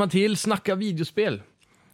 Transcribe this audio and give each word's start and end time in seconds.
Välkomna 0.00 0.10
till 0.10 0.36
Snacka 0.36 0.74
videospel. 0.74 1.42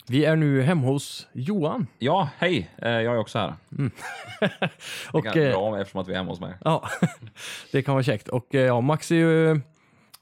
Vi 0.08 0.24
är 0.24 0.36
nu 0.36 0.62
hemma 0.62 0.86
hos 0.86 1.26
Johan. 1.32 1.86
Ja, 1.98 2.28
hej. 2.38 2.70
Eh, 2.78 2.90
Jag 2.90 3.14
är 3.14 3.18
också 3.18 3.38
här. 3.38 3.54
Och, 5.12 5.22
Det 5.22 5.28
är 5.44 5.46
eh, 5.46 5.52
bra 5.52 5.80
eftersom 5.80 6.00
att 6.00 6.08
vi 6.08 6.12
är 6.12 6.16
hemma 6.16 6.30
hos 6.30 6.40
mig. 6.40 6.54
ja, 6.64 6.88
det 7.72 7.82
kan 7.82 7.94
vara 7.94 8.02
käckt. 8.02 8.28
Och 8.28 8.54
eh, 8.54 8.60
ja, 8.66 8.80
Max 8.80 9.10
är 9.10 9.14
ju, 9.16 9.60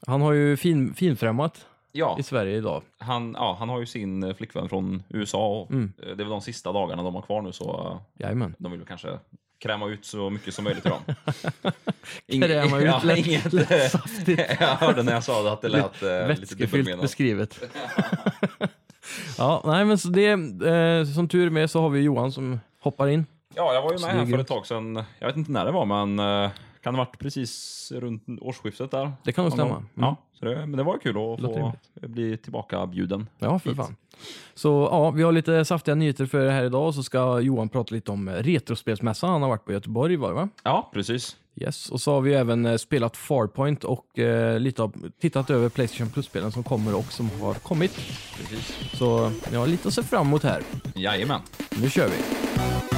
han 0.07 0.21
har 0.21 0.31
ju 0.31 0.57
fin, 0.57 0.93
finfrämmat 0.93 1.65
Ja, 1.91 2.17
i 2.19 2.23
Sverige 2.23 2.57
idag. 2.57 2.83
han, 2.97 3.33
ja, 3.37 3.55
han 3.59 3.69
har 3.69 3.79
ju 3.79 3.85
sin 3.85 4.23
eh, 4.23 4.33
flickvän 4.35 4.69
från 4.69 5.03
USA 5.09 5.47
och 5.47 5.71
Mm. 5.71 5.93
eh, 5.99 6.05
det 6.05 6.11
är 6.11 6.15
väl 6.15 6.29
de 6.29 6.41
sista 6.41 6.71
dagarna 6.71 7.03
de 7.03 7.15
har 7.15 7.21
kvar 7.21 7.41
nu 7.41 7.51
så 7.51 7.87
eh, 8.17 8.21
Jajamän. 8.23 8.55
de 8.57 8.71
vill 8.71 8.79
väl 8.79 8.87
kanske 8.87 9.19
kräma 9.59 9.87
ut 9.87 10.05
så 10.05 10.29
mycket 10.29 10.53
som 10.53 10.63
möjligt 10.63 10.85
i 10.85 10.89
dem. 10.89 11.01
Kräma 12.47 12.77
ut 12.77 12.83
ja, 12.85 13.01
lätt- 13.03 13.27
inget, 13.27 13.53
lätt 13.53 13.71
eh, 13.71 13.87
saftigt. 13.89 14.41
jag 14.59 14.67
hörde 14.67 15.03
när 15.03 15.13
jag 15.13 15.23
sa 15.23 15.43
det 15.43 15.51
att 15.51 15.61
det 15.61 15.69
lät 15.69 16.03
eh, 16.03 16.09
lite 16.09 16.25
Vätskefyllt 16.27 17.01
beskrivet. 17.01 17.59
ja, 19.37 19.61
nej 19.65 19.85
men 19.85 19.97
så 19.97 20.07
det, 20.07 20.29
eh, 20.69 21.05
som 21.15 21.27
tur 21.27 21.49
med 21.49 21.71
så 21.71 21.81
har 21.81 21.89
vi 21.89 21.99
Johan 22.01 22.31
som 22.31 22.59
hoppar 22.79 23.07
in. 23.07 23.25
Ja, 23.55 23.73
jag 23.73 23.81
var 23.81 23.93
ju 23.93 23.99
med 23.99 24.09
här 24.09 24.25
för 24.25 24.37
ett 24.39 24.47
tag 24.47 24.65
sedan. 24.67 25.03
Jag 25.19 25.27
vet 25.27 25.37
inte 25.37 25.51
när 25.51 25.65
det 25.65 25.71
var, 25.71 25.85
men 25.85 26.19
eh, 26.19 26.51
kan 26.81 26.93
det 26.93 26.99
ha 26.99 27.05
varit 27.05 27.19
precis 27.19 27.91
runt 27.95 28.23
årsskiftet 28.41 28.91
där? 28.91 29.11
Det 29.23 29.31
kan 29.31 29.43
nog 29.45 29.53
stämma. 29.53 29.75
Mm. 29.75 29.87
Ja, 29.93 30.15
så 30.39 30.45
det, 30.45 30.55
men 30.55 30.71
det 30.71 30.83
var 30.83 30.97
kul 30.97 31.17
att 31.17 31.41
få 31.41 31.73
bli 31.95 32.37
tillbaka 32.37 32.85
bjuden. 32.87 33.27
Ja, 33.39 33.59
för 33.59 33.73
fan. 33.73 33.95
Så 34.53 34.87
ja, 34.91 35.11
vi 35.11 35.23
har 35.23 35.31
lite 35.31 35.65
saftiga 35.65 35.95
nyheter 35.95 36.25
för 36.25 36.45
er 36.45 36.49
här 36.49 36.63
idag. 36.63 36.93
Så 36.93 37.03
ska 37.03 37.39
Johan 37.39 37.69
prata 37.69 37.95
lite 37.95 38.11
om 38.11 38.29
Retrospelsmässan. 38.29 39.29
Han 39.29 39.41
har 39.41 39.49
varit 39.49 39.65
på 39.65 39.71
Göteborg 39.73 40.15
var 40.15 40.29
det 40.29 40.35
va? 40.35 40.49
Ja, 40.63 40.89
precis. 40.93 41.35
Yes, 41.61 41.89
och 41.89 42.01
så 42.01 42.13
har 42.13 42.21
vi 42.21 42.33
även 42.33 42.65
eh, 42.65 42.77
spelat 42.77 43.17
Farpoint 43.17 43.83
och 43.83 44.19
eh, 44.19 44.59
lite 44.59 44.83
av, 44.83 44.93
tittat 45.21 45.49
över 45.49 45.69
Playstation 45.69 46.09
Plus-spelen 46.09 46.51
som 46.51 46.63
kommer 46.63 46.95
och 46.95 47.11
som 47.11 47.29
har 47.41 47.53
kommit. 47.53 47.95
precis. 48.37 48.75
Så 48.93 49.31
jag 49.51 49.59
har 49.59 49.67
lite 49.67 49.87
att 49.87 49.93
se 49.93 50.03
fram 50.03 50.27
emot 50.27 50.43
här. 50.43 50.61
Jajamän. 50.95 51.41
Nu 51.81 51.89
kör 51.89 52.07
vi! 52.07 52.94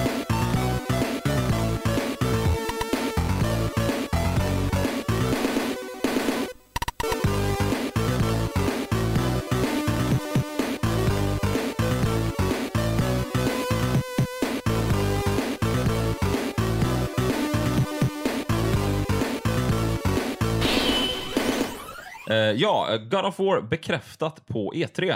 Ja, 22.52 22.98
God 22.98 23.26
of 23.26 23.40
War 23.40 23.62
bekräftat 23.62 24.46
på 24.46 24.74
E3. 24.76 25.10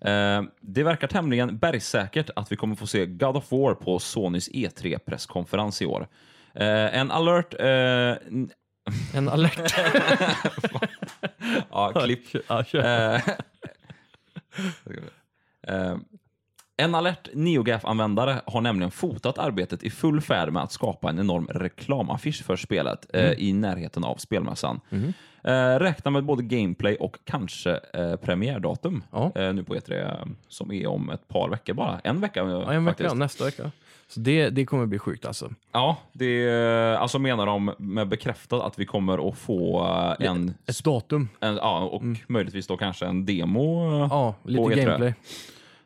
Eh, 0.00 0.42
det 0.60 0.82
verkar 0.82 1.06
tämligen 1.08 1.58
bergsäkert 1.58 2.30
att 2.36 2.52
vi 2.52 2.56
kommer 2.56 2.74
få 2.76 2.86
se 2.86 3.06
God 3.06 3.36
of 3.36 3.52
War 3.52 3.74
på 3.74 3.98
Sonys 3.98 4.50
E3-presskonferens 4.50 5.82
i 5.82 5.86
år. 5.86 6.06
Eh, 6.54 6.98
en 6.98 7.10
alert... 7.10 7.54
Eh, 7.60 7.66
n- 7.68 8.50
En 9.14 9.28
alert. 9.28 9.74
ja, 11.70 11.92
klipp. 12.04 12.24
ja. 12.48 12.64
Eh, 12.74 13.14
eh, 15.68 15.96
en 16.76 16.94
alert 16.94 17.28
NeoGaf-användare 17.34 18.40
har 18.46 18.60
nämligen 18.60 18.90
fotat 18.90 19.38
arbetet 19.38 19.82
i 19.82 19.90
full 19.90 20.20
färd 20.20 20.52
med 20.52 20.62
att 20.62 20.72
skapa 20.72 21.10
en 21.10 21.18
enorm 21.18 21.46
reklamaffisch 21.50 22.44
för 22.44 22.56
spelet 22.56 23.06
eh, 23.14 23.30
i 23.32 23.52
närheten 23.52 24.04
av 24.04 24.16
spelmässan. 24.16 24.80
Eh, 25.44 25.78
räknar 25.78 26.12
med 26.12 26.24
både 26.24 26.42
gameplay 26.42 26.96
och 26.96 27.16
kanske 27.24 27.80
eh, 27.94 28.16
premiärdatum 28.16 29.04
Ja. 29.12 29.32
eh, 29.34 29.52
nu 29.52 29.64
på 29.64 29.74
E3 29.74 30.08
eh, 30.08 30.26
som 30.48 30.72
är 30.72 30.86
om 30.86 31.10
ett 31.10 31.28
par 31.28 31.48
veckor 31.50 31.74
bara. 31.74 32.00
En 32.04 32.20
vecka 32.20 32.40
eh, 32.40 32.48
Ja, 32.48 32.72
en 32.72 32.84
vecka, 32.84 32.96
faktiskt. 33.04 33.16
nästa 33.16 33.44
vecka. 33.44 33.70
Så 34.08 34.20
det, 34.20 34.50
det 34.50 34.66
kommer 34.66 34.86
bli 34.86 34.98
sjukt 34.98 35.26
alltså. 35.26 35.50
Ja, 35.72 35.96
det 36.12 36.96
alltså 36.98 37.18
menar 37.18 37.46
de 37.46 37.74
med 37.78 38.08
bekräftat 38.08 38.62
att 38.62 38.78
vi 38.78 38.86
kommer 38.86 39.28
att 39.28 39.38
få 39.38 39.84
eh, 40.20 40.26
en, 40.28 40.54
Ett 40.66 40.84
datum. 40.84 41.28
en 41.40 41.56
ja, 41.56 41.78
och 41.80 42.02
möjligtvis 42.26 42.66
då 42.66 42.76
kanske 42.76 43.06
en 43.06 43.26
demo. 43.26 43.86
eh, 43.86 43.92
Mm. 43.96 44.08
Ja, 44.10 44.34
lite 44.44 44.62
på 44.62 44.70
E3. 44.70 45.14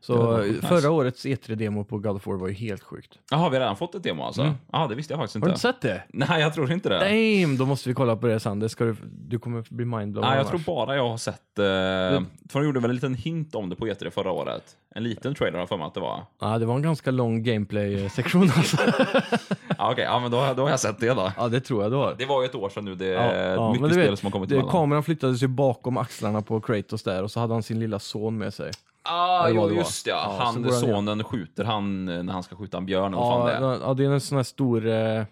Så 0.06 0.36
sjukt 0.36 0.54
nice. 0.54 0.66
förra 0.68 0.90
årets 0.90 1.26
E3-demo 1.26 1.84
på 1.84 1.98
God 1.98 2.16
of 2.16 2.26
War 2.26 2.34
var 2.36 2.48
ju 2.48 2.54
helt 2.54 2.82
sjukt. 2.82 3.18
Jaha, 3.30 3.48
vi 3.48 3.56
har 3.56 3.60
redan 3.60 3.76
fått 3.76 3.94
ett 3.94 4.02
demo 4.02 4.22
alltså? 4.22 4.54
Ja, 4.72 4.86
det 4.86 4.94
visste 4.94 5.12
jag 5.12 5.20
faktiskt 5.20 5.36
Mm. 5.36 5.48
Har 5.48 5.54
inte. 5.54 5.66
du 5.68 5.70
inte 5.70 5.80
sett 5.88 6.08
det? 6.10 6.26
Nej, 6.28 6.40
jag 6.40 6.54
tror 6.54 6.72
inte 6.72 6.88
det. 6.88 6.98
Damn, 7.44 7.56
då 7.56 7.66
måste 7.66 7.88
vi 7.88 7.94
kolla 7.94 8.16
på 8.16 8.26
det 8.26 8.40
sen. 8.40 8.58
Det 8.60 8.68
ska 8.68 8.84
du, 8.84 8.96
du 9.28 9.38
kommer 9.38 9.64
bli 9.70 9.84
mindblown 9.84 10.22
Nej, 10.26 10.30
jag 10.36 10.46
annars. 10.46 10.64
tror 10.64 10.74
bara 10.76 10.96
jag 10.96 11.08
har 11.08 11.16
sett... 11.16 11.58
Eh, 11.58 11.64
för 11.64 12.60
de 12.60 12.64
gjorde 12.64 12.80
väl 12.80 12.90
en 12.90 12.94
liten 12.96 13.14
hint 13.14 13.54
om 13.54 13.68
det 13.68 13.76
på 13.76 13.86
E3 13.86 14.10
förra 14.10 14.30
året. 14.30 14.62
En 14.94 15.02
liten 15.02 15.34
trailer 15.34 15.52
har 15.52 15.60
jag 15.60 15.68
för 15.68 15.76
mig 15.76 15.86
att 15.86 15.94
det 15.94 16.00
var. 16.00 16.22
Ja, 16.40 16.58
det 16.58 16.66
var 16.66 16.74
en 16.76 16.82
ganska 16.82 17.10
lång 17.10 17.42
gameplay-sektion 17.42 18.42
alltså. 18.56 18.76
Ja, 19.78 19.92
Okej, 19.92 20.04
ja, 20.04 20.20
men 20.20 20.30
då, 20.30 20.52
då 20.56 20.62
har 20.62 20.70
jag 20.70 20.80
sett 20.80 21.00
det 21.00 21.08
då. 21.14 21.32
ja, 21.36 21.48
det 21.48 21.60
tror 21.60 21.82
jag 21.82 21.92
du 21.92 21.96
har. 21.96 22.14
Det 22.18 22.26
var 22.26 22.42
ju 22.42 22.46
ett 22.48 22.54
år 22.54 22.68
sedan 22.68 22.84
nu. 22.84 22.94
Det 22.94 23.06
är 23.06 23.54
ja, 23.54 23.72
mycket 23.72 23.90
spel 23.92 24.10
vet, 24.10 24.18
som 24.18 24.26
har 24.26 24.30
kommit 24.32 24.48
det, 24.48 24.54
emellan. 24.54 24.72
kameran 24.72 25.02
flyttades 25.02 25.42
ju 25.42 25.46
bakom 25.48 25.96
axlarna 25.96 26.42
på 26.42 26.60
Kratos 26.60 27.02
där 27.02 27.22
och 27.22 27.30
så 27.30 27.40
hade 27.40 27.52
han 27.52 27.62
sin 27.62 27.80
lilla 27.80 27.98
son 27.98 28.38
med 28.38 28.54
sig. 28.54 28.70
Ah, 29.08 29.48
jo, 29.48 29.68
det 29.68 29.74
just 29.74 30.06
ja. 30.06 30.14
Ja, 30.38 30.44
han, 30.44 30.64
han 30.64 30.72
sonen 30.72 31.24
skjuter 31.24 31.64
han 31.64 32.08
eh, 32.08 32.22
när 32.22 32.32
han 32.32 32.42
ska 32.42 32.56
skjuta 32.56 32.76
en 32.78 32.86
björn. 32.86 33.12
vad 33.12 33.32
fan 33.48 33.62
Ja, 33.62 33.68
det 33.68 33.76
är. 33.76 33.80
ja, 33.80 33.94
det 33.94 34.04
är 34.04 34.10
en 34.10 34.20
sån 34.20 34.36
här 34.36 34.42
stor, 34.42 34.86
eh, 34.86 35.24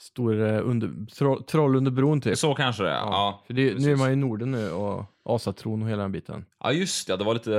stor 0.00 0.40
eh, 0.48 0.60
under, 0.68 1.06
troll, 1.14 1.42
troll 1.44 1.76
under 1.76 1.90
bron 1.90 2.20
typ. 2.20 2.38
Så 2.38 2.54
kanske 2.54 2.82
det 2.82 2.90
är. 2.90 2.94
Ja, 2.94 3.42
För 3.46 3.54
det, 3.54 3.74
nu 3.78 3.92
är 3.92 3.96
man 3.96 4.10
i 4.12 4.16
Norden 4.16 4.50
nu 4.50 4.70
och 4.70 5.04
asatron 5.24 5.82
och 5.82 5.88
hela 5.88 6.02
den 6.02 6.12
biten. 6.12 6.44
ja, 6.64 6.72
just 6.72 7.06
det. 7.06 7.16
Det 7.16 7.24
var 7.24 7.34
lite 7.34 7.54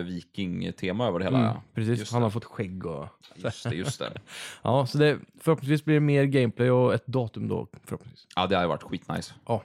halv-viking-tema 0.00 1.06
över 1.06 1.18
det 1.18 1.24
hela. 1.24 1.38
Mm, 1.38 1.50
ja. 1.50 1.62
precis, 1.74 1.98
Just 1.98 2.12
han 2.12 2.20
det. 2.20 2.24
har 2.26 2.30
fått 2.30 2.44
skägg 2.44 2.86
och... 2.86 3.06
Just 3.34 3.64
det, 3.64 3.74
just 3.74 3.98
det. 3.98 4.12
Ja, 4.62 4.86
så 4.86 4.98
det, 4.98 5.18
förhoppningsvis 5.40 5.84
blir 5.84 5.94
det 5.94 6.00
mer 6.00 6.24
gameplay 6.24 6.70
och 6.70 6.94
ett 6.94 7.06
datum 7.06 7.48
då, 7.48 7.66
förhoppningsvis. 7.84 8.26
Ja, 8.36 8.46
det 8.46 8.54
har 8.54 8.62
ju 8.62 8.68
varit 8.68 8.82
skitnice. 8.82 9.34
Ja. 9.46 9.62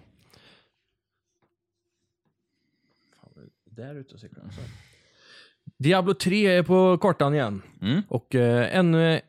Där 3.76 3.96
ute 3.96 4.14
och 4.14 4.20
cyklar 4.20 4.44
alltså. 4.44 4.62
Diablo 5.78 6.14
3 6.14 6.48
är 6.48 6.64
på 6.64 6.98
kartan 6.98 7.34
igen. 7.34 7.62
Mm. 7.82 8.02
Och 8.08 8.36
eh, 8.36 8.78
ännu 8.78 9.22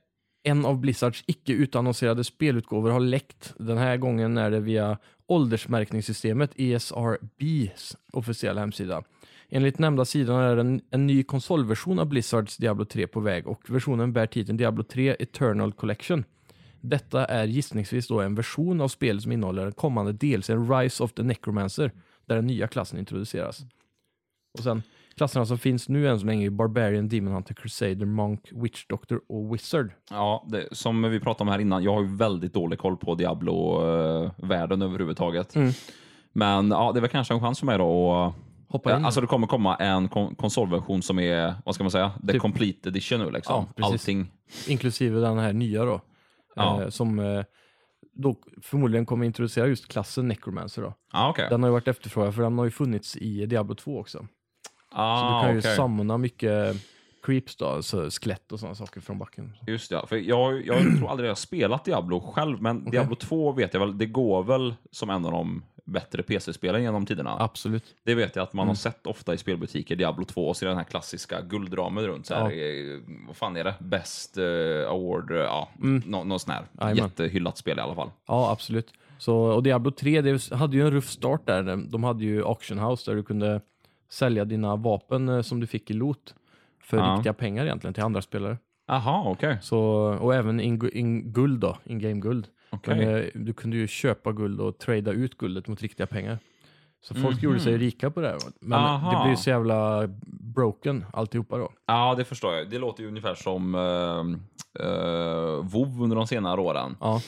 en 0.42 0.64
av 0.66 0.80
Blizzards 0.80 1.24
icke 1.26 1.52
utannonserade 1.52 2.24
spelutgåvor 2.24 2.90
har 2.90 3.00
läckt. 3.00 3.54
Den 3.58 3.78
här 3.78 3.96
gången 3.96 4.38
är 4.38 4.50
det 4.50 4.60
via 4.60 4.98
åldersmärkningssystemet 5.26 6.50
ESRBs 6.56 7.96
officiella 8.12 8.60
hemsida. 8.60 9.02
Enligt 9.48 9.78
nämnda 9.78 10.04
sidan 10.04 10.40
är 10.40 10.56
en, 10.56 10.80
en 10.90 11.06
ny 11.06 11.22
konsolversion 11.22 11.98
av 11.98 12.06
Blizzards 12.06 12.56
Diablo 12.56 12.84
3 12.84 13.06
på 13.06 13.20
väg 13.20 13.46
och 13.46 13.70
versionen 13.70 14.12
bär 14.12 14.26
titeln 14.26 14.56
Diablo 14.56 14.82
3 14.84 15.16
Eternal 15.18 15.72
Collection. 15.72 16.24
Detta 16.80 17.24
är 17.24 17.44
gissningsvis 17.44 18.08
då 18.08 18.20
en 18.20 18.34
version 18.34 18.80
av 18.80 18.88
spelet 18.88 19.22
som 19.22 19.32
innehåller 19.32 19.62
den 19.62 19.72
kommande 19.72 20.12
delsen 20.12 20.74
Rise 20.74 21.02
of 21.02 21.12
the 21.12 21.22
Necromancer, 21.22 21.92
där 22.26 22.36
den 22.36 22.46
nya 22.46 22.68
klassen 22.68 22.98
introduceras. 22.98 23.64
Och 24.58 24.64
sen 24.64 24.82
klasserna 25.16 25.46
som 25.46 25.58
finns 25.58 25.88
nu 25.88 26.08
än 26.08 26.20
så 26.20 26.26
länge 26.26 26.46
är 26.46 26.50
Barbarian, 26.50 27.08
Demon 27.08 27.32
Hunter, 27.32 27.54
Crusader, 27.54 28.06
Monk, 28.06 28.48
Witch 28.52 28.86
Doctor 28.88 29.20
och 29.28 29.54
Wizard. 29.54 29.92
Ja, 30.10 30.46
det, 30.48 30.68
som 30.72 31.02
vi 31.02 31.20
pratade 31.20 31.42
om 31.42 31.52
här 31.52 31.58
innan, 31.58 31.82
jag 31.82 31.94
har 31.94 32.02
ju 32.02 32.16
väldigt 32.16 32.54
dålig 32.54 32.78
koll 32.78 32.96
på 32.96 33.14
Diablo-världen 33.14 34.82
överhuvudtaget. 34.82 35.54
Mm. 35.56 35.72
Men 36.32 36.70
ja, 36.70 36.92
det 36.92 36.98
är 36.98 37.00
väl 37.00 37.10
kanske 37.10 37.34
en 37.34 37.40
chans 37.40 37.58
för 37.58 37.66
mig 37.66 37.78
då 37.78 38.14
att 38.14 38.34
Hoppa 38.68 38.90
Ja, 38.90 38.96
in. 38.96 39.04
alltså 39.04 39.20
det 39.20 39.26
kommer 39.26 39.46
komma 39.46 39.76
en 39.76 40.08
kon 40.08 40.34
konsolversion 40.34 41.02
som 41.02 41.18
är, 41.18 41.54
vad 41.64 41.74
ska 41.74 41.84
man 41.84 41.90
säga, 41.90 42.12
the 42.26 42.32
Typ- 42.32 42.40
complete 42.42 42.88
edition 42.88 43.18
nu 43.20 43.30
liksom. 43.30 43.54
Ja, 43.54 43.72
precis. 43.76 43.92
Allting. 43.92 44.30
inklusive 44.68 45.20
den 45.20 45.38
här 45.38 45.52
nya 45.52 45.84
då. 45.84 46.00
Ja. 46.54 46.82
Eh, 46.82 46.88
som 46.88 47.18
eh, 47.18 47.44
då 48.14 48.36
förmodligen 48.62 49.06
kommer 49.06 49.26
introducera 49.26 49.66
just 49.66 49.88
klassen 49.88 50.28
Necromancer 50.28 50.82
då. 50.82 50.94
Ja, 51.12 51.30
okej. 51.30 51.46
Den 51.50 51.62
har 51.62 51.68
ju 51.68 51.72
varit 51.72 51.88
efterfrågad 51.88 52.34
för 52.34 52.42
den 52.42 52.58
har 52.58 52.64
ju 52.64 52.70
funnits 52.70 53.16
i 53.16 53.46
Diablo 53.46 53.74
2 53.74 53.98
också. 54.00 54.26
Så 54.92 54.98
Ah, 54.98 55.40
du 55.40 55.46
kan 55.46 55.52
ju 55.54 55.58
okej. 55.60 55.76
summona 55.76 56.18
mycket 56.18 56.76
creeps 57.22 57.56
då, 57.56 57.66
alltså 57.66 58.10
skelett 58.10 58.52
och 58.52 58.60
sådana 58.60 58.74
saker 58.74 59.00
från 59.00 59.18
backen. 59.18 59.52
Just 59.66 59.88
det, 59.90 59.94
ja. 59.96 60.06
för 60.06 60.16
jag, 60.16 60.66
jag 60.66 60.78
tror 60.98 61.10
aldrig 61.10 61.26
jag 61.28 61.30
har 61.30 61.36
spelat 61.36 61.84
Diablo 61.84 62.20
själv, 62.20 62.62
men 62.62 62.90
Diablo 62.90 63.14
2 63.16 63.52
vet 63.52 63.74
jag 63.74 63.80
väl, 63.80 63.98
det 63.98 64.06
går 64.06 64.42
väl 64.42 64.74
som 64.90 65.10
en 65.10 65.24
av 65.26 65.32
de 65.32 65.62
bättre 65.84 66.22
PC-spelen 66.22 66.82
genom 66.82 67.06
tiderna. 67.06 67.36
Absolut. 67.40 67.84
Det 68.04 68.14
vet 68.14 68.36
jag 68.36 68.42
att 68.42 68.52
man 68.52 68.62
Mm. 68.62 68.68
har 68.68 68.74
sett 68.74 69.06
ofta 69.06 69.34
i 69.34 69.38
spelbutiker, 69.38 69.96
Diablo 69.96 70.24
2, 70.24 70.48
och 70.48 70.56
så 70.56 70.64
är 70.64 70.68
den 70.68 70.76
här 70.78 70.84
klassiska 70.84 71.40
guldramen 71.40 72.06
runt. 72.06 72.26
Så 72.26 72.34
här, 72.34 72.42
eh, 72.50 73.00
Vad 73.26 73.36
fan 73.36 73.56
är 73.56 73.64
det? 73.64 73.74
Best 73.80 74.38
eh, 74.38 74.44
award, 74.90 75.30
eh, 75.30 75.36
ja, 75.36 75.68
nå 76.06 76.24
någon 76.24 76.40
sån 76.40 76.52
här 76.52 76.64
Mm. 76.80 76.96
Jättehyllat 76.96 77.58
spel 77.58 77.78
i 77.78 77.80
alla 77.80 77.94
fall. 77.94 78.10
Ja, 78.28 78.50
absolut. 78.52 78.92
Så, 79.18 79.36
och 79.36 79.62
Diablo 79.62 79.90
3 79.90 80.20
det 80.20 80.50
hade 80.52 80.76
ju 80.76 80.82
en 80.86 80.90
ruff 80.90 81.08
start 81.08 81.46
där. 81.46 81.76
De 81.90 82.04
hade 82.04 82.24
ju 82.24 82.44
Auction 82.44 82.78
House 82.78 83.10
där 83.10 83.16
du 83.16 83.22
kunde 83.22 83.60
sälja 84.12 84.44
dina 84.44 84.76
vapen 84.76 85.28
eh, 85.28 85.42
som 85.42 85.60
du 85.60 85.66
fick 85.66 85.90
i 85.90 85.94
loot 85.94 86.34
för 86.80 86.96
Ja. 86.96 87.14
riktiga 87.14 87.32
pengar 87.32 87.64
egentligen 87.64 87.94
till 87.94 88.02
andra 88.02 88.22
spelare. 88.22 88.58
Aha, 88.88 89.24
okej. 89.26 89.58
Så, 89.62 89.80
och 90.20 90.34
även 90.34 90.60
in, 90.60 90.90
in 90.92 91.32
guld 91.32 91.60
då, 91.60 91.78
in 91.84 91.98
game 91.98 92.20
guld. 92.20 92.46
Okej. 92.70 92.96
Men, 92.96 93.16
eh, 93.16 93.24
du 93.34 93.52
kunde 93.52 93.76
ju 93.76 93.86
köpa 93.86 94.32
guld 94.32 94.60
och 94.60 94.78
trada 94.78 95.12
ut 95.12 95.38
guldet 95.38 95.68
mot 95.68 95.82
riktiga 95.82 96.06
pengar. 96.06 96.38
Så 97.00 97.14
folk 97.14 97.42
gjorde 97.42 97.60
sig 97.60 97.78
rika 97.78 98.10
på 98.10 98.20
det 98.20 98.28
här. 98.28 98.38
Men 98.60 98.78
Aha. 98.78 99.10
det 99.10 99.22
blir 99.24 99.30
ju 99.30 99.36
så 99.36 99.50
jävla 99.50 100.08
broken 100.26 101.04
alltihopa 101.12 101.58
då. 101.58 101.72
Ja, 101.86 102.14
det 102.14 102.24
förstår 102.24 102.54
jag. 102.54 102.70
Det 102.70 102.78
låter 102.78 103.02
ju 103.02 103.08
ungefär 103.08 103.34
som 103.34 103.74
uh, 103.74 104.24
uh, 104.86 105.64
WoW 105.64 106.02
under 106.02 106.16
de 106.16 106.26
senare 106.26 106.60
åren. 106.60 106.96
Ja, 107.00 107.20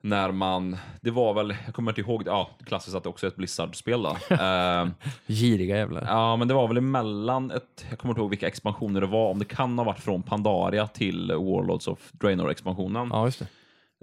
När 0.00 0.30
man, 0.32 0.76
det 1.00 1.10
var 1.10 1.34
väl, 1.34 1.54
jag 1.64 1.74
kommer 1.74 1.90
inte 1.90 2.00
ihåg, 2.00 2.22
ja, 2.26 2.50
klassiskt 2.64 2.96
att 2.96 3.02
det 3.02 3.08
också 3.08 3.26
är 3.26 3.30
ett 3.30 3.36
Blizzard-spel 3.36 4.02
då. 4.02 4.16
Eh, 4.34 4.86
giriga 5.26 5.76
jävlar. 5.76 6.04
ja, 6.06 6.36
men 6.36 6.48
det 6.48 6.54
var 6.54 6.68
väl 6.68 6.76
emellan 6.76 7.50
ett, 7.50 7.86
jag 7.90 7.98
kommer 7.98 8.12
inte 8.12 8.20
ihåg 8.20 8.30
vilka 8.30 8.46
expansioner 8.46 9.00
det 9.00 9.06
var, 9.06 9.30
om 9.30 9.38
det 9.38 9.44
kan 9.44 9.78
ha 9.78 9.84
varit 9.84 10.00
från 10.00 10.22
Pandaria 10.22 10.86
till 10.86 11.28
Warlords 11.32 11.88
of 11.88 12.12
Draenor-expansionen. 12.12 13.08
Ja, 13.12 13.24
just 13.24 13.38
det. 13.38 13.46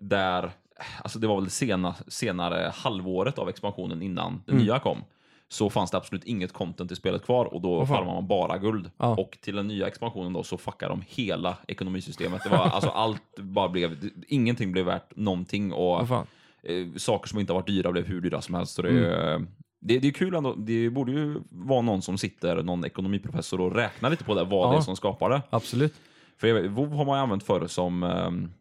Där, 0.01 0.51
alltså 1.03 1.19
det 1.19 1.27
var 1.27 1.35
väl 1.35 1.43
det 1.43 1.49
sena, 1.49 1.95
senare 2.07 2.71
halvåret 2.75 3.39
av 3.39 3.49
expansionen 3.49 4.01
innan 4.01 4.43
det 4.45 4.51
Mm. 4.51 4.63
nya 4.63 4.79
kom. 4.79 5.03
Så 5.53 5.69
fanns 5.69 5.91
det 5.91 5.97
absolut 5.97 6.23
inget 6.23 6.53
content 6.53 6.91
i 6.91 6.95
spelet 6.95 7.25
kvar 7.25 7.45
och 7.45 7.61
då 7.61 7.85
farmade 7.85 8.05
man 8.13 8.27
bara 8.27 8.57
guld. 8.57 8.91
Ja. 8.97 9.15
Och 9.15 9.37
till 9.41 9.55
den 9.55 9.67
nya 9.67 9.87
expansionen 9.87 10.33
då 10.33 10.43
så 10.43 10.57
fuckade 10.57 10.91
de 10.91 11.03
hela 11.07 11.57
ekonomisystemet. 11.67 12.43
Det 12.43 12.49
var 12.49 12.57
alltså 12.57 12.89
allt 12.89 13.21
bara 13.39 13.69
blev, 13.69 14.09
ingenting 14.27 14.71
blev 14.71 14.85
värt 14.85 15.15
någonting 15.15 15.73
och 15.73 16.01
eh, 16.63 16.87
saker 16.97 17.29
som 17.29 17.39
inte 17.39 17.53
har 17.53 17.59
varit 17.59 17.67
dyra 17.67 17.91
blev 17.91 18.05
hur 18.05 18.21
dyra 18.21 18.41
som 18.41 18.55
helst. 18.55 18.73
Så 18.75 18.81
det, 18.81 18.89
Mm. 19.35 19.47
det, 19.81 19.99
det 19.99 20.07
är 20.07 20.11
kul 20.11 20.35
ändå. 20.35 20.53
Det 20.55 20.89
borde 20.89 21.11
ju 21.11 21.41
vara 21.49 21.81
någon 21.81 22.01
som 22.01 22.17
sitter, 22.17 22.63
någon 22.63 22.85
ekonomiprofessor 22.85 23.61
och 23.61 23.75
räknar 23.75 24.09
lite 24.09 24.23
på 24.23 24.33
det, 24.35 24.43
vad 24.43 24.67
Ja. 24.67 24.71
det 24.71 24.77
är 24.77 24.81
som 24.81 24.95
skapar 24.95 25.29
det. 25.29 25.41
Absolut. 25.49 25.93
För 26.37 26.47
jag 26.47 26.55
vet, 26.55 26.71
WoW 26.71 26.91
har 26.93 27.05
man 27.05 27.17
ju 27.17 27.23
använt 27.23 27.43
förr 27.43 27.67
som, 27.67 28.03
ehm, 28.03 28.51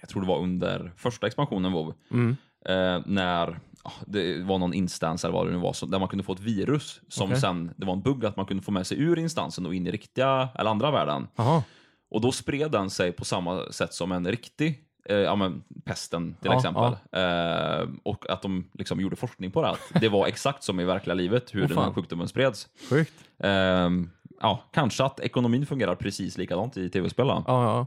jag 0.00 0.08
tror 0.08 0.22
det 0.22 0.28
var 0.28 0.38
under 0.38 0.92
första 0.96 1.26
expansionen 1.26 1.72
WoW, 1.72 1.94
Mm. 2.10 2.36
eh, 2.66 3.02
när 3.06 3.60
det 4.06 4.42
var 4.42 4.58
någon 4.58 4.74
instans 4.74 5.24
eller 5.24 5.34
vad 5.34 5.46
det 5.46 5.52
nu 5.52 5.58
var, 5.58 5.86
där 5.86 5.98
man 5.98 6.08
kunde 6.08 6.24
få 6.24 6.32
ett 6.32 6.40
virus 6.40 7.00
som 7.08 7.28
Okej. 7.28 7.40
sen, 7.40 7.70
det 7.76 7.86
var 7.86 7.92
en 7.92 8.02
bugg 8.02 8.24
att 8.24 8.36
man 8.36 8.46
kunde 8.46 8.62
få 8.62 8.70
med 8.70 8.86
sig 8.86 9.00
ur 9.00 9.18
instansen 9.18 9.66
och 9.66 9.74
in 9.74 9.86
i 9.86 9.90
riktiga 9.90 10.48
eller 10.54 10.70
andra 10.70 10.90
världen. 10.90 11.28
Jaha. 11.36 11.62
Och 12.10 12.20
då 12.20 12.32
spred 12.32 12.70
den 12.70 12.90
sig 12.90 13.12
på 13.12 13.24
samma 13.24 13.72
sätt 13.72 13.94
som 13.94 14.12
en 14.12 14.26
riktig 14.28 14.84
eh, 15.04 15.16
ja, 15.16 15.34
men 15.36 15.62
pesten 15.84 16.34
till 16.40 16.50
Ja, 16.50 16.56
exempel. 16.56 16.92
Eh, 17.12 17.88
och 18.02 18.30
att 18.30 18.42
de 18.42 18.70
liksom 18.74 19.00
gjorde 19.00 19.16
forskning 19.16 19.50
på 19.50 19.62
det. 19.62 19.68
Att 19.68 19.80
det 20.00 20.08
var 20.08 20.26
exakt 20.28 20.62
som 20.62 20.80
i 20.80 20.84
verkliga 20.84 21.14
livet 21.14 21.54
hur 21.54 21.62
Åh, 21.62 21.68
den 21.68 21.78
här 21.78 21.92
sjukdomen 21.92 22.28
spreds. 22.28 22.68
Sjukt. 22.90 23.12
Ehm, 23.38 24.10
ja, 24.40 24.62
kanske 24.72 25.04
att 25.04 25.20
ekonomin 25.20 25.66
fungerar 25.66 25.94
precis 25.94 26.38
likadant 26.38 26.76
i 26.76 26.88
tv-spel. 26.90 27.26
Ja, 27.26 27.44
ja. 27.46 27.86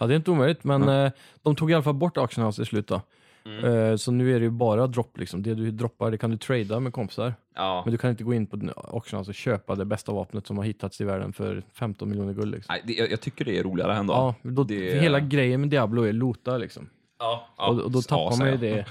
Ja, 0.00 0.06
det 0.06 0.14
är 0.14 0.16
inte 0.16 0.30
omöjligt, 0.30 0.64
men 0.64 0.88
eh, 0.88 1.12
de 1.42 1.56
tog 1.56 1.70
i 1.70 1.74
alla 1.74 1.82
fall 1.82 1.94
bort 1.94 2.16
Auction 2.16 2.44
House 2.44 2.62
i 2.62 2.66
slutet. 2.66 3.02
Mm. 3.46 3.64
Eh, 3.90 3.96
så 3.96 4.12
nu 4.12 4.34
är 4.34 4.40
det 4.40 4.44
ju 4.44 4.50
bara 4.50 4.86
dropp 4.86 5.18
liksom. 5.18 5.42
Det 5.42 5.54
du 5.54 5.70
droppar 5.70 6.10
det 6.10 6.18
kan 6.18 6.30
du 6.30 6.36
trada 6.36 6.80
med 6.80 6.92
kompisar. 6.92 7.34
Ja. 7.54 7.82
Men 7.84 7.92
du 7.92 7.98
kan 7.98 8.10
inte 8.10 8.24
gå 8.24 8.34
in 8.34 8.46
på 8.46 8.58
Auction 8.76 9.20
och 9.20 9.34
köpa 9.34 9.74
det 9.74 9.84
bästa 9.84 10.12
vapnet 10.12 10.46
som 10.46 10.58
har 10.58 10.64
hittats 10.64 11.00
i 11.00 11.04
världen 11.04 11.32
för 11.32 11.62
15 11.74 12.08
miljoner 12.08 12.32
guld. 12.32 12.54
Liksom. 12.54 12.72
Nej, 12.72 12.82
det, 12.86 12.92
jag, 12.92 13.10
jag 13.12 13.20
tycker 13.20 13.44
det 13.44 13.58
är 13.58 13.62
roligare 13.62 13.96
ändå. 13.96 14.12
Ja, 14.14 14.34
då, 14.42 14.64
det- 14.64 15.00
hela 15.00 15.20
grejen 15.20 15.60
med 15.60 15.70
Diablo 15.70 16.02
är 16.02 16.12
lota 16.12 16.56
liksom. 16.58 16.88
ja, 17.18 17.46
och, 17.56 17.80
och 17.80 17.90
då 17.90 18.02
tappar 18.02 18.36
man 18.38 18.50
ju 18.50 18.56
det. 18.56 18.86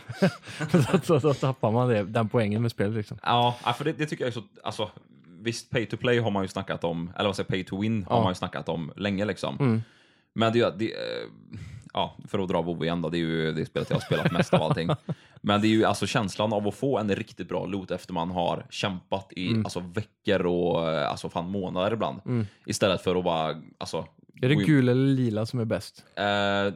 då, 1.07 1.19
då, 1.19 1.33
tappar 1.33 1.71
man 1.71 1.89
det, 1.89 2.03
den 2.03 2.29
poängen 2.29 2.61
med 2.61 2.71
spelet 2.71 2.94
liksom. 2.95 3.17
Ja, 3.23 3.56
ja, 3.65 3.73
för 3.73 3.85
det, 3.85 3.94
det 3.94 4.06
tycker 4.06 4.23
jag 4.23 4.29
är 4.29 4.33
så... 4.33 4.44
Alltså, 4.63 4.89
visst, 5.39 5.69
pay 5.69 5.85
to 5.85 5.97
play 5.97 6.19
har 6.19 6.31
man 6.31 6.44
ju 6.44 6.47
snackat 6.47 6.83
om, 6.83 7.11
eller 7.15 7.29
vad 7.29 7.35
säger 7.35 7.49
pay 7.49 7.63
to 7.63 7.81
win 7.81 8.03
har 8.09 8.17
Ja. 8.17 8.23
man 8.23 8.31
ju 8.31 8.35
snackat 8.35 8.69
om 8.69 8.91
länge 8.95 9.25
liksom. 9.25 9.57
Mm. 9.59 9.81
Men 10.35 10.53
det, 10.53 10.79
det, 10.79 10.91
eh, 10.94 11.27
ja, 11.94 12.16
för 12.28 12.40
att 12.40 12.50
dra 12.50 12.62
WoW 12.62 12.84
igen 12.84 13.01
då, 13.01 13.10
det 13.10 13.18
är 13.18 13.19
ju 13.19 13.51
det 13.54 13.66
spelet 13.66 13.90
jag 13.90 13.95
har 13.98 14.01
spelat 14.01 14.31
mest 14.31 14.54
av 14.54 14.62
allting. 14.63 14.90
Men 15.42 15.62
det 15.62 15.68
är 15.68 15.69
ju 15.69 15.86
alltså 15.86 16.07
känslan 16.07 16.54
av 16.54 16.68
att 16.68 16.75
få 16.75 16.98
en 16.98 17.16
riktigt 17.16 17.50
bra 17.50 17.66
loot 17.66 17.92
efter 17.92 18.13
man 18.13 18.31
har 18.31 18.66
kämpat 18.69 19.34
i 19.36 19.48
Mm. 19.48 19.66
alltså, 19.66 19.80
veckor 19.80 20.45
och 20.45 20.92
eh, 20.92 21.10
alltså, 21.10 21.30
fan 21.30 21.50
månader 21.50 21.94
ibland. 21.94 22.45
Istället 22.66 23.01
för 23.01 23.16
att 23.16 23.24
bara, 23.24 23.62
alltså... 23.78 24.06
Är 24.41 24.50
det 24.50 24.56
gul 24.56 24.89
eller 24.89 25.06
lila 25.07 25.45
som 25.45 25.59
är 25.59 25.65
bäst? 25.65 26.03
Eh, 26.15 26.24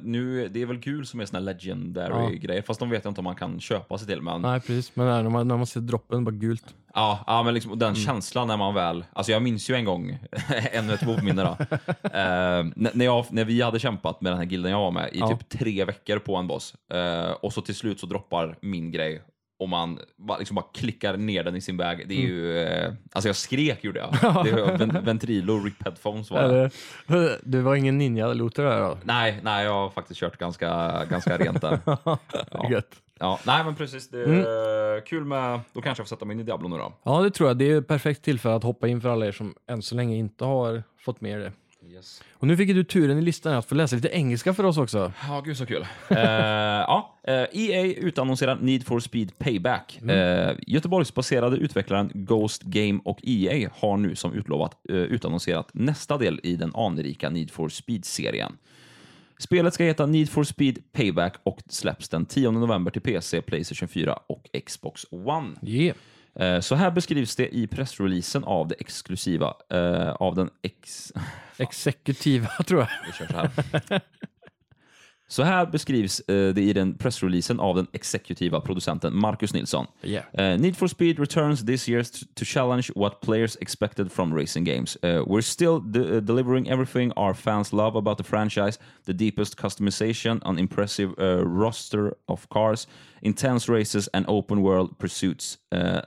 nu, 0.04 0.48
det 0.48 0.62
är 0.62 0.66
väl 0.66 0.78
gul 0.78 1.06
som 1.06 1.20
är 1.20 1.26
såna 1.26 1.40
här 1.40 1.46
legendary 1.46 2.34
Ja. 2.34 2.40
grejer, 2.42 2.62
fast 2.62 2.80
de 2.80 2.90
vet 2.90 3.04
jag 3.04 3.12
inte 3.12 3.22
om 3.22 3.26
man 3.26 3.36
kan 3.36 3.60
köpa 3.60 3.98
sig 3.98 4.08
till. 4.08 4.22
Men 4.22 4.42
Nej, 4.42 4.60
precis. 4.60 4.96
Men 4.96 5.06
när 5.24 5.30
man, 5.30 5.48
när 5.48 5.58
man 5.58 5.66
ser 5.66 5.80
droppen, 5.80 6.24
bara 6.26 6.32
gult. 6.36 6.76
Ja, 6.94 7.24
ja 7.28 7.44
men 7.44 7.54
liksom, 7.54 7.72
Mm. 7.72 7.80
den 7.80 7.96
känslan 7.96 8.48
när 8.48 8.58
man 8.58 8.74
väl... 8.74 9.06
Alltså 9.14 9.32
jag 9.32 9.42
minns 9.42 9.70
ju 9.70 9.76
en 9.76 9.86
gång, 9.86 10.18
ännu 10.72 10.94
ett 10.94 11.04
WoW-minne 11.08 11.44
då. 11.44 11.58
Eh, 12.04 12.66
när, 12.76 13.06
jag, 13.06 13.26
när 13.30 13.46
vi 13.46 13.62
hade 13.62 13.80
kämpat 13.80 14.22
med 14.22 14.32
den 14.32 14.40
här 14.40 14.46
gilden 14.46 14.72
jag 14.72 14.80
var 14.80 14.92
med 14.92 15.10
i 15.14 15.20
Ja. 15.20 15.28
typ 15.38 15.50
tre 15.50 15.86
veckor 15.86 16.20
på 16.20 16.36
en 16.36 16.48
boss. 16.48 16.76
Eh, 16.94 17.32
och 17.32 17.54
så 17.54 17.62
till 17.62 17.76
slut 17.76 18.00
så 18.00 18.06
droppar 18.06 18.58
min 18.62 18.92
grej 18.92 19.22
och 19.60 19.70
man 19.70 20.00
liksom 20.40 20.56
bara 20.56 20.66
klickar 20.74 21.18
ner 21.18 21.44
den 21.44 21.56
i 21.56 21.62
sin 21.62 21.78
bag. 21.78 22.04
Det 22.08 22.14
är 22.16 22.28
ju... 22.28 22.58
Eh, 22.60 22.94
alltså 23.12 23.30
jag 23.30 23.36
skrek 23.36 23.84
gjorde 23.84 24.00
jag. 24.00 24.12
Det 24.46 24.52
var 24.52 24.78
ven, 24.78 24.98
Ventrilo, 25.06 25.60
Rip 25.64 25.84
Headphones 25.86 26.32
var 26.32 26.70
det. 27.08 27.40
Du 27.44 27.62
var 27.62 27.76
ingen 27.76 27.98
ninja-looter 28.02 28.64
där 28.64 28.82
då? 28.82 28.98
Nej, 29.04 29.40
nej, 29.44 29.66
jag 29.66 29.74
har 29.74 29.90
faktiskt 29.90 30.20
kört 30.20 30.38
ganska, 30.38 31.02
ganska 31.10 31.38
rent 31.38 31.62
där. 31.62 31.80
Ja. 32.52 32.70
Gött. 32.72 32.96
Ja, 33.20 33.40
nej 33.46 33.64
men 33.64 33.76
precis, 33.76 34.10
det 34.10 34.22
är 34.22 34.26
Mm. 34.28 35.02
kul 35.06 35.26
med... 35.26 35.60
Då 35.74 35.82
kanske 35.82 36.02
jag 36.02 36.08
får 36.08 36.16
sätta 36.16 36.26
mig 36.26 36.34
in 36.34 36.40
i 36.40 36.44
Diablo 36.44 36.68
nu 36.68 36.78
då. 36.78 36.94
Ja, 37.04 37.22
det 37.22 37.32
tror 37.32 37.50
jag. 37.50 37.58
Det 37.58 37.72
är 37.72 37.78
ett 37.78 37.88
perfekt 37.88 38.24
tillfälle 38.24 38.56
att 38.56 38.64
hoppa 38.64 38.88
in 38.88 39.02
för 39.02 39.10
alla 39.10 39.26
er 39.26 39.32
som 39.32 39.56
än 39.70 39.82
så 39.82 39.96
länge 39.96 40.16
inte 40.18 40.46
har 40.46 40.84
fått 41.00 41.22
med 41.22 41.40
det. 41.40 41.52
Yes. 41.98 42.24
Och 42.34 42.48
nu 42.48 42.58
fick 42.58 42.70
du 42.70 42.84
turen 42.84 43.18
i 43.18 43.22
listan 43.22 43.54
att 43.54 43.66
få 43.66 43.76
läsa 43.76 43.96
lite 43.96 44.08
engelska 44.08 44.54
för 44.54 44.64
oss 44.64 44.78
också. 44.78 45.14
Ja, 45.28 45.42
gud 45.42 45.58
så 45.58 45.66
kul. 45.66 45.86
Eh, 46.10 46.84
ja, 46.84 47.16
eh, 47.24 47.46
EA 47.52 47.84
utannonserar 47.84 48.56
Need 48.62 48.86
for 48.86 49.00
Speed 49.00 49.40
Payback. 49.40 50.02
Eh, 50.02 50.56
Göteborgsbaserade 50.68 51.58
utvecklaren 51.58 52.12
Ghost 52.14 52.64
Game 52.64 53.00
och 53.06 53.20
EA 53.24 53.70
har 53.76 53.98
nu 53.98 54.16
som 54.16 54.34
utlovat 54.34 54.78
eh, 54.90 54.96
utannonserat 54.96 55.70
nästa 55.74 56.18
del 56.18 56.40
i 56.44 56.56
den 56.56 56.72
anrika 56.76 57.30
Need 57.30 57.52
for 57.52 57.70
Speed-serien. 57.70 58.58
Spelet 59.38 59.74
ska 59.74 59.84
heta 59.84 60.06
Need 60.06 60.30
for 60.30 60.44
Speed 60.44 60.92
Payback 60.92 61.36
och 61.44 61.60
släpps 61.70 62.10
den 62.10 62.26
10 62.26 62.52
november 62.52 62.92
till 62.92 63.02
PC, 63.02 63.42
Playstation 63.42 63.88
4 63.88 64.20
och 64.28 64.50
Xbox 64.66 65.06
One. 65.12 65.56
Yeah. 65.62 65.98
Eh, 66.40 66.60
Så 66.60 66.76
här 66.76 66.92
beskrivs 66.92 67.36
det 67.36 67.56
i 67.56 67.68
pressreleasen 67.68 68.44
av 68.44 68.68
det 68.68 68.76
exklusiva, 68.80 69.54
eh, 69.70 70.10
av 70.12 70.36
den 70.36 70.50
ex... 70.62 71.14
Exekutiva 71.58 72.48
tror 72.68 72.80
jag. 72.80 72.90
Vi 73.06 73.12
kör 73.14 73.28
så 73.28 73.38
här. 73.38 74.02
Så 75.30 75.44
här 75.44 75.66
beskrivs 75.66 76.20
eh, 76.20 76.54
det 76.54 76.62
i 76.62 76.74
den 76.74 76.94
pressreleasen 76.94 77.60
av 77.60 77.76
den 77.76 77.88
exekutiva 77.94 78.62
producenten 78.62 79.16
Marcus 79.16 79.54
Nilsson. 79.54 79.86
Yeah. 80.04 80.26
Eh, 80.34 80.60
Need 80.60 80.78
for 80.78 80.88
Speed 80.88 81.20
returns 81.20 81.66
this 81.66 81.90
year 81.90 82.04
to 82.36 82.46
challenge 82.46 82.92
what 82.96 83.22
players 83.22 83.58
expected 83.62 84.12
from 84.12 84.34
racing 84.34 84.66
games. 84.66 84.98
Uh, 85.04 85.24
we're 85.28 85.42
still 85.42 85.80
de- 85.80 86.22
delivering 86.22 86.70
everything 86.70 87.12
our 87.18 87.34
fans 87.34 87.74
love 87.74 87.98
about 87.98 88.18
the 88.18 88.24
franchise 88.24 88.80
the 89.06 89.14
deepest 89.14 89.58
customization, 89.58 90.42
an 90.46 90.60
impressive 90.60 91.14
roster 91.46 92.14
of 92.28 92.48
cars, 92.50 92.88
intense 93.22 93.72
races, 93.72 94.10
and 94.14 94.26
open 94.28 94.62
world 94.62 94.98
pursuits. 94.98 95.58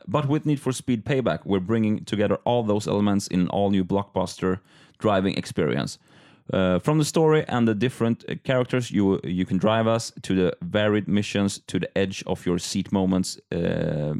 But 0.06 0.28
with 0.28 0.44
Need 0.44 0.60
for 0.60 0.72
Speed 0.72 1.04
Payback, 1.04 1.40
we're 1.44 1.66
bringing 1.66 2.04
together 2.04 2.38
all 2.44 2.62
those 2.62 2.90
elements 2.90 3.26
in 3.28 3.40
an 3.40 3.48
all 3.48 3.70
new 3.70 3.84
blockbuster 3.84 4.58
driving 4.98 5.34
experience. 5.38 5.98
Uh, 6.52 6.78
from 6.80 6.98
the 6.98 7.04
story 7.04 7.44
and 7.48 7.68
the 7.68 7.74
different 7.74 8.24
uh, 8.28 8.34
characters 8.44 8.90
you 8.90 9.20
you 9.24 9.46
can 9.46 9.58
drive 9.58 9.86
us 9.96 10.12
to 10.22 10.34
the 10.34 10.52
varied 10.60 11.08
missions 11.08 11.60
to 11.66 11.78
the 11.78 11.86
edge 11.94 12.22
of 12.26 12.46
your 12.46 12.58
seat 12.58 12.92
moments. 12.92 13.38
Uh, 13.54 14.14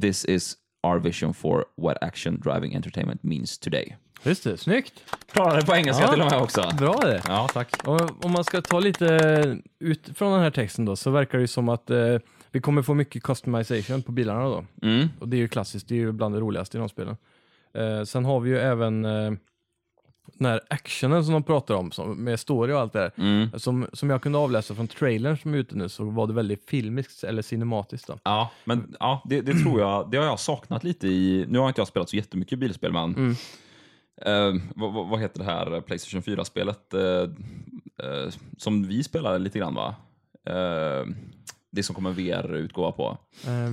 this 0.00 0.24
is 0.24 0.56
our 0.84 0.98
vision 0.98 1.32
for 1.34 1.64
what 1.76 1.96
action 2.02 2.40
driving 2.44 2.74
entertainment 2.74 3.22
means 3.24 3.58
today. 3.58 3.96
Just 4.22 4.44
det, 4.44 4.56
snyggt. 4.56 4.92
Klarade 5.32 5.66
på 5.66 5.74
engelska 5.74 6.02
Ja. 6.04 6.12
till 6.12 6.22
och 6.22 6.30
med 6.30 6.40
också. 6.40 6.70
Bra 6.78 7.00
det. 7.02 7.22
Ja, 7.28 7.48
tack. 7.52 7.86
Och 7.86 8.24
om 8.24 8.32
man 8.32 8.44
ska 8.44 8.60
ta 8.62 8.80
lite 8.80 9.58
ut 9.78 10.10
från 10.14 10.32
den 10.32 10.40
här 10.42 10.50
texten 10.50 10.84
då, 10.84 10.96
så 10.96 11.10
verkar 11.10 11.38
det 11.38 11.48
som 11.48 11.68
att 11.68 11.90
eh, 11.90 12.16
vi 12.52 12.60
kommer 12.60 12.82
få 12.82 12.94
mycket 12.94 13.22
customization 13.22 14.02
på 14.02 14.12
bilarna 14.12 14.44
då. 14.44 14.64
Mm. 14.82 15.08
Och 15.20 15.28
det 15.28 15.36
är 15.36 15.38
ju 15.38 15.48
klassiskt, 15.48 15.88
det 15.88 15.94
är 15.94 15.98
ju 15.98 16.12
bland 16.12 16.34
det 16.34 16.40
roligaste 16.40 16.78
i 16.78 16.80
de 16.80 16.88
spelen. 16.88 17.16
Eh, 17.74 18.02
sen 18.04 18.24
har 18.24 18.40
vi 18.40 18.50
ju 18.50 18.58
även 18.58 19.04
eh, 19.04 19.32
den 20.34 20.46
här 20.46 20.60
actionen 20.70 21.24
som 21.24 21.32
de 21.32 21.42
pratar 21.42 21.74
om, 21.74 21.90
som, 21.92 22.24
med 22.24 22.40
story 22.40 22.72
och 22.72 22.80
allt 22.80 22.92
det 22.92 22.98
där. 22.98 23.12
Mm. 23.16 23.58
Som, 23.58 23.86
som 23.92 24.10
jag 24.10 24.22
kunde 24.22 24.38
avläsa 24.38 24.74
från 24.74 24.88
trailern 24.88 25.36
som 25.38 25.54
är 25.54 25.58
ute 25.58 25.76
nu 25.76 25.88
så 25.88 26.04
var 26.04 26.26
det 26.26 26.32
väldigt 26.32 26.68
filmiskt 26.70 27.24
eller 27.24 27.42
cinematiskt. 27.42 28.06
Då. 28.08 28.18
Ja, 28.22 28.50
men 28.64 28.96
ja, 29.00 29.22
det, 29.24 29.40
det 29.40 29.54
tror 29.54 29.80
jag, 29.80 30.10
det 30.10 30.16
har 30.16 30.24
jag 30.24 30.40
saknat 30.40 30.84
lite 30.84 31.08
i, 31.08 31.44
nu 31.48 31.58
har 31.58 31.68
inte 31.68 31.80
jag 31.80 31.88
spelat 31.88 32.08
så 32.10 32.16
jättemycket 32.16 32.58
bilspel, 32.58 32.92
men 32.92 33.14
Mm. 33.14 33.30
eh, 34.56 34.62
vad, 34.74 35.08
vad- 35.08 35.20
heter 35.20 35.38
det 35.38 35.44
här 35.44 35.80
Playstation 35.80 36.22
4-spelet 36.22 36.94
eh, 36.94 37.00
eh, 37.02 38.30
som 38.58 38.86
vi 38.88 39.02
spelade 39.02 39.38
lite 39.38 39.58
grann 39.58 39.74
va? 39.74 39.94
Eh, 40.46 41.06
det 41.72 41.82
som 41.82 41.94
kommer 41.94 42.10
VR-utgåva 42.10 42.92
på. 42.92 43.18
Eh, 43.46 43.72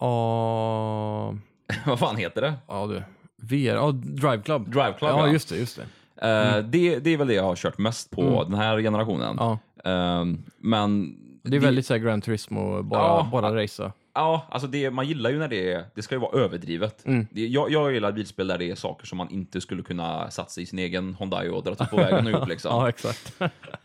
Ja, 0.00 1.34
vad 1.86 1.98
fan 1.98 2.16
heter 2.16 2.40
det? 2.42 2.54
ja 2.68 2.86
du. 2.86 3.02
VR, 3.48 3.74
ja, 3.74 3.90
Drive 3.92 4.42
Club. 4.42 4.70
Drive 4.72 4.92
Club, 4.98 5.10
ja, 5.10 5.26
ja. 5.26 5.32
just 5.32 5.48
det, 5.48 5.56
just 5.56 5.76
det. 5.76 5.82
Eh, 6.28 6.58
det, 6.64 6.98
det 6.98 7.10
är 7.10 7.16
väl 7.16 7.26
det 7.26 7.34
jag 7.34 7.42
har 7.42 7.56
kört 7.56 7.78
mest 7.78 8.10
på 8.10 8.22
Mm. 8.22 8.50
den 8.50 8.54
här 8.54 8.78
generationen. 8.80 9.36
Ja. 9.38 9.58
Eh, 9.84 10.24
men 10.58 11.16
Det 11.42 11.56
är 11.56 11.60
väldigt 11.60 11.86
så 11.86 11.94
här 11.94 11.98
Gran 12.00 12.20
Turismo, 12.20 12.82
bara, 12.82 13.02
Ja. 13.02 13.28
bara 13.32 13.62
racea. 13.62 13.92
Ja, 14.16 14.46
alltså 14.50 14.68
det, 14.68 14.90
man 14.90 15.06
gillar 15.08 15.30
ju 15.30 15.38
när 15.38 15.48
det 15.48 15.72
är, 15.72 15.84
det 15.94 16.02
ska 16.02 16.14
ju 16.14 16.20
vara 16.20 16.38
överdrivet. 16.40 17.06
Mm. 17.06 17.26
Det, 17.30 17.46
jag, 17.46 17.70
jag 17.70 17.92
gillar 17.92 18.12
bilspel 18.12 18.46
där 18.46 18.58
det 18.58 18.70
är 18.70 18.74
saker 18.74 19.06
som 19.06 19.18
man 19.18 19.30
inte 19.30 19.60
skulle 19.60 19.82
kunna 19.82 20.30
satsa 20.30 20.60
i 20.60 20.66
sin 20.66 20.78
egen 20.78 21.16
Hyundai 21.20 21.48
och 21.48 21.62
dra 21.62 21.74
på 21.74 21.96
vägen 21.96 22.26
och 22.26 22.32
gjort 22.32 22.48
liksom. 22.48 22.70
Ja, 22.76 22.88
exakt. 22.88 23.34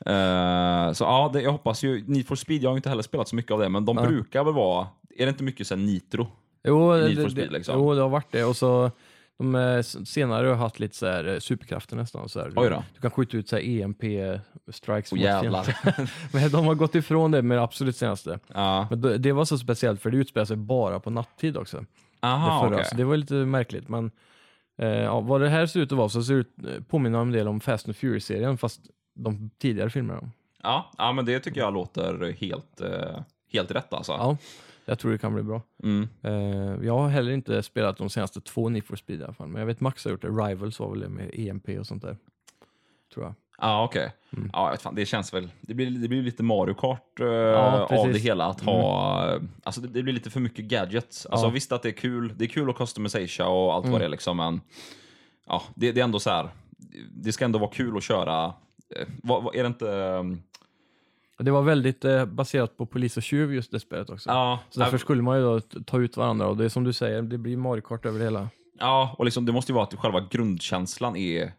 Eh, 0.06 0.92
så 0.94 1.04
ja, 1.04 1.30
det, 1.34 1.42
jag 1.42 1.52
hoppas 1.52 1.84
ju, 1.84 2.04
Need 2.08 2.28
for 2.28 2.36
Speed, 2.36 2.64
jag 2.64 2.70
har 2.70 2.76
inte 2.78 2.90
heller 2.90 3.04
spelat 3.04 3.28
så 3.28 3.36
mycket 3.36 3.52
av 3.52 3.60
det, 3.60 3.70
men 3.70 3.86
de 3.86 3.96
brukar 3.96 4.44
väl 4.44 4.54
vara, 4.54 4.88
är 5.18 5.26
det 5.26 5.30
inte 5.30 5.44
mycket 5.44 5.68
sen 5.68 5.86
Nitro? 5.86 6.28
Jo, 6.64 6.94
Need 6.94 7.16
for 7.16 7.24
det, 7.24 7.30
Speed, 7.32 7.52
liksom. 7.52 7.76
jo, 7.80 7.94
det 7.94 8.02
har 8.02 8.10
varit 8.10 8.32
det. 8.32 8.44
Och 8.44 8.56
så 8.56 8.92
de 9.40 9.56
eh, 9.56 9.82
senare 9.82 10.48
har 10.48 10.56
haft 10.56 10.80
lite 10.80 10.96
så 10.96 11.06
här, 11.06 11.28
eh, 11.28 11.40
superkrafter 11.40 11.96
nästan. 11.96 12.30
Så 12.30 12.40
här. 12.40 12.50
Då. 12.50 12.84
Du 12.94 13.02
kan 13.02 13.12
skjuta 13.12 13.38
ut 13.38 13.50
så 13.50 13.56
här 13.56 13.64
EMP-strikes 13.64 15.10
Åh 15.12 15.20
jävlar. 15.20 15.78
Men 16.34 16.52
de 16.52 16.66
har 16.66 16.76
gått 16.76 16.96
ifrån 16.96 17.32
det 17.32 17.42
med 17.42 17.58
det 17.58 17.62
absolut 17.62 17.96
senaste. 17.96 18.40
ja. 18.54 18.88
Men 18.90 19.02
det, 19.02 19.18
det 19.18 19.32
var 19.32 19.46
så 19.46 19.58
speciellt 19.58 20.02
för 20.02 20.12
det 20.12 20.18
utspelar 20.18 20.46
sig 20.46 20.58
bara 20.58 21.00
på 21.00 21.10
nattid 21.10 21.58
också. 21.58 21.86
Aha, 22.20 22.64
det, 22.64 22.70
förra, 22.70 22.86
så 22.86 22.96
det 22.96 23.04
var 23.04 23.18
lite 23.18 23.34
märkligt. 23.34 23.90
Men 23.90 24.12
eh, 24.78 24.88
ja, 24.88 25.20
vad 25.20 25.42
det 25.42 25.50
här 25.50 25.66
ser 25.66 25.80
ut 25.80 25.92
att 25.92 25.98
vara 25.98 26.10
så 26.10 26.24
ser 26.24 26.34
ut, 26.34 26.54
eh, 26.68 26.84
påminner 26.84 27.20
en 27.20 27.32
del 27.32 27.48
om 27.48 27.60
Fast 27.60 27.86
and 27.88 27.96
Furious-serien 27.96 28.58
fast 28.58 28.82
de 29.16 29.50
tidigare 29.62 29.90
filmerna. 29.90 30.32
Ja, 30.64 30.92
ja, 30.98 31.12
men 31.12 31.26
det 31.26 31.40
tycker 31.40 31.62
jag 31.62 31.74
låter 31.74 32.36
helt, 32.40 32.82
helt 33.54 33.72
rätt 33.72 33.94
alltså. 33.94 34.12
Ja, 34.12 34.38
jag 34.90 35.00
tror 35.00 35.12
det 35.12 35.18
kan 35.18 35.34
bli 35.34 35.44
bra. 35.44 35.62
Mm. 35.84 36.08
Eh, 36.24 36.86
jag 36.88 36.98
har 36.98 37.10
heller 37.10 37.32
inte 37.32 37.64
spelat 37.64 37.98
de 37.98 38.10
senaste 38.10 38.42
två 38.42 38.70
Need 38.70 38.86
for 38.86 38.96
Speed 38.96 39.20
i 39.22 39.24
alla 39.24 39.34
fall, 39.34 39.48
men 39.48 39.60
jag 39.60 39.68
vet 39.68 39.80
Max 39.82 40.06
har 40.06 40.12
gjort 40.12 40.22
det. 40.22 40.28
Rivals 40.28 40.80
var 40.80 40.90
väl 40.90 41.00
det 41.00 41.10
med 41.10 41.30
EMP 41.34 41.70
och 41.80 41.88
sånt 41.88 42.02
där. 42.02 42.18
Tror 43.14 43.26
jag. 43.26 43.34
Ja, 43.62 43.84
okej. 43.84 44.12
Mm. 44.38 44.50
Ja, 44.54 44.66
jag 44.66 44.72
vet 44.72 44.82
fan, 44.82 44.96
det 44.96 45.06
känns 45.06 45.34
väl, 45.34 45.50
det 45.62 45.74
blir, 45.74 45.90
det 45.92 46.08
blir 46.08 46.22
lite 46.22 46.44
Mario 46.44 46.74
Kart 46.74 47.20
eh, 47.20 47.26
Ja, 47.28 47.84
av. 47.86 47.92
Mm. 48.00 48.14
det 48.14 48.20
hela. 48.20 48.46
Att 48.46 48.62
ha, 48.62 49.40
alltså 49.64 49.82
det, 49.82 49.88
det 49.88 50.04
blir 50.04 50.14
lite 50.14 50.30
för 50.30 50.40
mycket 50.40 50.66
gadgets. 50.66 51.26
Alltså 51.26 51.48
Ja. 51.48 51.52
visst 51.52 51.72
att 51.72 51.82
det 51.84 51.90
är 51.90 51.94
kul, 51.94 52.34
det 52.38 52.46
är 52.46 52.50
kul 52.50 52.70
att 52.70 52.76
customisera 52.78 53.48
och 53.48 53.74
allt 53.74 53.84
Mm. 53.86 53.92
vad 53.92 54.02
det 54.02 54.06
är 54.06 54.10
liksom, 54.10 54.38
men 54.38 54.62
ja, 55.48 55.62
det, 55.76 55.92
det 55.92 56.00
är 56.00 56.04
ändå 56.04 56.20
så 56.20 56.30
här, 56.30 56.50
det 57.12 57.32
ska 57.32 57.46
ändå 57.46 57.60
vara 57.60 57.72
kul 57.72 57.98
att 57.98 58.04
köra. 58.04 58.46
Eh, 58.96 59.08
vad, 59.24 59.44
vad, 59.44 59.56
är 59.56 59.64
det 59.64 59.68
inte... 59.68 59.94
ehm, 59.94 60.42
Och 61.40 61.46
Det 61.46 61.52
var 61.52 61.62
väldigt 61.62 62.06
eh, 62.06 62.26
baserat 62.26 62.78
på 62.78 62.86
polis 62.86 63.18
och 63.18 63.24
tjuv 63.24 63.54
just 63.54 63.72
det 63.72 63.80
spelet 63.80 64.10
också. 64.10 64.30
Ja, 64.30 64.60
Så 64.70 64.80
därför 64.80 64.98
skulle 64.98 65.22
man 65.22 65.38
ju 65.38 65.44
då 65.44 65.60
ta 65.60 66.00
ut 66.00 66.18
varandra 66.18 66.48
och 66.48 66.58
det 66.58 66.66
är 66.66 66.70
som 66.70 66.84
du 66.84 66.94
säger, 66.94 67.22
det 67.22 67.38
blir 67.38 67.58
Mario 67.58 67.82
Kart 67.82 68.06
över 68.06 68.20
det 68.20 68.26
hela. 68.26 68.50
ja, 68.80 69.16
och 69.18 69.26
liksom, 69.26 69.46
det 69.46 69.52
måste 69.52 69.72
ju 69.72 69.74
vara 69.74 69.84
att 69.84 69.94
själva 69.96 70.28
grundkänslan 70.32 71.16
är 71.16 71.52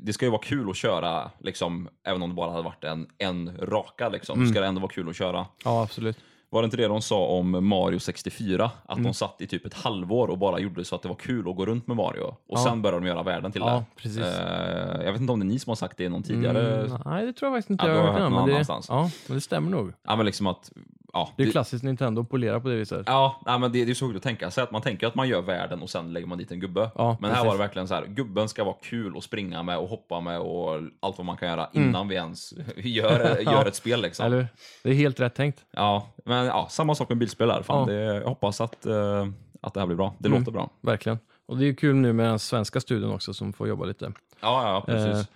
det 0.00 0.12
ska 0.12 0.24
ju 0.24 0.30
vara 0.30 0.42
kul 0.42 0.70
att 0.70 0.76
köra, 0.76 1.30
liksom, 1.40 1.88
även 2.04 2.22
om 2.22 2.28
det 2.28 2.34
bara 2.34 2.50
hade 2.50 2.62
varit 2.62 2.84
en, 2.84 3.06
en 3.18 3.56
raka. 3.62 4.08
Liksom, 4.08 4.38
Mm. 4.38 4.50
ska 4.52 4.60
det 4.60 4.66
ändå 4.66 4.80
vara 4.80 4.92
kul 4.92 5.08
att 5.08 5.16
köra. 5.16 5.46
Ja, 5.64 5.82
absolut. 5.82 6.18
Var 6.56 6.62
det 6.62 6.64
inte 6.64 6.76
det 6.76 6.88
de 6.88 7.02
sa 7.02 7.26
om 7.26 7.68
Mario 7.68 7.98
64? 7.98 8.70
Att 8.86 8.98
Mm. 8.98 9.04
de 9.04 9.14
satt 9.14 9.40
i 9.40 9.46
typ 9.46 9.66
ett 9.66 9.74
halvår 9.74 10.28
och 10.28 10.38
bara 10.38 10.58
gjorde 10.58 10.84
så 10.84 10.94
att 10.94 11.02
det 11.02 11.08
var 11.08 11.14
kul 11.14 11.48
att 11.50 11.56
gå 11.56 11.66
runt 11.66 11.86
med 11.86 11.96
Mario. 11.96 12.22
Och 12.22 12.36
Ja. 12.48 12.64
sen 12.64 12.82
började 12.82 13.00
de 13.00 13.08
göra 13.08 13.22
världen 13.22 13.52
till 13.52 13.60
Ja, 13.64 13.84
det. 14.02 14.20
Eh, 14.20 15.04
jag 15.04 15.12
vet 15.12 15.20
inte 15.20 15.32
om 15.32 15.40
det 15.40 15.44
är 15.44 15.48
ni 15.48 15.58
som 15.58 15.70
har 15.70 15.76
sagt 15.76 15.96
det 15.98 16.08
någon 16.08 16.22
tidigare. 16.22 16.84
Mm, 16.84 16.98
nej, 17.04 17.26
det 17.26 17.32
tror 17.32 17.50
jag 17.52 17.56
faktiskt 17.58 17.70
inte 17.70 17.86
Ja, 17.86 17.92
jag 17.92 18.00
har 18.02 18.06
hört 18.12 18.20
någon 18.20 18.32
men 18.32 18.46
det, 18.46 18.64
ja, 18.88 19.10
men 19.28 19.34
det 19.36 19.40
stämmer 19.40 19.70
nog. 19.70 19.92
Ja, 20.02 20.16
men 20.16 20.26
liksom 20.26 20.46
att... 20.46 20.72
Ja, 21.16 21.28
Det 21.36 21.42
är 21.42 21.46
ju 21.46 21.52
klassiskt 21.52 21.84
Nintendo 21.84 22.22
att 22.22 22.30
polera 22.30 22.60
på 22.60 22.68
det 22.68 22.76
viset. 22.76 23.02
Ja, 23.06 23.40
nej, 23.46 23.58
men 23.58 23.72
det, 23.72 23.84
det 23.84 23.90
är 23.92 23.94
så 23.94 24.16
att 24.16 24.22
tänka 24.22 24.50
sig 24.50 24.64
att 24.64 24.70
man 24.70 24.82
tänker 24.82 25.06
att 25.06 25.14
man 25.14 25.28
gör 25.28 25.42
världen 25.42 25.82
och 25.82 25.90
sen 25.90 26.12
lägger 26.12 26.26
man 26.26 26.38
dit 26.38 26.50
en 26.50 26.60
gubbe. 26.60 26.90
Ja, 26.94 27.16
men 27.20 27.30
här 27.30 27.36
precis. 27.36 27.46
var 27.46 27.52
det 27.54 27.58
verkligen 27.58 27.88
så 27.88 27.94
här, 27.94 28.06
gubben 28.06 28.48
ska 28.48 28.64
vara 28.64 28.76
kul 28.82 29.16
att 29.16 29.24
springa 29.24 29.62
med 29.62 29.78
och 29.78 29.88
hoppa 29.88 30.20
med 30.20 30.40
och 30.40 30.74
allt 31.00 31.18
vad 31.18 31.24
man 31.24 31.36
kan 31.36 31.48
göra 31.48 31.66
Mm. 31.74 31.88
innan 31.88 32.08
vi 32.08 32.14
ens 32.14 32.54
gör, 32.76 33.40
gör 33.52 33.66
ett 33.66 33.74
spel 33.76 34.02
liksom. 34.02 34.26
Eller 34.26 34.46
Det 34.82 34.90
är 34.90 34.94
helt 34.94 35.20
rätt 35.20 35.34
tänkt. 35.34 35.64
Ja, 35.70 36.08
men 36.24 36.46
ja, 36.46 36.66
samma 36.70 36.94
sak 36.94 37.08
med 37.08 37.18
bilspel 37.18 37.48
där. 37.48 37.62
Fan, 37.62 37.88
Ja. 37.88 37.94
det, 37.94 38.00
jag 38.04 38.28
hoppas 38.28 38.60
att, 38.60 38.86
eh, 38.86 39.26
att 39.60 39.74
det 39.74 39.80
här 39.80 39.86
blir 39.86 39.96
bra. 39.96 40.14
Det 40.18 40.28
Mm. 40.28 40.40
låter 40.40 40.52
bra. 40.52 40.70
Verkligen. 40.80 41.18
Och 41.46 41.56
det 41.58 41.68
är 41.68 41.74
kul 41.74 41.94
nu 41.96 42.12
med 42.12 42.26
den 42.26 42.38
svenska 42.38 42.80
studion 42.80 43.10
också 43.12 43.34
som 43.34 43.52
får 43.52 43.68
jobba 43.68 43.84
lite. 43.84 44.12
Ja, 44.40 44.68
ja, 44.72 44.82
precis. 44.86 45.20
Eh, 45.20 45.26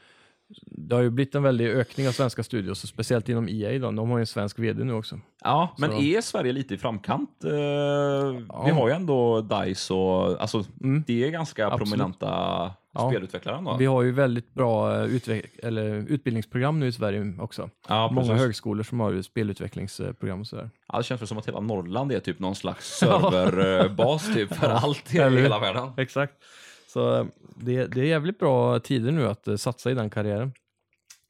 Det 0.67 0.95
har 0.95 1.03
ju 1.03 1.11
blivit 1.11 1.35
en 1.35 1.43
väldig 1.43 1.67
ökning 1.69 2.09
av 2.09 2.13
svenska 2.13 2.43
studios, 2.43 2.87
speciellt 2.89 3.29
inom 3.29 3.49
EA. 3.49 3.79
Då. 3.79 3.91
De 3.91 4.11
har 4.11 4.19
ju 4.19 4.21
en 4.21 4.27
svensk 4.27 4.59
vd 4.59 4.85
nu 4.85 4.93
också. 4.93 5.21
Ja, 5.45 5.75
men 5.79 5.91
Så- 5.91 6.01
är 6.01 6.21
Sverige 6.21 6.53
lite 6.53 6.75
i 6.75 6.79
framkant? 6.79 7.45
Eh, 7.45 7.51
Ja. 8.49 8.63
Vi 8.65 8.71
har 8.71 8.89
ju 8.89 8.95
ändå 8.95 9.41
DICE 9.41 9.95
och 9.95 10.41
alltså, 10.41 10.65
Mm. 10.83 11.05
det 11.07 11.25
är 11.25 11.31
ganska 11.31 11.67
Absolut. 11.67 11.89
prominenta 11.91 12.27
Ja. 12.95 13.11
spelutvecklare 13.11 13.57
ändå. 13.57 13.77
Vi 13.77 13.87
har 13.87 14.03
ju 14.03 14.13
väldigt 14.13 14.55
bra 14.55 14.97
eh, 14.97 15.05
utbildningsprogram 16.09 16.81
nu 16.81 16.87
i 16.87 16.93
Sverige 16.93 17.35
också. 17.41 17.71
ja, 17.89 18.11
Många 18.13 18.35
högskolor 18.35 18.83
som 18.83 19.01
har 19.01 19.11
ju 19.13 19.23
spelutvecklingsprogram 19.23 20.41
och 20.41 20.47
sådär. 20.47 20.71
Ja, 20.93 20.99
det 20.99 21.05
känns 21.05 21.29
som 21.29 21.39
att 21.39 21.49
hela 21.49 21.61
Norrland 21.61 22.13
är 22.13 22.21
typ 22.21 22.39
någon 22.39 22.55
slags 22.55 22.87
serverbas 22.99 24.35
typ 24.35 24.55
för 24.55 24.67
allt 24.69 25.15
i 25.15 25.19
hela 25.19 25.59
världen. 25.59 25.89
Exakt. 25.97 26.33
Så 26.93 27.19
eh, 27.19 27.27
det, 27.57 27.87
det 27.87 28.01
är 28.01 28.05
jävligt 28.05 28.39
bra 28.39 28.81
tider 28.81 29.13
nu 29.13 29.27
att 29.27 29.49
eh, 29.49 29.57
satsa 29.57 29.91
i 29.91 29.95
den 29.95 30.11
karriären. 30.11 30.53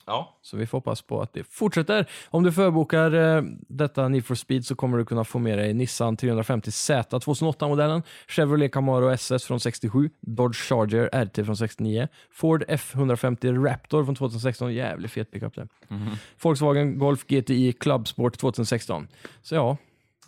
Ja. 0.06 0.38
Så 0.42 0.56
vi 0.56 0.66
får 0.66 0.78
hoppas 0.78 1.02
på 1.02 1.22
att 1.22 1.32
det 1.32 1.44
fortsätter. 1.44 2.06
Om 2.30 2.42
du 2.42 2.52
förbokar 2.52 3.14
eh, 3.14 3.42
detta 3.68 4.08
Need 4.08 4.24
for 4.24 4.34
Speed 4.34 4.66
så 4.66 4.74
kommer 4.74 4.98
du 4.98 5.04
kunna 5.04 5.24
få 5.24 5.38
med 5.38 5.58
dig 5.58 5.74
Nissan 5.74 6.16
350Z 6.16 7.10
2008-modellen, 7.10 8.02
Chevrolet 8.28 8.72
Camaro 8.72 9.08
SS 9.08 9.44
från 9.44 9.60
67, 9.60 10.10
Dodge 10.20 10.56
Charger 10.56 11.24
RT 11.24 11.46
från 11.46 11.56
69, 11.56 12.08
Ford 12.30 12.64
F150 12.68 13.64
Raptor 13.64 14.04
från 14.04 14.14
2016, 14.14 14.74
jävligt 14.74 15.12
fet 15.12 15.30
pickup 15.30 15.54
det. 15.54 15.68
Mhm. 15.88 16.10
Volkswagen 16.42 16.98
Golf 16.98 17.26
GTI 17.26 17.72
Club 17.72 18.08
Sport 18.08 18.38
2016. 18.38 19.08
Så 19.42 19.54
ja, 19.54 19.76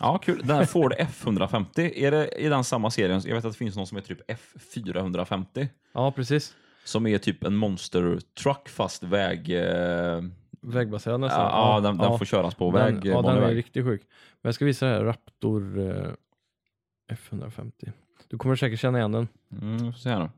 ja, 0.03 0.17
kul. 0.17 0.41
Den 0.43 0.57
här 0.57 0.65
Ford 0.65 0.93
F150, 0.93 1.91
är 1.95 2.11
det 2.11 2.27
i 2.27 2.49
den 2.49 2.63
samma 2.63 2.91
serien? 2.91 3.21
Jag 3.25 3.35
vet 3.35 3.45
att 3.45 3.51
det 3.51 3.57
finns 3.57 3.75
någon 3.75 3.87
som 3.87 3.97
är 3.97 4.01
typ 4.01 4.31
F450. 4.31 5.67
ja 5.93 6.11
precis. 6.11 6.55
Som 6.85 7.07
är 7.07 7.17
typ 7.17 7.43
en 7.43 7.55
monster 7.55 8.19
truck 8.43 8.69
fast 8.69 9.03
väg... 9.03 9.49
Eh, 9.49 10.21
Vägbaserad 10.61 11.19
nästan. 11.19 11.41
ja, 11.41 11.79
den, 11.79 11.97
den 11.97 12.17
får 12.17 12.25
köras 12.25 12.55
på 12.55 12.71
väg. 12.71 13.01
Den, 13.01 13.11
ja, 13.11 13.21
den 13.21 13.43
är 13.43 13.55
riktigt 13.55 13.85
sjuk. 13.85 14.01
Men 14.41 14.47
jag 14.47 14.55
ska 14.55 14.65
visa 14.65 14.85
det 14.85 14.91
här, 14.91 15.03
Raptor 15.03 15.79
eh, 15.79 17.15
F150. 17.15 17.91
Du 18.27 18.37
kommer 18.37 18.55
säkert 18.55 18.79
känna 18.79 18.97
igen 18.97 19.11
den. 19.11 19.27
Mm, 19.61 19.93
får 19.93 19.99
se 19.99 20.09
här 20.09 20.19
nu. 20.19 20.29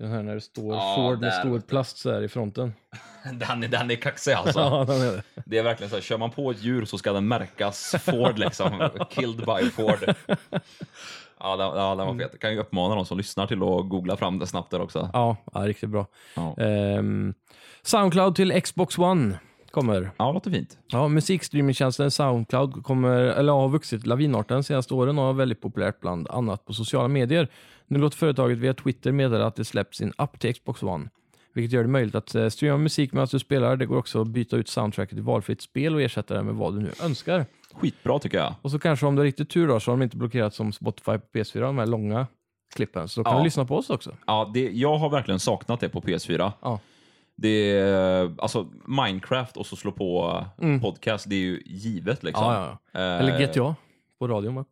Den 0.00 0.10
här 0.12 0.22
när 0.22 0.34
det 0.34 0.40
står 0.40 0.74
Ja, 0.74 0.94
Ford 0.96 1.20
med 1.20 1.30
där, 1.32 1.40
stor 1.40 1.60
plast 1.60 1.98
så 1.98 2.12
här 2.12 2.22
i 2.22 2.28
fronten. 2.28 2.72
Den 3.32 3.62
är, 3.64 3.68
den 3.68 3.90
är 3.90 3.94
kaxig 3.94 4.32
alltså. 4.32 4.60
Ja, 4.60 4.84
den 4.84 5.00
är 5.00 5.12
det. 5.12 5.22
Det 5.46 5.58
är 5.58 5.62
verkligen 5.62 5.90
så 5.90 5.96
här, 5.96 6.02
kör 6.02 6.18
man 6.18 6.30
på 6.30 6.50
ett 6.50 6.62
djur 6.62 6.84
så 6.84 6.98
ska 6.98 7.12
den 7.12 7.28
märkas 7.28 7.94
Ford 8.04 8.38
liksom. 8.38 8.88
Killed 9.10 9.36
by 9.46 9.70
Ford. 9.70 10.14
Ja, 11.40 11.56
den, 11.56 11.66
ja, 11.66 11.94
den 11.94 12.06
var 12.06 12.18
fet. 12.18 12.40
Kan 12.40 12.52
ju 12.52 12.58
uppmana 12.60 12.94
de 12.94 13.06
som 13.06 13.18
lyssnar 13.18 13.46
till 13.46 13.62
att 13.62 13.88
googla 13.88 14.16
fram 14.16 14.38
det 14.38 14.46
snabbt 14.46 14.70
där 14.70 14.80
också. 14.80 15.10
Ja, 15.12 15.36
ja, 15.52 15.60
riktigt 15.60 15.88
bra. 15.90 16.06
Ja, 16.36 16.56
Ehm, 16.58 17.34
Soundcloud 17.82 18.34
till 18.34 18.62
Xbox 18.62 18.98
One 18.98 19.38
kommer. 19.70 20.10
ja 20.16 20.32
låter 20.32 20.50
fint. 20.50 20.78
Ja, 20.86 21.08
musikstreamingtjänsten 21.08 22.10
Soundcloud 22.10 22.84
kommer, 22.84 23.16
eller 23.16 23.52
har 23.52 23.68
vuxit 23.68 24.06
lavinartat 24.06 24.48
de 24.48 24.62
senaste 24.62 24.94
åren 24.94 25.18
och 25.18 25.28
är 25.28 25.32
väldigt 25.32 25.60
populärt 25.60 26.00
bland 26.00 26.28
annat 26.30 26.64
på 26.64 26.72
sociala 26.72 27.08
medier. 27.08 27.48
Nu 27.90 27.98
låter 27.98 28.16
företaget 28.16 28.58
via 28.58 28.74
Twitter 28.74 29.12
meddela 29.12 29.46
att 29.46 29.56
det 29.56 29.64
släpps 29.64 29.98
sin 29.98 30.12
app 30.16 30.38
till 30.40 30.54
Xbox 30.54 30.82
One. 30.82 31.08
Vilket 31.54 31.72
gör 31.72 31.82
det 31.82 31.88
möjligt 31.88 32.14
att 32.14 32.34
eh, 32.34 32.48
streama 32.48 32.78
musik 32.78 33.12
medan 33.12 33.28
du 33.30 33.38
spelar. 33.38 33.76
Det 33.76 33.86
går 33.86 33.96
också 33.96 34.20
att 34.20 34.28
byta 34.28 34.56
ut 34.56 34.68
soundtracket 34.68 35.16
till 35.16 35.22
valfritt 35.24 35.62
spel 35.62 35.94
och 35.94 36.02
ersätta 36.02 36.34
det 36.34 36.42
med 36.42 36.54
vad 36.54 36.74
du 36.74 36.80
nu 36.80 36.90
önskar. 37.02 37.46
Skitbra 37.74 38.18
tycker 38.18 38.38
jag. 38.38 38.54
Och 38.62 38.70
så 38.70 38.78
kanske 38.78 39.06
om 39.06 39.14
du 39.14 39.20
har 39.20 39.24
riktigt 39.24 39.50
tur 39.50 39.68
då, 39.68 39.80
så 39.80 39.90
har 39.90 39.96
de 39.98 40.02
inte 40.02 40.16
blockerat 40.16 40.54
som 40.54 40.72
Spotify 40.72 41.18
på 41.18 41.26
PS4, 41.38 41.60
de 41.60 41.78
här 41.78 41.86
långa 41.86 42.26
klippen. 42.74 43.08
Så 43.08 43.20
då 43.20 43.24
kan 43.24 43.32
Ja. 43.32 43.38
du 43.38 43.44
lyssna 43.44 43.64
på 43.64 43.76
oss 43.76 43.90
också. 43.90 44.16
Ja, 44.26 44.50
det, 44.54 44.70
jag 44.70 44.98
har 44.98 45.10
verkligen 45.10 45.40
saknat 45.40 45.80
det 45.80 45.88
på 45.88 46.00
PS4. 46.00 46.52
Ja. 46.62 46.80
Det 47.36 47.78
är, 47.78 48.34
alltså 48.38 48.68
Minecraft 48.86 49.56
och 49.56 49.66
så 49.66 49.76
slå 49.76 49.92
på 49.92 50.44
Mm. 50.62 50.80
podcast, 50.80 51.28
det 51.30 51.34
är 51.36 51.40
ju 51.40 51.62
givet 51.66 52.22
liksom. 52.22 52.44
Ja. 52.44 52.78
Eh, 52.94 53.00
Eller 53.20 53.38
GTA 53.46 53.74
på 54.20 54.28
radion. 54.28 54.54
bara- 54.54 54.64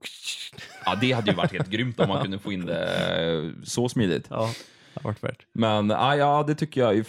Ja, 0.84 0.94
det 1.00 1.12
hade 1.12 1.30
ju 1.30 1.36
varit 1.36 1.52
helt 1.52 1.68
grymt 1.70 2.00
om 2.00 2.08
man 2.08 2.22
kunde 2.22 2.38
få 2.38 2.52
in 2.52 2.66
det 2.66 2.86
eh, 3.32 3.62
så 3.64 3.88
smidigt. 3.88 4.26
Ja, 4.30 4.50
det 4.94 5.00
varit 5.04 5.22
värt. 5.24 5.46
Men 5.52 5.90
ah, 5.90 6.14
ja, 6.16 6.44
det 6.46 6.54
tycker 6.54 6.80
jag. 6.80 7.04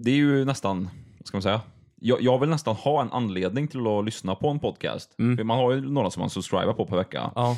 Det 0.00 0.10
är 0.10 0.14
ju 0.16 0.44
nästan, 0.44 0.88
vad 1.18 1.26
ska 1.26 1.36
man 1.36 1.42
säga? 1.42 1.60
Jag, 2.00 2.22
jag 2.22 2.38
vill 2.38 2.48
nästan 2.48 2.74
ha 2.76 3.02
en 3.02 3.12
anledning 3.12 3.68
till 3.68 3.86
att 3.86 4.04
lyssna 4.04 4.34
på 4.34 4.48
en 4.48 4.58
podcast. 4.58 5.14
Mm. 5.18 5.36
För 5.36 5.44
man 5.44 5.58
har 5.58 5.72
ju 5.72 5.80
några 5.80 6.10
som 6.10 6.20
man 6.20 6.30
subscriber 6.30 6.72
på 6.72 6.86
per 6.86 6.96
vecka. 6.96 7.30
Ja, 7.34 7.56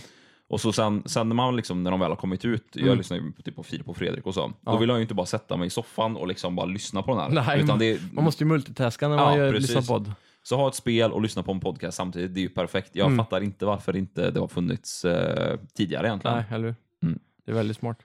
Och 0.48 0.60
så 0.60 0.72
sen, 0.72 1.02
sen 1.06 1.28
när 1.28 1.34
man 1.36 1.56
liksom, 1.56 1.82
när 1.82 1.90
de 1.90 2.00
väl 2.00 2.08
har 2.08 2.16
kommit 2.16 2.44
ut, 2.44 2.66
jag 2.72 2.82
Mm. 2.86 2.98
lyssnar 2.98 3.16
ju 3.16 3.32
på, 3.32 3.42
typ 3.42 3.56
på 3.56 3.62
Filip 3.62 3.88
och 3.88 3.96
Fredrik 3.96 4.26
och 4.26 4.34
så. 4.34 4.52
Ja. 4.64 4.72
Då 4.72 4.78
vill 4.78 4.88
jag 4.88 4.98
ju 4.98 5.02
inte 5.02 5.14
bara 5.14 5.26
sätta 5.26 5.56
mig 5.56 5.66
i 5.66 5.70
soffan 5.70 6.16
och 6.16 6.26
liksom 6.28 6.56
bara 6.56 6.66
lyssna 6.66 7.02
på 7.02 7.10
den 7.10 7.20
här. 7.20 7.44
Nej, 7.46 7.78
det, 7.78 8.00
man 8.12 8.24
måste 8.24 8.44
ju 8.44 8.48
multitaska 8.48 9.08
när 9.08 9.16
Ja, 9.16 9.24
man 9.24 9.36
gör, 9.38 9.52
precis. 9.52 9.76
lyssnar 9.76 9.94
podd. 9.98 10.12
Så 10.48 10.56
ha 10.56 10.68
ett 10.68 10.74
spel 10.74 11.12
och 11.12 11.22
lyssna 11.22 11.42
på 11.42 11.52
en 11.52 11.60
podcast 11.60 11.96
samtidigt, 11.96 12.34
det 12.34 12.40
är 12.40 12.42
ju 12.42 12.48
perfekt. 12.48 12.96
Jag 12.96 13.06
Mm. 13.06 13.18
fattar 13.18 13.40
inte 13.40 13.66
varför 13.66 13.96
inte 13.96 14.30
det 14.30 14.40
har 14.40 14.48
funnits 14.48 15.04
eh, 15.04 15.58
tidigare 15.74 16.06
egentligen. 16.06 16.36
Nej, 16.36 16.46
eller? 16.50 16.74
Mm. 17.02 17.18
Det 17.44 17.50
är 17.50 17.54
väldigt 17.54 17.76
smart. 17.76 17.98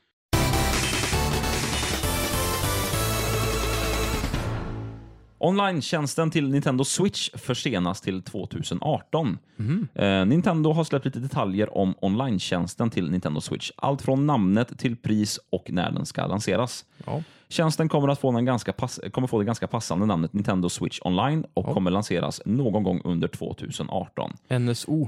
Online-tjänsten 5.44 6.32
till 6.32 6.50
Nintendo 6.50 6.84
Switch 6.84 7.30
försenas 7.34 8.02
till 8.02 8.22
2018. 8.22 9.38
Mhm. 9.56 9.88
Eh, 9.96 10.26
Nintendo 10.26 10.72
har 10.72 10.84
släppt 10.84 11.06
lite 11.06 11.20
detaljer 11.20 11.78
om 11.78 11.94
online-tjänsten 12.02 12.90
till 12.90 13.12
Nintendo 13.12 13.42
Switch. 13.42 13.72
Allt 13.76 14.02
från 14.02 14.28
namnet 14.28 14.80
till 14.80 14.96
pris 14.96 15.40
och 15.50 15.72
när 15.72 15.92
den 15.92 16.06
ska 16.06 16.28
lanseras. 16.28 16.86
Ja. 17.06 17.24
Tjänsten 17.50 17.90
kommer 17.90 18.08
att 18.08 18.20
få, 18.20 18.32
den 18.32 18.46
ganska 18.46 18.74
pass 18.74 19.00
kommer 19.12 19.28
få 19.28 19.40
det 19.40 19.46
ganska 19.46 19.68
passande 19.68 20.06
namnet 20.06 20.34
Nintendo 20.34 20.70
Switch 20.70 21.00
Online 21.02 21.46
och 21.54 21.66
kommer 21.66 21.92
lanseras 21.92 22.42
någon 22.46 22.84
gång 22.84 23.02
under 23.04 23.28
2018. 23.28 24.34
NSO. 24.60 25.08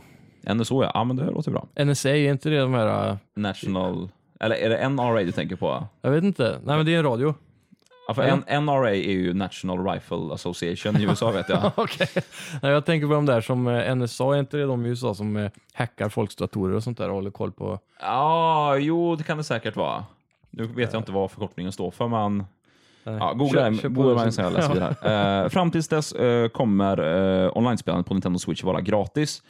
NSO 0.54 0.84
ja, 0.84 0.92
ja 0.94 1.04
men 1.04 1.16
det 1.16 1.32
låter 1.32 1.52
bra. 1.52 1.68
NSA, 1.86 2.10
är 2.10 2.32
inte 2.32 2.50
det 2.50 2.60
de 2.60 2.74
här... 2.74 3.10
äh, 3.10 3.18
National... 3.36 4.10
Eller 4.40 4.56
är 4.56 4.70
det 4.70 4.90
NRA 4.90 5.24
du 5.24 5.32
tänker 5.32 5.56
på? 5.56 5.88
Jag 6.02 6.12
vet 6.12 6.24
inte. 6.24 6.60
Nej 6.63 6.78
men 6.78 6.86
det 6.86 6.94
är 6.94 6.98
en 6.98 7.04
radio. 7.04 7.34
Ja, 8.22 8.41
för 8.43 8.43
N- 8.53 8.65
NRA 8.65 8.89
är 8.89 9.12
ju 9.12 9.34
National 9.34 9.86
Rifle 9.88 10.34
Association 10.34 10.98
i 10.98 11.03
USA 11.08 11.32
vet 11.32 11.50
jag. 11.50 11.72
Nej, 12.62 12.72
Jag 12.72 12.86
tänker 12.86 13.08
på 13.08 13.13
de 13.13 13.25
där 13.25 13.41
som 13.41 13.67
eh, 13.67 13.96
NSA, 13.96 14.24
är 14.36 14.39
inte 14.39 14.58
det 14.58 14.65
de 14.65 14.86
i 14.86 14.89
USA 14.89 15.15
som 15.15 15.38
eh, 15.38 15.51
hackar 15.74 16.10
folks 16.10 16.36
datorer 16.36 16.75
och 16.75 16.84
sånt 16.84 16.98
där 16.98 17.10
och 17.10 17.15
håller 17.15 17.32
koll 17.32 17.51
på? 17.51 17.79
Ja, 18.01 18.75
jo 18.77 19.15
det 19.15 19.24
kan 19.24 19.38
det 19.38 19.43
säkert 19.43 19.75
vara. 19.75 20.05
Nu 20.50 20.63
vet 20.67 20.93
jag 20.93 21.00
inte 21.00 21.12
vad 21.12 21.32
förkortningen 21.32 21.72
står 21.72 21.91
för, 21.91 22.08
men 22.08 22.43
ja, 23.03 23.34
googla 23.34 23.62
så- 24.25 24.32
sen 24.32 24.43
jag 24.46 24.53
läser 24.53 24.74
vidare. 24.74 25.43
Eh, 25.43 25.50
fram 25.50 25.72
tills 25.72 25.88
dess 25.88 26.12
eh, 26.12 26.48
kommer 26.48 27.00
uh, 27.00 27.58
online-spelandet 27.58 28.08
på 28.08 28.13
Nintendo 28.13 28.39
Switch 28.39 28.63
vara 28.63 28.82
gratis. 28.82 29.41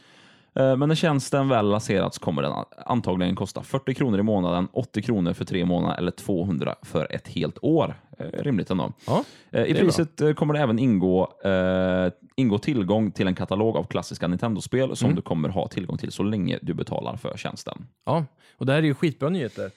Eh, 0.56 0.76
men 0.76 0.90
när 0.90 0.96
tjänsten 0.96 1.50
väl 1.50 1.70
lanserats 1.70 2.18
kommer 2.20 2.42
den 2.42 2.54
antagligen 2.86 3.36
kosta 3.36 3.64
40 3.64 3.94
kronor 3.94 4.20
i 4.20 4.24
månaden, 4.24 4.68
80 4.74 5.02
kronor 5.02 5.34
för 5.34 5.46
tre 5.46 5.66
månader 5.66 5.98
eller 5.98 6.12
200 6.12 6.76
för 6.82 7.08
ett 7.16 7.28
helt 7.28 7.58
år. 7.62 7.96
Eh, 8.20 8.26
rimligt 8.44 8.70
ändå. 8.70 8.94
Ja, 9.08 9.24
Eh, 9.52 9.64
I 9.64 9.74
priset 9.74 10.22
eh, 10.22 10.34
kommer 10.34 10.54
det 10.54 10.60
även 10.60 10.80
ingå, 10.80 11.34
eh, 11.44 12.12
ingå 12.36 12.58
tillgång 12.60 13.12
till 13.12 13.28
en 13.28 13.36
katalog 13.36 13.78
av 13.78 13.84
klassiska 13.84 14.28
Nintendo-spel 14.28 14.96
som 14.96 15.06
Mm. 15.06 15.16
du 15.16 15.22
kommer 15.22 15.50
ha 15.50 15.68
tillgång 15.68 15.98
till 15.98 16.12
så 16.12 16.24
länge 16.24 16.60
du 16.62 16.74
betalar 16.74 17.16
för 17.16 17.38
tjänsten. 17.38 17.88
ja. 18.06 18.26
Och 18.58 18.66
det 18.66 18.72
här 18.74 18.80
är 18.80 18.84
ju 18.84 18.94
skitbra 18.96 19.30
nyheter. 19.30 19.72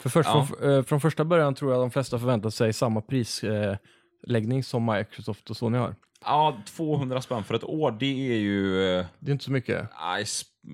För 0.00 0.10
först, 0.10 0.28
Ja. 0.34 0.46
från, 0.60 0.84
från 0.84 1.00
första 1.00 1.24
början 1.24 1.54
tror 1.54 1.72
jag 1.72 1.80
de 1.80 1.90
flesta 1.90 2.18
förväntat 2.18 2.54
sig 2.54 2.72
samma 2.72 3.00
prisläggning 3.00 4.64
som 4.64 4.86
Microsoft 4.86 5.50
och 5.50 5.56
Sony 5.56 5.78
har. 5.78 5.94
Ja, 6.24 6.56
200 6.76 7.20
spänn 7.20 7.44
för 7.44 7.54
ett 7.54 7.64
år, 7.64 7.90
det 8.00 8.32
är 8.32 8.38
ju... 8.38 8.72
Det 9.18 9.30
är 9.30 9.32
inte 9.32 9.44
så 9.44 9.52
mycket. 9.52 9.88
Nej, 10.00 10.24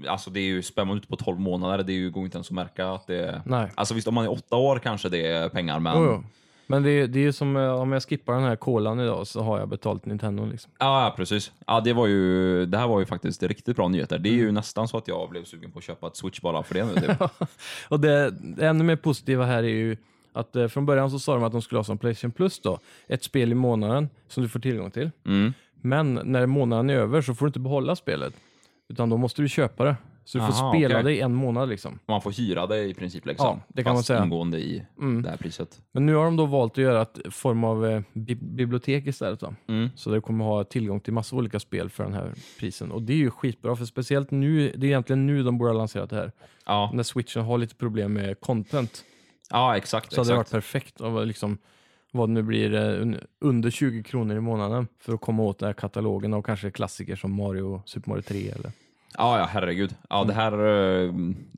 alltså 0.08 0.30
det 0.30 0.40
är 0.40 0.44
ju 0.44 0.62
spänn 0.62 0.90
ut 0.90 1.08
på 1.08 1.16
12 1.16 1.40
månader, 1.40 1.84
det 1.84 1.92
är 1.92 1.94
ju, 1.94 2.10
går 2.10 2.24
inte 2.24 2.36
ens 2.36 2.46
att 2.48 2.54
märka 2.54 2.88
att 2.88 3.06
det. 3.06 3.42
Nej. 3.46 3.70
Alltså 3.74 3.94
visst, 3.94 4.08
om 4.08 4.14
man 4.14 4.24
är 4.24 4.30
åtta 4.32 4.56
år 4.56 4.78
kanske 4.78 5.08
det 5.08 5.26
är 5.26 5.48
pengar, 5.48 5.80
men... 5.80 6.02
Jo. 6.02 6.24
Men 6.70 6.82
det 6.82 6.90
är, 6.90 7.06
det 7.06 7.18
är 7.18 7.22
ju 7.22 7.32
som 7.32 7.56
eh, 7.56 7.70
om 7.80 7.92
jag 7.92 8.02
skippar 8.02 8.32
den 8.34 8.42
här 8.42 8.56
kolan 8.56 9.00
idag 9.00 9.26
så 9.26 9.40
har 9.42 9.58
jag 9.58 9.68
betalt 9.68 10.06
Nintendo. 10.06 10.46
Liksom. 10.46 10.72
Ja, 10.78 11.14
precis. 11.16 11.52
Ja, 11.66 11.80
det, 11.80 11.92
var 11.92 12.06
ju, 12.06 12.66
det 12.66 12.78
här 12.78 12.88
var 12.88 13.00
ju 13.00 13.06
faktiskt 13.06 13.42
riktigt 13.42 13.76
bra 13.76 13.88
nyheter. 13.88 14.18
Det 14.18 14.28
är 14.28 14.32
Mm. 14.32 14.44
ju 14.46 14.52
nästan 14.52 14.88
så 14.88 14.96
att 14.96 15.08
jag 15.08 15.30
blev 15.30 15.44
sugen 15.44 15.70
på 15.70 15.78
att 15.78 15.84
köpa 15.84 16.06
ett 16.06 16.16
Switch 16.16 16.40
bara 16.40 16.62
för 16.62 16.74
det 16.74 16.84
nu. 16.84 16.94
Typ. 16.94 17.30
Och 17.88 18.00
det, 18.00 18.30
det 18.30 18.66
ännu 18.66 18.84
mer 18.84 18.96
positiva 18.96 19.44
här 19.44 19.62
är 19.62 19.68
ju 19.68 19.96
att 20.32 20.56
eh, 20.56 20.68
från 20.68 20.86
början 20.86 21.10
så 21.10 21.18
sa 21.18 21.34
de 21.34 21.44
att 21.44 21.52
de 21.52 21.62
skulle 21.62 21.78
ha 21.78 21.84
som 21.84 21.98
Playstation 21.98 22.30
Plus 22.32 22.60
då, 22.60 22.78
ett 23.06 23.24
spel 23.24 23.52
i 23.52 23.54
månaden 23.54 24.08
som 24.28 24.42
du 24.42 24.48
får 24.48 24.60
tillgång 24.60 24.90
till. 24.90 25.10
Mm. 25.26 25.52
Men 25.80 26.14
när 26.24 26.46
månaden 26.46 26.90
är 26.90 26.94
över 26.94 27.22
så 27.22 27.34
får 27.34 27.46
du 27.46 27.48
inte 27.48 27.58
behålla 27.60 27.96
spelet. 27.96 28.34
Utan 28.88 29.10
då 29.10 29.16
måste 29.16 29.42
du 29.42 29.48
köpa 29.48 29.84
det. 29.84 29.96
Så 30.28 30.38
du 30.38 30.44
får 30.46 30.52
Aha, 30.52 30.72
spela 30.72 30.94
okej. 30.94 31.04
det 31.04 31.16
i 31.18 31.20
en 31.20 31.34
månad 31.34 31.68
liksom. 31.68 31.98
Man 32.06 32.22
får 32.22 32.30
hyra 32.32 32.66
det 32.66 32.84
i 32.84 32.94
princip, 32.94 33.26
liksom. 33.26 33.46
Ja, 33.46 33.60
det 33.68 33.82
kan 33.82 33.90
man 33.90 33.98
Fast 33.98 34.06
säga. 34.06 34.24
ingående 34.24 34.58
i 34.60 34.82
Mm. 34.98 35.22
det 35.22 35.30
här 35.30 35.36
priset. 35.36 35.80
Men 35.92 36.06
nu 36.06 36.14
har 36.14 36.24
de 36.24 36.36
då 36.36 36.46
valt 36.46 36.72
att 36.72 36.78
göra 36.78 37.02
ett 37.02 37.18
form 37.30 37.64
av 37.64 37.86
eh, 37.86 38.02
bi 38.12 38.34
bibliotek 38.34 39.06
istället. 39.06 39.40
Då. 39.40 39.54
Mm. 39.68 39.88
Så 39.96 40.10
du 40.10 40.20
kommer 40.20 40.44
ha 40.44 40.64
tillgång 40.64 41.00
till 41.00 41.12
massa 41.12 41.36
olika 41.36 41.60
spel 41.60 41.90
för 41.90 42.04
den 42.04 42.12
här 42.14 42.32
prisen. 42.58 42.92
Och 42.92 43.02
det 43.02 43.12
är 43.12 43.16
ju 43.16 43.30
skitbra, 43.30 43.76
för 43.76 43.84
speciellt 43.84 44.30
nu, 44.30 44.72
det 44.76 44.86
är 44.86 44.88
egentligen 44.88 45.26
nu 45.26 45.42
de 45.42 45.58
borde 45.58 45.70
ha 45.70 45.78
lanserat 45.78 46.10
det 46.10 46.16
här. 46.16 46.32
Ja. 46.66 46.90
När 46.94 47.02
switchen 47.02 47.44
har 47.44 47.58
lite 47.58 47.74
problem 47.74 48.12
med 48.12 48.40
content. 48.40 49.04
ja, 49.50 49.76
exakt. 49.76 50.12
Så 50.12 50.20
hade 50.20 50.30
det 50.30 50.36
varit 50.36 50.50
perfekt 50.50 51.00
av 51.00 51.26
liksom, 51.26 51.58
vad 52.12 52.28
det 52.28 52.32
nu 52.32 52.42
blir 52.42 52.74
eh, 52.74 52.80
un- 52.80 53.24
under 53.40 53.70
20 53.70 54.02
kronor 54.02 54.36
i 54.36 54.40
månaden 54.40 54.88
för 55.00 55.14
att 55.14 55.20
komma 55.20 55.42
åt 55.42 55.58
den 55.58 55.66
här 55.66 55.72
katalogen 55.74 56.34
av 56.34 56.42
kanske 56.42 56.70
klassiker 56.70 57.16
som 57.16 57.32
Mario, 57.34 57.82
Super 57.86 58.10
Mario 58.10 58.22
3 58.22 58.48
eller 58.48 58.70
Ja, 59.16 59.38
ja, 59.38 59.44
herregud. 59.50 59.94
Ja, 60.10 60.24
det 60.24 60.32
här, 60.32 60.52
eh, 60.52 61.12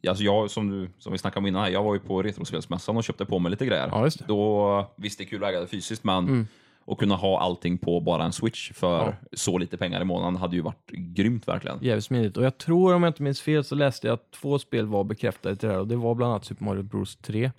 alltså 0.08 0.24
jag, 0.24 0.50
som, 0.50 0.70
du, 0.70 0.90
som 0.98 1.12
vi 1.12 1.18
snackade 1.18 1.38
om 1.38 1.46
innan, 1.46 1.62
här, 1.62 1.70
jag 1.70 1.82
var 1.82 1.94
ju 1.94 2.00
på 2.00 2.22
Retrospelsmässan 2.22 2.96
och 2.96 3.04
köpte 3.04 3.24
på 3.24 3.38
mig 3.38 3.50
lite 3.50 3.66
grejer. 3.66 3.88
Ja. 3.92 4.08
Då, 4.28 4.90
visst 4.96 5.18
det 5.18 5.24
är 5.24 5.26
kul 5.26 5.44
att 5.44 5.50
äga 5.50 5.60
det 5.60 5.66
fysiskt, 5.66 6.04
men 6.04 6.24
Mm. 6.28 6.46
att 6.86 6.98
kunna 6.98 7.14
ha 7.16 7.40
allting 7.40 7.78
på 7.78 8.00
bara 8.00 8.24
en 8.24 8.32
switch 8.32 8.72
för 8.72 8.98
Ja. 9.06 9.12
så 9.32 9.58
lite 9.58 9.76
pengar 9.76 10.00
i 10.00 10.04
månaden 10.04 10.36
hade 10.36 10.56
ju 10.56 10.62
varit 10.62 10.90
grymt 10.90 11.48
verkligen. 11.48 11.78
jävligt 11.80 12.04
smidigt. 12.04 12.36
Och 12.36 12.44
jag 12.44 12.58
tror, 12.58 12.94
om 12.94 13.02
jag 13.02 13.10
inte 13.10 13.22
minns 13.22 13.40
fel, 13.40 13.64
så 13.64 13.74
läste 13.74 14.06
jag 14.06 14.14
att 14.14 14.30
två 14.30 14.58
spel 14.58 14.86
var 14.86 15.04
bekräftade 15.04 15.56
till 15.56 15.68
det 15.68 15.74
här 15.74 15.80
och 15.80 15.88
det 15.88 15.96
var 15.96 16.14
bland 16.14 16.32
annat 16.32 16.44
Super 16.44 16.64
Mario 16.64 16.82
Bros 16.82 17.16
3 17.16 17.50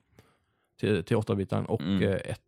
till, 0.80 1.04
till 1.04 1.18
8-bitaren 1.18 1.66
och 1.66 1.82
Mm. 1.82 2.04
eh, 2.04 2.16
ett, 2.16 2.42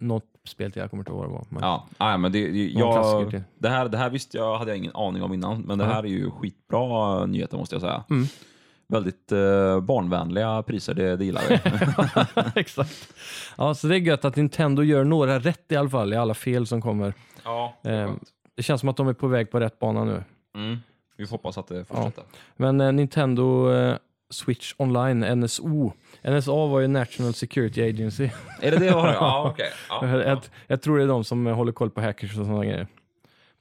något 0.00 0.24
spel 0.48 0.72
till, 0.72 0.80
jag 0.80 0.90
kommer 0.90 1.00
inte 1.00 1.12
ihåg 1.12 1.20
vad 1.20 1.28
det 1.28 1.32
var. 1.34 1.46
Men, 1.48 1.62
Ja, 1.62 1.86
ja 1.98 2.16
men 2.16 2.32
det, 2.32 2.66
jag, 2.66 3.42
det, 3.58 3.68
här, 3.68 3.88
det 3.88 3.98
här 3.98 4.10
visste 4.10 4.36
jag, 4.38 4.58
hade 4.58 4.70
jag 4.70 4.78
ingen 4.78 4.92
aning 4.94 5.22
om 5.22 5.32
innan, 5.34 5.60
men 5.60 5.78
det 5.78 5.84
här 5.84 6.02
är 6.02 6.08
ju 6.08 6.30
skitbra 6.30 7.26
nyheter 7.26 7.56
måste 7.58 7.74
jag 7.74 7.82
säga. 7.82 8.04
Mm. 8.10 8.26
Väldigt 8.88 9.32
eh, 9.32 9.80
barnvänliga 9.80 10.62
priser, 10.62 10.94
det, 10.94 11.16
det 11.16 11.24
gillar 11.24 11.42
vi. 11.48 12.60
Exakt. 12.60 13.08
Ja, 13.56 13.74
så 13.74 13.86
det 13.86 13.94
är 13.96 13.98
gött 13.98 14.24
att 14.24 14.36
Nintendo 14.36 14.82
gör 14.82 15.04
några 15.04 15.38
rätt 15.38 15.72
i 15.72 15.76
alla 15.76 15.90
fall 15.90 16.12
i 16.12 16.16
alla 16.16 16.34
fel 16.34 16.66
som 16.66 16.82
kommer. 16.82 17.14
ja, 17.44 17.74
Eh, 17.82 18.12
det 18.56 18.62
känns 18.62 18.80
som 18.80 18.88
att 18.88 18.96
de 18.96 19.08
är 19.08 19.12
på 19.12 19.26
väg 19.26 19.50
på 19.50 19.60
rätt 19.60 19.78
bana 19.78 20.04
nu. 20.04 20.24
mm. 20.54 20.78
Vi 21.18 21.26
får 21.26 21.30
hoppas 21.36 21.58
att 21.58 21.66
det 21.68 21.84
fortsätter. 21.84 22.24
Men 22.56 22.80
eh, 22.80 22.92
Nintendo 22.92 23.70
eh, 23.72 23.96
Switch 24.30 24.74
Online, 24.76 25.40
NSO. 25.40 25.92
NSA 26.24 26.52
var 26.66 26.80
ju 26.80 26.86
National 26.88 27.34
Security 27.34 27.82
Agency. 27.82 28.30
Är 28.60 28.70
det 28.70 28.78
det 28.78 28.86
jag 28.86 29.00
har? 29.00 29.12
Ja, 29.12 29.50
okej. 29.50 29.70
Ja, 29.88 30.00
ja. 30.08 30.22
jag, 30.22 30.38
jag 30.66 30.82
tror 30.82 30.98
det 30.98 31.04
är 31.04 31.08
de 31.08 31.24
som 31.24 31.46
håller 31.46 31.72
koll 31.72 31.90
på 31.90 32.00
hackers 32.00 32.30
och 32.38 32.46
sådana 32.46 32.64
grejer. 32.64 32.86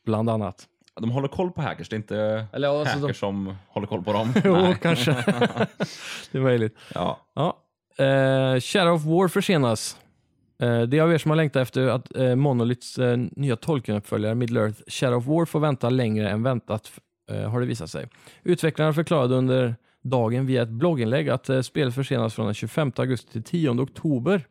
Bland 0.06 0.30
annat. 0.30 0.67
De 1.01 1.12
håller 1.12 1.28
koll 1.28 1.51
på 1.51 1.62
hackers, 1.62 1.89
det 1.89 1.95
är 1.95 1.97
inte 1.97 2.45
Eller 2.54 2.80
alltså 2.80 2.99
hackers 2.99 3.19
som 3.19 3.56
håller 3.67 3.88
koll 3.88 4.04
på 4.04 4.13
dem. 4.13 4.34
Jo, 4.43 4.73
kanske. 4.82 5.12
det 6.32 6.38
är 6.38 6.41
möjligt. 6.41 6.78
Ja. 6.93 7.19
Ja. 7.34 7.58
Eh, 8.06 8.60
Shadow 8.60 8.93
of 8.95 9.06
War 9.06 9.28
försenas. 9.28 9.97
Eh, 10.62 10.82
det 10.82 10.97
är 10.97 11.01
av 11.01 11.13
er 11.13 11.17
som 11.17 11.32
har 11.32 11.36
längtat 11.36 11.62
efter 11.62 11.88
att 11.88 12.15
eh, 12.15 12.36
Monoliths 12.36 12.97
eh, 12.97 13.17
nya 13.32 13.56
Tolkien-uppföljare 13.56 14.34
Middle-earth 14.36 14.84
Shadow 14.88 15.17
of 15.17 15.25
War 15.25 15.45
får 15.45 15.60
vänta 15.60 15.89
längre 15.89 16.30
än 16.30 16.43
väntat, 16.43 16.91
har 17.51 17.60
det 17.60 17.65
visat 17.65 17.89
sig. 17.89 18.08
Utvecklarna 18.43 18.93
förklarade 18.93 19.36
under 19.36 19.75
dagen 20.09 20.45
via 20.45 20.61
ett 20.61 20.69
blogginlägg 20.69 21.29
att 21.29 21.49
eh, 21.49 21.61
spelet 21.61 21.95
försenas 21.95 22.33
från 22.33 22.45
den 22.45 22.55
25 22.55 22.91
augusti 22.95 23.31
till 23.31 23.43
10 23.43 23.69
oktober. 23.69 24.47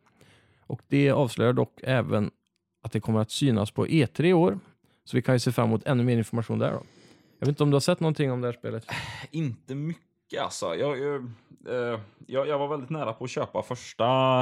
Och 0.67 0.81
det 0.87 1.11
avslöjar 1.11 1.53
dock 1.53 1.79
även 1.83 2.31
att 2.83 2.91
det 2.91 2.99
kommer 2.99 3.19
att 3.19 3.31
synas 3.31 3.71
på 3.71 3.87
E3 3.87 4.25
i 4.25 4.33
år. 4.33 4.59
Så 5.05 5.17
vi 5.17 5.21
kan 5.21 5.35
ju 5.35 5.39
se 5.39 5.51
fram 5.51 5.67
emot 5.67 5.87
ännu 5.87 6.03
mer 6.03 6.17
information 6.17 6.59
där 6.59 6.71
då. 6.71 6.83
Jag 7.39 7.47
vet 7.47 7.49
inte 7.49 7.63
om 7.63 7.71
du 7.71 7.75
har 7.75 7.79
sett 7.79 7.99
någonting 7.99 8.31
om 8.31 8.41
det 8.41 8.47
här 8.47 8.53
spelet? 8.53 8.85
Inte 9.31 9.75
mycket 9.75 10.41
alltså. 10.41 10.75
Jag, 10.75 10.99
jag, 10.99 11.15
eh, 11.69 11.99
jag, 12.27 12.47
jag 12.47 12.59
var 12.59 12.67
väldigt 12.67 12.89
nära 12.89 13.13
på 13.13 13.23
att 13.23 13.29
köpa 13.29 13.61
första 13.61 14.39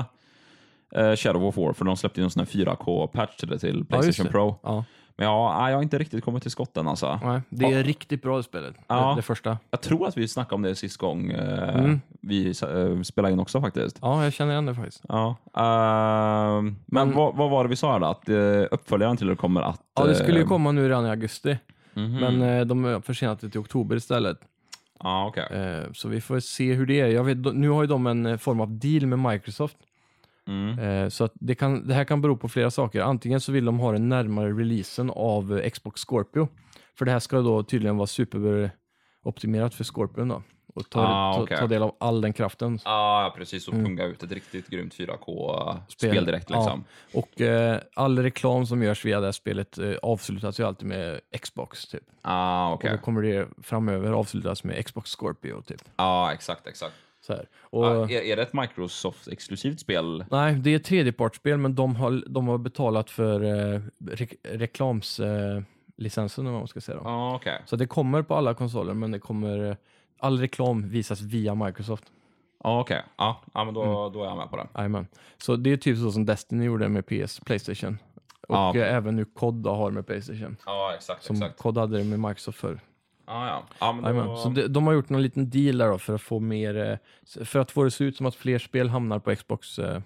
eh, 0.95 1.15
Shadow 1.15 1.45
of 1.45 1.58
War, 1.58 1.73
för 1.73 1.86
de 1.86 1.97
släppte 1.97 2.19
ju 2.21 2.23
en 2.23 2.30
sån 2.30 2.39
här 2.39 2.47
4K-patch 2.47 3.36
till 3.36 3.47
det 3.47 3.60
till 3.60 3.86
Playstation 3.86 4.26
det. 4.26 4.32
Pro. 4.32 4.56
Ja. 4.63 4.86
Men 5.15 5.28
ja, 5.28 5.69
jag 5.69 5.78
har 5.78 5.84
inte 5.84 5.97
riktigt 5.97 6.23
kommit 6.23 6.41
till 6.41 6.52
skott 6.52 6.78
än 6.78 6.88
alltså. 6.88 7.19
Nej, 7.23 7.41
det 7.49 7.65
är 7.65 7.84
riktigt 7.84 8.21
bra 8.21 8.38
det 8.38 8.43
spelet. 8.43 8.76
Ja. 8.88 9.13
Det, 9.15 9.21
första. 9.21 9.58
Jag 9.71 9.82
tror 9.82 10.08
att 10.08 10.17
vi 10.17 10.28
snackade 10.28 10.56
om 10.56 10.62
det 10.62 10.76
sist 10.76 10.97
gång 10.97 11.32
eh, 11.32 11.76
Mm. 11.76 12.02
vi 12.21 12.47
eh, 12.47 13.02
spelade 13.04 13.34
in 13.34 13.39
också 13.39 13.62
faktiskt. 13.62 13.97
Ja, 14.02 14.23
jag 14.23 14.34
känner 14.34 14.52
igen 14.52 14.65
det 14.65 14.76
faktiskt. 14.76 15.02
Ja. 15.08 15.36
ehm, 15.56 16.65
men 16.86 17.08
Men- 17.08 17.15
vad, 17.15 17.36
vad 17.36 17.49
var 17.49 17.63
det 17.63 17.69
vi 17.69 17.76
sa 17.76 17.99
då? 17.99 18.06
Att 18.06 18.30
uppföljaren 18.71 19.17
till 19.17 19.28
det 19.28 19.36
kommer 19.36 19.62
att... 19.62 19.82
Ja, 19.95 20.06
det 20.06 20.15
skulle 20.15 20.38
ju 20.38 20.43
eh, 20.43 20.47
komma 20.47 20.71
nu 20.71 20.88
redan 20.89 21.06
i 21.06 21.10
augusti, 21.10 21.58
mhm. 21.93 22.13
men 22.15 22.41
eh, 22.41 22.65
de 22.65 22.84
har 22.84 23.02
försenat 23.02 23.39
det 23.39 23.49
till 23.49 23.60
oktober 23.60 23.95
istället. 23.95 24.38
Ja, 24.99 25.26
okej. 25.28 25.47
Eh, 25.52 25.91
så 25.93 26.08
vi 26.08 26.21
får 26.21 26.39
se 26.39 26.73
hur 26.73 26.86
det 26.86 26.99
är. 26.99 27.08
Jag 27.08 27.23
vet, 27.23 27.38
nu 27.38 27.69
har 27.69 27.84
ju 27.84 27.88
de 27.88 28.08
en 28.08 28.26
eh, 28.26 28.38
form 28.38 28.60
av 28.62 28.80
deal 28.80 29.06
med 29.06 29.19
Microsoft, 29.19 29.78
Mm. 30.47 30.79
eh, 30.79 31.10
så 31.10 31.29
det, 31.34 31.56
kan, 31.56 31.88
det 31.88 31.93
här 31.93 32.03
kan 32.03 32.21
bero 32.21 32.38
på 32.38 32.49
flera 32.49 32.71
saker. 32.71 33.01
Antingen 33.01 33.41
så 33.41 33.51
vill 33.51 33.65
de 33.65 33.79
ha 33.79 33.91
den 33.91 34.10
närmare 34.10 34.49
releasen 34.51 35.10
av 35.15 35.62
Xbox 35.73 36.01
Scorpio, 36.01 36.47
för 36.97 37.06
det 37.06 37.12
här 37.12 37.19
ska 37.19 37.41
då 37.41 37.63
tydligen 37.63 37.97
vara 37.97 38.08
superoptimerat 38.08 39.73
för 39.73 39.84
Scorpion 39.84 40.27
då, 40.27 40.41
och 40.75 40.89
ta, 40.89 41.01
Ah, 41.08 41.34
ta, 41.36 41.41
okej. 41.43 41.58
ta 41.58 41.67
del 41.67 41.84
av 41.84 41.95
all 41.99 42.21
den 42.21 42.34
kraften. 42.34 42.79
Ja, 42.86 43.34
precis. 43.38 43.67
Och 43.67 43.73
Mm. 43.73 43.86
punga 43.86 44.03
ut 44.06 44.23
ett 44.23 44.32
riktigt 44.32 44.67
grymt 44.67 44.93
4K-spel 44.93 46.10
Spel. 46.12 46.25
direkt 46.25 46.49
Ja. 46.49 46.56
liksom. 46.60 46.84
Och 47.13 47.41
eh, 47.41 47.79
all 47.95 48.19
reklam 48.19 48.65
som 48.65 48.84
görs 48.84 49.06
via 49.06 49.19
det 49.19 49.27
här 49.27 49.32
spelet 49.32 49.77
eh, 49.77 49.93
avslutas 50.03 50.60
ju 50.60 50.63
alltid 50.63 50.88
med 50.88 51.19
Xbox 51.41 51.86
typ. 51.88 52.03
Ja, 52.08 52.13
ah, 52.23 52.73
okej. 52.73 52.91
Och 52.91 52.97
då 52.97 53.03
kommer 53.03 53.21
det 53.21 53.47
framöver 53.62 54.12
avslutas 54.12 54.63
med 54.63 54.86
Xbox 54.86 55.10
Scorpio 55.15 55.62
typ. 55.62 55.82
Ja, 55.95 56.34
exakt, 56.34 56.67
exakt. 56.67 56.93
Och, 57.60 57.86
Ja, 57.86 58.10
är, 58.10 58.22
är 58.22 58.36
det 58.36 58.42
ett 58.42 58.54
Microsoft-exklusivt 58.54 59.80
spel? 59.80 60.26
Nej, 60.32 60.54
det 60.56 60.70
är 60.72 60.76
ett 60.76 60.84
tredjepartsspel, 60.84 61.58
men 61.58 61.76
de 61.76 61.96
har, 61.96 62.24
de 62.30 62.48
har 62.48 62.58
betalat 62.58 63.10
för 63.10 63.44
eh, 63.44 63.82
re 64.12 64.28
reklamslicensen, 64.44 66.46
eh, 66.46 66.52
vad 66.52 66.62
man 66.62 66.68
ska 66.68 66.82
säga. 66.82 66.98
Då. 66.98 67.04
Ja, 67.06 67.36
okej. 67.36 67.62
Så 67.66 67.76
det 67.76 67.88
kommer 67.88 68.22
på 68.22 68.36
alla 68.36 68.54
konsoler, 68.54 68.94
men 68.94 69.12
det 69.12 69.20
kommer, 69.20 69.70
eh, 69.70 69.76
all 70.20 70.40
reklam 70.40 70.90
visas 70.90 71.22
via 71.22 71.56
Microsoft. 71.56 72.04
Ja, 72.64 72.80
okej. 72.82 73.02
Ja, 73.18 73.42
ja, 73.54 73.64
men 73.64 73.74
då, 73.74 73.82
Mm. 73.84 74.14
då 74.14 74.24
är 74.24 74.28
jag 74.28 74.38
med 74.38 74.50
på 74.50 74.58
det. 74.58 74.68
Jajamän. 74.76 75.08
Så 75.38 75.56
det 75.56 75.72
är 75.74 75.78
typ 75.78 75.98
så 75.98 76.12
som 76.12 76.26
Destiny 76.26 76.66
gjorde 76.66 76.90
med 76.90 77.06
PS, 77.06 77.40
Playstation. 77.40 77.98
Och 78.48 78.56
Ja, 78.56 78.76
eh, 78.78 78.96
även 78.96 79.16
nu 79.16 79.26
COD 79.26 79.64
då 79.64 79.74
har 79.74 79.92
med 79.92 80.08
Playstation. 80.08 80.58
Ja, 80.66 80.94
exakt. 80.96 81.24
Som 81.24 81.36
exakt. 81.36 81.58
COD 81.60 81.78
hade 81.78 81.98
det 81.98 82.04
med 82.04 82.20
Microsoft 82.20 82.58
förr. 82.60 82.80
Ja, 83.26 83.48
ja. 83.48 83.64
ja 83.80 83.94
men 83.94 84.16
då... 84.16 84.38
Så 84.38 84.50
de, 84.50 84.68
de 84.68 84.88
har 84.88 84.94
gjort 84.94 85.10
någon 85.10 85.22
liten 85.22 85.50
deal 85.50 85.78
där 85.78 85.88
då 85.90 85.98
för 85.98 86.16
att 86.16 86.22
få 86.22 86.40
mer, 86.40 87.00
eh, 87.38 87.46
för 87.46 87.60
att 87.60 87.72
få 87.72 87.84
det 87.84 87.92
se 87.92 88.04
ut 88.04 88.18
som 88.18 88.26
att 88.26 88.36
fler 88.36 88.60
spel 88.60 88.90
hamnar 88.90 89.20
på 89.20 89.36
Xbox. 89.36 89.80
eh, 89.80 90.02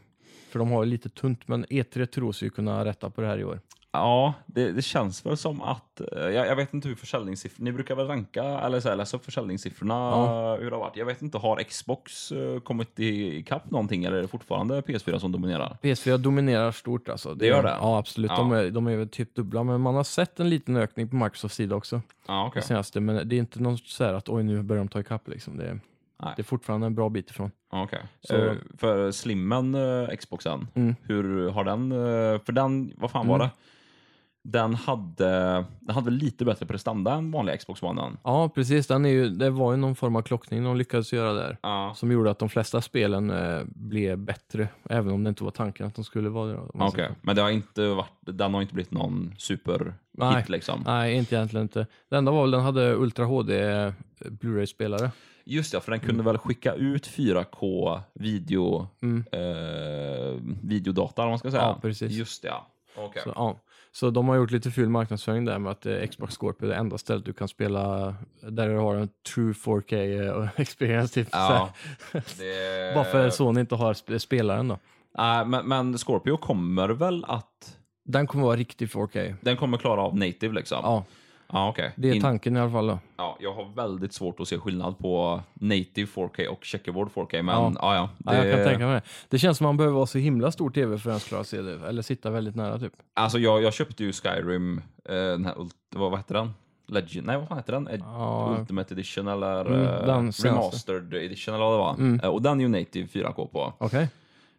För 0.49 0.59
de 0.59 0.71
har 0.71 0.85
lite 0.85 1.09
tunt, 1.09 1.47
men 1.47 1.65
E3 1.65 2.05
tror 2.05 2.31
sig 2.31 2.45
ju 2.45 2.49
kunna 2.49 2.85
rätta 2.85 3.09
på 3.09 3.21
det 3.21 3.27
här 3.27 3.37
i 3.39 3.43
år. 3.43 3.59
Ja, 3.97 4.33
det, 4.45 4.71
det 4.71 4.81
känns 4.81 5.25
väl 5.25 5.37
som 5.37 5.61
att, 5.61 6.01
eh, 6.01 6.19
jag, 6.29 6.47
jag 6.47 6.55
vet 6.55 6.73
inte 6.73 6.87
hur 6.87 6.95
försäljningssiffror, 6.95 7.63
ni 7.63 7.71
brukar 7.71 7.95
väl 7.95 8.07
ranka 8.07 8.43
eller 8.43 8.79
så 8.79 8.89
här, 8.89 8.95
läsa 8.95 9.17
upp 9.17 9.25
försäljningssiffrorna 9.25 9.93
Ja. 9.93 10.55
hur 10.55 10.69
det 10.69 10.75
har 10.75 10.79
varit. 10.83 10.95
Jag 10.97 11.05
vet 11.05 11.21
inte, 11.21 11.37
har 11.37 11.63
Xbox 11.63 12.31
eh, 12.31 12.59
kommit 12.59 12.99
i- 12.99 13.37
ikapp 13.37 13.71
någonting 13.71 14.03
eller 14.05 14.17
är 14.17 14.21
det 14.21 14.27
fortfarande 14.27 14.81
PS4 14.81 15.19
som 15.19 15.31
dominerar? 15.31 15.77
PS4 15.81 16.17
dominerar 16.17 16.71
stort 16.71 17.09
alltså. 17.09 17.33
Det 17.33 17.45
gör 17.47 17.63
det? 17.63 17.77
Ja, 17.81 17.97
absolut. 17.97 18.31
De, 18.31 18.51
Ja. 18.51 18.57
är, 18.61 18.69
de 18.71 18.87
är 18.87 18.95
väl 18.97 19.09
typ 19.09 19.35
dubbla, 19.35 19.63
men 19.63 19.81
man 19.81 19.95
har 19.95 20.03
sett 20.03 20.39
en 20.39 20.49
liten 20.49 20.77
ökning 20.77 21.07
på 21.09 21.15
Microsofts 21.15 21.55
sida 21.57 21.75
också. 21.75 22.01
Ja. 22.27 22.51
Det 22.53 22.61
senaste, 22.61 22.99
men 22.99 23.29
det 23.29 23.35
är 23.35 23.39
inte 23.39 23.59
någon 23.59 23.77
så 23.77 24.03
här 24.03 24.13
att 24.13 24.29
oj, 24.29 24.43
nu 24.43 24.63
börjar 24.63 24.83
de 24.83 24.87
ta 24.87 24.99
ikapp 24.99 25.27
liksom. 25.27 25.57
Det 25.57 25.63
är, 25.65 25.79
Nej. 26.23 26.33
det 26.35 26.41
är 26.41 26.43
fortfarande 26.43 26.87
en 26.87 26.95
bra 26.95 27.09
bit 27.09 27.29
ifrån. 27.29 27.51
Okej. 27.69 27.99
Så- 28.21 28.35
Eh, 28.35 28.53
för 28.77 29.11
slimmen, 29.11 29.77
Xboxen, 30.19 30.67
Mm. 30.73 30.95
hur 31.03 31.49
har 31.49 31.63
den, 31.63 31.89
för 32.45 32.51
den, 32.51 32.93
vad 32.97 33.11
fan 33.11 33.27
var 33.27 33.35
Mm. 33.35 33.47
det? 33.47 33.53
Den 34.49 34.75
hade, 34.75 35.65
den 35.79 35.95
hade 35.95 36.11
lite 36.11 36.45
bättre 36.45 36.65
prestanda 36.65 37.13
än 37.13 37.31
vanliga 37.31 37.57
Xbox 37.57 37.83
One? 37.83 38.11
Ja, 38.23 38.49
precis. 38.55 38.87
Den 38.87 39.05
är 39.05 39.09
ju, 39.09 39.29
det 39.29 39.49
var 39.49 39.71
ju 39.71 39.77
någon 39.77 39.95
form 39.95 40.15
av 40.15 40.21
klockning 40.21 40.63
de 40.63 40.77
lyckades 40.77 41.13
göra 41.13 41.33
där. 41.33 41.57
Ja, 41.61 41.93
Som 41.95 42.11
gjorde 42.11 42.31
att 42.31 42.39
de 42.39 42.49
flesta 42.49 42.81
spelen 42.81 43.29
eh, 43.29 43.59
blev 43.65 44.17
bättre, 44.17 44.67
även 44.89 45.13
om 45.13 45.23
det 45.23 45.29
inte 45.29 45.43
var 45.43 45.51
tanken 45.51 45.87
att 45.87 45.95
de 45.95 46.03
skulle 46.03 46.29
vara 46.29 46.47
det. 46.51 46.59
okej. 46.73 47.07
så. 47.09 47.15
Men 47.21 47.35
det 47.35 47.41
har 47.41 47.49
inte 47.49 47.87
varit, 47.87 48.09
den 48.21 48.53
har 48.53 48.61
inte 48.61 48.73
blivit 48.73 48.91
någon 48.91 49.35
superhit 49.37 49.93
Nej. 50.11 50.45
liksom? 50.47 50.83
Nej, 50.85 51.15
inte 51.15 51.35
egentligen 51.35 51.63
inte. 51.63 51.87
Det 52.09 52.17
enda 52.17 52.31
var 52.31 52.41
väl 52.41 52.51
den 52.51 52.61
hade 52.61 52.93
Ultra 52.95 53.25
HD 53.25 53.59
eh, 53.61 53.91
Blu-ray-spelare. 54.29 55.11
Just 55.45 55.73
ja, 55.73 55.79
för 55.79 55.91
den 55.91 55.99
kunde 55.99 56.23
väl 56.23 56.37
skicka 56.37 56.73
ut 56.73 57.07
4K 57.07 57.99
video, 58.13 58.87
Mm. 59.01 59.23
eh, 59.31 60.41
videodata, 60.63 61.23
om 61.23 61.29
man 61.29 61.39
ska 61.39 61.51
säga. 61.51 61.61
Ja, 61.63 61.77
precis. 61.81 62.11
Just 62.11 62.41
det, 62.41 62.47
ja. 62.47 62.67
Okej. 62.97 63.21
Så, 63.23 63.31
ja. 63.35 63.55
Så 63.99 64.09
de 64.09 64.27
har 64.27 64.35
gjort 64.35 64.51
lite 64.51 64.71
ful 64.71 64.89
marknadsföring 64.89 65.45
där 65.45 65.59
med 65.59 65.71
att 65.71 65.85
eh, 65.85 66.07
Xbox 66.07 66.33
Scorpio 66.37 66.65
är 66.65 66.69
det 66.69 66.75
enda 66.75 66.97
stället 66.97 67.25
du 67.25 67.33
kan 67.33 67.47
spela 67.47 68.15
där 68.41 68.69
du 68.69 68.75
har 68.75 68.95
en 68.95 69.09
true 69.35 69.53
4K 69.53 70.41
eh, 70.43 70.49
experience. 70.55 71.13
Typ, 71.13 71.27
Ja, 71.31 71.69
det... 72.11 72.93
Bara 72.95 73.03
för 73.03 73.27
att 73.27 73.35
Sony 73.35 73.59
inte 73.59 73.75
har 73.75 73.93
sp- 73.93 74.17
spelaren 74.17 74.67
då. 74.67 74.79
Nej, 75.17 75.45
men, 75.45 75.67
men 75.67 75.97
Scorpio 75.97 76.37
kommer 76.37 76.89
väl 76.89 77.25
att... 77.27 77.77
Den 78.05 78.27
kommer 78.27 78.43
vara 78.43 78.55
riktig 78.55 78.87
4K. 78.87 79.35
Den 79.41 79.57
kommer 79.57 79.77
klara 79.77 80.01
av 80.01 80.17
native 80.17 80.53
liksom? 80.53 80.79
Ja, 80.83 81.03
Ja, 81.53 81.69
okej. 81.69 81.91
det 81.95 82.09
är 82.09 82.15
In- 82.15 82.21
tanken 82.21 82.57
i 82.57 82.59
alla 82.59 82.71
fall 82.71 82.87
då. 82.87 82.99
Ja, 83.17 83.37
jag 83.39 83.53
har 83.53 83.75
väldigt 83.75 84.13
svårt 84.13 84.39
att 84.39 84.47
se 84.47 84.57
skillnad 84.57 84.97
på 84.99 85.41
native 85.53 86.07
4K 86.15 86.47
och 86.47 86.65
checkerboard 86.65 87.09
4K, 87.15 87.41
men 87.41 87.55
Ja. 87.55 87.71
ja, 87.81 87.95
ja. 87.95 88.09
Ja, 88.25 88.45
jag 88.45 88.55
kan 88.55 88.65
tänka 88.65 88.85
mig 88.85 88.95
det. 88.95 89.01
Det 89.29 89.39
känns 89.39 89.57
som 89.57 89.65
man 89.65 89.77
behöver 89.77 89.95
vara 89.95 90.05
så 90.05 90.17
himla 90.17 90.51
stor 90.51 90.69
tv 90.69 90.97
för 90.97 91.09
att 91.09 91.13
ens 91.13 91.23
klara 91.23 91.43
se 91.43 91.61
det. 91.61 91.87
Eller 91.87 92.01
sitta 92.01 92.29
väldigt 92.29 92.55
nära 92.55 92.79
typ. 92.79 92.93
Alltså 93.13 93.39
jag, 93.39 93.63
jag 93.63 93.73
köpte 93.73 94.03
ju 94.03 94.11
Skyrim, 94.13 94.81
eh, 95.09 95.15
den 95.15 95.45
här, 95.45 95.53
vad, 95.95 96.11
vad 96.11 96.19
heter 96.19 96.33
den? 96.35 96.53
Legend, 96.89 97.27
nej 97.27 97.37
vad 97.37 97.47
fan 97.47 97.57
heter 97.57 97.73
den? 97.73 97.89
Ja, 97.99 98.55
Ultimate 98.59 98.93
edition 98.93 99.27
eller 99.27 99.65
Mm, 99.65 99.81
eh, 99.85 100.31
remastered 100.43 101.13
edition 101.13 101.53
eller 101.55 101.63
vad 101.65 101.73
det 101.73 101.77
var. 101.79 101.93
Mm. 101.93 102.19
Eh, 102.19 102.29
och 102.29 102.41
den 102.41 102.59
är 102.59 102.63
ju 102.63 102.69
native 102.69 103.07
4K 103.07 103.47
på. 103.47 103.73
okej. 103.77 104.09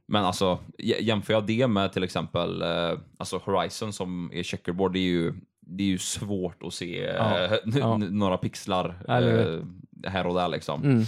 Men 0.06 0.24
alltså 0.24 0.58
jämför 0.78 1.32
jag 1.32 1.46
det 1.46 1.66
med 1.66 1.92
till 1.92 2.02
exempel 2.04 2.62
eh, 2.62 2.98
alltså 3.18 3.40
Horizon 3.44 3.92
som 3.92 4.30
är 4.34 4.42
checkerboard, 4.42 4.92
det 4.92 4.98
är 4.98 5.02
ju, 5.10 5.34
det 5.68 5.82
är 5.82 5.86
ju 5.88 5.98
svårt 5.98 6.62
att 6.62 6.74
se 6.74 7.00
Ja, 7.18 7.44
eh, 7.44 7.52
ja. 7.78 7.96
några 7.96 8.36
pixlar 8.36 8.94
eh, 9.08 9.60
här 10.10 10.26
och 10.26 10.34
där 10.34 10.48
liksom. 10.48 10.82
Mm. 10.84 11.04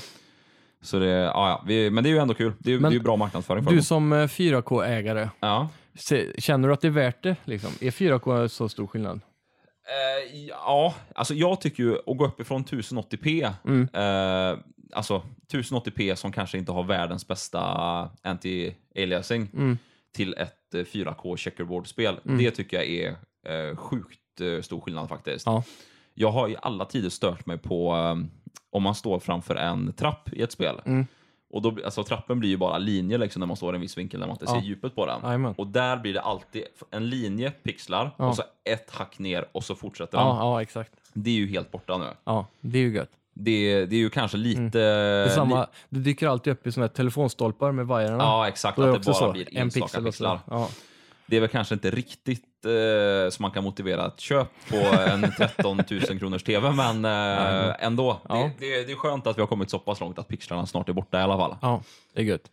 Så 0.82 0.98
det, 0.98 1.06
ja, 1.06 1.32
ja, 1.34 1.64
vi, 1.66 1.90
men 1.90 2.04
det 2.04 2.10
är 2.10 2.12
ju 2.12 2.18
ändå 2.18 2.34
kul. 2.34 2.52
Det 2.58 2.72
är, 2.72 2.74
Men 2.78 2.82
det 2.90 2.94
är 2.94 2.98
ju 2.98 3.02
bra 3.04 3.16
marknadsföring 3.16 3.64
för 3.64 3.70
Du 3.70 3.76
dem. 3.76 3.84
som 3.84 4.12
eh, 4.12 4.16
4K-ägare, 4.26 5.28
Ja. 5.40 5.68
se- 5.94 6.40
känner 6.40 6.68
du 6.68 6.74
att 6.74 6.80
det 6.80 6.86
är 6.88 6.92
värt 6.92 7.22
det? 7.22 7.36
Liksom? 7.44 7.70
Är 7.80 7.90
4K 7.90 8.48
så 8.48 8.68
stor 8.68 8.86
skillnad? 8.86 9.20
Eh, 10.32 10.38
ja, 10.48 10.94
alltså 11.14 11.34
jag 11.34 11.60
tycker 11.60 11.82
ju 11.82 11.94
att 12.06 12.16
gå 12.18 12.26
upp 12.26 12.40
ifrån 12.40 12.64
1080p, 12.64 13.52
Mm. 13.64 13.88
eh, 13.92 14.58
alltså 14.92 15.22
1080p 15.52 16.14
som 16.14 16.32
kanske 16.32 16.58
inte 16.58 16.72
har 16.72 16.82
världens 16.84 17.26
bästa 17.28 17.60
anti-aliasing, 18.22 19.46
Mm. 19.54 19.78
till 20.14 20.34
ett 20.38 20.74
eh, 20.74 20.80
4K 20.84 21.36
checkerboard-spel. 21.36 22.16
Mm. 22.24 22.38
Det 22.38 22.50
tycker 22.50 22.76
jag 22.76 22.86
är 22.86 23.08
eh, 23.70 23.76
sjukt 23.76 24.10
eh, 24.10 24.29
stor 24.62 24.80
skillnad 24.80 25.08
faktiskt. 25.08 25.46
Ja. 25.46 25.62
Jag 26.14 26.30
har 26.30 26.48
i 26.48 26.56
alla 26.62 26.84
tider 26.84 27.08
stört 27.10 27.46
mig 27.46 27.58
på 27.58 27.94
eh, 27.96 28.16
om 28.70 28.82
man 28.82 28.94
står 28.94 29.18
framför 29.20 29.54
en 29.56 29.92
trapp 29.92 30.32
i 30.32 30.42
ett 30.42 30.52
spel. 30.52 30.80
Mm. 30.84 31.06
Och 31.52 31.62
då, 31.62 31.76
alltså, 31.84 32.04
trappen 32.04 32.40
blir 32.40 32.50
ju 32.50 32.56
bara 32.56 32.78
linjer 32.78 33.18
liksom, 33.18 33.40
när 33.40 33.46
man 33.46 33.56
står 33.56 33.74
i 33.74 33.76
en 33.76 33.80
viss 33.80 33.98
vinkel 33.98 34.20
när 34.20 34.26
man 34.26 34.34
inte 34.34 34.44
Ja. 34.48 34.60
ser 34.60 34.66
djupet 34.66 34.94
på 34.94 35.06
den. 35.06 35.20
Jajamän. 35.24 35.54
Och 35.58 35.66
där 35.66 35.96
blir 35.96 36.14
det 36.14 36.20
alltid 36.20 36.62
en 36.90 37.08
linje, 37.08 37.50
pixlar, 37.50 38.10
Ja. 38.16 38.28
och 38.28 38.36
så 38.36 38.42
ett 38.64 38.90
hack 38.90 39.18
ner 39.18 39.48
och 39.52 39.64
så 39.64 39.74
fortsätter 39.74 40.18
den. 40.18 40.26
Ja, 40.26 40.62
exakt. 40.62 40.92
Det 41.12 41.30
är 41.30 41.34
ju 41.34 41.46
helt 41.48 41.70
borta 41.70 41.98
nu. 41.98 42.06
Ja, 42.24 42.46
det 42.60 42.78
är 42.78 42.82
ju 42.82 42.94
gött. 42.94 43.10
Det, 43.34 43.86
det 43.86 43.96
är 43.96 44.00
ju 44.00 44.10
kanske 44.10 44.36
lite... 44.36 44.60
Mm. 44.60 44.70
Det, 45.28 45.30
samma, 45.34 45.66
det 45.88 46.00
dyker 46.00 46.28
alltid 46.28 46.52
upp 46.52 46.66
i 46.66 46.72
såna 46.72 46.86
här 46.86 46.94
telefonstolpar 46.94 47.72
med 47.72 47.86
vajarna. 47.86 48.16
Ja, 48.18 48.48
exakt. 48.48 48.76
Då 48.76 48.82
Att 48.82 48.92
det 49.02 49.06
bara 49.06 49.14
så. 49.14 49.32
blir 49.32 49.48
En 49.56 49.62
enstaka 49.62 49.84
pixel 49.86 50.06
och 50.06 50.14
så. 50.14 50.38
pixlar. 50.38 50.66
Det 51.26 51.36
är 51.36 51.40
väl 51.40 51.48
kanske 51.48 51.74
inte 51.74 51.90
riktigt 51.90 52.44
eh, 52.64 53.30
som 53.30 53.42
man 53.42 53.50
kan 53.50 53.64
motivera 53.64 54.06
ett 54.06 54.20
köp 54.20 54.48
på 54.70 54.76
en 55.10 55.32
13 55.36 55.82
000 55.90 56.18
kronors 56.18 56.42
TV, 56.42 56.70
men 56.70 57.04
eh, 57.04 57.74
ändå. 57.78 58.20
Ja. 58.28 58.50
Det, 58.58 58.66
det, 58.66 58.84
det 58.84 58.92
är 58.92 58.96
skönt 58.96 59.26
att 59.26 59.36
vi 59.36 59.42
har 59.42 59.46
kommit 59.46 59.70
så 59.70 59.78
pass 59.78 60.00
långt 60.00 60.18
att 60.18 60.28
pixlarna 60.28 60.66
snart 60.66 60.88
är 60.88 60.92
borta 60.92 61.20
i 61.20 61.22
alla 61.22 61.36
fall. 61.36 61.56
ja, 61.62 61.82
det 62.14 62.20
är 62.20 62.24
gött. 62.24 62.50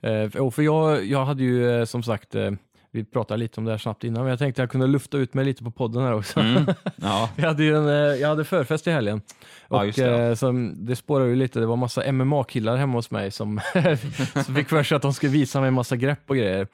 Eh, 0.00 0.50
för 0.50 0.62
jag, 0.62 1.04
jag 1.04 1.24
hade 1.24 1.42
ju 1.42 1.70
eh, 1.80 1.84
som 1.84 2.02
sagt, 2.02 2.34
eh, 2.34 2.50
vi 2.94 3.04
pratade 3.04 3.38
lite 3.38 3.60
om 3.60 3.64
det 3.64 3.70
här 3.70 3.78
snabbt 3.78 4.04
innan, 4.04 4.22
men 4.22 4.30
jag 4.30 4.38
tänkte 4.38 4.62
att 4.62 4.64
jag 4.64 4.70
kunde 4.70 4.86
lufta 4.86 5.16
ut 5.18 5.34
mig 5.34 5.44
lite 5.44 5.64
på 5.64 5.70
podden 5.70 6.02
här 6.02 6.12
också. 6.14 6.40
Mm. 6.40 6.66
Ja, 6.96 7.28
Jag 7.36 7.46
hade 7.46 7.64
en, 7.64 7.88
eh, 7.88 7.94
jag 7.94 8.28
hade 8.28 8.44
förfest 8.44 8.86
i 8.86 8.90
helgen. 8.90 9.20
Ja, 9.68 9.80
Och 9.84 9.92
det. 9.92 10.20
eh, 10.28 10.34
som, 10.34 10.74
det 10.86 10.96
spårade 10.96 11.28
ju 11.30 11.36
lite, 11.36 11.60
det 11.60 11.66
var 11.66 11.76
massa 11.76 12.12
MMA-killar 12.12 12.76
hemma 12.76 12.92
hos 12.98 13.10
mig 13.10 13.30
som, 13.30 13.60
som 14.44 14.54
fick 14.54 14.68
för 14.68 14.82
sig 14.82 14.96
att 14.96 15.02
de 15.02 15.12
skulle 15.12 15.32
visa 15.32 15.60
mig 15.60 15.70
massa 15.70 15.96
grepp 15.96 16.30
och 16.30 16.36
grejer. 16.36 16.66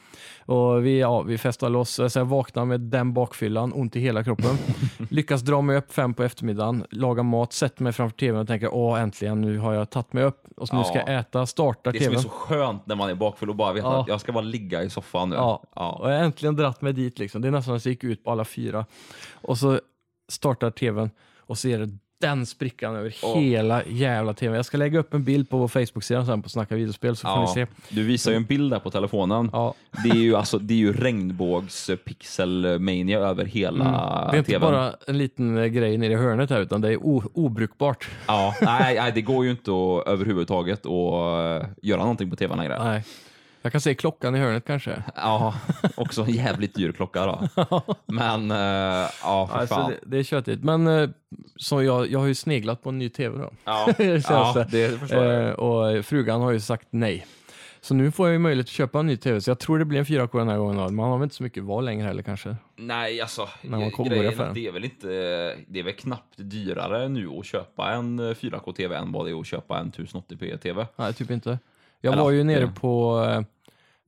Och 0.47 0.87
vi, 0.87 1.01
ja, 1.01 1.23
vi 1.23 1.39
festade 1.39 1.73
loss, 1.73 2.01
så 2.09 2.19
jag 2.19 2.25
vaknade 2.25 2.67
med 2.67 2.81
den 2.81 3.13
bakfyllan, 3.13 3.73
ont 3.73 3.97
i 3.97 4.01
hela 4.01 4.25
kroppen. 4.25 4.59
Lyckas 5.11 5.41
dra 5.43 5.61
mig 5.61 5.77
upp 5.77 5.93
fem 5.93 6.15
på 6.15 6.23
eftermiddagen, 6.23 6.85
laga 6.91 7.23
mat, 7.23 7.53
sätter 7.53 7.83
mig 7.83 7.93
framför 7.93 8.17
tvn 8.17 8.41
och 8.41 8.47
tänker 8.47 8.75
åh 8.75 9.01
äntligen, 9.03 9.41
nu 9.41 9.59
har 9.59 9.73
jag 9.75 9.91
tagit 9.91 10.13
mig 10.13 10.25
upp. 10.25 10.45
Och 10.57 10.69
så 10.69 10.77
nu 10.77 10.85
ska 10.85 10.95
Ja. 10.99 11.05
jag 11.07 11.19
äta, 11.19 11.47
startar 11.47 11.93
det 11.93 11.99
som 11.99 12.07
är 12.07 12.11
tvn. 12.11 12.23
så 12.23 12.29
skönt 12.29 12.87
när 12.87 12.95
man 12.97 13.11
är 13.11 13.15
bakfull 13.15 13.51
och 13.51 13.57
bara 13.57 13.73
vet 13.73 13.85
Ja. 13.85 14.01
att 14.01 14.09
jag 14.09 14.21
ska 14.21 14.33
bara 14.33 14.41
ligga 14.45 14.83
i 14.83 14.91
soffan 14.91 15.31
nu. 15.31 15.37
Ja. 15.37 15.63
Ja. 16.09 16.13
Och 16.13 16.13
jag 16.13 16.19
har 16.19 16.25
äntligen 16.25 16.57
dratt 16.57 16.83
mig 16.83 16.93
dit 16.93 17.19
liksom. 17.19 17.43
Det 17.43 17.49
är 17.49 17.53
nästan 17.53 17.77
att 17.77 17.85
jag 17.85 17.91
gick 17.93 18.05
ut 18.05 18.25
på 18.25 18.31
alla 18.31 18.45
fyra. 18.45 18.87
Och 19.33 19.59
så 19.59 19.81
startar 20.29 20.71
tvn 20.71 21.11
och 21.39 21.59
så 21.59 21.69
är 21.69 21.79
det 21.79 21.89
den 22.21 22.47
sprickan 22.47 22.97
över 22.97 23.15
Åh. 23.23 23.39
hela 23.41 23.85
jävla 23.85 24.35
tvn. 24.35 24.55
Jag 24.57 24.65
ska 24.65 24.77
lägga 24.79 24.99
upp 24.99 25.15
en 25.15 25.25
bild 25.25 25.51
på 25.51 25.59
vår 25.59 25.69
Facebook-sida 25.69 26.27
sen 26.27 26.43
på 26.43 26.49
Snacka 26.49 26.75
videospel 26.75 27.17
så 27.17 27.27
får 27.29 27.37
ni 27.37 27.43
Ja. 27.43 27.55
se. 27.55 27.67
Du 27.95 28.05
visar 28.05 28.31
ju 28.31 28.37
en 28.37 28.45
bild 28.45 28.71
där 28.73 28.79
på 28.79 28.91
telefonen. 28.91 29.51
Ja. 29.53 29.75
Det 30.05 30.11
är 30.11 30.15
ju, 30.15 30.37
alltså, 30.37 30.59
det 30.59 30.75
är 30.75 30.79
ju 30.79 30.93
regnbågs 30.93 31.91
pixelmania 32.05 33.19
över 33.19 33.45
hela 33.45 33.85
Mm. 33.85 34.31
Det 34.31 34.37
är 34.37 34.39
inte 34.39 34.51
tvn. 34.51 34.61
bara 34.61 34.93
en 35.07 35.19
liten 35.19 35.59
eh, 35.59 35.67
grej 35.67 35.99
nere 35.99 36.13
i 36.13 36.17
hörnet 36.17 36.51
här 36.51 36.61
utan 36.61 36.81
det 36.81 36.93
är 36.93 36.99
obrukbart. 37.39 38.09
Ja, 38.27 38.55
nej, 38.63 38.95
nej, 38.97 39.13
det 39.15 39.23
går 39.23 39.45
ju 39.45 39.51
inte 39.51 39.71
att, 39.71 40.09
överhuvudtaget 40.09 40.87
att 40.87 41.63
eh, 41.63 41.69
göra 41.83 42.01
någonting 42.01 42.31
på 42.31 42.37
tvn 42.37 42.59
längre. 42.59 42.85
Nej. 42.85 43.05
Jag 43.63 43.73
kan 43.73 43.81
se 43.81 43.95
klockan 43.95 44.37
i 44.37 44.39
hörnet 44.39 44.65
kanske. 44.67 45.03
Ja, 45.17 45.55
också 45.95 46.23
en 46.23 46.31
jävligt 46.31 46.75
dyr 46.75 46.93
klocka 46.93 47.27
då. 47.27 47.49
Men, 48.07 48.51
eh, 48.51 49.09
ja, 49.23 49.47
för 49.53 49.59
Alltså, 49.59 49.75
fan. 49.75 49.91
det, 49.91 49.99
det 50.07 50.19
är 50.19 50.23
köttigt. 50.23 50.65
Men 50.65 50.87
eh, 50.87 51.09
så 51.57 51.83
jag, 51.83 52.11
jag 52.11 52.19
har 52.19 52.27
ju 52.27 52.35
sneglat 52.35 52.83
på 52.83 52.89
en 52.89 52.99
ny 52.99 53.09
tv 53.09 53.39
då. 53.39 53.51
Ja, 53.65 53.89
ja 54.29 54.67
det. 54.71 55.01
förstår 55.01 55.25
jag. 55.25 55.49
Eh, 55.49 55.53
och 55.53 56.05
frugan 56.05 56.41
har 56.41 56.51
ju 56.53 56.61
sagt 56.61 56.89
nej. 56.91 57.27
Så 57.81 57.95
nu 57.95 58.11
får 58.11 58.27
jag 58.27 58.33
ju 58.33 58.39
möjlighet 58.39 58.67
att 58.67 58.71
köpa 58.71 59.01
en 59.01 59.07
ny 59.07 59.17
tv, 59.17 59.41
så 59.41 59.51
jag 59.51 59.59
tror 59.59 59.79
det 59.79 59.85
blir 59.85 59.99
en 59.99 60.05
4K 60.05 60.39
den 60.39 60.49
här 60.49 60.59
gången. 60.59 60.77
då. 60.77 60.89
Man 60.89 61.11
har 61.11 61.19
väl 61.19 61.25
inte 61.25 61.35
så 61.35 61.43
mycket 61.43 61.65
val 61.65 61.85
längre 61.85 62.07
heller 62.07 62.23
kanske. 62.23 62.57
Nej, 62.77 63.21
alltså 63.21 63.49
När 63.63 63.79
man 63.79 64.05
grejen 64.09 64.41
att 64.41 64.55
det 64.55 64.67
är 64.67 64.73
väl 64.73 64.85
inte, 64.85 65.09
det 65.69 65.79
är 65.79 65.83
väl 65.83 65.93
knappt 65.93 66.35
dyrare 66.37 67.09
nu 67.09 67.29
att 67.29 67.47
köpa 67.47 67.91
en 67.93 68.21
4K-TV 68.21 68.97
än 68.97 69.13
vad 69.13 69.27
det 69.27 69.31
är 69.31 69.41
att 69.41 69.47
köpa 69.47 69.79
en 69.79 69.93
1080p-TV. 69.93 70.87
Nej, 70.97 71.15
typ 71.15 71.31
inte. 71.31 71.59
Jag 72.01 72.13
Eller, 72.13 72.23
var 72.23 72.31
ju 72.31 72.45
nere 72.45 72.61
det- 72.67 72.73
på, 72.81 73.25
eh, 73.25 73.43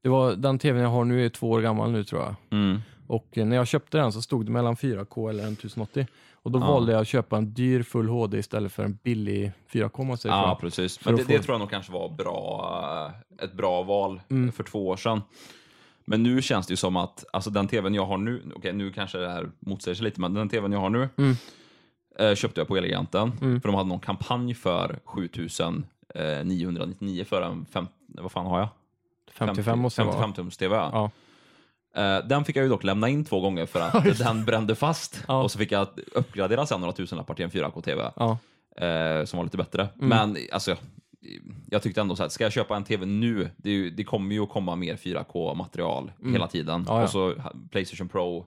det 0.03 0.09
var, 0.09 0.33
den 0.33 0.59
tvn 0.59 0.83
jag 0.83 0.88
har 0.88 1.05
nu 1.05 1.24
är 1.24 1.29
två 1.29 1.50
år 1.50 1.61
gammal 1.61 1.90
nu 1.92 2.05
tror 2.05 2.20
jag. 2.22 2.35
Mm. 2.50 2.81
Och 3.07 3.38
eh, 3.38 3.46
när 3.46 3.57
jag 3.57 3.66
köpte 3.66 3.98
den 3.98 4.12
så 4.12 4.22
stod 4.22 4.46
det 4.46 4.53
mellan 4.53 4.76
4K 4.76 5.29
eller 5.31 5.46
en 5.46 5.53
1080. 5.53 6.07
Och 6.42 6.50
då 6.50 6.59
Ja. 6.59 6.66
valde 6.66 6.92
jag 6.92 7.00
att 7.00 7.09
köpa 7.09 7.37
en 7.37 7.55
dyr 7.55 7.83
full 7.83 8.09
HD 8.09 8.38
istället 8.38 8.72
för 8.72 8.85
en 8.85 8.98
billig 9.03 9.53
4K 9.72 10.00
om 10.03 10.07
man 10.07 10.18
säger 10.18 10.35
Ja, 10.35 10.59
precis. 10.61 11.05
Men 11.05 11.16
det, 11.16 11.22
det 11.24 11.37
få- 11.38 11.42
tror 11.42 11.55
jag 11.55 11.59
nog 11.61 11.70
kanske 11.70 11.92
var 11.92 12.09
bra, 12.09 13.12
eh, 13.38 13.44
ett 13.44 13.53
bra 13.53 13.83
val 13.83 14.20
Mm. 14.31 14.53
för 14.53 14.64
två 14.64 14.88
år 14.88 14.96
sedan. 14.96 15.20
Men 16.05 16.22
nu 16.22 16.42
känns 16.42 16.66
det 16.66 16.72
ju 16.72 16.76
som 16.76 16.96
att, 16.96 17.24
alltså 17.33 17.50
den 17.50 17.68
tvn 17.68 17.94
jag 17.94 18.07
har 18.07 18.18
nu, 18.18 18.42
okej 18.57 18.72
nu 18.72 18.92
kanske 18.92 19.18
det 19.18 19.29
här 19.31 19.50
motsäger 19.61 19.94
sig 19.94 20.05
lite, 20.05 20.20
men 20.20 20.35
den 20.35 20.48
tvn 20.48 20.72
jag 20.72 20.81
har 20.81 20.90
nu 20.90 21.09
Mm. 21.16 21.35
eh, 22.18 22.35
köpte 22.35 22.61
jag 22.61 22.68
på 22.68 22.76
Elgiganten, 22.76 23.33
Mm. 23.40 23.61
för 23.61 23.68
de 23.68 23.74
hade 23.76 23.88
någon 23.88 24.00
kampanj 24.00 24.55
för 24.55 24.98
7999 26.14 27.25
för 27.25 27.42
en, 27.42 27.66
fem, 27.66 27.87
vad 28.09 28.33
fan 28.33 28.46
har 28.46 28.59
jag? 28.59 28.68
55 29.33 29.79
måste 29.79 30.01
det 30.03 30.07
vara. 30.07 30.14
55 30.16 30.33
tums 30.33 30.57
TV. 30.57 30.77
Ja. 30.77 31.11
Eh, 31.96 32.27
Den 32.27 32.44
fick 32.44 32.57
jag 32.57 32.62
ju 32.62 32.68
dock 32.68 32.85
lämna 32.85 33.09
in 33.09 33.25
två 33.25 33.40
gånger 33.40 33.66
för 33.66 33.81
att 33.81 34.18
den 34.18 34.44
brände 34.44 34.75
fast. 34.75 35.25
Ja. 35.29 35.42
Och 35.42 35.51
så 35.51 35.59
fick 35.59 35.73
jag 35.73 35.88
uppgradera 36.12 36.66
sen 36.66 36.81
några 36.81 36.92
tusenlappar 36.92 37.35
till 37.35 37.44
en 37.44 37.51
4K-TV 37.51 38.11
Ja. 38.16 38.38
eh, 38.87 39.25
som 39.25 39.37
var 39.37 39.44
lite 39.44 39.57
bättre. 39.57 39.88
Mm. 39.99 40.09
Men 40.09 40.37
alltså, 40.53 40.77
jag 41.70 41.83
tyckte 41.83 42.01
ändå 42.01 42.16
så 42.16 42.23
här, 42.23 42.31
ska 42.31 42.44
jag 42.44 42.53
köpa 42.53 42.77
en 42.77 42.85
TV 42.85 43.07
nu, 43.07 43.51
det, 43.57 43.70
ju, 43.70 43.90
det 43.90 44.05
kommer 44.05 44.35
ju 44.35 44.42
att 44.42 44.49
komma 44.51 44.77
mer 44.77 44.96
4K-material 44.96 46.12
hela 46.33 46.46
tiden. 46.46 46.75
Mm. 46.75 46.87
Ja. 46.88 47.03
Och 47.03 47.11
så 47.11 47.35
Playstation 47.70 48.09
Pro 48.09 48.46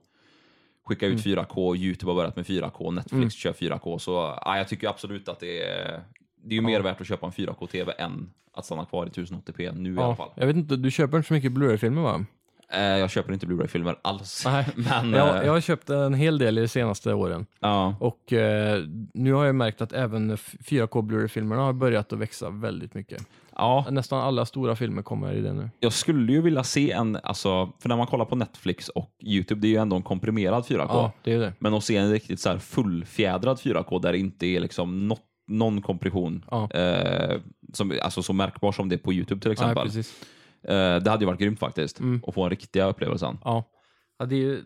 skickar 0.85 1.07
ut 1.07 1.23
4K, 1.25 1.75
YouTube 1.77 2.11
har 2.11 2.15
börjat 2.15 2.35
med 2.35 2.45
4K, 2.45 2.91
Netflix 2.91 3.13
Mm. 3.13 3.29
kör 3.29 3.53
4K. 3.53 3.97
Så 3.97 4.11
ja, 4.45 4.57
jag 4.57 4.67
tycker 4.67 4.87
absolut 4.89 5.29
att 5.29 5.39
det 5.39 5.63
är, 5.63 6.01
det 6.43 6.53
är 6.55 6.55
ju 6.55 6.61
mer 6.61 6.81
värt 6.81 7.01
att 7.01 7.07
köpa 7.07 7.25
en 7.25 7.31
4K-TV 7.31 7.91
än 7.97 8.29
att 8.53 8.65
stanna 8.65 8.85
kvar 8.85 9.05
i 9.05 9.09
1080p 9.09 9.75
nu 9.77 9.95
i 9.95 9.97
alla 9.99 10.15
fall. 10.15 10.29
Jag 10.35 10.47
vet 10.47 10.55
inte, 10.55 10.75
du 10.75 10.91
köper 10.91 11.17
inte 11.17 11.27
så 11.27 11.33
mycket 11.33 11.51
Blu-ray-filmer 11.51 12.01
va? 12.01 12.25
Eh, 12.73 12.81
jag 12.81 13.09
köper 13.09 13.33
inte 13.33 13.45
Blu-ray-filmer 13.47 13.95
alls. 14.01 14.43
Nej. 14.45 14.67
Men, 14.75 15.13
Jag, 15.13 15.37
eh, 15.37 15.45
jag 15.45 15.53
har 15.53 15.61
köpt 15.61 15.89
en 15.89 16.13
hel 16.13 16.37
del 16.37 16.57
i 16.57 16.61
de 16.61 16.67
senaste 16.67 17.13
åren. 17.13 17.45
ja. 17.59 17.95
Och 17.99 18.33
eh, 18.33 18.83
nu 19.13 19.33
har 19.33 19.45
jag 19.45 19.55
märkt 19.55 19.81
att 19.81 19.93
även 19.93 20.31
f- 20.31 20.55
4K 20.59 21.01
Blu-ray-filmerna 21.01 21.61
har 21.61 21.73
börjat 21.73 22.13
att 22.13 22.19
växa 22.19 22.49
väldigt 22.49 22.93
mycket. 22.93 23.25
ja, 23.55 23.85
Nästan 23.91 24.19
alla 24.21 24.45
stora 24.45 24.75
filmer 24.75 25.01
kommer 25.01 25.33
i 25.33 25.41
det 25.41 25.53
nu. 25.53 25.69
jag 25.79 25.93
skulle 25.93 26.31
ju 26.33 26.41
vilja 26.41 26.63
se 26.63 26.91
en, 26.91 27.17
alltså, 27.23 27.69
för 27.79 27.89
när 27.89 27.97
man 27.97 28.07
kollar 28.07 28.25
på 28.25 28.35
Netflix 28.35 28.89
och 28.89 29.11
YouTube, 29.23 29.61
det 29.61 29.67
är 29.67 29.71
ju 29.71 29.77
ändå 29.77 29.95
en 29.95 30.01
komprimerad 30.03 30.63
4K. 30.63 30.85
Ja, 30.89 31.11
det 31.23 31.33
är 31.33 31.39
det. 31.39 31.53
Men 31.59 31.73
att 31.73 31.83
se 31.83 31.97
en 31.97 32.11
riktigt 32.11 32.39
så 32.39 32.49
här 32.49 32.57
fullfjädrad 32.57 33.57
4K 33.57 34.01
där 34.01 34.11
det 34.11 34.17
inte 34.17 34.45
är 34.47 34.59
liksom 34.59 35.07
något, 35.07 35.21
någon 35.47 35.81
kompression, 35.81 36.45
Ja. 36.51 36.71
eh, 36.71 37.39
som, 37.73 37.99
alltså 38.01 38.23
så 38.23 38.33
märkbar 38.33 38.71
som 38.71 38.89
det 38.89 38.95
är 38.95 38.97
på 38.97 39.13
YouTube 39.13 39.41
till 39.41 39.51
exempel. 39.51 39.83
precis. 39.85 40.21
eh, 40.63 40.95
det 41.03 41.09
hade 41.09 41.19
ju 41.19 41.25
varit 41.25 41.39
grymt 41.39 41.59
faktiskt, 41.59 41.99
Mm. 41.99 42.21
att 42.27 42.33
få 42.33 42.43
en 42.43 42.49
riktiga 42.49 42.85
upplevelsen. 42.85 43.37
Ja. 43.43 43.63
Ja, 44.19 44.25
det 44.25 44.35
är, 44.35 44.39
ju- 44.39 44.63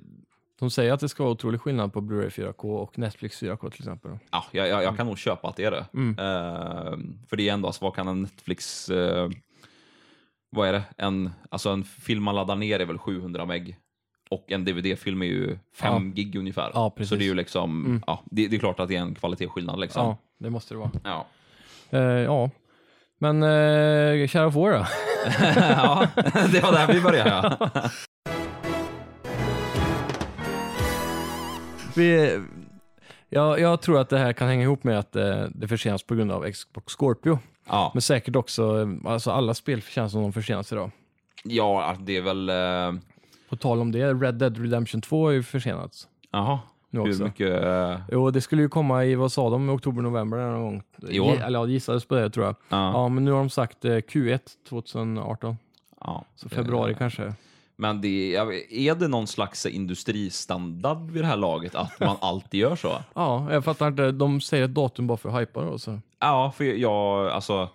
de 0.59 0.69
säger 0.69 0.93
att 0.93 0.99
det 0.99 1.09
ska 1.09 1.23
vara 1.23 1.33
otrolig 1.33 1.61
skillnad 1.61 1.93
på 1.93 2.01
Blu-ray 2.01 2.29
4K 2.29 2.63
och 2.77 2.97
Netflix 2.99 3.41
4K 3.43 3.69
till 3.69 3.81
exempel. 3.81 4.11
Ja, 4.31 4.45
jag, 4.51 4.67
jag, 4.67 4.83
jag 4.83 4.97
kan 4.97 5.05
nog 5.07 5.17
köpa 5.17 5.47
att 5.49 5.55
det 5.55 5.63
är 5.63 5.71
det. 5.71 5.85
Mm. 5.93 6.09
Eh, 6.19 6.97
för 7.29 7.35
det 7.37 7.49
är 7.49 7.53
ändå, 7.53 7.67
alltså, 7.67 7.85
vad 7.85 7.95
kan 7.95 8.07
en 8.07 8.21
Netflix, 8.21 8.89
eh, 8.89 9.29
vad 10.49 10.67
är 10.67 10.73
det? 10.73 10.83
En, 10.97 11.29
alltså 11.49 11.69
en 11.69 11.83
film 11.83 12.23
man 12.23 12.35
laddar 12.35 12.55
ner 12.55 12.79
är 12.79 12.85
väl 12.85 12.97
700 12.97 13.45
meg 13.45 13.77
och 14.29 14.51
en 14.51 14.65
DVD-film 14.65 15.21
är 15.21 15.25
ju 15.25 15.57
5 15.75 16.13
gig 16.13 16.35
ungefär. 16.35 16.71
Ja. 16.73 16.93
Så 17.05 17.15
det 17.15 17.23
är 17.23 17.27
ju 17.27 17.35
liksom, 17.35 17.85
Mm. 17.85 18.03
ja, 18.07 18.23
det, 18.25 18.47
det 18.47 18.55
är 18.55 18.59
klart 18.59 18.79
att 18.79 18.87
det 18.87 18.95
är 18.95 19.01
en 19.01 19.15
kvalitetsskillnad 19.15 19.79
liksom. 19.79 20.05
Ja, 20.05 20.17
det 20.37 20.49
måste 20.49 20.73
det 20.73 20.77
vara. 20.77 20.91
Ja. 21.03 21.25
Eh, 21.89 21.99
ja, 22.01 22.49
men 23.19 23.43
eh, 23.43 24.27
kära 24.27 24.51
får 24.51 24.71
då. 24.71 24.77
ja, 25.59 26.07
det 26.51 26.59
var 26.63 26.71
där 26.71 26.93
vi 26.93 27.01
började 27.01 27.29
ja. 27.59 27.69
Vi, 31.95 32.39
ja, 33.29 33.57
jag 33.57 33.81
tror 33.81 33.99
att 33.99 34.09
det 34.09 34.17
här 34.17 34.33
kan 34.33 34.47
hänga 34.47 34.63
ihop 34.63 34.83
med 34.83 34.99
att 34.99 35.15
eh, 35.15 35.45
det 35.49 35.67
försenas 35.67 36.03
på 36.03 36.15
grund 36.15 36.31
av 36.31 36.51
Xbox 36.51 36.93
Scorpio. 36.93 37.39
Ja, 37.69 37.91
Men 37.93 38.01
säkert 38.01 38.35
också, 38.35 38.81
eh, 38.81 39.11
alltså 39.11 39.31
alla 39.31 39.53
spel 39.53 39.81
känns 39.81 40.11
som 40.11 40.21
de 40.21 40.33
försenas 40.33 40.71
idag. 40.71 40.91
ja 41.43 41.95
det 41.99 42.17
är 42.17 42.21
väl, 42.21 42.49
eh, 42.49 43.01
På 43.49 43.55
tal 43.55 43.79
om 43.81 43.91
det, 43.91 44.13
Red 44.13 44.35
Dead 44.35 44.57
Redemption 44.57 45.01
2 45.01 45.25
har 45.25 45.31
ju 45.31 45.43
försenats. 45.43 46.07
jaha, 46.31 46.59
Nu 46.89 46.99
hur 47.01 47.09
också. 47.09 47.23
mycket, 47.23 47.63
eh, 47.63 47.99
Jo, 48.11 48.31
det 48.31 48.41
skulle 48.41 48.61
ju 48.61 48.69
komma 48.69 49.05
i, 49.05 49.15
vad 49.15 49.31
sa 49.31 49.49
de, 49.49 49.69
oktober, 49.69 50.01
november 50.01 50.37
någon 50.37 50.61
gång. 50.61 50.83
I 51.09 51.19
år? 51.19 51.35
Ge- 51.35 51.41
Eller 51.41 51.59
ja, 51.59 51.65
det 51.65 51.71
gissades 51.71 52.05
på 52.05 52.15
det 52.15 52.29
tror 52.29 52.45
jag. 52.45 52.55
ja. 52.69 52.91
Ja, 52.91 53.09
men 53.09 53.25
nu 53.25 53.31
har 53.31 53.37
de 53.39 53.49
sagt 53.49 53.85
eh, 53.85 53.91
Q1 53.91 54.39
2018. 54.69 55.57
ja. 56.01 56.25
Så 56.35 56.49
februari 56.49 56.95
kanske. 56.95 57.33
Men 57.79 58.01
det, 58.01 58.31
jag 58.31 58.45
vet- 58.45 58.71
är 58.71 58.95
det 58.95 59.07
någon 59.07 59.27
slags 59.27 59.65
industristandard 59.65 61.11
vid 61.11 61.23
det 61.23 61.27
här 61.27 61.37
laget 61.37 61.75
att 61.75 61.99
man 61.99 62.17
alltid 62.21 62.59
gör 62.59 62.75
så? 62.75 62.91
Ja, 63.15 63.47
jag 63.53 63.63
fattar 63.65 63.87
inte. 63.87 64.11
De 64.11 64.41
säger 64.41 64.63
ett 64.65 64.73
datum 64.73 65.07
bara 65.07 65.17
för 65.17 65.29
att 65.29 65.41
hypa 65.41 65.61
då. 65.61 65.77
Så. 65.79 65.99
Ja, 66.19 66.53
för 66.57 66.63
jag, 66.63 67.27
alltså... 67.29 67.69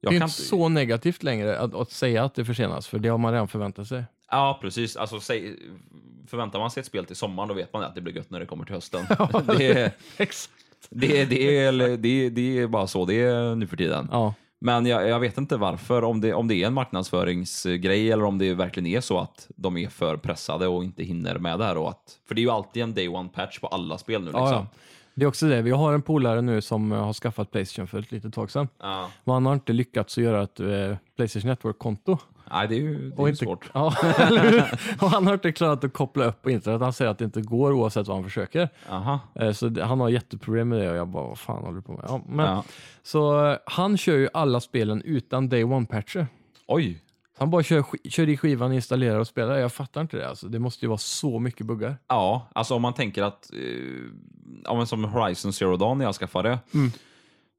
Jag 0.00 0.12
det 0.12 0.16
är 0.16 0.22
inte 0.22 0.28
så 0.28 0.68
negativt 0.68 1.22
längre 1.22 1.58
att, 1.58 1.74
att 1.74 1.90
säga 1.90 2.24
att 2.24 2.34
det 2.34 2.44
försenas, 2.44 2.86
för 2.88 2.98
det 2.98 3.08
har 3.08 3.18
man 3.18 3.32
redan 3.32 3.48
förväntat 3.48 3.86
sig. 3.88 4.04
Ja, 4.32 4.58
precis. 4.60 4.96
Alltså, 4.96 5.20
säg, 5.20 5.56
förväntar 6.26 6.58
man 6.58 6.70
sig 6.70 6.80
ett 6.80 6.86
spel 6.86 7.04
till 7.04 7.16
sommaren, 7.16 7.48
då 7.48 7.54
vet 7.54 7.72
man 7.72 7.82
att 7.82 7.94
det 7.94 8.00
blir 8.00 8.16
gött 8.16 8.30
när 8.30 8.40
det 8.40 8.46
kommer 8.46 8.64
till 8.64 8.74
hösten. 8.74 9.06
det, 9.58 9.66
är- 9.72 9.92
Exakt. 10.16 10.52
det, 10.90 11.20
är- 11.20 11.26
det, 11.26 11.58
är, 11.58 11.72
det, 11.96 12.08
är- 12.26 12.30
det 12.30 12.58
är 12.58 12.66
bara 12.66 12.86
så 12.86 13.04
det 13.04 13.20
är 13.20 13.54
nu 13.54 13.66
för 13.66 13.76
tiden. 13.76 14.08
Ja, 14.12 14.34
Men 14.58 14.86
jag, 14.86 15.08
jag 15.08 15.20
vet 15.20 15.38
inte 15.38 15.56
varför, 15.56 16.04
om 16.04 16.20
det, 16.20 16.34
om 16.34 16.48
det 16.48 16.54
är 16.54 16.66
en 16.66 16.74
marknadsföringsgrej 16.74 18.12
eller 18.12 18.24
om 18.24 18.38
det 18.38 18.54
verkligen 18.54 18.86
är 18.86 19.00
så 19.00 19.18
att 19.18 19.48
de 19.56 19.76
är 19.76 19.88
för 19.88 20.16
pressade 20.16 20.66
och 20.68 20.84
inte 20.84 21.02
hinner 21.04 21.38
med 21.38 21.58
det 21.58 21.64
här. 21.64 21.76
Och 21.76 21.88
att, 21.90 22.18
för 22.28 22.34
det 22.34 22.40
är 22.40 22.42
ju 22.42 22.50
alltid 22.50 22.82
en 22.82 22.94
day 22.94 23.08
one 23.08 23.28
patch 23.28 23.58
på 23.58 23.66
alla 23.66 23.98
spel 23.98 24.20
nu. 24.20 24.26
Liksom. 24.26 24.42
ja, 24.42 24.52
ja. 24.52 24.66
Det 25.14 25.24
är 25.24 25.28
också 25.28 25.46
det. 25.46 25.62
Vi 25.62 25.70
har 25.70 25.92
en 25.92 26.02
polare 26.02 26.42
nu 26.42 26.60
som 26.60 26.92
eh, 26.92 27.04
har 27.04 27.12
skaffat 27.12 27.50
Playstation 27.50 27.86
för 27.86 27.98
ett 27.98 28.12
litet 28.12 28.34
tag 28.34 28.50
sedan. 28.50 28.68
Ja. 28.80 29.10
Men 29.24 29.32
han 29.32 29.46
har 29.46 29.52
inte 29.54 29.72
lyckats 29.72 30.18
att 30.18 30.24
göra 30.24 30.42
ett 30.42 30.60
eh, 30.60 30.96
Playstation 31.16 31.48
Network-konto. 31.50 32.18
Nej, 32.50 32.68
det 32.68 32.74
är 32.74 32.78
ju, 32.80 32.98
det 33.10 33.14
är 33.16 33.20
Och 33.20 33.28
inte- 33.28 33.44
svårt. 33.44 33.70
Ja, 33.74 33.94
och 35.00 35.10
han 35.10 35.26
har 35.26 35.34
inte 35.34 35.52
klarat 35.52 35.84
att 35.84 35.92
koppla 35.92 36.24
upp 36.24 36.42
på 36.42 36.50
internet. 36.50 36.80
Han 36.80 36.92
säger 36.92 37.10
att 37.10 37.18
det 37.18 37.24
inte 37.24 37.40
går 37.42 37.72
oavsett 37.72 38.06
vad 38.08 38.16
han 38.16 38.24
försöker. 38.24 38.68
Aha. 38.90 39.20
Eh, 39.34 39.52
Så 39.52 39.68
det, 39.68 39.84
han 39.84 40.00
har 40.00 40.08
jätteproblem 40.08 40.68
med 40.68 40.78
det 40.78 40.90
och 40.90 40.96
jag 40.96 41.08
bara, 41.08 41.26
vad 41.26 41.38
fan 41.38 41.62
håller 41.62 41.76
du 41.76 41.82
på 41.82 41.92
med? 41.92 42.04
Ja, 42.08 42.22
men, 42.28 42.46
Ja. 42.46 42.64
Så 43.02 43.46
eh, 43.46 43.56
han 43.66 43.96
kör 43.96 44.16
ju 44.16 44.28
alla 44.34 44.60
spelen 44.60 45.02
utan 45.02 45.48
day 45.48 45.64
one-patcher. 45.64 46.26
Oj, 46.66 47.02
Han 47.38 47.50
bara 47.50 47.62
kör, 47.62 47.84
kör 48.10 48.28
i 48.28 48.36
skivan, 48.36 48.72
installerar 48.72 49.18
och 49.18 49.26
spelar. 49.26 49.58
Jag 49.58 49.72
fattar 49.72 50.00
inte 50.00 50.16
det. 50.16 50.28
Alltså. 50.28 50.48
Det 50.48 50.58
måste 50.58 50.84
ju 50.84 50.88
vara 50.88 50.98
så 50.98 51.38
mycket 51.38 51.66
buggar. 51.66 51.96
Ja, 52.08 52.48
alltså 52.52 52.74
om 52.74 52.82
man 52.82 52.94
tänker 52.94 53.22
att, 53.22 53.50
eh, 53.52 53.58
ja, 54.64 54.74
men 54.74 54.86
som 54.86 55.04
Horizon 55.04 55.52
Zero 55.52 55.76
Dawn 55.76 55.98
när 55.98 56.04
jag 56.04 56.14
skaffade, 56.14 56.58
Mm. 56.74 56.90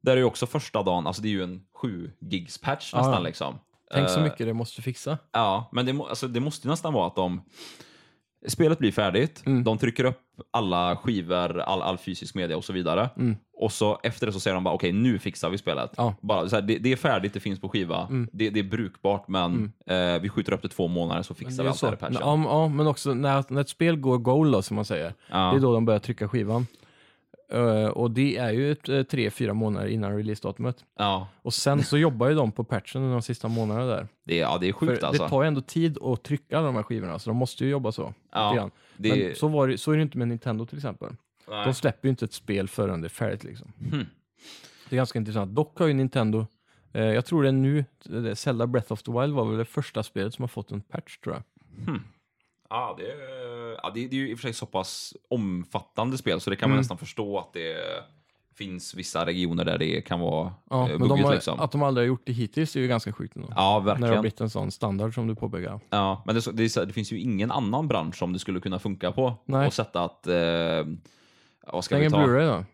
där 0.02 0.12
är 0.14 0.18
ju 0.18 0.24
också 0.24 0.46
första 0.46 0.84
dagen, 0.84 1.08
alltså 1.08 1.22
det 1.22 1.28
är 1.28 1.32
ju 1.32 1.44
en 1.44 1.62
7 1.82 2.12
gigs 2.20 2.58
patch 2.58 2.90
Ja, 2.94 2.98
nästan 2.98 3.14
ja. 3.14 3.20
liksom. 3.20 3.56
Tänk 3.94 4.10
så 4.10 4.18
Eh, 4.20 4.24
mycket 4.24 4.48
det 4.48 4.54
måste 4.54 4.82
fixa. 4.82 5.18
Ja, 5.32 5.70
men 5.72 5.86
det, 5.86 5.92
alltså, 6.10 6.28
det 6.28 6.40
måste 6.40 6.68
ju 6.68 6.72
nästan 6.72 6.94
vara 6.94 7.08
att 7.08 7.16
de, 7.16 7.42
spelet 8.48 8.80
blir 8.80 8.92
färdigt, 8.92 9.44
Mm. 9.46 9.64
de 9.64 9.78
trycker 9.78 10.04
upp 10.06 10.20
alla 10.52 10.96
skivor, 10.96 11.60
all, 11.60 11.82
all 11.82 11.98
fysisk 11.98 12.36
media 12.36 12.58
och 12.58 12.66
så 12.66 12.74
vidare. 12.74 13.10
Mm. 13.18 13.36
Och 13.58 13.72
så 13.72 14.00
efter 14.04 14.26
det 14.28 14.34
så 14.34 14.40
säger 14.40 14.56
de 14.56 14.64
bara 14.64 14.74
okej, 14.74 14.92
nu 14.92 15.20
fixar 15.20 15.50
vi 15.50 15.58
spelet. 15.58 15.92
Ja. 15.98 16.16
Bara, 16.22 16.50
så 16.50 16.56
här, 16.56 16.62
det, 16.64 16.78
det 16.78 16.92
är 16.92 16.96
färdigt, 16.96 17.34
det 17.34 17.40
finns 17.40 17.60
på 17.62 17.70
skiva, 17.70 18.08
Mm. 18.10 18.30
det, 18.34 18.50
det 18.50 18.60
är 18.60 18.64
brukbart, 18.64 19.28
men 19.28 19.72
eh, 19.86 20.20
vi 20.22 20.30
skjuter 20.30 20.54
upp 20.54 20.62
det 20.62 20.70
två 20.70 20.88
månader 20.88 21.22
så 21.24 21.34
fixar 21.34 21.64
vi 21.64 21.70
allt 21.70 21.82
det 21.82 21.88
här 21.88 21.96
patchen. 21.96 22.18
Ja, 22.20 22.36
men- 22.36 22.46
ja, 22.50 22.68
men 22.68 22.88
också 22.88 23.14
när, 23.14 23.44
när 23.48 23.62
ett 23.62 23.70
spel 23.70 23.96
går 23.96 24.18
goal 24.18 24.52
då, 24.52 24.62
som 24.62 24.76
man 24.76 24.86
säger. 24.86 25.14
Ja. 25.32 25.38
Det 25.38 25.58
är 25.58 25.60
då 25.60 25.74
de 25.74 25.86
börjar 25.86 26.00
trycka 26.00 26.28
skivan. 26.28 26.68
Eh, 27.52 27.88
och 27.88 28.12
det 28.12 28.38
är 28.38 28.52
ju 28.52 28.72
ett, 28.72 28.90
eh, 28.90 29.04
tre, 29.04 29.30
fyra 29.30 29.54
månader 29.54 29.88
innan 29.88 30.18
releasedatumet. 30.18 30.86
Ja, 30.98 31.28
Och 31.42 31.54
sen 31.54 31.84
så 31.84 31.98
jobbar 31.98 32.30
ju 32.30 32.36
de 32.36 32.52
på 32.52 32.64
patchen 32.64 33.12
de 33.12 33.22
sista 33.22 33.48
månaderna 33.48 33.86
där. 33.86 34.08
det, 34.26 34.38
ja, 34.38 34.58
det 34.62 34.68
är 34.70 34.74
För 34.74 34.80
sjukt 34.80 35.04
alltså. 35.04 35.24
Det 35.24 35.30
tar 35.30 35.42
ju 35.42 35.48
ändå 35.48 35.62
tid 35.62 35.98
att 36.02 36.24
trycka 36.24 36.58
alla 36.58 36.66
de 36.66 36.76
här 36.76 36.84
skivorna, 36.84 37.20
så 37.20 37.30
de 37.30 37.38
måste 37.38 37.64
ju 37.66 37.70
jobba 37.72 37.92
så. 37.92 38.14
Ja, 38.32 38.70
det- 38.98 39.10
Men 39.26 39.36
så, 39.36 39.48
var 39.48 39.68
det, 39.68 39.78
så 39.78 39.92
är 39.92 39.96
det 39.96 40.02
inte 40.04 40.18
med 40.18 40.28
Nintendo 40.28 40.66
till 40.66 40.78
exempel. 40.78 41.10
Nej. 41.50 41.66
De 41.66 41.74
släpper 41.74 42.08
ju 42.08 42.10
inte 42.10 42.26
ett 42.26 42.34
spel 42.34 42.68
förrän 42.68 43.02
det 43.02 43.08
är 43.08 43.10
färdigt. 43.10 43.44
Liksom. 43.44 43.72
Hmm. 43.92 44.06
Det 44.90 44.96
är 44.96 44.98
ganska 44.98 45.20
intressant. 45.20 45.56
Dock 45.56 45.80
har 45.80 45.88
ju 45.88 45.94
Nintendo, 45.94 46.46
eh, 46.94 47.04
jag 47.04 47.26
tror 47.26 47.44
det 47.44 47.50
är 47.50 47.52
nu, 47.52 47.86
Zelda 48.36 48.68
Breath 48.68 48.92
of 48.94 49.04
the 49.04 49.12
Wild 49.12 49.34
var 49.34 49.46
väl 49.46 49.58
det 49.58 49.66
första 49.66 50.04
spelet 50.04 50.34
som 50.34 50.44
har 50.44 50.48
fått 50.48 50.72
en 50.72 50.82
patch 50.82 51.18
tror 51.18 51.36
jag. 51.36 51.44
Ja, 52.70 52.96
det, 53.00 53.12
är- 53.12 53.43
ja 53.84 53.92
det, 53.94 54.08
det 54.08 54.16
är 54.16 54.20
ju 54.20 54.30
i 54.32 54.34
och 54.34 54.38
för 54.40 54.42
sig 54.44 54.54
så 54.54 54.66
pass 54.66 55.14
omfattande 55.30 56.18
spel 56.18 56.42
så 56.42 56.50
det 56.50 56.56
kan 56.56 56.70
man 56.70 56.74
Mm. 56.76 56.80
nästan 56.82 56.98
förstå 56.98 57.40
att 57.40 57.54
det, 57.54 57.76
finns 58.56 58.94
vissa 58.96 59.26
regioner 59.26 59.66
där 59.66 59.78
det 59.78 60.02
kan 60.02 60.20
vara 60.20 60.54
Ja, 60.70 60.82
eh, 60.84 60.90
men 60.90 61.00
de 61.00 61.08
buggigt 61.10 61.26
har, 61.28 61.34
liksom. 61.34 61.60
att 61.60 61.72
de 61.72 61.84
aldrig 61.84 62.04
har 62.04 62.08
gjort 62.08 62.22
det 62.26 62.32
hittills 62.34 62.76
är 62.76 62.80
ju 62.80 62.88
ganska 62.88 63.14
sjukt 63.14 63.36
ändå. 63.36 63.48
Ja, 63.56 63.56
När 63.56 63.86
det 63.86 63.92
har 63.92 64.00
verkligen. 64.00 64.22
blivit 64.22 64.42
en 64.42 64.50
sån 64.50 64.72
standard 64.72 65.14
som 65.14 65.28
du 65.28 65.36
påpekar. 65.36 65.80
Ja, 65.90 66.24
men 66.26 66.36
det, 66.36 66.52
det, 66.52 66.86
det 66.86 66.94
finns 66.94 67.12
ju 67.12 67.20
ingen 67.20 67.52
annan 67.52 67.88
bransch 67.88 68.16
som 68.16 68.34
det 68.34 68.40
skulle 68.40 68.60
kunna 68.60 68.80
funka 68.80 69.12
på. 69.12 69.34
Nej. 69.46 69.68
Och 69.68 69.74
sätta 69.74 70.04
att... 70.04 70.28
Eh, 70.28 70.34
vad 71.74 71.84
ska 71.84 71.96
Stäng 71.96 72.02
vi 72.02 72.10
ta? 72.10 72.18
Blu-ray 72.18 72.48
då. 72.58 72.66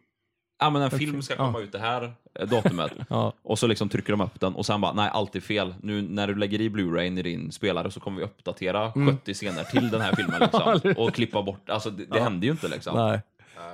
Ja, 0.60 0.69
men 0.69 0.82
en 0.82 0.91
film 0.91 1.22
ska 1.22 1.34
Ja. 1.34 1.38
komma 1.38 1.60
ut 1.60 1.72
det 1.72 1.80
här 1.80 2.13
eh, 2.39 2.48
datumet. 2.48 2.91
Ja. 3.10 3.34
Och 3.43 3.60
så 3.60 3.67
liksom 3.67 3.89
trycker 3.89 4.13
de 4.13 4.22
upp 4.22 4.39
den 4.39 4.56
och 4.56 4.65
sen 4.65 4.82
bara, 4.82 4.93
nej 4.93 5.10
allt 5.13 5.36
är 5.36 5.39
fel. 5.39 5.76
Nu 5.82 6.02
när 6.02 6.28
du 6.28 6.36
lägger 6.36 6.62
i 6.62 6.69
Blu-ray 6.69 7.19
i 7.19 7.22
din 7.22 7.52
spelare 7.52 7.91
så 7.91 8.00
kommer 8.00 8.17
vi 8.17 8.24
uppdatera 8.24 8.91
70 8.93 9.34
scener 9.34 9.63
till 9.63 9.89
den 9.89 10.02
här 10.02 10.15
filmen 10.15 10.39
liksom. 10.39 10.93
och 11.04 11.13
klippa 11.13 11.41
bort, 11.43 11.69
alltså 11.69 11.89
det, 11.89 12.06
det 12.06 12.19
händer 12.19 12.45
ju 12.45 12.52
inte 12.52 12.67
liksom. 12.67 12.95
Nej, 12.98 13.22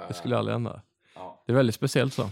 det 0.08 0.14
skulle 0.14 0.38
aldrig 0.38 0.54
hända. 0.54 0.82
Ja. 1.16 1.42
Det 1.46 1.52
är 1.52 1.56
väldigt 1.56 1.76
speciellt 1.76 2.14
så. 2.14 2.30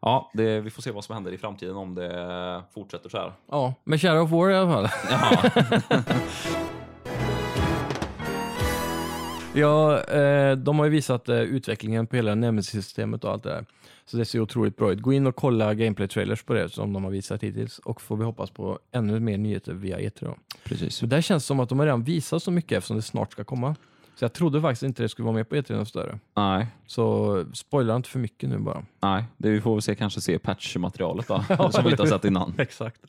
Ja, 0.00 0.30
det, 0.34 0.60
vi 0.60 0.70
får 0.70 0.82
se 0.82 0.90
vad 0.90 1.04
som 1.04 1.14
händer 1.14 1.32
i 1.32 1.38
framtiden 1.38 1.76
om 1.76 1.94
det 1.94 2.62
fortsätter 2.74 3.08
så 3.08 3.18
här. 3.18 3.32
Ja, 3.50 3.74
men 3.84 3.98
Shadow 3.98 4.22
of 4.24 4.30
War 4.30 4.50
i 4.50 4.56
alla 4.56 4.72
fall. 4.72 4.88
Ja, 9.54 10.02
eh, 10.02 10.56
de 10.56 10.78
har 10.78 10.84
ju 10.84 10.90
visat 10.90 11.28
eh, 11.28 11.40
utvecklingen 11.40 12.06
på 12.06 12.16
hela 12.16 12.34
Nemesis-systemet 12.34 13.24
och 13.24 13.30
allt 13.32 13.42
det 13.42 13.48
där. 13.48 13.64
Så 14.06 14.16
det 14.16 14.24
ser 14.24 14.40
otroligt 14.40 14.76
bra 14.76 14.92
ut. 14.92 15.00
Gå 15.00 15.12
in 15.12 15.26
och 15.26 15.36
kolla 15.36 15.74
gameplay-trailers 15.74 16.44
på 16.46 16.54
det 16.54 16.68
som 16.68 16.92
de 16.92 17.04
har 17.04 17.10
visat 17.10 17.42
hittills 17.42 17.78
och 17.78 18.00
får 18.00 18.16
vi 18.16 18.24
hoppas 18.24 18.50
på 18.50 18.78
ännu 18.92 19.20
mer 19.20 19.38
nyheter 19.38 19.72
via 19.74 19.98
E3 19.98 20.10
då. 20.20 20.36
precis. 20.64 20.94
Så 20.94 21.06
där 21.06 21.20
känns 21.20 21.42
det 21.42 21.46
som 21.46 21.60
att 21.60 21.68
de 21.68 21.78
har 21.78 21.86
redan 21.86 22.02
visat 22.04 22.42
så 22.42 22.50
mycket 22.50 22.78
eftersom 22.78 22.96
det 22.96 23.02
snart 23.02 23.32
ska 23.32 23.44
komma. 23.44 23.76
Så 24.16 24.24
jag 24.24 24.32
trodde 24.32 24.60
faktiskt 24.60 24.82
inte 24.82 25.02
det 25.02 25.08
skulle 25.08 25.24
vara 25.26 25.34
med 25.36 25.48
på 25.48 25.54
E3 25.56 25.76
något 25.76 25.88
större. 25.88 26.18
Nej, 26.36 26.66
Så 26.86 27.44
spoila 27.54 27.96
inte 27.96 28.08
för 28.08 28.18
mycket 28.18 28.48
nu 28.48 28.58
bara. 28.58 28.84
nej. 29.02 29.24
Det 29.36 29.50
vi 29.50 29.60
får 29.60 29.74
väl 29.74 29.82
se, 29.82 29.94
kanske 29.94 30.20
se 30.20 30.38
patch-materialet 30.38 31.28
då, 31.28 31.44
som 31.72 31.84
vi 31.84 31.90
inte 31.90 32.02
har 32.02 32.08
sett 32.08 32.24
innan. 32.24 32.54
Exakt. 32.58 33.00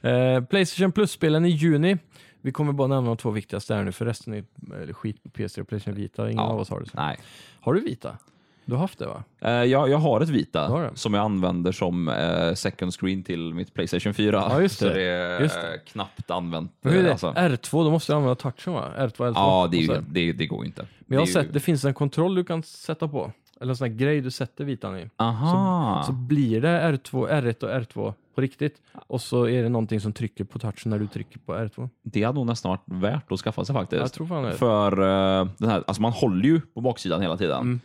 Eh, 0.00 0.40
Playstation 0.44 0.92
Plus-spelen 0.92 1.44
i 1.44 1.48
juni. 1.48 1.98
Vi 2.42 2.52
kommer 2.52 2.72
bara 2.72 2.88
nämna 2.88 3.08
de 3.10 3.16
två 3.16 3.30
viktigaste 3.30 3.74
här 3.74 3.84
nu 3.84 3.92
för 3.92 4.04
resten 4.04 4.34
är 4.34 4.92
skit 4.92 5.22
på 5.22 5.28
PC 5.28 5.60
och 5.60 5.68
Playstation 5.68 5.94
Vita. 5.94 6.24
Ingen 6.30 6.44
Ja. 6.44 6.50
av 6.50 6.60
oss 6.60 6.70
har 6.70 6.80
det. 6.80 6.86
Så. 6.86 6.92
Nej. 6.96 7.18
Har 7.60 7.74
du 7.74 7.80
Vita? 7.80 8.18
Du 8.64 8.74
har 8.74 8.80
haft 8.80 8.98
det 8.98 9.06
va? 9.06 9.24
Eh, 9.40 9.50
jag, 9.50 9.88
jag 9.90 9.98
har 9.98 10.20
ett 10.20 10.28
Vita 10.28 10.68
har 10.68 10.82
det? 10.82 10.90
som 10.94 11.14
jag 11.14 11.24
använder 11.24 11.72
som 11.72 12.08
eh, 12.08 12.54
second 12.54 12.94
screen 12.94 13.22
till 13.24 13.54
mitt 13.54 13.74
Playstation 13.74 14.14
4. 14.14 14.46
Ja, 14.50 14.60
just 14.62 14.78
Så 14.78 14.84
det. 14.84 14.94
det 14.94 15.02
är 15.02 15.40
Just 15.40 15.56
eh, 15.56 15.62
knappt 15.92 16.30
använt. 16.30 16.72
Men 16.80 16.92
hur 16.92 17.00
är 17.00 17.04
det? 17.04 17.10
alltså. 17.12 17.30
R2, 17.30 17.84
då 17.84 17.90
måste 17.90 18.12
du 18.12 18.16
använda 18.16 18.34
touchen 18.34 18.72
va? 18.72 18.88
R2, 18.98 19.12
L2. 19.16 19.32
Ja, 19.34 19.68
det, 19.72 19.86
så 19.86 19.92
ju, 19.92 20.00
det, 20.08 20.32
det 20.32 20.46
går 20.46 20.60
ju 20.60 20.66
inte. 20.66 20.86
Men 21.00 21.14
jag 21.16 21.20
har 21.20 21.26
det 21.26 21.32
sett, 21.32 21.52
det 21.52 21.60
finns 21.60 21.84
en 21.84 21.94
kontroll 21.94 22.34
du 22.34 22.44
kan 22.44 22.62
sätta 22.62 23.08
på. 23.08 23.32
Eller 23.60 23.70
en 23.70 23.76
sån 23.76 23.88
här 23.88 23.94
grej 23.96 24.20
du 24.20 24.30
sätter 24.30 24.64
vitan 24.64 24.98
i. 24.98 25.10
Aha. 25.16 26.02
Så 26.06 26.12
blir 26.12 26.60
det 26.60 26.68
R2, 26.68 27.28
R1 27.30 27.64
och 27.64 27.70
R2 27.70 28.14
på 28.40 28.44
riktigt. 28.44 28.82
Och 29.06 29.20
så 29.20 29.48
är 29.48 29.62
det 29.62 29.68
någonting 29.68 30.00
som 30.00 30.12
trycker 30.12 30.44
på 30.44 30.58
touchen 30.58 30.90
när 30.90 30.98
du 30.98 31.06
trycker 31.06 31.38
på 31.38 31.54
R2. 31.54 31.88
det 32.02 32.22
hade 32.22 32.38
nog 32.38 32.46
nästan 32.46 32.70
varit 32.70 33.02
värt 33.02 33.32
att 33.32 33.40
skaffa 33.40 33.64
sig 33.64 33.74
faktiskt. 33.74 34.00
Jag 34.00 34.12
tror 34.12 34.26
fan 34.26 34.42
det. 34.42 34.52
För 34.52 34.92
eh, 34.92 35.48
den 35.58 35.70
här, 35.70 35.84
alltså 35.86 36.02
man 36.02 36.12
håller 36.12 36.44
ju 36.44 36.60
på 36.60 36.80
baksidan 36.80 37.22
hela 37.22 37.36
tiden. 37.36 37.60
Mm. 37.60 37.80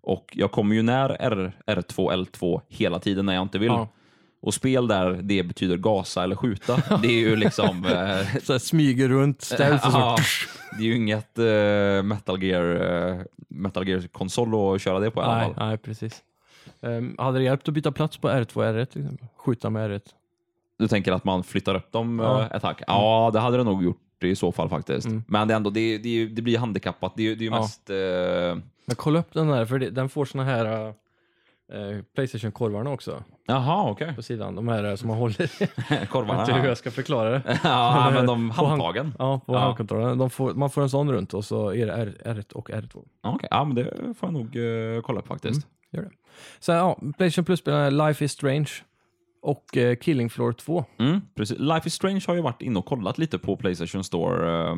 Och 0.00 0.32
jag 0.32 0.52
kommer 0.52 0.74
ju 0.74 0.82
när 0.82 1.08
R, 1.20 1.52
R2, 1.66 2.12
L2 2.12 2.60
hela 2.68 2.98
tiden 2.98 3.26
när 3.26 3.34
jag 3.34 3.42
inte 3.42 3.58
vill. 3.58 3.68
Ja. 3.68 3.88
Och 4.42 4.54
spel 4.54 4.88
där 4.88 5.20
det 5.22 5.42
betyder 5.42 5.76
gasa 5.76 6.22
eller 6.24 6.36
skjuta, 6.36 6.76
det 7.02 7.08
är 7.08 7.20
ju 7.20 7.36
liksom... 7.36 7.84
eh, 7.86 8.38
Så 8.42 8.58
smyger 8.58 9.08
runt, 9.08 9.42
ställs 9.42 9.86
och 9.86 9.92
så. 9.92 9.98
ja, 9.98 10.16
det 10.78 10.82
är 10.82 10.86
ju 10.86 10.96
inget 10.96 11.38
eh, 11.38 12.02
Metal 12.02 12.42
Gear 12.42 12.64
eh, 13.10 13.20
Metal 13.48 13.88
Gear-konsol 13.88 14.74
att 14.74 14.82
köra 14.82 15.00
det 15.00 15.10
på 15.10 15.20
i 15.20 15.24
alla 15.24 15.36
Nej, 15.36 15.54
fall. 15.54 15.68
nej, 15.68 15.78
precis. 15.78 16.22
Um, 16.84 17.14
hade 17.18 17.38
det 17.38 17.44
hjälpt 17.44 17.68
att 17.68 17.74
byta 17.74 17.92
plats 17.92 18.16
på 18.16 18.28
R2 18.28 18.56
och 18.56 18.62
R1 18.64 18.84
till 18.84 19.02
exempel? 19.02 19.26
Skjuta 19.36 19.70
med 19.70 19.90
R1? 19.90 20.00
Du 20.78 20.88
tänker 20.88 21.12
att 21.12 21.24
man 21.24 21.44
flyttar 21.44 21.74
upp 21.74 21.92
dem 21.92 22.18
Ja. 22.18 22.40
ja. 22.50 22.56
ett 22.56 22.62
hack? 22.62 22.82
Ja, 22.86 23.30
det 23.32 23.40
hade 23.40 23.56
det 23.56 23.64
nog 23.64 23.84
gjort 23.84 24.24
i 24.24 24.36
så 24.36 24.52
fall 24.52 24.68
faktiskt. 24.68 25.06
Mm. 25.06 25.24
Men 25.28 25.48
det, 25.48 25.54
ändå, 25.54 25.70
det, 25.70 25.98
det, 25.98 26.26
det 26.26 26.42
blir 26.42 26.58
handikappat. 26.58 27.12
Det, 27.16 27.34
det 27.34 27.44
är 27.44 27.48
ju 27.50 27.54
Ja. 27.54 27.60
mest... 27.60 27.90
Eh, 27.90 27.96
Men 28.86 28.96
kolla 28.96 29.18
upp 29.18 29.32
den 29.32 29.48
här, 29.48 29.64
för 29.66 29.78
det, 29.78 29.90
den 29.90 30.08
får 30.08 30.24
såna 30.24 30.44
här 30.44 30.86
uh, 30.88 32.02
Playstation-korvarna 32.14 32.90
också 32.90 33.22
jaha, 33.46 33.90
okej. 33.90 34.14
på 34.16 34.22
sidan. 34.22 34.54
De 34.54 34.68
här 34.68 34.84
eh, 34.84 34.94
som 34.94 35.08
man 35.08 35.16
håller 35.18 35.42
i. 35.42 35.48
Jag 35.90 36.00
vet 36.00 36.08
Korvarna. 36.10 36.40
inte 36.40 36.52
hur 36.52 36.68
jag 36.68 36.78
ska 36.78 36.90
förklara 36.90 37.30
det. 37.30 37.58
ja, 37.64 38.10
men 38.14 38.26
de 38.26 38.48
På 38.50 38.54
hand- 38.54 38.68
handtagen. 38.68 39.14
Ja, 39.18 39.40
på 39.46 39.52
Ja. 39.54 39.58
handkontrollen. 39.58 40.30
Får, 40.30 40.54
man 40.54 40.70
får 40.70 40.82
en 40.82 40.90
sån 40.90 41.12
runt 41.12 41.34
och 41.34 41.44
så 41.44 41.74
är 41.74 41.86
det 41.86 41.92
R, 41.92 42.14
R1 42.24 42.52
och 42.52 42.70
R2. 42.70 43.04
Okej, 43.22 43.48
ja, 43.50 43.64
men 43.64 43.74
det 43.74 43.84
får 44.18 44.28
jag 44.28 44.32
nog 44.32 44.56
eh, 44.96 45.00
kolla 45.02 45.18
upp 45.20 45.26
faktiskt. 45.26 45.66
Gör 45.92 46.02
det. 46.02 46.10
Så 46.60 46.72
ja, 46.72 46.98
Playstation 47.18 47.44
Plus-spelarna 47.44 48.06
Life 48.08 48.24
is 48.24 48.32
Strange 48.32 48.70
och 49.42 49.76
eh, 49.76 49.96
Killing 49.96 50.30
Floor 50.30 50.52
2. 50.52 50.84
Mm, 50.98 51.20
precis. 51.34 51.58
Life 51.58 51.86
is 51.88 51.94
Strange 51.94 52.20
har 52.26 52.34
ju 52.34 52.40
varit 52.40 52.62
inne 52.62 52.78
och 52.78 52.86
kollat 52.86 53.18
lite 53.18 53.38
på 53.38 53.56
Playstation 53.56 54.04
Store 54.04 54.66
eh, 54.70 54.76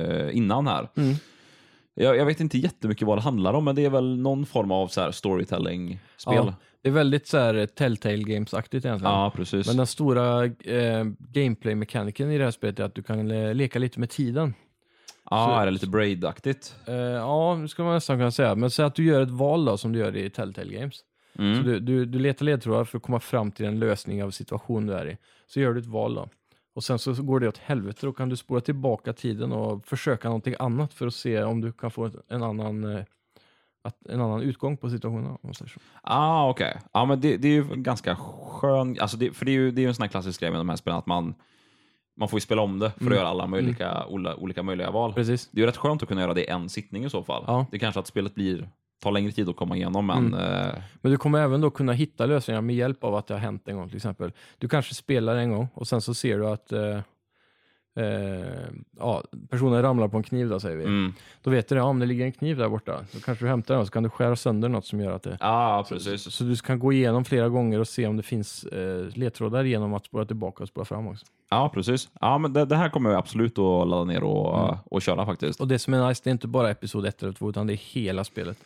eh, 0.00 0.36
innan 0.36 0.66
här. 0.66 0.88
Mm. 0.96 1.14
Jag, 1.94 2.16
jag 2.16 2.26
vet 2.26 2.40
inte 2.40 2.58
jättemycket 2.58 3.06
vad 3.06 3.18
det 3.18 3.22
handlar 3.22 3.52
om, 3.54 3.64
men 3.64 3.74
det 3.74 3.84
är 3.84 3.90
väl 3.90 4.18
någon 4.18 4.46
form 4.46 4.70
av 4.70 4.88
så 4.88 5.00
här 5.00 5.10
storytelling-spel. 5.10 6.34
Ja, 6.34 6.54
det 6.82 6.88
är 6.88 6.92
väldigt 6.92 7.26
så 7.26 7.38
här 7.38 7.54
eh, 7.54 7.66
Telltale 7.66 8.16
Games-aktigt 8.22 8.84
egentligen. 8.86 9.12
Ja, 9.14 9.32
precis. 9.36 9.66
Men 9.66 9.76
den 9.76 9.86
stora 9.86 10.44
eh, 10.44 11.04
gameplay-mekaniken 11.32 12.30
i 12.32 12.38
det 12.38 12.44
här 12.44 12.50
spelet 12.50 12.80
är 12.80 12.84
att 12.84 12.94
du 12.94 13.02
kan 13.02 13.28
le- 13.28 13.54
leka 13.54 13.78
lite 13.78 14.00
med 14.00 14.10
tiden. 14.10 14.54
Ja, 15.30 15.46
så- 15.46 15.60
är 15.60 15.66
det 15.66 15.72
lite 15.72 15.86
Braid-aktigt? 15.86 16.74
Eh, 16.86 16.94
ja, 16.94 17.58
det 17.62 17.68
ska 17.68 17.84
man 17.84 17.94
nästan 17.94 18.18
kunna 18.18 18.30
säga. 18.30 18.54
Men 18.54 18.70
säg 18.70 18.84
att 18.84 18.94
du 18.94 19.04
gör 19.04 19.20
ett 19.20 19.30
val 19.30 19.64
då, 19.64 19.76
som 19.76 19.92
du 19.92 19.98
gör 19.98 20.16
i 20.16 20.30
Telltale 20.30 20.72
Games. 20.78 21.00
Mm. 21.38 21.56
Så 21.56 21.62
du, 21.62 21.80
du, 21.80 22.04
du 22.04 22.18
letar 22.18 22.44
ledtrådar 22.44 22.84
för 22.84 22.96
att 22.98 23.02
komma 23.02 23.20
fram 23.20 23.50
till 23.50 23.66
en 23.66 23.78
lösning 23.78 24.24
av 24.24 24.30
situation 24.30 24.86
du 24.86 24.92
är 24.94 25.06
i. 25.06 25.16
Så 25.46 25.60
gör 25.60 25.74
du 25.74 25.80
ett 25.80 25.86
val 25.86 26.14
då. 26.14 26.28
Och 26.74 26.84
sen 26.84 26.98
så 26.98 27.22
går 27.22 27.40
det 27.40 27.48
åt 27.48 27.58
helvete, 27.58 28.06
då 28.06 28.12
kan 28.12 28.28
du 28.28 28.36
spola 28.36 28.60
tillbaka 28.60 29.12
tiden 29.12 29.52
och 29.52 29.86
försöka 29.86 30.28
någonting 30.28 30.54
annat 30.58 30.94
för 30.94 31.06
att 31.06 31.14
se 31.14 31.42
om 31.42 31.60
du 31.60 31.72
kan 31.72 31.90
få 31.90 32.10
en 32.28 32.42
annan, 32.42 32.84
eh, 32.96 33.04
en 34.08 34.20
annan 34.20 34.42
utgång 34.42 34.76
på 34.76 34.90
situationen. 34.90 35.26
om. 35.42 35.52
Ah, 36.02 36.50
okej. 36.50 36.80
Ja, 36.92 37.04
men 37.04 37.20
det, 37.20 37.36
det 37.36 37.48
är 37.48 37.52
ju 37.52 37.64
ganska 37.74 38.16
skön... 38.16 38.96
Alltså 39.00 39.16
det, 39.16 39.30
för 39.32 39.44
det 39.44 39.50
är 39.50 39.54
ju 39.54 39.70
det 39.70 39.84
är 39.84 39.88
en 39.88 39.94
sån 39.94 40.02
här 40.02 40.08
klassisk 40.08 40.40
grej 40.40 40.50
med 40.50 40.60
de 40.60 40.68
här 40.68 40.76
spelen, 40.76 40.98
att 40.98 41.06
man, 41.06 41.34
man 42.16 42.28
får 42.28 42.36
ju 42.36 42.40
spela 42.40 42.62
om 42.62 42.78
det 42.78 42.90
för 42.90 42.96
att 42.96 43.00
Mm. 43.02 43.14
göra 43.18 43.28
alla 43.28 43.46
möjliga, 43.46 44.06
ola, 44.08 44.36
olika 44.36 44.62
möjliga 44.62 44.90
val. 44.90 45.12
Precis. 45.12 45.48
Det 45.52 45.58
är 45.58 45.60
ju 45.60 45.66
rätt 45.66 45.76
skönt 45.76 46.02
att 46.02 46.08
kunna 46.08 46.20
göra 46.20 46.34
det 46.34 46.44
i 46.44 46.46
en 46.46 46.68
sittning 46.68 47.04
i 47.04 47.10
så 47.10 47.22
fall. 47.22 47.44
Ja. 47.46 47.66
Det 47.70 47.76
är 47.76 47.78
kanske 47.78 48.00
att 48.00 48.06
spelet 48.06 48.34
blir, 48.34 48.68
tar 49.02 49.12
längre 49.12 49.32
tid 49.32 49.48
att 49.48 49.56
komma 49.56 49.76
igenom, 49.76 50.06
men... 50.06 50.26
Mm. 50.34 50.34
eh, 50.34 50.74
Men 51.02 51.12
du 51.12 51.18
kommer 51.18 51.38
även 51.40 51.60
då 51.60 51.70
kunna 51.70 51.92
hitta 51.92 52.26
lösningar 52.26 52.60
med 52.60 52.76
hjälp 52.76 53.04
av 53.04 53.14
att 53.14 53.26
det 53.26 53.34
har 53.34 53.38
hänt 53.40 53.68
en 53.68 53.76
gång 53.76 53.88
till 53.88 53.96
exempel. 53.96 54.32
Du 54.58 54.68
kanske 54.68 54.94
spelar 54.94 55.36
en 55.36 55.50
gång 55.50 55.68
och 55.74 55.88
sen 55.88 56.00
så 56.00 56.14
ser 56.14 56.38
du 56.38 56.46
att 56.48 56.72
eh, 56.72 56.98
eh, 57.96 58.68
ja, 58.98 59.22
personen 59.50 59.82
ramlar 59.82 60.08
på 60.08 60.16
en 60.16 60.22
kniv 60.22 60.48
då 60.48 60.60
säger 60.60 60.76
vi. 60.76 60.84
mm. 60.84 61.12
Då 61.42 61.50
vet 61.50 61.68
du 61.68 61.74
det, 61.74 61.78
ja, 61.78 61.84
om 61.84 61.98
det 61.98 62.06
ligger 62.06 62.24
en 62.24 62.32
kniv 62.32 62.56
där 62.56 62.68
borta. 62.68 63.04
Då 63.12 63.20
kanske 63.20 63.44
du 63.44 63.48
hämtar 63.48 63.74
den 63.74 63.80
och 63.80 63.86
så 63.86 63.92
kan 63.92 64.02
du 64.02 64.08
skära 64.08 64.36
sönder 64.36 64.68
något 64.68 64.86
som 64.86 65.00
gör 65.00 65.12
att 65.12 65.22
det... 65.22 65.36
Ja, 65.40 65.84
Så, 65.88 65.94
precis. 65.94 66.22
så 66.34 66.44
du 66.44 66.56
kan 66.56 66.78
gå 66.78 66.92
igenom 66.92 67.24
flera 67.24 67.48
gånger 67.48 67.80
och 67.80 67.88
se 67.88 68.06
om 68.06 68.16
det 68.16 68.22
finns 68.22 68.64
eh, 68.64 69.06
ledtrådar 69.14 69.64
genom 69.64 69.94
att 69.94 70.04
spåra 70.06 70.24
tillbaka 70.24 70.62
och 70.62 70.68
spåra 70.68 70.84
fram 70.84 71.08
också. 71.08 71.26
Ja, 71.50 71.70
precis. 71.74 72.08
Ja, 72.20 72.38
men 72.38 72.52
det, 72.52 72.64
det 72.64 72.76
här 72.76 72.88
kommer 72.88 73.10
jag 73.10 73.18
absolut 73.18 73.58
att 73.58 73.88
ladda 73.88 74.04
ner 74.04 74.22
och, 74.22 74.64
Mm. 74.68 74.76
och 74.84 75.02
köra 75.02 75.26
faktiskt. 75.26 75.60
Och 75.60 75.68
det 75.68 75.78
som 75.78 75.94
är 75.94 76.08
nice, 76.08 76.20
det 76.24 76.30
är 76.30 76.32
inte 76.32 76.48
bara 76.48 76.70
episod 76.70 77.06
1 77.06 77.22
eller 77.22 77.32
2 77.32 77.50
utan 77.50 77.66
det 77.66 77.72
är 77.72 77.76
hela 77.94 78.24
spelet. 78.24 78.58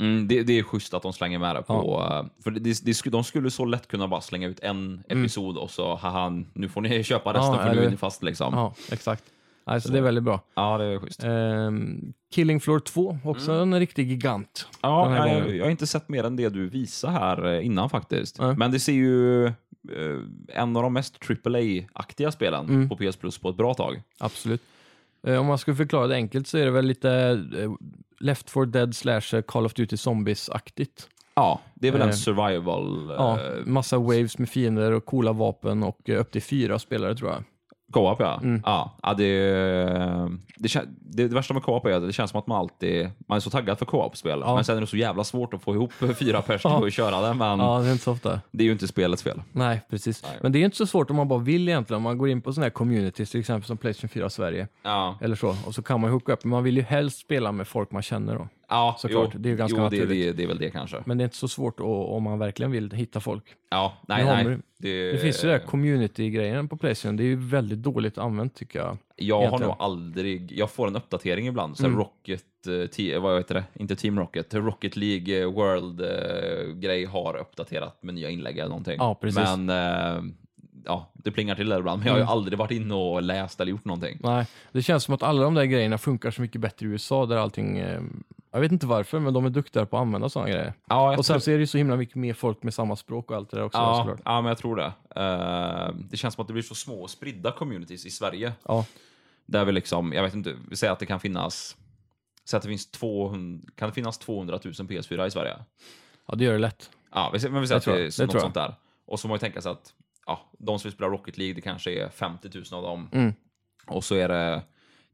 Mm, 0.00 0.28
det, 0.28 0.42
det 0.42 0.58
är 0.58 0.62
schysst 0.62 0.94
att 0.94 1.02
de 1.02 1.12
slänger 1.12 1.38
med 1.38 1.56
det 1.56 1.62
på... 1.62 2.06
eh, 2.10 2.42
För 2.44 2.50
det, 2.50 2.84
det, 2.84 3.10
de 3.10 3.24
skulle 3.24 3.50
så 3.50 3.64
lätt 3.64 3.88
kunna 3.88 4.08
bara 4.08 4.20
slänga 4.20 4.48
ut 4.48 4.60
en 4.60 5.02
episod 5.08 5.56
och 5.56 5.70
så, 5.70 5.94
haha, 5.94 6.42
nu 6.52 6.68
får 6.68 6.80
ni 6.80 7.04
köpa 7.04 7.32
resten 7.34 7.54
Mm. 7.54 7.66
Ja, 7.66 7.72
för 7.72 7.80
nu 7.80 7.86
är 7.86 7.90
ni 7.90 7.96
fast 7.96 8.22
liksom. 8.22 8.54
Ja, 8.54 8.74
exakt. 8.92 9.24
Alltså, 9.68 9.86
Så. 9.88 9.92
det 9.92 9.98
är 9.98 10.02
väldigt 10.02 10.24
bra. 10.24 10.40
Ja, 10.54 10.78
det 10.78 10.84
är 10.84 10.98
schysst. 10.98 11.24
Ehm, 11.24 12.12
Killing 12.34 12.60
Floor 12.60 12.78
2, 12.80 13.18
också 13.24 13.52
en 13.52 13.78
riktig 13.78 14.10
gigant. 14.10 14.68
Ja, 14.82 15.28
jag, 15.28 15.56
jag 15.56 15.64
har 15.64 15.70
inte 15.70 15.86
sett 15.86 16.08
mer 16.08 16.24
än 16.24 16.36
det 16.36 16.48
du 16.48 16.68
visade 16.68 17.12
här 17.12 17.46
eh, 17.54 17.66
innan 17.66 17.90
faktiskt. 17.90 18.38
Nej. 18.40 18.54
Men 18.56 18.70
det 18.70 18.80
ser 18.80 18.92
ju 18.92 19.46
eh, 19.46 19.52
en 20.48 20.76
av 20.76 20.82
de 20.82 20.92
mest 20.92 21.18
AAA-aktiga 21.46 22.32
spelen 22.32 22.64
Mm. 22.68 22.88
på 22.88 22.96
PS 22.96 23.16
Plus 23.16 23.38
på 23.38 23.48
ett 23.48 23.56
bra 23.56 23.74
tag. 23.74 24.02
Absolut. 24.18 24.62
Eh, 25.26 25.36
om 25.40 25.46
man 25.46 25.58
ska 25.58 25.74
förklara 25.74 26.06
det 26.06 26.14
enkelt 26.14 26.46
så 26.46 26.58
är 26.58 26.64
det 26.64 26.70
väl 26.70 26.86
lite 26.86 27.10
eh, 27.58 27.70
Left 28.20 28.50
4 28.50 28.64
Dead 28.64 28.96
slash 28.96 29.22
eh, 29.32 29.42
Call 29.42 29.66
of 29.66 29.74
Duty 29.74 29.96
Zombies-aktigt. 29.96 31.08
Ja, 31.34 31.60
det 31.74 31.88
är 31.88 31.92
väl 31.92 32.02
en 32.02 32.14
survival 32.14 33.14
Ja, 33.18 33.38
massa 33.64 33.98
waves 33.98 34.38
med 34.38 34.48
fiender 34.48 34.92
och 34.92 35.04
coola 35.04 35.32
vapen 35.32 35.82
och 35.82 36.08
upp 36.08 36.30
till 36.30 36.42
fyra 36.42 36.78
spelare 36.78 37.16
tror 37.16 37.30
jag. 37.30 37.44
Co-op. 37.92 38.20
Ja. 38.20 38.40
Mm. 38.42 38.62
Ja, 38.64 38.96
ja, 39.02 39.14
det, 39.14 39.26
det, 40.56 40.68
det, 41.00 41.28
det 41.28 41.34
värsta 41.34 41.54
med 41.54 41.62
co-op 41.62 41.86
är 41.86 41.92
att 41.92 42.06
det 42.06 42.12
känns 42.12 42.30
som 42.30 42.40
att 42.40 42.46
man 42.46 42.58
alltid 42.58 43.10
man 43.28 43.36
är 43.36 43.40
så 43.40 43.50
taggad 43.50 43.78
för 43.78 43.86
co-op-spel. 43.86 44.42
Ja. 44.44 44.54
Men 44.54 44.64
sen 44.64 44.76
är 44.76 44.80
det 44.80 44.86
så 44.86 44.96
jävla 44.96 45.24
svårt 45.24 45.54
att 45.54 45.62
få 45.62 45.74
ihop 45.74 45.92
fyra 46.18 46.42
personer 46.42 46.74
Ja. 46.74 46.80
och 46.80 46.92
köra 46.92 47.20
det. 47.28 47.34
Men 47.34 47.58
Ja, 47.58 47.78
det 47.78 47.88
är 47.88 47.92
inte 47.92 48.04
så 48.04 48.12
ofta. 48.12 48.40
det 48.50 48.62
är 48.62 48.66
ju 48.66 48.72
inte 48.72 48.88
spelets 48.88 49.22
fel. 49.22 49.42
Nej, 49.52 49.80
precis. 49.90 50.22
Nej. 50.22 50.38
Men 50.42 50.52
det 50.52 50.58
är 50.58 50.64
inte 50.64 50.76
så 50.76 50.86
svårt 50.86 51.10
om 51.10 51.16
man 51.16 51.28
bara 51.28 51.38
vill 51.38 51.68
egentligen. 51.68 51.96
Om 51.96 52.02
man 52.02 52.18
går 52.18 52.28
in 52.28 52.42
på 52.42 52.52
sådana 52.52 52.64
här 52.64 52.70
communities, 52.70 53.30
till 53.30 53.40
exempel 53.40 53.66
som 53.66 53.76
Playstation 53.76 54.08
4 54.08 54.30
Sverige, 54.30 54.68
Ja, 54.82 55.18
eller 55.20 55.36
så, 55.36 55.56
och 55.66 55.74
så 55.74 55.82
kan 55.82 56.00
man 56.00 56.10
hooka 56.10 56.32
upp. 56.32 56.44
Men 56.44 56.50
man 56.50 56.64
vill 56.64 56.76
ju 56.76 56.82
helst 56.82 57.18
spela 57.18 57.52
med 57.52 57.68
folk 57.68 57.90
man 57.90 58.02
känner 58.02 58.34
då. 58.34 58.48
Ja, 58.68 58.96
Såklart, 58.98 59.30
jo, 59.34 59.38
det 59.40 59.48
är 59.48 59.50
ju 59.50 59.56
ganska 59.56 59.78
jo, 59.82 59.88
det, 59.88 60.06
det, 60.06 60.32
det 60.32 60.42
är 60.42 60.46
väl 60.46 60.58
det 60.58 60.70
kanske. 60.70 61.02
Men 61.06 61.18
det 61.18 61.22
är 61.22 61.24
inte 61.24 61.36
så 61.36 61.48
svårt 61.48 61.80
att, 61.80 61.86
om 61.86 62.22
man 62.22 62.38
verkligen 62.38 62.70
vill 62.72 62.90
hitta 62.90 63.20
folk. 63.20 63.44
Ja, 63.70 63.92
nej, 64.08 64.24
har 64.24 64.34
nej. 64.34 64.44
man- 64.44 64.62
Det, 64.78 65.12
Det 65.12 65.18
finns 65.18 65.44
ju 65.44 65.48
det 65.48 65.54
där 65.58 65.66
community-grejen 65.66 66.68
på 66.68 66.76
Playstation. 66.76 67.16
Det 67.16 67.22
är 67.22 67.26
ju 67.26 67.36
väldigt 67.36 67.78
dåligt 67.82 68.18
använt 68.18 68.54
tycker 68.54 68.78
jag. 68.78 68.98
Jag 69.16 69.36
har 69.36 69.42
egentligen. 69.42 69.68
nog 69.68 69.76
aldrig, 69.78 70.52
jag 70.52 70.70
får 70.70 70.86
en 70.86 70.96
uppdatering 70.96 71.46
ibland, 71.46 71.76
så 71.76 71.86
Mm. 71.86 71.98
Rocket, 71.98 72.44
eh, 72.82 72.86
te, 72.90 73.18
vad 73.18 73.36
heter 73.38 73.54
det? 73.54 73.64
Inte 73.74 73.96
Team 73.96 74.18
Rocket, 74.18 74.54
Rocket 74.54 74.96
League 74.96 75.40
eh, 75.42 75.52
World-grej 75.52 77.04
har 77.04 77.36
uppdaterat 77.36 78.02
med 78.02 78.14
nya 78.14 78.30
inlägg 78.30 78.58
eller 78.58 78.68
någonting. 78.68 78.96
Ja, 78.98 79.14
precis. 79.14 79.40
Men 79.56 79.70
eh, 79.70 80.22
ja, 80.84 81.10
det 81.12 81.30
plingar 81.30 81.54
till 81.54 81.68
där 81.68 81.78
ibland, 81.78 81.98
men 81.98 82.06
jag 82.06 82.14
har 82.14 82.18
ju 82.18 82.22
Mm. 82.22 82.32
aldrig 82.32 82.58
varit 82.58 82.70
inne 82.70 82.94
och 82.94 83.22
läst 83.22 83.60
eller 83.60 83.70
gjort 83.70 83.84
någonting. 83.84 84.18
Nej, 84.22 84.46
det 84.72 84.82
känns 84.82 85.04
som 85.04 85.14
att 85.14 85.22
alla 85.22 85.42
de 85.42 85.54
där 85.54 85.64
grejerna 85.64 85.98
funkar 85.98 86.30
så 86.30 86.42
mycket 86.42 86.60
bättre 86.60 86.86
i 86.86 86.88
USA 86.90 87.26
där 87.26 87.36
allting... 87.36 87.84
Jag 88.56 88.60
vet 88.60 88.72
inte 88.72 88.86
varför, 88.86 89.18
men 89.20 89.34
de 89.34 89.44
är 89.46 89.50
duktigare 89.50 89.86
på 89.86 89.96
att 89.96 90.00
använda 90.00 90.28
sådana 90.28 90.50
grejer. 90.50 90.72
Ja, 90.88 91.10
jag 91.10 91.18
Och 91.18 91.26
sen 91.26 91.34
tror- 91.34 91.40
så 91.40 91.50
är 91.50 91.54
det 91.54 91.60
ju 91.60 91.66
så 91.66 91.78
himla 91.78 91.96
mycket 91.96 92.14
mer 92.16 92.34
folk 92.34 92.62
med 92.62 92.74
samma 92.74 92.96
språk 92.96 93.30
och 93.30 93.36
allt 93.36 93.50
det 93.50 93.56
där 93.56 93.64
också. 93.64 93.78
ja, 93.78 93.96
såklart. 93.96 94.20
ja, 94.24 94.40
men 94.40 94.48
jag 94.48 94.58
tror 94.58 94.76
det. 94.76 94.92
Eh, 95.16 95.94
det 96.10 96.16
känns 96.16 96.34
som 96.34 96.42
att 96.42 96.46
det 96.48 96.52
blir 96.52 96.62
så 96.62 96.74
små 96.74 97.02
och 97.02 97.10
spridda 97.10 97.52
communities 97.52 98.06
i 98.06 98.10
Sverige. 98.10 98.52
Ja, 98.64 98.86
Där 99.46 99.64
vi 99.64 99.72
liksom, 99.72 100.12
jag 100.12 100.22
vet 100.22 100.34
inte, 100.34 100.54
vi 100.70 100.76
säger 100.76 100.92
att 100.92 100.98
det 100.98 101.06
kan 101.06 101.20
finnas, 101.20 101.76
säg 102.44 102.56
att 102.56 102.62
det 102.62 102.68
finns 102.68 102.90
200, 102.90 103.66
kan 103.74 103.88
det 103.88 103.94
finnas 103.94 104.18
200 104.18 104.58
000 104.64 104.72
PS4 104.72 105.26
i 105.26 105.30
Sverige? 105.30 105.56
ja, 106.28 106.34
det 106.34 106.44
gör 106.44 106.52
det 106.52 106.58
lätt. 106.58 106.90
Ja, 107.12 107.30
men 107.32 107.32
vi 107.32 107.66
säger 107.66 107.68
Det 107.68 107.76
att 107.76 107.84
det 107.84 108.22
är 108.22 108.26
något 108.26 108.34
jag. 108.34 108.42
sånt 108.42 108.54
där. 108.54 108.74
Och 109.06 109.20
så 109.20 109.28
må 109.28 109.32
man 109.32 109.36
ju 109.36 109.40
tänka 109.40 109.60
sig 109.60 109.72
att 109.72 109.92
ja, 110.26 110.40
de 110.58 110.78
som 110.78 110.88
vill 110.88 110.94
spela 110.94 111.10
Rocket 111.10 111.38
League, 111.38 111.54
det 111.54 111.60
kanske 111.60 111.90
är 112.04 112.08
50 112.08 112.48
000 112.54 112.64
av 112.72 112.82
dem. 112.82 113.08
Mm. 113.12 113.32
Och 113.86 114.04
så 114.04 114.14
är 114.14 114.28
det 114.28 114.62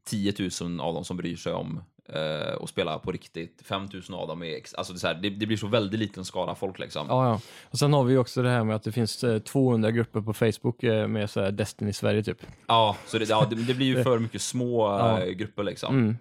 10 0.05 0.33
000 0.61 0.79
av 0.79 0.93
dem 0.93 1.03
som 1.05 1.17
bryr 1.17 1.35
sig 1.35 1.53
om 1.53 1.83
eh, 2.09 2.57
att 2.63 2.69
spela 2.69 2.99
på 2.99 3.11
riktigt. 3.11 3.61
5 3.65 3.87
000 4.09 4.19
av 4.19 4.27
dem 4.27 4.43
är, 4.43 4.55
ex- 4.55 4.73
alltså 4.73 4.93
det, 4.93 4.97
är 4.97 4.99
så 4.99 5.07
här, 5.07 5.13
det, 5.13 5.29
det 5.29 5.45
blir 5.45 5.57
så 5.57 5.67
väldigt 5.67 5.99
liten 5.99 6.25
skara 6.25 6.55
folk 6.55 6.79
liksom. 6.79 7.05
Ja, 7.09 7.25
ja. 7.29 7.39
Och 7.71 7.79
sen 7.79 7.93
har 7.93 8.03
vi 8.03 8.17
också 8.17 8.41
det 8.41 8.49
här 8.49 8.63
med 8.63 8.75
att 8.75 8.83
det 8.83 8.91
finns 8.91 9.23
eh, 9.23 9.39
200 9.39 9.91
grupper 9.91 10.21
på 10.21 10.33
Facebook 10.33 10.83
eh, 10.83 11.07
med 11.07 11.29
så 11.29 11.41
här 11.41 11.51
Destiny 11.51 11.93
Sverige 11.93 12.23
typ. 12.23 12.41
Ja, 12.67 12.97
så 13.05 13.17
det, 13.17 13.29
ja, 13.29 13.47
det, 13.49 13.55
det 13.55 13.73
blir 13.73 13.87
ju 13.97 14.03
för 14.03 14.19
mycket 14.19 14.41
små 14.41 14.87
Ja. 14.87 15.19
eh, 15.21 15.29
grupper 15.31 15.63
liksom. 15.63 15.95
Mm. 15.99 16.17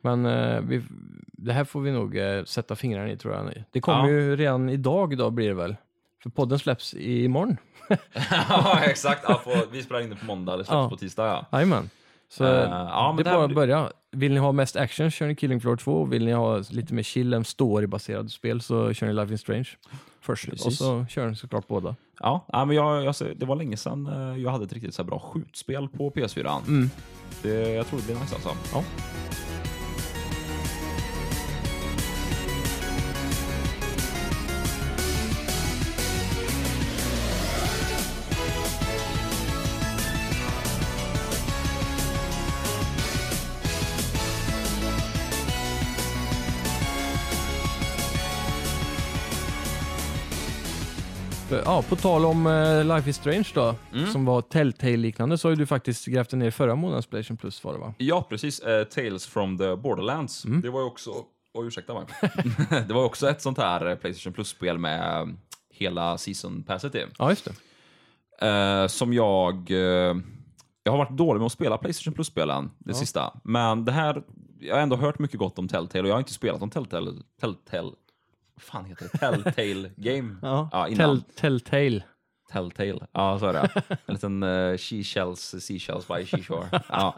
Men 0.00 0.26
eh, 0.26 0.60
vi, 0.60 0.82
det 1.32 1.52
här 1.52 1.64
får 1.64 1.80
vi 1.80 1.92
nog 1.92 2.16
eh, 2.16 2.44
sätta 2.44 2.76
fingrarna 2.76 3.10
i 3.10 3.16
tror 3.16 3.34
jag. 3.34 3.64
Det 3.70 3.80
kommer 3.80 3.98
Ja. 4.08 4.08
ju 4.08 4.36
redan 4.36 4.68
idag 4.68 5.18
då 5.18 5.30
blir 5.30 5.48
det 5.48 5.54
väl. 5.54 5.76
För 6.22 6.30
podden 6.30 6.58
släpps 6.58 6.94
imorgon. 6.94 7.56
ja, 8.48 8.80
exakt. 8.84 9.24
Ja, 9.28 9.40
på, 9.44 9.62
vi 9.72 9.82
spelar 9.82 10.00
in 10.00 10.10
det 10.10 10.16
på 10.16 10.24
måndag, 10.26 10.56
det 10.56 10.64
släpps 10.64 10.70
Ja. 10.72 10.88
på 10.90 10.96
tisdag 10.96 11.26
ja. 11.26 11.46
Jajamän. 11.58 11.90
Så 12.36 12.44
Eh, 12.44 12.70
ja, 12.70 13.12
men 13.16 13.24
det 13.24 13.30
är 13.30 13.34
bara 13.34 13.44
att 13.44 13.54
börja. 13.54 13.90
Vill 14.10 14.32
ni 14.32 14.38
ha 14.38 14.52
mest 14.52 14.76
action 14.76 15.10
kör 15.10 15.26
ni 15.26 15.36
Killing 15.36 15.60
Floor 15.60 15.76
2. 15.76 16.04
Vill 16.04 16.24
ni 16.24 16.32
ha 16.32 16.62
lite 16.70 16.94
mer 16.94 17.02
chill, 17.02 17.34
en 17.34 17.44
storybaserad 17.44 18.30
spel 18.30 18.60
så 18.60 18.92
kör 18.92 19.06
ni 19.06 19.12
Life 19.12 19.34
is 19.34 19.40
Strange 19.40 19.68
först. 20.20 20.50
Precis. 20.50 20.66
Och 20.66 20.72
så 20.72 21.06
kör 21.08 21.28
ni 21.28 21.36
såklart 21.36 21.68
båda. 21.68 21.96
Ja, 22.20 22.46
ja 22.52 22.64
men 22.64 22.76
jag, 22.76 23.04
jag, 23.04 23.14
det 23.36 23.46
var 23.46 23.56
länge 23.56 23.76
sedan 23.76 24.06
eh, 24.06 24.42
jag 24.42 24.50
hade 24.50 24.64
ett 24.64 24.72
riktigt 24.72 24.94
så 24.94 25.04
bra 25.04 25.18
skjutspel 25.18 25.88
på 25.88 26.10
PS4. 26.10 26.66
Mm. 26.66 26.90
Det, 27.42 27.72
jag 27.72 27.86
tror 27.86 27.98
det 28.00 28.06
blir 28.06 28.20
nice 28.20 28.34
alltså. 28.34 28.50
Ja. 28.72 28.84
Ja, 51.64 51.82
på 51.88 51.96
tal 51.96 52.24
om 52.24 52.46
eh, 52.46 52.84
Life 52.84 53.10
is 53.10 53.16
Strange 53.16 53.48
då, 53.54 53.74
Mm. 53.92 54.06
som 54.06 54.24
var 54.24 54.40
Telltale-liknande, 54.42 55.38
så 55.38 55.48
har 55.48 55.56
du 55.56 55.66
faktiskt 55.66 56.06
grävt 56.06 56.32
ner 56.32 56.50
förra 56.50 56.74
månadens 56.74 57.06
Playstation 57.06 57.36
Plus 57.36 57.64
var 57.64 57.72
det 57.72 57.78
va? 57.78 57.94
Ja, 57.98 58.26
precis. 58.28 58.60
Eh, 58.60 58.84
Tales 58.84 59.26
from 59.26 59.58
the 59.58 59.76
Borderlands. 59.76 60.44
Mm. 60.44 60.60
Det 60.60 60.70
var 60.70 60.80
ju 60.80 60.86
också... 60.86 61.10
Oj, 61.54 61.66
ursäkta 61.66 61.94
mig. 61.94 62.04
det 62.88 62.94
var 62.94 63.04
också 63.04 63.28
ett 63.28 63.42
sånt 63.42 63.58
här 63.58 63.86
eh, 63.90 63.94
Playstation 63.96 64.32
Plus-spel 64.32 64.78
med 64.78 65.36
hela 65.70 66.18
season 66.18 66.62
passet 66.62 66.94
i. 66.94 67.04
Ja, 67.18 67.30
just 67.30 67.44
det. 68.40 68.88
Som 68.88 69.12
jag... 69.12 69.70
Jag 70.86 70.92
har 70.92 70.98
varit 70.98 71.16
dålig 71.16 71.38
med 71.40 71.46
att 71.46 71.52
spela 71.52 71.78
Playstation 71.78 72.14
Plus-spelen, 72.14 72.70
det 72.78 72.90
Ja. 72.90 72.94
sista. 72.94 73.40
Men 73.44 73.84
det 73.84 73.92
här... 73.92 74.22
Jag 74.60 74.74
har 74.74 74.82
ändå 74.82 74.96
hört 74.96 75.18
mycket 75.18 75.38
gott 75.38 75.58
om 75.58 75.68
Telltale 75.68 76.02
och 76.02 76.08
jag 76.08 76.14
har 76.14 76.18
inte 76.18 76.32
spelat 76.32 76.62
om 76.62 76.70
Telltale... 76.70 77.10
Telltale... 77.40 77.90
Vad 78.54 78.62
fan 78.62 78.84
heter 78.84 79.08
det? 79.12 79.18
Telltale 79.18 79.90
Game? 79.96 80.36
Ja, 80.42 80.68
Ja, 80.72 80.88
innan. 80.88 81.22
Tell, 81.22 81.60
Telltale. 81.60 82.02
Telltale. 82.52 83.06
Ja, 83.12 83.38
så 83.38 83.46
är 83.46 83.52
det. 83.52 83.82
En 84.06 84.14
liten 84.14 84.42
uh, 84.42 84.76
she-shells, 84.76 85.60
seashells 85.60 86.08
by 86.08 86.26
seashore. 86.26 86.80
Ja. 86.88 87.14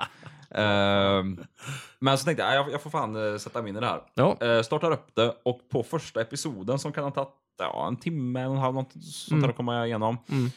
Ehm, 0.51 1.45
men 1.99 2.19
så 2.19 2.25
tänkte 2.25 2.43
jag, 2.45 2.55
jag, 2.55 2.73
jag 2.73 2.83
får 2.83 2.91
fan 2.91 3.33
eh, 3.33 3.39
sätta 3.39 3.63
mig 3.63 3.69
in 3.71 3.77
i 3.77 3.81
det 3.81 3.87
här. 3.87 4.01
Ja, 4.15 4.37
Uh, 4.43 4.63
startar 4.63 4.91
upp 4.91 5.15
det 5.15 5.35
och 5.45 5.61
på 5.71 5.83
första 5.83 6.21
episoden 6.21 6.79
som 6.79 6.93
kan 6.93 7.05
ha 7.05 7.11
tagit 7.11 7.29
ja, 7.59 7.87
en 7.89 7.97
timme, 7.97 8.41
en 8.41 8.47
och 8.49 8.55
en 8.55 8.61
halv, 8.61 8.75
något 8.75 8.93
sånt 8.93 9.31
Mm. 9.33 9.43
där 9.43 9.49
att 9.49 9.57
komma 9.57 9.87
igenom. 9.87 10.19
Mm. 10.29 10.51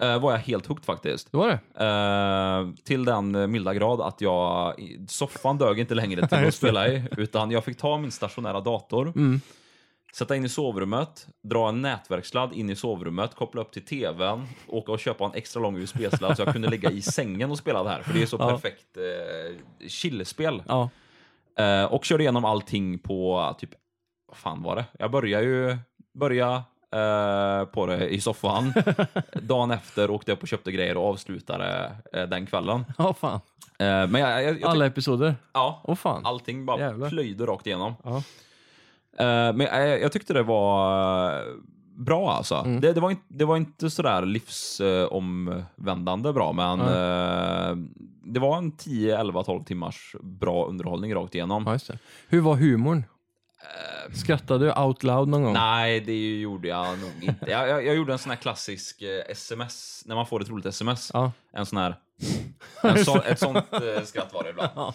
eh, 0.00 0.20
var 0.22 0.32
jag 0.32 0.38
helt 0.38 0.66
hooked 0.66 0.84
faktiskt. 0.84 1.32
det 1.32 1.36
var 1.38 1.48
det. 1.48 1.84
Eh, 1.84 2.84
till 2.84 3.04
den 3.04 3.34
eh, 3.34 3.46
milda 3.46 3.74
grad 3.74 4.00
att 4.00 4.20
jag, 4.20 4.74
soffan 5.08 5.58
dög 5.58 5.78
inte 5.78 5.94
längre 5.94 6.28
till 6.28 6.46
att 6.46 6.54
spela 6.54 6.88
i, 6.88 7.04
utan 7.16 7.50
jag 7.50 7.64
fick 7.64 7.78
ta 7.78 7.98
min 7.98 8.10
stationära 8.10 8.60
dator, 8.60 9.12
Mm. 9.16 9.40
Sätta 10.14 10.36
in 10.36 10.44
i 10.44 10.48
sovrummet, 10.48 11.26
dra 11.42 11.68
en 11.68 11.82
nätverksladd 11.82 12.52
in 12.52 12.70
i 12.70 12.76
sovrummet, 12.76 13.34
koppla 13.34 13.60
upp 13.60 13.72
till 13.72 13.84
tvn, 13.84 14.46
åka 14.66 14.92
och 14.92 14.98
köpa 14.98 15.24
en 15.24 15.34
extra 15.34 15.60
lång 15.62 15.76
USB-sladd 15.76 16.36
så 16.36 16.42
jag 16.42 16.52
kunde 16.52 16.68
ligga 16.70 16.90
i 16.90 17.02
sängen 17.02 17.50
och 17.50 17.58
spela 17.58 17.82
det 17.82 17.90
här, 17.90 18.02
för 18.02 18.12
det 18.12 18.22
är 18.22 18.26
så 18.26 18.36
Ja. 18.40 18.50
perfekt 18.50 18.96
eh, 18.96 19.88
chillspel. 19.88 20.62
Ja, 20.68 20.90
Eh, 21.58 21.84
och 21.84 22.04
körde 22.04 22.22
igenom 22.22 22.44
allting 22.44 22.98
på 22.98 23.54
typ, 23.58 23.70
vad 24.28 24.36
fan 24.36 24.62
var 24.62 24.76
det? 24.76 24.84
Jag 24.98 25.10
började 25.10 25.44
ju, 25.44 25.76
börja 26.14 26.62
eh, 26.94 27.64
på 27.64 27.86
det 27.86 28.08
i 28.08 28.20
soffan. 28.20 28.72
Dagen 29.32 29.70
efter 29.70 30.10
åkte 30.10 30.30
jag 30.30 30.36
upp 30.36 30.42
och 30.42 30.48
köpte 30.48 30.72
grejer 30.72 30.96
och 30.96 31.04
avslutade 31.08 31.92
eh, 32.12 32.22
den 32.22 32.46
kvällen. 32.46 32.84
ja 32.98 33.14
fan. 33.14 33.40
Eh, 33.78 34.06
men 34.06 34.14
jag, 34.14 34.42
jag, 34.44 34.60
jag 34.60 34.70
Alla 34.70 34.86
episoder. 34.86 35.34
ja, 35.52 35.82
Åh 35.84 35.94
fan. 35.94 36.26
allting 36.26 36.66
bara 36.66 36.80
Jävlar. 36.80 37.08
plöjde 37.08 37.46
rakt 37.46 37.66
igenom. 37.66 37.94
Ja. 38.04 38.22
Eh, 39.20 39.52
men 39.52 39.60
jag, 39.60 40.00
jag 40.00 40.12
tyckte 40.12 40.32
det 40.32 40.42
var 40.42 41.32
eh, 41.32 41.38
bra 41.96 42.32
alltså. 42.32 42.54
Mm. 42.54 42.80
Det, 42.80 42.92
det, 42.92 43.00
var 43.00 43.10
inte, 43.10 43.22
det 43.28 43.44
var 43.44 43.56
inte 43.56 43.90
sådär 43.90 44.26
livsomvändande 44.26 46.32
bra, 46.32 46.52
men 46.52 46.80
eh, 46.80 47.76
det 48.24 48.40
var 48.40 48.58
en 48.58 48.72
10, 48.72 49.18
11, 49.18 49.42
12 49.42 49.64
timmars 49.64 50.16
bra 50.20 50.66
underhållning 50.66 51.14
rakt 51.14 51.34
igenom. 51.34 51.78
ja. 51.88 51.94
Hur 52.28 52.40
var 52.40 52.56
humorn? 52.56 53.04
Skrattade 54.14 54.64
du 54.64 54.72
out 54.72 55.02
loud 55.02 55.28
någon 55.28 55.42
gång? 55.42 55.52
Nej, 55.52 56.00
det 56.00 56.40
gjorde 56.40 56.68
jag 56.68 56.98
nog 56.98 57.10
inte. 57.20 57.50
Jag, 57.50 57.68
jag, 57.68 57.86
jag 57.86 57.96
gjorde 57.96 58.12
en 58.12 58.18
sån 58.18 58.30
här 58.30 58.36
klassisk 58.36 59.02
eh, 59.02 59.30
sms, 59.30 60.02
när 60.06 60.14
man 60.14 60.26
får 60.26 60.42
ett 60.42 60.48
roligt 60.48 60.66
sms. 60.66 61.10
Ja. 61.14 61.32
En 61.52 61.66
sån 61.66 61.78
här... 61.78 61.94
En 62.82 63.04
så, 63.04 63.22
ett 63.22 63.38
sånt 63.38 63.56
eh, 63.72 64.02
skratt 64.04 64.34
var 64.34 64.42
det 64.44 64.50
ibland. 64.50 64.70
Ja. 64.76 64.94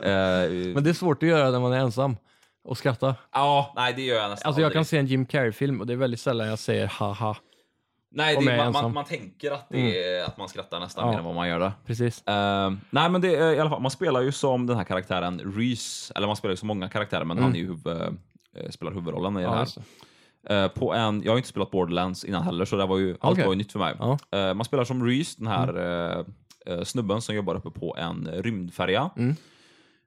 Eh, 0.00 0.50
Men 0.50 0.84
det 0.84 0.90
är 0.90 0.94
svårt 0.94 1.22
att 1.22 1.28
göra 1.28 1.50
när 1.50 1.60
man 1.60 1.72
är 1.72 1.78
ensam 1.78 2.16
och 2.64 2.78
skratta. 2.78 3.14
ja, 3.32 3.72
nej 3.76 3.92
det 3.96 4.02
gör 4.02 4.16
jag 4.16 4.30
nästan 4.30 4.48
Alltså 4.48 4.60
jag 4.60 4.66
aldrig. 4.66 4.76
kan 4.78 4.84
se 4.84 4.98
en 4.98 5.06
Jim 5.06 5.26
Carrey-film 5.26 5.80
och 5.80 5.86
det 5.86 5.92
är 5.92 5.96
väldigt 5.96 6.20
sällan 6.20 6.46
jag 6.46 6.58
säger 6.58 6.86
haha. 6.86 7.36
Nej, 8.12 8.36
om 8.36 8.44
det, 8.44 8.50
jag 8.50 8.60
är 8.60 8.64
man, 8.64 8.72
man, 8.72 8.80
ensam. 8.84 8.94
man 8.94 9.04
tänker 9.04 9.50
att, 9.50 9.66
det 9.70 10.04
är, 10.14 10.24
att 10.24 10.36
man 10.38 10.48
skrattar 10.48 10.80
nästan 10.80 11.04
Ja. 11.06 11.10
mer 11.10 11.18
än 11.18 11.24
vad 11.24 11.34
man 11.34 11.48
gör 11.48 11.60
det. 11.60 11.72
Precis. 11.86 12.26
Eh, 12.26 12.70
nej, 12.90 13.10
men 13.10 13.20
det, 13.20 13.36
är 13.36 13.52
i 13.52 13.60
alla 13.60 13.70
fall, 13.70 13.80
man 13.82 13.90
spelar 13.90 14.20
ju 14.20 14.32
som 14.32 14.66
den 14.66 14.76
här 14.76 14.84
karaktären 14.84 15.40
Reese, 15.56 16.12
eller 16.14 16.26
man 16.26 16.36
spelar 16.36 16.52
ju 16.52 16.56
som 16.56 16.66
många 16.68 16.88
karaktärer, 16.88 17.24
men 17.24 17.38
han 17.38 17.54
är 17.54 17.58
ju 17.58 17.66
huvud, 17.66 17.86
eh, 18.56 18.70
spelar 18.70 18.92
huvudrollen 18.92 19.36
i 19.36 19.40
det 19.40 19.46
Mm. 19.46 19.54
Här. 19.54 19.60
just 19.64 19.78
det. 20.48 20.54
Eh, 20.62 20.68
på 20.68 20.94
en, 20.94 21.22
jag 21.22 21.32
har 21.32 21.36
inte 21.36 21.48
spelat 21.48 21.70
Borderlands 21.70 22.24
innan 22.24 22.42
heller, 22.42 22.64
så 22.64 22.76
det 22.76 22.86
var 22.86 22.98
ju, 22.98 23.10
allt 23.20 23.32
Okej. 23.32 23.44
var 23.44 23.52
ju 23.52 23.58
nytt 23.58 23.72
för 23.72 23.78
mig. 23.78 23.94
Ja. 23.98 24.18
Eh, 24.38 24.54
man 24.54 24.64
spelar 24.64 24.84
som 24.84 25.06
Reese, 25.06 25.36
den 25.36 25.46
här 25.46 25.76
eh, 25.78 26.24
eh, 26.74 26.82
snubben 26.82 27.20
som 27.22 27.34
jobbar 27.34 27.54
uppe 27.54 27.70
på 27.70 27.96
en 27.98 28.28
rymdfärja. 28.32 29.10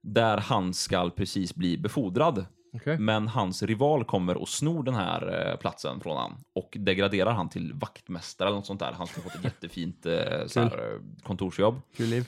Mm. 0.04 0.14
Där 0.14 0.38
han 0.38 0.74
ska 0.74 1.10
precis 1.10 1.56
bli 1.56 1.78
befordrad. 1.78 2.46
Okej. 2.74 2.98
Men 2.98 3.28
hans 3.28 3.64
rival 3.64 4.04
kommer 4.06 4.38
och 4.38 4.50
snor 4.50 4.84
den 4.84 4.96
här 4.96 5.50
eh, 5.52 5.58
platsen 5.58 6.00
från 6.00 6.18
han 6.18 6.36
och 6.54 6.78
degraderar 6.80 7.32
han 7.32 7.50
till 7.50 7.74
vaktmästare 7.74 8.48
eller 8.48 8.58
något 8.58 8.66
sånt 8.66 8.80
där. 8.80 8.94
Han 8.98 9.08
ska 9.08 9.22
fått 9.22 9.36
ett 9.36 9.44
jättefint 9.44 10.06
eh, 10.06 10.14
så 10.48 10.60
här, 10.60 10.94
eh, 10.94 11.24
kontorsjobb. 11.24 11.82
Kul 11.96 12.10
liv. 12.10 12.26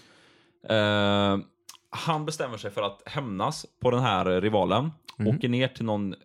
Eh, 0.69 1.37
han 1.89 2.25
bestämmer 2.25 2.57
sig 2.57 2.71
för 2.71 2.81
att 2.81 3.01
hämnas 3.05 3.65
på 3.79 3.91
den 3.91 3.99
här 3.99 4.41
rivalen. 4.41 4.91
Mhm. 5.17 5.27
Åker 5.27 5.49
ner 5.49 5.67
till 5.67 5.85
någon, 5.85 6.15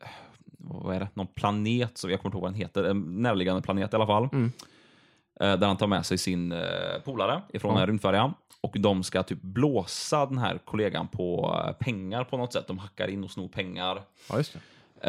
vad 0.59 0.97
är 0.97 1.01
det, 1.01 1.09
någon 1.15 1.27
planet, 1.27 1.99
som 1.99 2.11
jag 2.11 2.21
kommer 2.21 2.29
inte 2.29 2.37
ihåg 2.37 2.43
vad 2.43 2.53
den 2.53 2.61
heter, 2.61 2.85
en 2.85 3.23
närliggande 3.23 3.63
planet 3.63 3.93
i 3.93 3.97
alla 3.97 4.07
fall. 4.07 4.29
Mm. 4.33 4.53
Eh, 5.41 5.53
där 5.57 5.67
han 5.67 5.77
tar 5.77 5.87
med 5.87 6.07
sig 6.07 6.19
sin 6.19 6.53
eh, 6.53 6.59
polare 7.05 7.43
ifrån 7.53 7.75
Ja. 7.75 7.81
en 7.81 7.87
rymdfärja. 7.87 8.33
Och 8.61 8.77
de 8.79 9.03
ska 9.03 9.23
typ 9.23 9.43
blåsa 9.43 10.27
den 10.27 10.39
här 10.39 10.59
kollegan 10.65 11.09
på 11.09 11.57
eh, 11.67 11.73
pengar 11.73 12.25
på 12.25 12.37
något 12.37 12.53
sätt. 12.53 12.67
De 12.67 12.79
hackar 12.79 13.09
in 13.09 13.25
och 13.25 13.31
snor 13.31 13.49
pengar. 13.49 14.01
Ja, 14.31 14.37
just 14.37 14.53
det. 14.53 14.61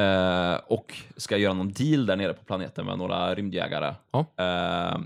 Eh, 0.04 0.60
och 0.68 0.94
ska 1.18 1.38
göra 1.38 1.54
någon 1.54 1.72
deal 1.72 2.06
där 2.06 2.16
nere 2.16 2.34
på 2.34 2.44
planeten 2.44 2.86
med 2.86 2.98
några 2.98 3.36
rymdjägare. 3.36 3.94
Ja. 4.12 4.26
Eh, 4.46 5.00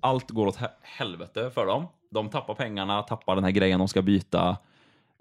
allt 0.00 0.30
går 0.30 0.46
åt 0.46 0.58
he- 0.58 0.70
helvete 0.82 1.50
för 1.54 1.66
dem. 1.66 1.86
De 2.10 2.28
tappar 2.28 2.54
pengarna, 2.54 3.02
tappar 3.02 3.34
den 3.34 3.44
här 3.44 3.50
grejen 3.50 3.78
de 3.78 3.88
ska 3.88 4.02
byta. 4.02 4.56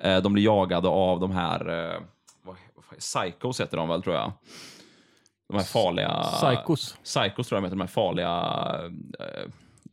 Eh, 0.01 0.17
de 0.21 0.33
blir 0.33 0.43
jagade 0.43 0.87
av 0.87 1.19
de 1.19 1.31
här, 1.31 1.91
eh, 1.93 2.01
psychos 2.99 3.61
heter 3.61 3.77
de 3.77 3.89
väl 3.89 4.01
tror 4.03 4.15
jag. 4.15 4.31
De 5.47 5.57
här 5.57 5.63
farliga... 5.63 6.23
Psychos. 6.23 6.97
Psychos 7.03 7.47
tror 7.47 7.57
jag 7.57 7.63
de 7.63 7.65
heter, 7.65 7.75
de 7.75 7.81
här 7.81 7.87
farliga 7.87 8.29
eh, 9.19 9.49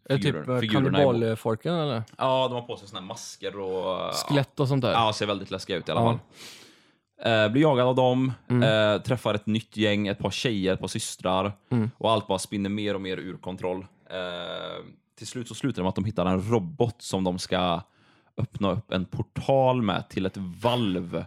det 0.08 0.18
typ 0.18 0.34
figurer- 0.36 0.64
eh, 0.64 0.70
kannibalfolken 0.70 1.74
eller? 1.74 2.02
Ja, 2.18 2.48
de 2.48 2.54
har 2.54 2.62
på 2.62 2.76
sig 2.76 2.88
såna 2.88 3.00
här 3.00 3.06
masker 3.06 3.58
och... 3.58 4.14
Skelett 4.14 4.60
och 4.60 4.68
sånt 4.68 4.82
där? 4.82 4.92
Ja, 4.92 5.12
ser 5.12 5.26
väldigt 5.26 5.50
läskiga 5.50 5.76
ut 5.76 5.88
i 5.88 5.92
alla 5.92 6.00
Ja. 6.00 6.06
fall. 6.06 6.18
Eh, 7.32 7.48
blir 7.48 7.62
jagad 7.62 7.86
av 7.86 7.94
dem, 7.94 8.32
Mm. 8.50 8.94
eh, 8.94 9.02
träffar 9.02 9.34
ett 9.34 9.46
nytt 9.46 9.76
gäng, 9.76 10.08
ett 10.08 10.18
par 10.18 10.30
tjejer, 10.30 10.74
ett 10.74 10.80
par 10.80 10.88
systrar 10.88 11.52
Mm. 11.70 11.90
och 11.98 12.10
allt 12.10 12.26
bara 12.26 12.38
spinner 12.38 12.70
mer 12.70 12.94
och 12.94 13.00
mer 13.00 13.16
ur 13.16 13.36
kontroll. 13.36 13.86
Eh, 14.10 14.84
till 15.18 15.26
slut 15.26 15.48
så 15.48 15.54
slutar 15.54 15.76
det 15.76 15.82
med 15.82 15.88
att 15.88 15.94
de 15.94 16.04
hittar 16.04 16.26
en 16.26 16.50
robot 16.50 17.02
som 17.02 17.24
de 17.24 17.38
ska 17.38 17.80
öppna 18.36 18.70
upp 18.72 18.92
en 18.92 19.04
portal 19.04 19.82
med 19.82 20.08
till 20.08 20.26
ett 20.26 20.36
valv 20.36 21.24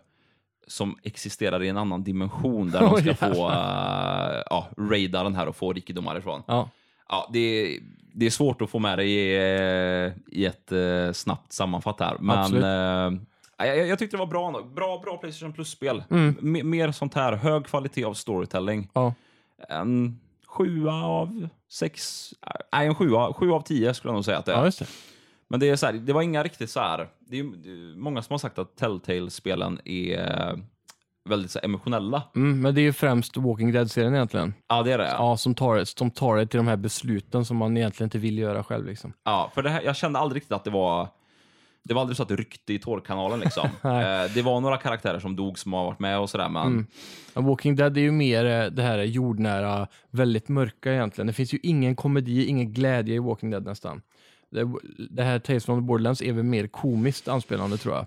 som 0.67 0.97
existerar 1.03 1.63
i 1.63 1.69
en 1.69 1.77
annan 1.77 2.03
dimension 2.03 2.71
där 2.71 2.79
de 2.81 2.97
ska 3.01 3.15
få 3.15 3.25
jävlar. 3.25 4.37
uh, 4.37 4.43
ja, 4.49 4.67
raida 4.77 5.23
den 5.23 5.35
här 5.35 5.47
och 5.47 5.55
få 5.55 5.73
rikedomar 5.73 6.17
ifrån. 6.17 6.43
Ja. 6.47 6.69
Ja, 7.09 7.29
det, 7.33 7.39
är, 7.39 7.79
det 8.13 8.25
är 8.25 8.29
svårt 8.29 8.61
att 8.61 8.69
få 8.69 8.79
med 8.79 8.97
det 8.97 9.03
i, 9.03 9.35
eh, 9.35 10.37
i 10.39 10.45
ett 10.45 10.71
eh, 10.71 11.11
snabbt 11.13 11.53
sammanfatt 11.53 11.99
här. 11.99 12.17
Men 12.19 12.63
eh, 12.63 13.67
jag, 13.67 13.87
jag 13.87 13.99
tyckte 13.99 14.17
det 14.17 14.19
var 14.19 14.27
bra. 14.27 14.61
Bra, 14.75 15.01
bra 15.03 15.17
Playstation 15.17 15.53
Plus-spel. 15.53 16.03
Mm. 16.09 16.69
Mer 16.69 16.91
sånt 16.91 17.13
här, 17.13 17.33
hög 17.33 17.65
kvalitet 17.65 18.03
av 18.03 18.13
storytelling. 18.13 18.89
Ja. 18.93 19.13
En 19.69 20.19
sjua 20.47 20.93
av 20.93 21.47
sex, 21.71 22.29
nej 22.73 22.87
en 22.87 22.95
sjua, 22.95 23.33
sju 23.33 23.51
av 23.51 23.61
tio 23.61 23.93
skulle 23.93 24.09
jag 24.09 24.15
nog 24.15 24.25
säga 24.25 24.37
att 24.37 24.45
det 24.45 24.53
är. 24.53 24.65
ja. 24.79 24.85
Men 25.49 25.59
det, 25.59 25.69
är 25.69 25.75
så 25.75 25.85
här, 25.85 25.93
det 25.93 26.13
var 26.13 26.21
inga 26.21 26.43
riktigt 26.43 26.69
så 26.69 26.79
här. 26.79 27.07
Det 27.19 27.39
är, 27.39 27.97
många 27.97 28.21
som 28.21 28.33
har 28.33 28.37
sagt 28.37 28.59
att 28.59 28.75
Telltale-spelen 28.75 29.79
är 29.85 30.19
eh, 30.19 30.57
väldigt 31.29 31.51
så 31.51 31.59
emotionella. 31.63 32.23
Mm, 32.35 32.61
men 32.61 32.75
det 32.75 32.81
är 32.81 32.83
ju 32.83 32.93
främst 32.93 33.37
Walking 33.37 33.71
Dead-serien 33.71 34.13
egentligen. 34.15 34.53
Ja, 34.67 34.83
det 34.83 34.91
är 34.91 34.97
det. 34.97 35.07
Ja, 35.07 35.37
som 35.37 35.55
tar, 35.55 35.83
som 35.83 36.11
tar 36.11 36.37
det 36.37 36.47
till 36.47 36.57
de 36.57 36.67
här 36.67 36.75
besluten 36.75 37.45
som 37.45 37.57
man 37.57 37.77
egentligen 37.77 38.07
inte 38.07 38.17
vill 38.17 38.37
göra 38.37 38.63
själv. 38.63 38.85
Liksom. 38.85 39.13
Ja, 39.23 39.51
för 39.53 39.63
det 39.63 39.69
här, 39.69 39.81
jag 39.81 39.95
kände 39.95 40.19
aldrig 40.19 40.39
riktigt 40.39 40.51
att 40.51 40.63
det 40.63 40.71
var... 40.71 41.07
Det 41.87 41.93
var 41.93 42.01
aldrig 42.01 42.17
så 42.17 42.23
att 42.23 42.29
det 42.29 42.35
ryckte 42.35 42.73
i 42.73 42.79
tårkanalen 42.79 43.39
liksom. 43.39 43.65
Eh, 43.83 44.33
det 44.33 44.41
var 44.41 44.61
några 44.61 44.77
karaktärer 44.77 45.19
som 45.19 45.35
dog 45.35 45.59
som 45.59 45.73
har 45.73 45.85
varit 45.85 45.99
med 45.99 46.19
och 46.19 46.29
sådär, 46.29 46.49
men... 46.49 46.67
Mm. 46.67 46.87
Walking 47.47 47.75
Dead 47.75 47.97
är 47.97 48.01
ju 48.01 48.11
mer 48.11 48.45
eh, 48.45 48.65
det 48.65 48.81
här 48.81 48.97
jordnära, 48.97 49.87
väldigt 50.09 50.49
mörka 50.49 50.93
egentligen. 50.93 51.27
Det 51.27 51.33
finns 51.33 51.53
ju 51.53 51.59
ingen 51.63 51.95
komedi, 51.95 52.45
ingen 52.45 52.73
glädje 52.73 53.15
i 53.15 53.19
Walking 53.19 53.49
Dead 53.49 53.65
nästan. 53.65 54.01
Det, 54.55 54.71
det 55.09 55.23
här 55.23 55.39
Tales 55.39 55.65
from 55.65 55.77
the 55.77 55.81
Borderlands 55.81 56.21
är 56.21 56.33
väl 56.33 56.43
mer 56.43 56.67
komiskt 56.67 57.27
anspelande 57.27 57.77
tror 57.77 57.95
jag. 57.95 58.05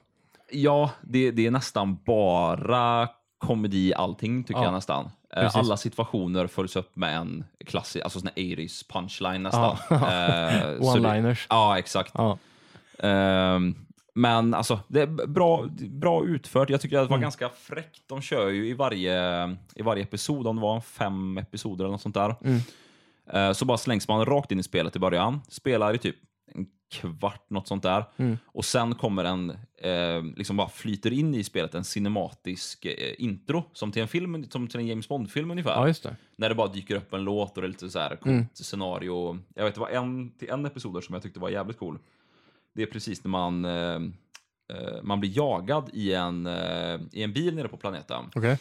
Ja, 0.51 0.91
det, 1.03 1.31
det 1.31 1.47
är 1.47 1.51
nästan 1.51 1.99
bara 2.07 3.09
komedi 3.39 3.95
allting 3.95 4.45
tycker 4.45 4.61
Ja, 4.61 4.65
jag 4.65 4.73
nästan. 4.73 5.05
Eh, 5.35 5.41
precis. 5.43 5.57
alla 5.57 5.77
situationer 5.77 6.47
följs 6.47 6.77
upp 6.77 6.97
med 6.97 7.17
en 7.17 7.45
klassisk, 7.67 8.05
alltså 8.05 8.21
sån 8.21 8.29
80s 8.29 8.93
punchline 8.93 9.43
nästan. 9.43 9.77
Ja. 9.91 9.97
Eh, 9.97 10.81
One-liners. 10.81 11.47
Ja, 11.51 11.79
exakt. 11.79 12.13
Ja. 12.15 12.39
Ehm, 12.99 13.75
men 14.15 14.55
alltså, 14.55 14.81
det 14.89 15.01
är 15.01 15.27
bra, 15.27 15.67
bra 15.91 16.25
utfört. 16.25 16.71
Jag 16.71 16.81
tycker 16.81 16.99
att 16.99 17.05
det 17.05 17.11
var 17.11 17.17
Mm. 17.17 17.23
ganska 17.23 17.49
fräckt. 17.49 18.03
De 18.07 18.21
kör 18.21 18.49
ju 18.49 18.69
i 18.69 18.73
varje, 18.75 19.45
i 19.75 19.83
varje 19.83 20.03
episod, 20.03 20.47
om 20.47 20.57
det 20.57 20.63
var 20.63 20.81
fem 20.81 21.39
episoder 21.39 21.85
eller 21.85 21.93
något 21.93 22.01
sånt 22.03 22.15
där. 22.15 22.35
Mm. 22.45 22.61
Eh, 23.33 23.53
så 23.53 23.65
bara 23.65 23.79
slängs 23.79 24.09
man 24.09 24.25
rakt 24.25 24.53
in 24.53 24.61
i 24.61 24.63
spelet 24.63 24.97
i 24.97 24.99
början. 24.99 25.41
Spelar 25.49 25.95
i 25.95 25.99
typ 25.99 26.17
en 26.55 26.67
kvart, 26.91 27.51
något 27.51 27.69
sånt 27.69 27.83
där. 27.83 28.05
Mm. 28.17 28.39
Och 28.47 28.65
sen 28.65 28.95
kommer 28.95 29.25
en, 29.25 29.51
eh, 29.79 30.23
liksom 30.37 30.57
bara 30.57 30.69
flyter 30.69 31.13
in 31.13 31.35
i 31.35 31.45
spelet, 31.45 31.75
en 31.75 31.85
cinematisk 31.85 32.85
eh, 32.85 33.15
intro. 33.19 33.65
Som 33.73 33.93
till 33.93 34.03
en 34.03 34.09
film, 34.09 34.51
som 34.51 34.69
till 34.69 34.81
en 34.81 34.87
James 34.87 35.09
Bond-film 35.09 35.51
ungefär. 35.51 35.71
ja, 35.71 35.87
just 35.89 36.03
det. 36.03 36.17
När 36.37 36.49
det 36.49 36.55
bara 36.55 36.69
dyker 36.69 36.97
upp 36.97 37.13
en 37.13 37.25
låt 37.25 37.57
och 37.57 37.63
det 37.63 37.67
är 37.67 37.69
lite 37.69 37.91
så 37.91 37.99
här 37.99 38.09
coolt 38.17 38.27
Mm. 38.27 38.47
scenario. 38.55 39.39
Jag 39.55 39.65
vet, 39.65 39.75
det 39.75 39.81
var 39.81 39.89
en, 39.89 40.31
till 40.31 40.49
en 40.51 40.67
episod 40.67 41.05
som 41.05 41.13
jag 41.15 41.23
tyckte 41.23 41.41
var 41.41 41.49
jävligt 41.51 41.79
cool. 41.79 41.99
Det 42.75 42.83
är 42.83 42.87
precis 42.87 43.25
när 43.25 43.31
man, 43.31 43.65
eh, 43.65 43.95
eh, 44.73 45.03
man 45.03 45.21
blir 45.21 45.37
jagad 45.37 45.91
i 45.93 46.13
en, 46.13 46.47
eh, 46.47 47.01
i 47.13 47.23
en 47.23 47.33
bil 47.33 47.55
nere 47.55 47.69
på 47.69 47.77
planeten. 47.77 48.25
Okej. 48.35 48.59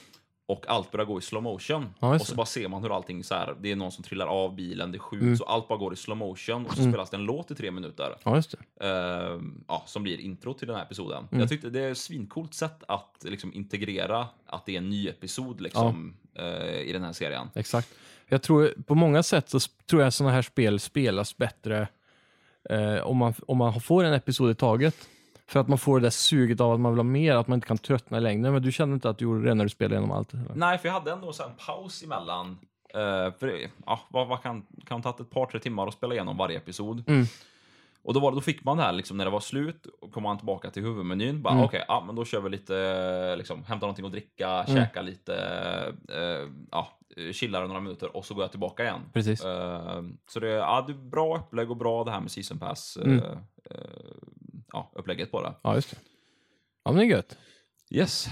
Och 0.50 0.66
allt 0.68 0.92
börjar 0.92 1.06
gå 1.06 1.18
i 1.20 1.22
slow 1.22 1.44
motion. 1.44 1.86
Ja, 2.00 2.16
och 2.16 2.22
så 2.22 2.36
bara 2.36 2.46
ser 2.46 2.68
man 2.68 2.84
hur 2.84 2.96
allting 2.96 3.24
så 3.24 3.36
här, 3.36 3.56
det 3.62 3.72
är 3.72 3.76
någon 3.76 3.92
som 3.92 4.04
trillar 4.04 4.28
av 4.28 4.56
bilen, 4.56 4.92
det 4.92 5.00
skjuts 5.00 5.22
Mm. 5.24 5.38
och 5.42 5.54
allt 5.54 5.68
bara 5.68 5.78
går 5.78 5.94
i 5.94 5.96
slow 5.96 6.18
motion. 6.18 6.66
Och 6.66 6.74
så 6.74 6.80
Mm. 6.82 6.92
spelas 6.92 7.10
det 7.10 7.18
en 7.18 7.24
låt 7.24 7.52
i 7.52 7.56
tre 7.56 7.72
minuter. 7.72 8.16
Ja, 8.24 8.36
just 8.36 8.54
eh, 8.82 8.90
ja, 9.68 9.84
som 9.86 10.04
blir 10.04 10.20
intro 10.20 10.54
till 10.54 10.68
den 10.68 10.76
här 10.76 10.84
episoden. 10.84 11.28
Mm. 11.32 11.40
Jag 11.40 11.50
tyckte 11.50 11.70
det 11.70 11.80
är 11.80 11.92
ett 11.92 11.98
svincoolt 11.98 12.54
sätt 12.54 12.84
att 12.88 13.16
liksom, 13.22 13.54
integrera 13.54 14.28
att 14.46 14.66
det 14.66 14.74
är 14.74 14.78
en 14.78 14.90
ny 14.90 15.08
episod 15.08 15.62
liksom, 15.62 16.14
eh, 16.36 16.80
i 16.82 16.94
den 16.94 17.04
här 17.04 17.14
serien. 17.14 17.48
Exakt. 17.56 17.90
Jag 18.28 18.42
tror 18.42 18.74
på 18.88 18.96
många 18.96 19.24
sätt 19.24 19.50
så 19.50 19.60
tror 19.90 20.02
jag 20.02 20.14
sådana 20.14 20.34
här 20.36 20.42
spel 20.42 20.80
spelas 20.80 21.38
bättre 21.38 21.88
eh, 22.70 22.98
om, 22.98 23.18
man, 23.18 23.34
om 23.48 23.58
man 23.58 23.82
får 23.82 24.04
en 24.04 24.14
episod 24.14 24.52
i 24.52 24.56
taget. 24.56 24.96
För 25.48 25.60
att 25.60 25.68
man 25.68 25.78
får 25.78 26.00
det 26.00 26.06
där 26.06 26.10
suget 26.10 26.62
av 26.62 26.72
att 26.74 26.80
man 26.80 26.92
vill 26.92 27.00
ha 27.00 27.04
mer, 27.04 27.36
att 27.36 27.48
man 27.48 27.58
inte 27.58 27.68
kan 27.68 27.78
tröttna 27.78 28.18
i 28.18 28.22
längden. 28.22 28.54
Men 28.54 28.62
du 28.62 28.72
kände 28.72 28.94
inte 28.94 29.10
att 29.10 29.18
du 29.18 29.26
gjorde 29.26 29.48
det 29.48 29.54
när 29.54 29.64
du 29.64 29.70
spelade 29.70 29.96
igenom 29.96 30.12
allt? 30.12 30.34
eller? 30.34 30.46
Nej, 30.56 30.78
för 30.78 30.88
jag 30.88 30.94
hade 30.94 31.12
ändå 31.12 31.34
så 31.34 31.44
en 31.44 31.56
paus 31.66 32.04
emellan. 32.04 32.58
Uh, 32.96 33.34
för 33.40 33.68
ja, 33.86 34.00
vad, 34.10 34.28
vad 34.28 34.42
kan, 34.44 34.66
kan 34.86 35.02
ta 35.02 35.10
ett 35.10 35.30
par, 35.30 35.46
tre 35.46 35.60
timmar 35.60 35.88
att 35.88 35.94
spela 35.94 36.14
igenom 36.14 36.38
varje 36.38 36.58
episod. 36.58 37.04
Mm. 37.08 37.26
Och 38.04 38.14
då, 38.14 38.20
var, 38.20 38.32
då 38.32 38.42
fick 38.42 38.64
man 38.64 38.78
det 38.78 38.84
här, 38.84 38.92
liksom, 38.94 39.18
när 39.18 39.26
det 39.26 39.32
var 39.32 39.40
slut, 39.40 39.86
och 40.02 40.12
kom 40.12 40.24
man 40.24 40.38
tillbaka 40.38 40.70
till 40.70 40.84
huvudmenyn. 40.84 41.42
Bara, 41.42 41.54
Mm. 41.54 41.66
Okej, 41.66 41.86
ja, 41.88 42.04
men 42.06 42.16
då 42.16 42.26
kör 42.26 42.42
vi 42.42 42.50
lite, 42.50 43.36
liksom, 43.36 43.64
hämta 43.64 43.86
någonting 43.86 44.06
att 44.06 44.12
dricka, 44.12 44.50
Mm. 44.50 44.76
käka 44.76 45.02
lite, 45.02 45.34
uh, 46.12 46.52
ja, 46.72 46.88
chillar 47.32 47.68
några 47.68 47.80
minuter 47.82 48.18
och 48.18 48.26
så 48.26 48.34
går 48.34 48.44
jag 48.44 48.52
tillbaka 48.52 48.84
igen. 48.84 49.02
Precis. 49.14 49.44
Eh, 49.46 50.04
så 50.28 50.40
det, 50.40 50.48
ja, 50.48 50.84
det 50.88 50.94
är 50.94 50.98
bra 50.98 51.38
upplägg 51.38 51.72
och 51.72 51.78
bra 51.78 52.04
det 52.04 52.12
här 52.12 52.20
med 52.20 52.32
season 52.32 52.60
pass. 52.60 52.98
Mm. 53.04 53.20
eh, 53.20 53.26
eh, 53.26 53.38
ja, 54.78 54.92
upplägget 54.96 55.32
på 55.32 55.42
det. 55.42 55.54
Ja, 55.64 55.76
just 55.76 55.92
det. 55.92 55.98
Ja, 56.86 56.92
men 56.92 57.00
det 57.00 57.06
är 57.06 57.16
gött. 57.18 57.38
Yes, 57.92 58.28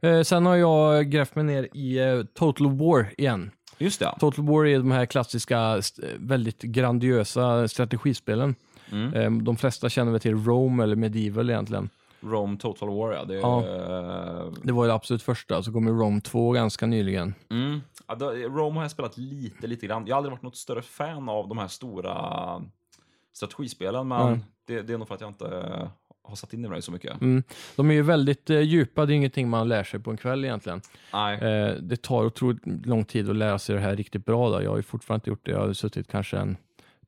Eh, 0.00 0.22
sen 0.22 0.46
har 0.46 0.56
jag 0.56 1.10
grävt 1.10 1.34
mig 1.34 1.44
ner 1.44 1.68
i 1.76 1.98
eh, 1.98 2.22
Total 2.34 2.70
War 2.78 3.14
igen. 3.18 3.50
just 3.78 4.00
det. 4.00 4.14
Total 4.20 4.44
War 4.46 4.66
är 4.66 4.78
de 4.78 4.90
här 4.90 5.06
klassiska, 5.06 5.76
st- 5.78 6.02
väldigt 6.18 6.62
grandiosa 6.62 7.68
strategispelen. 7.68 8.54
Mm. 8.92 9.14
Eh, 9.14 9.42
de 9.44 9.56
flesta 9.56 9.88
känner 9.88 10.12
väl 10.12 10.20
till 10.20 10.44
Rome 10.44 10.82
eller 10.82 10.96
Medieval 10.96 11.50
egentligen. 11.50 11.88
Rome 12.20 12.56
Total 12.58 12.88
War, 12.88 13.12
ja. 13.12 13.24
Det, 13.24 13.34
Ja. 13.34 13.60
eh, 13.66 14.52
Det 14.64 14.72
var 14.72 14.84
ju 14.84 14.88
det 14.88 14.94
absolut 14.94 15.22
första, 15.22 15.62
så 15.62 15.72
kom 15.72 15.86
ju 15.86 15.92
Rome 15.92 16.20
2 16.20 16.52
ganska 16.52 16.86
nyligen. 16.86 17.34
Mm. 17.50 17.80
Ja, 18.08 18.14
då, 18.14 18.30
Rome 18.30 18.76
har 18.76 18.84
jag 18.84 18.90
spelat 18.90 19.18
lite, 19.18 19.66
lite 19.66 19.86
grann. 19.86 20.06
Jag 20.06 20.14
har 20.14 20.18
aldrig 20.18 20.30
varit 20.32 20.42
något 20.42 20.56
större 20.56 20.82
fan 20.82 21.28
av 21.28 21.48
de 21.48 21.58
här 21.58 21.68
stora 21.68 22.12
strategispelen, 23.36 24.08
men 24.08 24.30
Nej. 24.30 24.40
det, 24.66 24.82
det 24.82 24.92
är 24.92 24.98
nog 24.98 25.08
för 25.08 25.14
att 25.14 25.20
jag 25.20 25.30
inte 25.30 25.46
eh, 25.46 25.88
har 26.22 26.36
satt 26.36 26.52
in 26.52 26.64
i 26.64 26.68
mig 26.68 26.82
så 26.82 26.92
mycket. 26.92 27.20
Mm. 27.20 27.42
De 27.76 27.90
är 27.90 27.94
ju 27.94 28.02
väldigt 28.02 28.50
eh, 28.50 28.60
djupa, 28.60 29.06
det 29.06 29.12
är 29.12 29.14
ingenting 29.14 29.48
man 29.48 29.68
lär 29.68 29.84
sig 29.84 30.00
på 30.00 30.10
en 30.10 30.16
kväll 30.16 30.44
egentligen. 30.44 30.80
Nej. 31.12 31.38
Eh, 31.38 31.74
det 31.74 32.02
tar 32.02 32.24
otroligt 32.24 32.86
lång 32.86 33.04
tid 33.04 33.30
att 33.30 33.36
lära 33.36 33.58
sig 33.58 33.74
det 33.74 33.80
här 33.80 33.96
riktigt 33.96 34.24
bra. 34.24 34.50
Då. 34.50 34.62
Jag 34.62 34.70
har 34.70 34.76
ju 34.76 34.82
fortfarande 34.82 35.20
inte 35.20 35.30
gjort 35.30 35.46
det. 35.46 35.52
Jag 35.52 35.66
har 35.66 35.72
suttit 35.72 36.08
kanske 36.08 36.38
en 36.38 36.56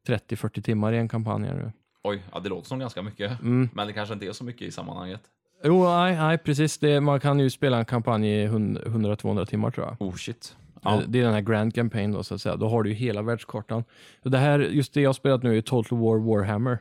30-40 0.09 0.63
timmar 0.63 0.93
i 0.93 0.99
en 0.99 1.09
kampanj 1.09 1.43
nu. 1.43 1.73
Oj, 2.03 2.23
ja, 2.33 2.41
det 2.41 2.49
låter 2.49 2.69
som 2.69 2.79
ganska 2.79 3.03
mycket. 3.03 3.41
Mm. 3.41 3.69
Men 3.73 3.87
det 3.87 3.93
kanske 3.93 4.15
inte 4.15 4.27
är 4.27 4.33
så 4.33 4.45
mycket 4.45 4.63
i 4.63 4.71
sammanhanget. 4.71 5.21
Jo, 5.65 5.85
nej, 5.85 6.17
nej 6.17 6.39
precis. 6.39 6.79
Det, 6.79 7.01
man 7.01 7.21
kan 7.21 7.41
ju 7.41 7.51
spela 7.51 7.79
en 7.79 7.85
kampanj 7.85 8.29
i 8.29 8.49
100-200 8.49 9.45
timmar 9.47 9.71
tror 9.71 9.87
jag. 9.87 10.09
Oh 10.09 10.15
shit. 10.15 10.57
Ja. 10.83 10.95
Ja. 11.01 11.03
Det 11.09 11.21
är 11.21 11.25
den 11.25 11.35
här 11.35 11.41
Grand 11.41 11.75
Campaign 11.75 12.13
då 12.13 12.23
så 12.23 12.35
att 12.35 12.41
säga. 12.41 12.57
Då 12.57 12.69
har 12.69 12.83
du 12.83 12.91
ju 12.91 12.95
hela 12.97 13.23
världskartan. 13.23 13.85
Det 14.23 14.39
här, 14.39 14.59
just 14.59 14.95
det 14.95 15.01
jag 15.01 15.09
har 15.09 15.15
spelat 15.15 15.43
nu 15.43 15.57
är 15.59 15.61
Total 15.63 15.99
War 15.99 16.19
Warhammer. 16.19 16.79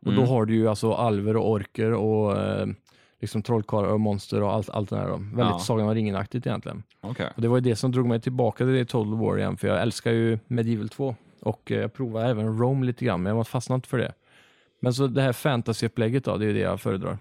Och 0.00 0.12
Mm. 0.12 0.20
då 0.24 0.26
har 0.26 0.44
du 0.46 0.54
ju 0.54 0.68
alltså 0.68 0.92
alver 0.92 1.36
och 1.36 1.50
orker 1.50 1.92
och 1.92 2.38
eh, 2.38 2.66
liksom 3.20 3.42
trollkarlar 3.42 3.88
och 3.88 4.00
monster 4.00 4.42
och 4.42 4.52
allt, 4.52 4.70
allt 4.70 4.90
det 4.90 4.96
där. 4.96 5.08
Då. 5.08 5.16
Väldigt 5.16 5.38
Ja. 5.38 5.58
Sagan 5.58 5.88
om 5.88 5.94
ringen-aktigt 5.94 6.46
egentligen. 6.46 6.82
Okej. 7.00 7.26
Och 7.36 7.42
det 7.42 7.48
var 7.48 7.56
ju 7.56 7.60
det 7.60 7.76
som 7.76 7.92
drog 7.92 8.06
mig 8.06 8.20
tillbaka 8.20 8.64
till 8.64 8.72
det 8.74 8.84
Total 8.84 9.18
War 9.18 9.38
igen. 9.38 9.56
För 9.56 9.68
jag 9.68 9.82
älskar 9.82 10.12
ju 10.12 10.38
Medieval 10.46 10.88
2. 10.88 11.14
Och 11.40 11.72
eh, 11.72 11.80
jag 11.80 11.92
provade 11.92 12.28
även 12.28 12.58
Rome 12.58 12.86
lite 12.86 13.04
grann, 13.04 13.22
men 13.22 13.30
jag 13.30 13.36
var 13.36 13.44
fastnat 13.44 13.86
för 13.86 13.98
det. 13.98 14.12
Men 14.80 14.94
så 14.94 15.06
det 15.06 15.22
här 15.22 15.32
fantasy-upplägget 15.32 16.24
då, 16.24 16.36
det 16.36 16.44
är 16.44 16.46
ju 16.46 16.52
det 16.54 16.60
jag 16.60 16.80
föredrar. 16.80 17.18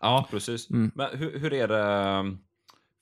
Ja, 0.00 0.26
precis. 0.30 0.70
Mm. 0.70 0.90
Men 0.94 1.06
hur, 1.12 1.38
hur 1.38 1.52
är 1.52 1.68
det? 1.68 2.36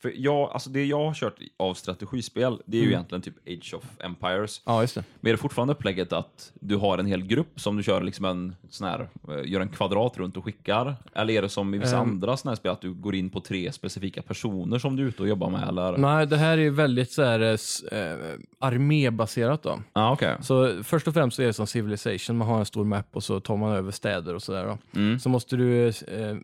För 0.04 0.12
jag, 0.16 0.50
alltså 0.52 0.70
det 0.70 0.84
jag 0.84 1.04
har 1.06 1.14
kört 1.14 1.36
av 1.56 1.74
strategispel, 1.74 2.58
det 2.66 2.76
är 2.76 2.80
Mm. 2.80 2.90
ju 2.90 2.94
egentligen 2.94 3.22
typ 3.22 3.34
Age 3.48 3.74
of 3.74 3.84
Empires. 3.98 4.62
Ja, 4.64 4.80
just 4.80 4.94
det. 4.94 5.04
Men 5.20 5.28
är 5.28 5.32
det 5.34 5.38
fortfarande 5.38 5.74
upplägget 5.74 6.12
att 6.12 6.52
du 6.60 6.76
har 6.76 6.98
en 6.98 7.06
hel 7.06 7.22
grupp 7.26 7.60
som 7.60 7.76
du 7.76 7.82
kör 7.82 8.00
liksom 8.02 8.24
en 8.24 8.54
sån 8.70 8.86
här, 8.88 9.08
eh, 9.28 9.50
gör 9.50 9.60
en 9.60 9.68
kvadrat 9.68 10.18
runt 10.18 10.36
och 10.36 10.44
skickar? 10.44 10.96
Eller 11.14 11.34
är 11.34 11.42
det 11.42 11.48
som 11.48 11.74
i 11.74 11.78
vissa 11.78 11.96
Ehm. 11.96 12.02
andra 12.10 12.36
såna 12.36 12.50
här 12.50 12.56
spel 12.56 12.72
att 12.72 12.80
du 12.80 12.92
går 12.94 13.14
in 13.14 13.30
på 13.30 13.40
tre 13.40 13.72
specifika 13.72 14.22
personer 14.22 14.78
som 14.78 14.96
du 14.96 15.02
är 15.02 15.06
ute 15.08 15.22
och 15.22 15.28
jobbar 15.28 15.50
med? 15.50 15.68
Eller? 15.68 15.96
Nej, 15.96 16.26
det 16.26 16.36
här 16.36 16.58
är 16.58 16.62
ju 16.62 16.70
väldigt 16.70 17.10
så 17.12 17.22
här, 17.22 17.40
eh, 17.40 17.98
eh, 18.00 18.16
armébaserat 18.58 19.62
då. 19.62 19.80
Ah, 19.92 20.12
okej. 20.12 20.36
Så 20.42 20.82
först 20.84 21.08
och 21.08 21.14
främst 21.14 21.38
är 21.38 21.46
det 21.46 21.52
som 21.52 21.66
Civilization, 21.66 22.36
man 22.36 22.48
har 22.48 22.58
en 22.58 22.64
stor 22.66 22.84
map 22.84 23.06
och 23.16 23.24
så 23.24 23.40
tar 23.40 23.56
man 23.56 23.72
över 23.72 23.90
städer 23.90 24.34
och 24.34 24.42
sådär. 24.42 24.78
Mm. 24.94 25.18
Så 25.18 25.28
måste 25.28 25.56
du 25.56 25.88
eh, 25.88 26.36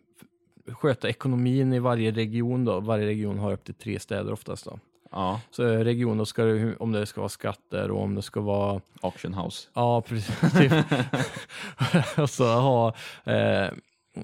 sköta 0.73 1.09
ekonomin 1.09 1.73
i 1.73 1.79
varje 1.79 2.11
region 2.11 2.65
då. 2.65 2.79
Varje 2.79 3.05
region 3.05 3.39
har 3.39 3.53
upp 3.53 3.63
till 3.63 3.73
tre 3.73 3.99
städer 3.99 4.33
oftast 4.33 4.65
då. 4.65 4.79
Ja, 5.11 5.41
Så 5.51 5.67
eh, 5.67 5.79
region, 5.79 6.17
då 6.17 6.25
ska 6.25 6.43
det, 6.43 6.75
om 6.75 6.91
det 6.91 7.05
ska 7.05 7.21
vara 7.21 7.29
skatter 7.29 7.91
och 7.91 8.01
om 8.01 8.15
det 8.15 8.21
ska 8.21 8.41
vara 8.41 8.81
Auction 9.01 9.33
House. 9.33 9.67
Ja, 9.73 10.01
precis. 10.01 10.39
Typ. 10.57 10.71
och 12.17 12.29
så 12.29 12.45
ha 12.45 12.93
eh, 13.23 13.69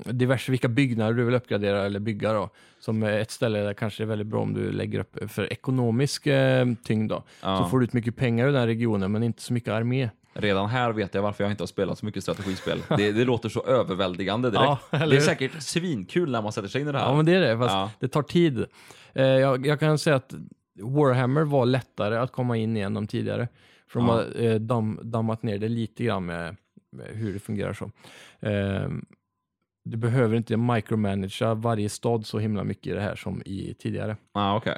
diverse 0.06 0.52
vilka 0.52 0.68
byggnader 0.68 1.14
du 1.14 1.24
vill 1.24 1.36
uppgradera 1.36 1.86
eller 1.86 2.00
bygga 2.00 2.34
då. 2.34 2.50
Som 2.80 3.04
ett 3.04 3.32
ställe 3.32 3.60
där 3.60 3.74
kanske 3.74 4.04
är 4.04 4.08
väldigt 4.08 4.28
bra 4.28 4.42
om 4.42 4.54
du 4.54 4.72
lägger 4.72 5.00
upp 5.00 5.32
för 5.32 5.54
ekonomisk 5.54 6.28
eh, 6.28 6.66
tyngd 6.84 7.10
då. 7.10 7.24
Ja. 7.42 7.58
Så 7.58 7.70
får 7.70 7.80
du 7.80 7.86
ut 7.86 7.94
mycket 7.94 8.16
pengar 8.16 8.48
ur 8.48 8.54
den 8.54 8.66
regionen 8.66 9.12
men 9.12 9.24
inte 9.24 9.42
så 9.42 9.54
mycket 9.54 9.74
armé. 9.74 10.10
Redan 10.40 10.70
här 10.70 10.92
vet 10.92 11.14
jag 11.14 11.22
varför 11.22 11.44
jag 11.44 11.52
inte 11.54 11.62
har 11.64 11.68
spelat 11.68 12.00
så 12.00 12.06
mycket 12.06 12.24
strategispel. 12.24 12.80
Det, 12.98 13.12
det 13.12 13.26
låter 13.26 13.50
så 13.50 13.64
överväldigande 13.66 14.50
direkt. 14.50 14.82
Ja, 14.92 15.06
det 15.06 15.16
är 15.16 15.20
säkert 15.20 15.62
svinkul 15.64 16.32
när 16.32 16.42
man 16.42 16.52
sätter 16.52 16.68
sig 16.68 16.82
in 16.82 16.88
i 16.88 16.92
det 16.92 17.00
här. 17.00 17.06
Ja 17.06 17.16
men 17.16 17.26
det 17.26 17.34
är 17.34 17.40
det, 17.40 17.58
fast 17.58 17.74
Ja. 17.74 17.92
det 18.00 18.08
tar 18.08 18.22
tid. 18.24 18.66
Eh, 19.14 19.26
jag, 19.26 19.66
jag 19.68 19.80
kan 19.80 19.98
säga 20.00 20.16
att 20.16 20.34
Warhammer 20.82 21.42
var 21.44 21.66
lättare 21.66 22.18
att 22.18 22.32
komma 22.32 22.58
in 22.58 22.78
i 22.78 22.80
än 22.80 22.94
de 22.94 23.08
tidigare. 23.08 23.48
För 23.88 24.00
de 24.00 24.10
har 24.10 24.42
eh, 24.44 24.56
dam, 24.56 25.00
dammat 25.04 25.44
ner 25.44 25.58
det 25.58 25.70
lite 25.70 26.04
grann 26.04 26.26
med, 26.26 26.56
med 26.92 27.08
hur 27.08 27.34
det 27.34 27.40
fungerar 27.40 27.74
så. 27.74 27.92
Eh, 28.48 28.90
du 29.86 29.98
behöver 29.98 30.36
inte 30.36 30.58
micromanagera 30.58 31.54
varje 31.54 31.90
stad 31.90 32.26
så 32.26 32.40
himla 32.40 32.64
mycket 32.64 32.88
i 32.88 32.92
det 32.96 33.02
här 33.02 33.16
som 33.16 33.42
i 33.46 33.76
tidigare. 33.80 34.18
Ah, 34.34 34.56
okej. 34.56 34.78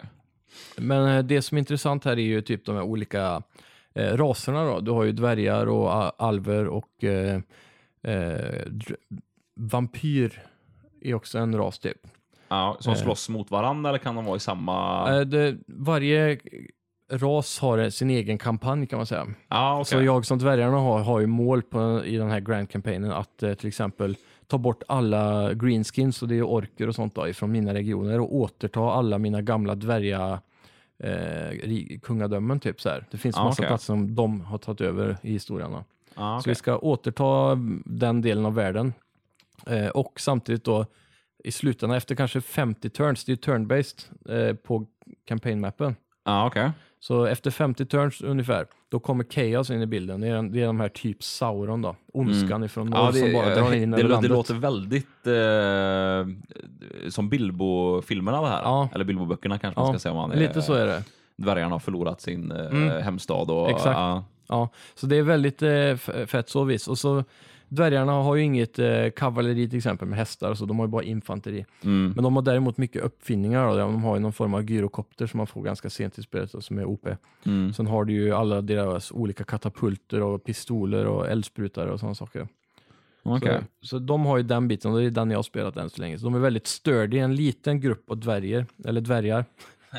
Men 0.78 1.18
eh, 1.18 1.24
det 1.24 1.42
som 1.42 1.58
är 1.58 1.60
intressant 1.60 2.06
här 2.06 2.12
är 2.12 2.18
ju 2.24 2.42
typ 2.42 2.66
de 2.66 2.76
här 2.76 2.84
olika 2.84 3.42
eh, 3.96 4.18
raserna 4.18 4.64
då. 4.66 4.80
Du 4.80 4.92
har 4.92 5.04
ju 5.04 5.12
dvärgar 5.12 5.66
och 5.66 6.24
alver 6.24 6.68
och 6.68 7.04
eh, 7.04 7.42
eh, 8.04 8.64
vampyr 9.56 10.42
är 11.02 11.14
också 11.14 11.38
en 11.38 11.58
ras 11.58 11.80
typ. 11.80 11.98
Ja, 12.50 12.78
som 12.80 12.94
Eh. 12.94 13.00
slåss 13.00 13.30
mot 13.30 13.52
varandra 13.52 13.90
eller 13.90 14.00
kan 14.00 14.16
de 14.16 14.26
vara 14.26 14.36
i 14.38 14.40
samma... 14.40 15.08
Eh, 15.16 15.22
det, 15.22 15.58
varje 15.68 16.40
ras 17.12 17.60
har 17.60 17.90
sin 17.90 18.10
egen 18.10 18.38
kampanj 18.38 18.88
kan 18.88 18.98
man 18.98 19.06
säga. 19.06 19.28
Ja, 19.48 19.74
okej. 19.74 19.86
Så 19.86 20.02
jag 20.02 20.26
som 20.26 20.38
dvärgarna 20.38 20.78
har, 20.78 21.00
har 21.00 21.20
ju 21.20 21.28
mål 21.28 21.62
på, 21.62 22.02
i 22.06 22.18
den 22.18 22.30
här 22.32 22.40
grand 22.40 22.70
campaignen 22.70 23.12
att 23.12 23.44
eh, 23.44 23.54
till 23.54 23.68
exempel 23.68 24.16
ta 24.48 24.58
bort 24.58 24.84
alla 24.88 25.54
greenskins 25.54 26.22
och 26.22 26.28
det 26.28 26.36
är 26.38 26.44
orker 26.44 26.88
och 26.88 26.96
sånt 26.96 27.16
då, 27.16 27.28
ifrån 27.28 27.52
mina 27.52 27.74
regioner 27.74 28.20
och 28.20 28.36
återta 28.36 28.80
alla 28.80 29.18
mina 29.18 29.42
gamla 29.42 29.76
dvärga 29.76 30.42
eh, 31.00 32.00
kungadömen 32.02 32.60
typ 32.60 32.82
så 32.82 32.90
här. 32.90 33.06
Det 33.12 33.18
finns 33.18 33.38
Ah, 33.38 33.44
massa 33.44 33.62
okej. 33.62 33.68
platser 33.70 33.86
som 33.86 34.16
de 34.16 34.42
har 34.42 34.58
tagit 34.58 34.82
över 34.82 35.18
i 35.22 35.32
historien. 35.32 35.72
då. 35.72 35.84
Ja, 36.16 36.42
Så 36.44 36.50
vi 36.50 36.56
ska 36.56 36.78
återta 36.78 37.58
den 37.86 38.22
delen 38.22 38.46
av 38.46 38.54
världen. 38.56 38.94
Eh, 39.68 39.88
och 39.88 40.20
samtidigt 40.20 40.64
då 40.64 40.86
i 41.44 41.52
slutändan 41.52 41.98
efter 41.98 42.16
kanske 42.16 42.42
50 42.42 42.90
turns, 42.90 43.26
det 43.26 43.32
är 43.32 43.36
turn-based 43.36 44.06
eh, 44.50 44.56
på 44.56 44.86
campaign-mappen. 45.28 45.96
Ja, 46.26 46.48
okej. 46.48 46.72
Så 47.02 47.26
efter 47.26 47.52
50 47.52 47.86
turns 47.86 48.22
ungefär, 48.22 48.66
då 48.90 49.00
kommer 49.00 49.24
Chaos 49.24 49.70
in 49.70 49.82
i 49.82 49.86
bilden. 49.86 50.22
Det 50.22 50.28
är, 50.28 50.42
det 50.44 50.62
är 50.62 50.66
de 50.66 50.80
här 50.80 50.90
typ 50.90 51.24
Sauron 51.24 51.82
då. 51.82 51.96
Ondskan 52.14 52.64
ifrån 52.64 52.88
norr 52.88 53.00
Ja, 53.00 53.12
det, 53.12 53.20
som 53.20 53.34
bara 53.34 53.56
drar 53.56 53.74
in 53.74 53.92
det, 53.92 53.98
över 53.98 54.04
det, 54.04 54.14
landet. 54.14 54.32
låter 54.32 54.54
väldigt 54.54 55.28
eh, 55.28 57.10
som 57.10 57.30
Bilbo-filmerna 57.30 58.42
det 58.42 58.48
här. 58.48 58.62
Ja. 58.64 58.90
Eller 58.96 59.06
Bilbo-böckerna 59.06 59.58
kanske 59.60 59.80
man 59.82 59.88
Ja, 59.88 59.94
ska 59.94 60.00
säga. 60.00 60.12
om 60.14 60.30
Man 60.30 60.40
Lite 60.40 60.62
så 60.62 60.74
är 60.74 60.86
det. 60.88 61.04
Dvärgarna 61.36 61.76
har 61.76 61.80
förlorat 61.80 62.22
sin 62.22 62.52
eh, 62.52 62.66
Mm. 62.66 63.04
hemstad. 63.04 63.52
Och, 63.52 63.70
Exakt. 63.70 63.86
ja. 63.98 64.24
Ja, 64.48 64.70
så 64.96 65.06
det 65.06 65.18
är 65.18 65.24
väldigt 65.24 65.62
eh, 65.62 65.96
fett 66.26 66.50
så 66.50 66.64
vis. 66.64 66.88
Och 66.88 66.98
så 66.98 67.24
dvärgarna 67.70 68.12
har 68.12 68.36
ju 68.36 68.44
inget 68.44 68.80
eh, 68.80 69.10
kavalleri 69.16 69.70
till 69.70 69.78
exempel 69.78 70.08
med 70.08 70.20
hästar, 70.20 70.54
så 70.54 70.66
de 70.66 70.80
har 70.80 70.86
ju 70.86 70.92
bara 70.92 71.04
infanteri. 71.04 71.66
Mm. 71.84 72.12
Men 72.16 72.24
de 72.24 72.36
har 72.36 72.44
däremot 72.44 72.78
mycket 72.78 73.02
uppfinningar. 73.02 73.68
Då. 73.68 73.78
De 73.78 74.04
har 74.04 74.16
ju 74.16 74.22
någon 74.22 74.34
form 74.34 74.54
av 74.54 74.70
gyrokopter 74.72 75.28
som 75.28 75.38
man 75.38 75.48
får 75.48 75.62
ganska 75.62 75.90
sent 75.90 76.18
i 76.18 76.22
spelet 76.22 76.64
som 76.64 76.78
är 76.78 76.86
OP. 76.86 77.08
Mm. 77.46 77.74
Sen 77.74 77.88
har 77.88 78.06
du 78.06 78.14
ju 78.14 78.34
alla 78.34 78.62
deras 78.62 79.12
olika 79.12 79.44
katapulter 79.44 80.22
och 80.22 80.44
pistoler 80.44 81.06
och 81.06 81.30
eldsprutar 81.30 81.88
och 81.88 82.00
sådana 82.00 82.16
saker. 82.16 82.48
Okej. 83.24 83.62
Så, 83.82 83.88
så 83.88 84.00
de 84.00 84.26
har 84.26 84.38
ju 84.38 84.44
den 84.44 84.68
biten 84.68 84.92
och 84.92 85.00
det 85.00 85.06
är 85.06 85.12
den 85.12 85.32
jag 85.32 85.38
har 85.38 85.44
spelat 85.44 85.78
än 85.78 85.90
så 85.90 86.02
länge. 86.02 86.20
Så 86.20 86.26
de 86.26 86.36
är 86.36 86.40
väldigt 86.40 86.68
sturdy, 86.68 87.18
en 87.18 87.36
liten 87.36 87.80
grupp 87.80 88.10
av 88.12 88.18
dvärger, 88.18 88.66
eller 88.86 89.02
dvärgar. 89.02 89.46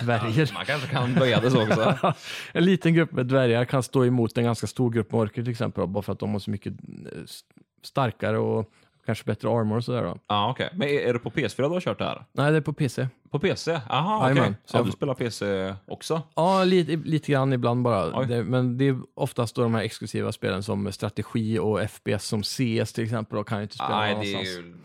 Dvärger. 0.03 0.51
Man 0.55 0.65
kanske 0.65 0.89
kan 0.89 1.15
böja 1.15 1.41
det 1.41 1.51
så 1.51 1.63
också. 1.63 1.97
en 2.53 2.65
liten 2.65 2.95
grupp 2.95 3.13
med 3.13 3.27
dvärgar 3.27 3.65
kan 3.65 3.83
stå 3.83 4.05
emot 4.05 4.39
en 4.39 4.45
ganska 4.45 4.67
stor 4.67 4.91
grupp 4.91 5.13
med 5.13 5.21
orker 5.21 5.43
till 5.43 5.51
exempel, 5.51 5.87
bara 5.87 6.03
för 6.03 6.13
att 6.13 6.19
de 6.19 6.33
har 6.33 6.39
så 6.39 6.51
mycket 6.51 6.73
eh, 6.73 7.19
starkare 7.83 8.39
och 8.39 8.71
kanske 9.07 9.25
bättre 9.25 9.49
armor 9.49 9.77
och 9.77 9.85
sådär 9.85 10.03
då. 10.03 10.19
Ja, 10.27 10.51
okej. 10.51 10.71
Men 10.75 10.89
är, 10.89 11.01
är 11.01 11.13
det 11.13 11.19
på 11.19 11.31
PS4 11.31 11.57
du 11.57 11.69
har 11.69 11.81
kört 11.81 11.99
det 11.99 12.05
här? 12.05 12.25
Nej, 12.33 12.51
det 12.51 12.57
är 12.57 12.61
på 12.61 12.73
PC. 12.73 13.09
På 13.31 13.39
PC? 13.39 13.81
Jaha, 13.89 14.17
okej. 14.19 14.29
Jajamän. 14.31 14.57
Så 14.65 14.77
Ja, 14.77 14.81
jag- 14.81 14.87
du 14.87 14.93
spelar 14.93 15.15
PC 15.15 15.75
också? 15.87 16.23
Ja, 16.35 16.65
lite, 16.65 16.97
lite 16.97 17.33
grann 17.33 17.53
ibland 17.53 17.83
bara. 17.83 18.25
Det, 18.25 18.45
men 18.45 18.79
det 18.79 18.89
är 18.89 18.97
oftast 19.15 19.55
då 19.57 19.63
de 19.63 19.75
här 19.75 19.83
exklusiva 19.83 20.33
spelen 20.33 20.63
som 20.63 20.93
strategi 20.93 21.59
och 21.59 21.81
FPS 21.91 22.25
som 22.25 22.43
CS 22.43 22.93
till 22.93 23.05
exempel, 23.05 23.39
och 23.39 23.49
kan 23.49 23.59
jag 23.59 23.65
inte 23.65 23.75
spela 23.75 23.99
Nej, 23.99 24.13
någon 24.15 24.23
det 24.23 24.33
är 24.33 24.35
annanstans. 24.35 24.80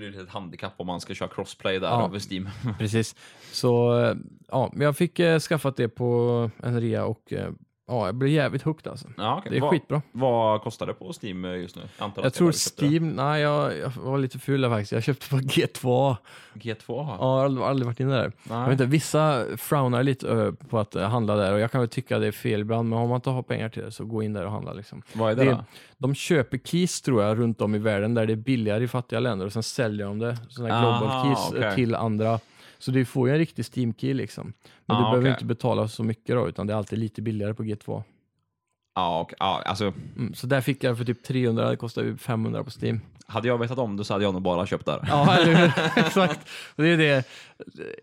Ju 0.00 0.06
det 0.06 0.10
blir 0.16 0.22
ett 0.22 0.30
handikapp 0.30 0.74
om 0.76 0.86
man 0.86 1.00
ska 1.00 1.14
köra 1.14 1.28
crossplay 1.28 1.78
där 1.78 1.88
Ja. 1.88 2.04
över 2.06 2.20
Steam. 2.32 2.48
Precis. 2.78 3.16
Så 3.52 4.00
eh, 4.04 4.14
ja, 4.48 4.72
jag 4.76 4.96
fick 4.96 5.18
eh, 5.18 5.38
skaffat 5.38 5.76
det 5.76 5.88
på 5.88 6.50
en 6.62 6.80
rea 6.80 7.04
och 7.04 7.32
eh, 7.32 7.50
ja, 7.88 8.06
jag 8.06 8.14
blev 8.14 8.30
jävligt 8.32 8.62
hooked 8.62 8.90
alltså. 8.90 9.08
Ja, 9.16 9.36
okej. 9.38 9.50
Det 9.50 9.56
är 9.56 9.60
vad, 9.60 9.70
skitbra. 9.70 10.02
Vad 10.12 10.62
kostar 10.62 10.86
det 10.86 10.94
på 10.94 11.12
Steam 11.22 11.44
eh, 11.44 11.50
just 11.56 11.76
nu? 11.76 11.82
antar 11.98 12.22
Jag 12.22 12.34
tror. 12.34 12.52
Steam, 12.52 13.08
nej 13.08 13.42
jag, 13.42 13.78
jag 13.78 13.90
var 13.90 14.18
lite 14.18 14.38
ful 14.38 14.60
där 14.60 14.68
faktiskt. 14.68 14.92
Jag 14.92 15.02
köpte 15.02 15.28
på 15.28 15.36
G2. 15.36 16.16
G2? 16.54 16.82
Ja, 16.88 17.16
jag 17.18 17.26
har 17.26 17.44
aldrig, 17.44 17.66
aldrig 17.66 17.86
varit 17.86 18.00
inne 18.00 18.14
där. 18.14 18.32
Nej. 18.42 18.58
Jag 18.58 18.64
vet 18.64 18.72
inte, 18.72 18.84
vissa 18.84 19.44
frownar 19.56 20.02
lite 20.02 20.28
ö, 20.28 20.52
på 20.68 20.78
att 20.78 20.94
eh, 20.96 21.08
handla 21.08 21.36
där 21.36 21.52
och 21.52 21.60
jag 21.60 21.72
kan 21.72 21.80
väl 21.80 21.88
tycka 21.88 22.18
det 22.18 22.26
är 22.26 22.32
fel 22.32 22.60
ibland, 22.60 22.88
men 22.88 22.98
om 22.98 23.08
man 23.08 23.16
inte 23.16 23.30
har 23.30 23.42
pengar 23.42 23.68
till 23.68 23.82
det 23.82 23.90
så 23.90 24.04
gå 24.04 24.22
in 24.22 24.32
där 24.32 24.44
och 24.44 24.52
handla 24.52 24.72
liksom. 24.72 25.02
Vad 25.12 25.32
är 25.32 25.36
det, 25.36 25.44
Det- 25.44 25.50
då? 25.50 25.64
De 25.98 26.14
köper 26.14 26.58
keys 26.58 27.00
tror 27.02 27.22
jag 27.22 27.38
runt 27.38 27.60
om 27.60 27.74
i 27.74 27.78
världen 27.78 28.14
där 28.14 28.26
det 28.26 28.32
är 28.32 28.36
billigare 28.36 28.84
i 28.84 28.88
fattiga 28.88 29.20
länder 29.20 29.46
och 29.46 29.52
sen 29.52 29.62
säljer 29.62 30.06
de 30.06 30.18
det, 30.18 30.36
sådana 30.48 30.80
global 30.80 31.24
keys 31.24 31.52
eh, 31.52 31.58
okej. 31.58 31.74
till 31.74 31.94
andra. 31.94 32.40
Så 32.78 32.90
du 32.90 33.04
får 33.04 33.28
ju 33.28 33.32
en 33.34 33.38
riktig 33.38 33.62
Steam-key 33.64 34.14
liksom. 34.14 34.52
Men 34.86 34.96
Ah, 34.96 34.98
du 34.98 35.04
behöver 35.04 35.20
okej. 35.20 35.30
inte 35.30 35.44
betala 35.44 35.88
så 35.88 36.02
mycket 36.04 36.36
då, 36.36 36.48
utan 36.48 36.66
det 36.66 36.72
är 36.72 36.76
alltid 36.76 36.98
lite 36.98 37.22
billigare 37.22 37.54
på 37.54 37.62
G2. 37.62 38.02
Ja, 38.94 39.20
okej. 39.20 39.36
ja, 39.40 39.62
alltså, 39.66 39.92
Mm, 40.16 40.34
så 40.34 40.46
där 40.46 40.60
fick 40.60 40.84
jag 40.84 40.98
för 40.98 41.04
typ 41.04 41.22
300, 41.22 41.70
det 41.70 41.76
kostar 41.76 42.02
ju 42.02 42.16
500 42.16 42.64
på 42.64 42.70
Steam. 42.82 43.00
hade 43.26 43.48
jag 43.48 43.58
vetat 43.58 43.78
om 43.78 43.96
det 43.96 44.04
så 44.04 44.12
hade 44.14 44.24
jag 44.24 44.32
nog 44.34 44.42
bara 44.42 44.66
köpt 44.66 44.86
där. 44.86 45.04
Ja, 45.08 45.34
eller 45.36 45.54
hur? 45.54 45.72
Exakt. 46.04 46.48
Det 46.76 46.88
är 46.88 46.96
det. 46.96 47.24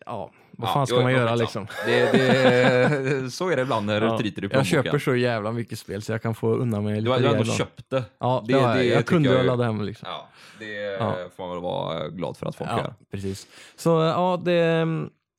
Ja, 0.05 0.31
vad 0.57 0.69
Ja, 0.69 0.73
fan 0.73 0.87
ska 0.87 1.01
man 1.01 1.11
göra 1.11 1.35
liksom? 1.35 1.67
Det, 1.85 2.11
det, 2.11 3.31
så 3.33 3.49
är 3.49 3.55
det 3.55 3.61
ibland 3.61 3.85
när 3.85 4.01
Ja, 4.01 4.11
du 4.11 4.17
tryter 4.17 4.45
i 4.45 4.49
jag 4.51 4.65
köper 4.65 4.99
så 4.99 5.15
jävla 5.15 5.51
mycket 5.51 5.79
spel 5.79 6.01
så 6.01 6.11
jag 6.11 6.21
kan 6.21 6.35
få 6.35 6.53
undan 6.55 6.83
mig 6.83 7.01
lite 7.01 7.19
du 7.19 7.27
har 7.27 7.33
ändå 7.35 7.51
köpt 7.53 7.89
det. 7.89 8.03
Ja, 8.19 8.43
det, 8.47 8.53
det- 8.53 8.59
jag. 8.59 8.75
det 8.77 8.83
jag 8.85 9.05
kunde 9.05 9.29
jag 9.29 9.45
laddat 9.45 9.65
hem 9.65 9.81
liksom. 9.81 10.07
Ja, 10.11 10.27
det 10.59 10.73
Ja. 10.99 11.15
får 11.35 11.43
man 11.43 11.51
väl 11.55 11.63
vara 11.63 12.07
glad 12.09 12.37
för 12.37 12.45
att 12.45 12.55
folk 12.55 12.69
Ja, 12.71 12.77
gör. 12.77 12.93
precis. 13.11 13.47
Så 13.75 13.89
ja, 13.89 14.41
det, 14.45 14.85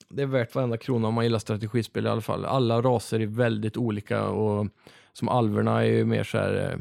det 0.09 0.23
är 0.23 0.27
värt 0.27 0.55
varenda 0.55 0.77
krona 0.77 1.09
om 1.09 1.14
man 1.14 1.25
gillar 1.25 1.39
strategispel 1.39 2.07
i 2.07 2.09
alla 2.09 2.21
fall. 2.21 2.45
Alla 2.45 2.81
raser 2.83 3.21
är 3.21 3.27
väldigt 3.27 3.77
olika 3.77 4.25
och 4.29 4.67
som 5.12 5.29
alverna 5.29 5.81
är 5.85 5.87
ju 5.89 6.05
mer 6.05 6.25
så 6.25 6.39
här, 6.39 6.71
eh, 6.73 6.79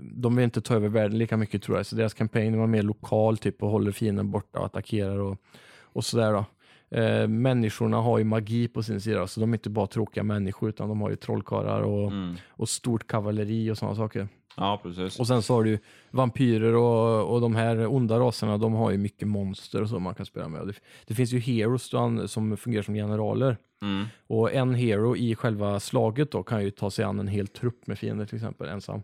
de 0.00 0.36
vill 0.36 0.44
inte 0.44 0.60
ta 0.60 0.74
över 0.74 0.88
världen 0.88 1.18
lika 1.18 1.36
mycket 1.36 1.62
tror 1.62 1.76
jag, 1.76 1.86
så 1.86 1.96
deras 1.96 2.14
kampanj 2.14 2.56
var 2.56 2.66
mer 2.66 2.82
lokal 2.82 3.38
typ 3.38 3.62
och 3.62 3.70
håller 3.70 3.92
fienden 3.92 4.30
borta 4.30 4.58
och 4.58 4.66
attackerar 4.66 5.18
och, 5.18 5.36
och 5.82 6.04
sådär 6.04 6.32
då. 6.32 6.44
Eh, 6.90 7.28
människorna 7.28 7.96
har 7.96 8.18
ju 8.18 8.24
magi 8.24 8.68
på 8.68 8.82
sin 8.82 9.00
sida, 9.00 9.26
så 9.26 9.40
de 9.40 9.52
är 9.52 9.56
inte 9.56 9.70
bara 9.70 9.86
tråkiga 9.86 10.24
människor 10.24 10.68
utan 10.68 10.88
de 10.88 11.00
har 11.00 11.10
ju 11.10 11.16
trollkarlar 11.16 11.82
och, 11.82 12.12
Mm. 12.12 12.36
och 12.50 12.68
stort 12.68 13.06
kavalleri 13.06 13.70
och 13.70 13.78
sådana 13.78 13.96
saker. 13.96 14.28
Ja, 14.56 14.80
precis. 14.82 15.20
Och 15.20 15.26
sen 15.26 15.42
så 15.42 15.54
har 15.54 15.64
du 15.64 15.78
vampyrer 16.10 16.74
och, 16.74 17.34
och 17.34 17.40
de 17.40 17.56
här 17.56 17.86
onda 17.94 18.18
raserna, 18.18 18.58
de 18.58 18.72
har 18.74 18.90
ju 18.90 18.98
mycket 18.98 19.28
monster 19.28 19.82
och 19.82 19.88
så 19.88 19.98
man 19.98 20.14
kan 20.14 20.26
spela 20.26 20.48
med. 20.48 20.66
Det, 20.66 20.72
det 21.06 21.14
finns 21.14 21.32
ju 21.32 21.38
heroes 21.38 21.90
som 22.32 22.56
fungerar 22.56 22.82
som 22.82 22.94
generaler. 22.94 23.56
Mm. 23.82 24.06
Och 24.26 24.52
en 24.52 24.74
hero 24.74 25.16
i 25.16 25.34
själva 25.34 25.80
slaget 25.80 26.30
då 26.30 26.42
kan 26.42 26.64
ju 26.64 26.70
ta 26.70 26.90
sig 26.90 27.04
an 27.04 27.20
en 27.20 27.28
hel 27.28 27.46
trupp 27.46 27.86
med 27.86 27.98
fiender 27.98 28.26
till 28.26 28.36
exempel 28.36 28.68
ensam. 28.68 29.02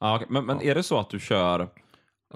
Ja. 0.00 0.22
Men, 0.28 0.46
men 0.46 0.60
är 0.62 0.74
det 0.74 0.82
så 0.82 0.98
att 0.98 1.10
du 1.10 1.20
kör 1.20 1.68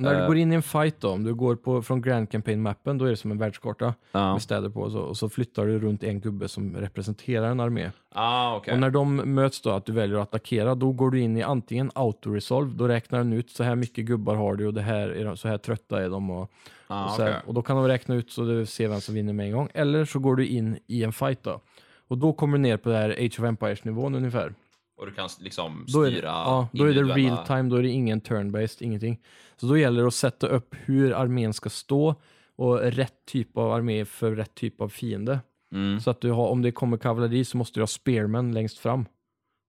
när 0.01 0.15
du 0.15 0.21
Eh. 0.21 0.27
går 0.27 0.37
in 0.37 0.53
i 0.53 0.55
en 0.55 0.63
fight 0.63 1.01
då, 1.01 1.11
om 1.11 1.25
du 1.25 1.35
går 1.35 1.57
på, 1.57 1.83
från 1.83 2.03
Grand 2.03 2.29
Campaign-mappen, 2.31 2.99
då 2.99 3.05
är 3.05 3.11
det 3.11 3.17
som 3.17 3.31
en 3.31 3.39
världskarta 3.39 3.95
Ja. 4.13 4.33
med 4.33 4.43
städer 4.43 4.69
på 4.71 4.81
och 4.81 4.93
så, 4.93 5.01
och 5.01 5.17
så 5.17 5.29
flyttar 5.29 5.67
du 5.67 5.79
runt 5.79 6.03
en 6.05 6.21
gubbe 6.21 6.49
som 6.49 6.77
representerar 6.77 7.51
en 7.51 7.61
armé. 7.61 7.91
Ah, 8.15 8.57
okej. 8.57 8.75
Och 8.75 8.81
när 8.81 8.91
de 8.91 9.17
möts 9.17 9.61
då, 9.61 9.71
att 9.71 9.85
du 9.87 9.93
väljer 9.93 10.17
att 10.19 10.23
attackera, 10.29 10.75
då 10.75 10.93
går 10.93 11.11
du 11.11 11.21
in 11.21 11.37
i 11.37 11.43
antingen 11.43 11.91
auto-resolve, 11.95 12.75
då 12.77 12.89
räknar 12.89 13.19
den 13.19 13.33
ut 13.33 13.51
så 13.51 13.65
här 13.65 13.75
mycket 13.77 14.05
gubbar 14.05 14.35
har 14.35 14.55
du 14.57 14.67
och 14.67 14.75
det 14.75 14.83
här 14.83 15.09
är 15.09 15.25
de, 15.25 15.37
så 15.37 15.49
här 15.49 15.59
trötta 15.59 16.03
är 16.05 16.11
de. 16.11 16.31
Och, 16.31 16.51
ah, 16.87 17.05
och, 17.05 17.11
så 17.11 17.23
här, 17.23 17.31
okej. 17.31 17.43
och 17.47 17.55
då 17.55 17.63
kan 17.63 17.77
de 17.77 17.89
räkna 17.89 18.15
ut 18.15 18.31
så 18.33 18.43
du 18.43 18.67
ser 18.67 18.89
vem 18.89 19.01
som 19.01 19.15
vinner 19.15 19.33
med 19.33 19.47
en 19.47 19.53
gång. 19.53 19.69
Eller 19.75 20.05
så 20.05 20.19
går 20.19 20.37
du 20.37 20.47
in 20.47 20.79
i 20.87 21.05
en 21.05 21.13
fight 21.13 21.43
då. 21.43 21.61
Och 22.09 22.19
då 22.19 22.33
kommer 22.33 22.59
du 22.59 22.63
ner 22.63 22.77
på 22.77 22.89
det 22.89 22.97
här 22.97 23.11
Age 23.11 23.41
of 23.41 23.45
Empires-nivån 23.45 24.15
ungefär. 24.15 24.55
Och 24.99 25.07
du 25.07 25.13
kan 25.13 25.29
liksom 25.41 25.85
Då 25.89 26.03
är, 26.03 26.11
styra 26.11 26.21
det, 26.21 26.27
ja, 26.27 26.69
då 26.73 26.85
är 26.85 26.95
det 26.95 27.03
real 27.03 27.47
time, 27.47 27.63
då 27.63 27.77
är 27.77 27.83
det 27.83 27.89
ingen 27.89 28.21
turn-based, 28.21 28.83
ingenting. 28.83 29.21
Så 29.57 29.67
då 29.67 29.79
gäller 29.79 30.03
det 30.03 30.09
att 30.09 30.15
sätta 30.15 30.47
upp 30.47 30.75
hur 30.85 31.13
armén 31.13 31.53
ska 31.53 31.71
stå 31.71 32.15
och 32.57 32.79
rätt 32.79 33.27
typ 33.27 33.57
av 33.57 33.73
armé 33.73 34.05
för 34.05 34.33
rätt 34.33 34.55
typ 34.55 34.81
av 34.81 34.89
fiende. 34.89 35.41
Mm. 35.73 36.01
Så 36.01 36.11
att 36.11 36.21
du 36.21 36.31
har, 36.31 36.49
om 36.49 36.63
det 36.63 36.73
kommer 36.73 36.97
kavalleri 36.97 37.45
så 37.45 37.57
måste 37.57 37.81
du 37.81 37.83
ha 37.83 37.87
spearmen 37.87 38.55
längst 38.55 38.79
fram. 38.79 39.05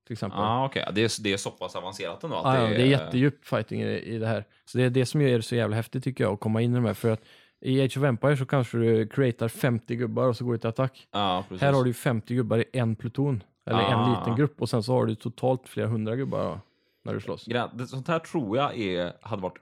Till 0.08 0.14
exempel. 0.14 0.40
Ah, 0.40 0.66
okej. 0.66 0.86
Det, 0.94 1.02
är, 1.02 1.24
det 1.24 1.34
är 1.34 1.38
så 1.38 1.52
pass 1.52 1.76
avancerat 1.76 2.24
ändå? 2.24 2.36
Att 2.36 2.56
Ja, 2.58 2.64
ja, 2.64 2.70
det 2.70 2.82
är 2.82 2.86
jättedjup 2.86 3.46
fighting 3.46 3.82
i, 3.82 4.00
i 4.00 4.18
det 4.18 4.28
här. 4.28 4.46
Så 4.66 4.78
det 4.78 4.84
är 4.84 4.90
det 4.90 5.06
som 5.06 5.22
gör 5.22 5.38
det 5.38 5.42
så 5.42 5.56
jävla 5.56 5.76
häftigt 5.76 6.04
tycker 6.04 6.24
jag, 6.24 6.34
att 6.34 6.40
komma 6.40 6.62
in 6.62 6.72
i 6.72 6.76
de 6.76 6.86
här. 6.86 6.94
För 6.94 7.10
att 7.10 7.22
i 7.62 7.82
Age 7.82 7.98
of 7.98 8.04
Empires 8.04 8.40
så 8.40 8.46
kanske 8.46 8.78
du 8.78 9.08
creatar 9.08 9.48
50 9.48 9.96
gubbar 9.96 10.28
och 10.28 10.38
så 10.38 10.46
går 10.46 10.52
du 10.52 10.58
till 10.58 10.70
attack. 10.70 11.08
Precis. 11.50 11.62
Här 11.62 11.74
har 11.74 11.84
du 11.84 11.90
ju 11.90 11.94
50 11.94 12.36
gubbar 12.36 12.58
i 12.58 12.66
en 12.74 12.96
pluton. 12.96 13.44
Eller 13.66 13.80
en 13.80 14.00
Ah. 14.00 14.20
liten 14.20 14.36
grupp. 14.36 14.62
Och 14.62 14.70
sen 14.70 14.84
så 14.84 14.94
har 14.94 15.06
du 15.06 15.16
totalt 15.16 15.68
flera 15.68 15.88
hundra 15.88 16.16
gubbar 16.16 16.60
när 17.06 17.14
du 17.14 17.20
slåss. 17.22 17.46
Det, 17.46 17.88
sånt 17.88 18.08
här 18.08 18.20
tror 18.20 18.58
jag 18.58 18.78
är, 18.78 19.14
hade 19.22 19.42
varit... 19.42 19.58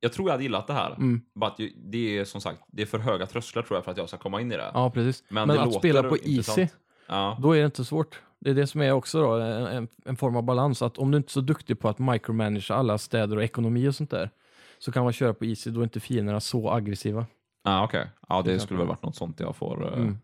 Jag 0.00 0.12
tror 0.12 0.28
jag 0.28 0.32
hade 0.32 0.42
gillat 0.42 0.66
det 0.66 0.72
här. 0.72 0.90
Mm. 0.90 1.20
Bara 1.34 1.50
att 1.50 1.58
ju- 1.58 1.72
det 1.76 2.18
är 2.18 2.24
som 2.24 2.40
sagt, 2.40 2.60
det 2.66 2.82
är 2.82 2.86
för 2.86 2.98
höga 2.98 3.26
trösklar 3.26 3.62
tror 3.62 3.76
jag 3.76 3.84
för 3.84 3.90
att 3.92 3.96
jag 3.98 4.08
ska 4.08 4.18
komma 4.18 4.40
in 4.40 4.52
i 4.52 4.56
det. 4.56 4.70
Ja, 4.74 4.90
precis. 4.90 5.24
Men 5.28 5.48
det 5.48 5.60
att 5.60 5.66
låter 5.66 5.78
spela 5.78 6.02
på 6.02 6.16
intressant. 6.16 6.58
easy, 6.58 6.72
Ja. 7.08 7.36
då 7.40 7.52
är 7.52 7.58
det 7.60 7.64
inte 7.64 7.84
svårt. 7.84 8.22
Det 8.40 8.50
är 8.50 8.54
det 8.54 8.66
som 8.66 8.80
är 8.80 8.92
också 8.92 9.20
då, 9.22 9.32
en, 9.32 9.66
en, 9.66 9.88
en 10.04 10.16
form 10.16 10.36
av 10.36 10.42
balans. 10.42 10.82
Att 10.82 10.98
om 10.98 11.10
du 11.10 11.16
inte 11.16 11.28
är 11.28 11.30
så 11.30 11.40
duktig 11.40 11.78
på 11.80 11.88
att 11.88 11.98
micromanage 11.98 12.70
alla 12.70 12.98
städer 12.98 13.36
och 13.36 13.42
ekonomi 13.42 13.88
och 13.88 13.94
sånt 13.94 14.10
där, 14.10 14.30
så 14.78 14.92
kan 14.92 15.04
man 15.04 15.12
köra 15.12 15.34
på 15.34 15.44
easy, 15.44 15.70
då 15.70 15.80
är 15.80 15.84
inte 15.84 16.00
fienderna 16.00 16.40
så 16.40 16.70
aggressiva. 16.70 17.26
Ah, 17.64 17.84
okej. 17.84 18.08
Ja, 18.28 18.42
det 18.42 18.60
skulle 18.60 18.78
väl 18.78 18.88
varit 18.88 19.02
något 19.02 19.16
sånt 19.16 19.40
jag 19.40 19.56
får 19.56 19.82
uh, 19.86 19.92
Mm. 19.98 20.18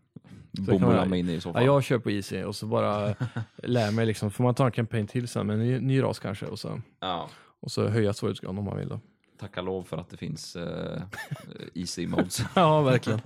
Bomulla 0.61 0.95
man- 0.95 1.09
mig 1.09 1.19
in 1.19 1.29
i 1.29 1.41
så 1.41 1.51
Ja, 1.55 1.61
jag 1.61 1.83
kör 1.83 1.99
på 1.99 2.11
easy 2.11 2.43
och 2.43 2.55
så 2.55 2.65
bara 2.67 3.15
lär 3.63 3.91
mig 3.91 4.05
liksom, 4.05 4.31
får 4.31 4.43
man 4.43 4.55
ta 4.55 4.65
en 4.65 4.71
campaign 4.71 5.07
till 5.07 5.27
sen 5.27 5.47
med 5.47 5.53
en 5.53 5.59
ny, 5.59 5.79
ny 5.79 6.01
ras 6.03 6.19
kanske 6.19 6.45
och 6.45 6.59
så, 6.59 6.81
Ja. 6.99 7.29
och 7.59 7.71
så 7.71 7.87
höja 7.87 8.13
svårighetsgraden 8.13 8.57
om 8.57 8.65
man 8.65 8.77
vill 8.77 8.87
då. 8.89 8.99
Tacka 9.39 9.61
lov 9.61 9.83
för 9.83 9.97
att 9.97 10.09
det 10.09 10.17
finns 10.17 10.55
eh, 10.55 11.01
easy 11.73 12.07
modes. 12.07 12.41
Ja, 12.55 12.81
verkligen. 12.81 13.19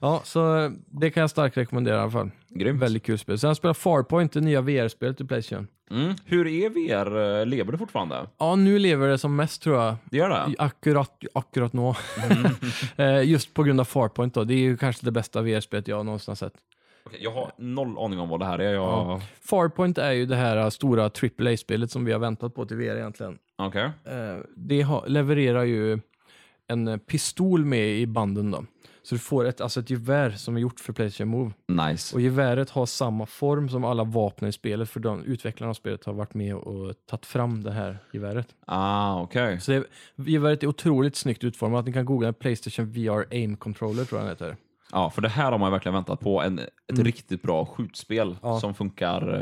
Ja, 0.00 0.20
så 0.24 0.72
det 0.86 1.10
kan 1.10 1.20
jag 1.20 1.30
starkt 1.30 1.56
rekommendera 1.56 1.96
i 1.96 1.98
alla 1.98 2.10
fall. 2.10 2.30
Grymt. 2.48 2.82
Väldigt 2.82 3.02
kul 3.02 3.18
spel. 3.18 3.38
Sen 3.38 3.54
spelat 3.54 3.76
Farpoint, 3.78 4.32
det 4.32 4.40
nya 4.40 4.60
VR-spelet 4.60 5.20
i 5.20 5.24
Playstation. 5.24 5.66
Mm. 5.90 6.14
Hur 6.24 6.46
är 6.46 6.68
VR? 6.70 7.40
eh, 7.40 7.46
Lever 7.46 7.72
det 7.72 7.78
fortfarande? 7.78 8.26
Ja, 8.38 8.56
nu 8.56 8.78
lever 8.78 9.08
det 9.08 9.18
som 9.18 9.36
mest 9.36 9.62
tror 9.62 9.76
jag. 9.82 9.94
Det 10.04 10.16
gör 10.16 10.28
det? 10.28 10.54
Akkurat, 10.58 11.10
akkurat 11.34 11.72
nå. 11.72 11.96
Eh, 12.96 13.22
Just 13.22 13.54
på 13.54 13.62
grund 13.62 13.80
av 13.80 13.84
Farpoint 13.84 14.34
då. 14.34 14.44
Det 14.44 14.54
är 14.54 14.58
ju 14.58 14.76
kanske 14.76 15.04
det 15.06 15.10
bästa 15.12 15.42
VR-spelet 15.42 15.88
jag 15.88 16.06
någonsin 16.06 16.30
har 16.30 16.36
sett. 16.36 16.54
Okej, 17.06 17.18
jag 17.22 17.30
har 17.30 17.52
noll 17.58 17.98
aning 17.98 18.18
om 18.20 18.28
vad 18.28 18.40
det 18.40 18.46
här 18.46 18.58
är. 18.58 18.72
Jag... 18.72 18.82
Ja. 18.82 19.20
Farpoint 19.40 19.98
är 19.98 20.12
ju 20.12 20.26
det 20.26 20.36
här 20.36 20.70
stora 20.70 21.04
AAA-spelet 21.04 21.90
som 21.90 22.04
vi 22.04 22.12
har 22.12 22.18
väntat 22.18 22.54
på 22.54 22.66
till 22.66 22.76
VR 22.76 22.96
egentligen. 22.96 23.38
Eh, 24.04 24.38
Det 24.56 24.86
levererar 25.06 25.62
ju 25.64 25.98
en 26.68 26.88
eh, 26.88 26.96
pistol 26.96 27.64
med 27.64 27.88
i 27.98 28.06
banden 28.06 28.50
då. 28.50 28.64
Så 29.04 29.14
du 29.14 29.18
får 29.18 29.44
ett, 29.44 29.60
alltså 29.60 29.80
ett 29.80 29.90
gevär 29.90 30.30
som 30.30 30.56
är 30.56 30.60
gjort 30.60 30.80
för 30.80 30.92
Playstation 30.92 31.28
Move. 31.28 31.52
Nice. 31.68 32.14
Och 32.16 32.20
geväret 32.20 32.70
har 32.70 32.86
samma 32.86 33.26
form 33.26 33.68
som 33.68 33.84
alla 33.84 34.04
vapen 34.04 34.48
i 34.48 34.52
spelet 34.52 34.90
för 34.90 35.00
de 35.00 35.24
utvecklarna 35.24 35.70
av 35.70 35.74
spelet 35.74 36.04
har 36.04 36.12
varit 36.12 36.34
med 36.34 36.54
och 36.54 36.94
tagit 37.10 37.26
fram 37.26 37.62
det 37.62 37.72
här 37.72 37.98
geväret. 38.12 38.48
Ah, 38.66 39.20
okej. 39.22 39.60
Så 39.60 39.72
det, 39.72 39.84
geväret 40.16 40.62
är 40.62 40.66
otroligt 40.66 41.16
snyggt 41.16 41.44
utformat. 41.44 41.86
Ni 41.86 41.92
kan 41.92 42.04
googla 42.04 42.32
Playstation 42.32 42.86
VR 42.92 43.26
Aim 43.30 43.56
Controller 43.56 44.04
tror 44.04 44.20
jag 44.20 44.26
den 44.28 44.32
heter. 44.36 44.56
Ja, 44.92 45.10
för 45.10 45.22
det 45.22 45.28
här 45.28 45.52
har 45.52 45.58
man 45.58 45.72
verkligen 45.72 45.94
väntat 45.94 46.20
på. 46.20 46.42
En, 46.42 46.58
ett 46.92 46.98
riktigt 46.98 47.42
bra 47.42 47.66
skjutspel 47.66 48.26
Mm. 48.28 48.38
Ja. 48.42 48.60
som 48.60 48.74
funkar, 48.74 49.34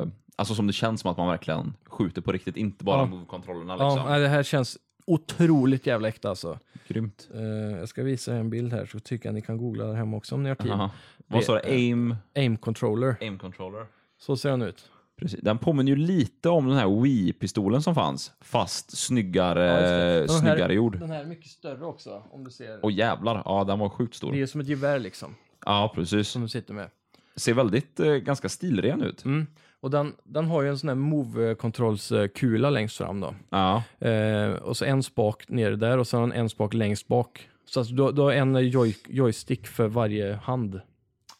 eh, 0.00 0.06
alltså 0.36 0.54
som 0.54 0.66
det 0.66 0.72
känns 0.72 1.00
som 1.00 1.10
att 1.10 1.16
man 1.16 1.28
verkligen 1.28 1.74
skjuter 1.86 2.22
på 2.22 2.32
riktigt, 2.32 2.56
inte 2.56 2.84
bara 2.84 2.98
Ja. 3.00 3.06
move-kontrollerna 3.06 3.76
Ja, 3.78 3.88
liksom. 3.94 4.10
nej, 4.10 4.20
det 4.20 4.28
här 4.28 4.42
känns 4.42 4.78
otroligt 5.12 5.86
jävla 5.86 6.08
äkta 6.08 6.28
alltså. 6.30 6.58
Grymt. 6.88 7.28
Eh, 7.34 7.40
jag 7.78 7.88
ska 7.88 8.02
visa 8.02 8.34
er 8.34 8.40
en 8.40 8.50
bild 8.50 8.72
här 8.72 8.86
så 8.86 9.00
tycker 9.00 9.28
jag 9.28 9.34
ni 9.34 9.42
kan 9.42 9.56
googla 9.58 9.84
där 9.84 9.94
hemma 9.94 10.16
också 10.16 10.34
om 10.34 10.42
ni 10.42 10.48
har 10.48 10.56
tid. 10.56 10.70
Aha. 10.70 10.90
Vad 11.26 11.44
sa 11.44 11.54
du? 11.54 11.60
Aim, 11.70 12.14
Aim 12.34 12.56
Controller. 12.56 13.16
aim 13.20 13.38
controller? 13.38 13.86
Så 14.18 14.36
ser 14.36 14.50
den 14.50 14.62
ut. 14.62 14.90
Precis. 15.16 15.40
Den 15.42 15.58
påminner 15.58 15.92
ju 15.92 15.96
lite 15.96 16.48
om 16.48 16.68
den 16.68 16.76
här 16.76 16.86
Wii-pistolen 17.02 17.82
som 17.82 17.94
fanns, 17.94 18.32
fast 18.40 18.98
snyggare, 18.98 19.64
Ja. 19.64 19.74
Den 19.80 19.90
här- 19.90 20.26
snyggare 20.26 20.74
gjord. 20.74 20.98
Den 21.00 21.10
här 21.10 21.20
är 21.20 21.26
mycket 21.26 21.50
större 21.50 21.84
också 21.84 22.22
om 22.30 22.44
du 22.44 22.50
ser. 22.50 22.84
Och 22.84 22.90
jävlar, 22.92 23.42
ja 23.44 23.64
den 23.64 23.78
var 23.78 23.88
sjukt 23.88 24.14
stor. 24.14 24.32
Det 24.32 24.40
är 24.42 24.46
som 24.46 24.60
ett 24.60 24.68
gevär 24.68 24.98
liksom, 24.98 25.34
Ja, 25.66 25.92
precis. 25.94 26.28
som 26.28 26.42
du 26.42 26.48
sitter 26.48 26.74
med. 26.74 26.90
Ser 27.36 27.54
väldigt, 27.54 28.00
eh, 28.00 28.12
ganska 28.14 28.48
stilren 28.48 29.02
ut. 29.02 29.24
Mm. 29.24 29.46
Och 29.80 29.90
den, 29.90 30.14
den 30.24 30.46
har 30.46 30.62
ju 30.62 30.68
en 30.68 30.78
sån 30.78 30.88
här 30.88 30.96
move-kontrollskula 30.96 32.70
längst 32.70 32.96
fram 32.96 33.20
då. 33.20 33.34
Ja, 33.50 33.82
Eh, 33.98 34.52
och 34.52 34.76
så 34.76 34.84
en 34.84 35.02
spak 35.02 35.44
nere 35.48 35.76
där 35.76 35.98
och 35.98 36.06
sen 36.06 36.32
en 36.32 36.48
spak 36.48 36.74
längst 36.74 37.08
bak. 37.08 37.48
Så 37.64 37.80
alltså, 37.80 37.94
du, 37.94 38.12
du 38.12 38.22
har 38.22 38.32
en 38.32 38.68
joy, 38.68 38.94
joystick 39.08 39.66
för 39.66 39.88
varje 39.88 40.34
hand. 40.34 40.80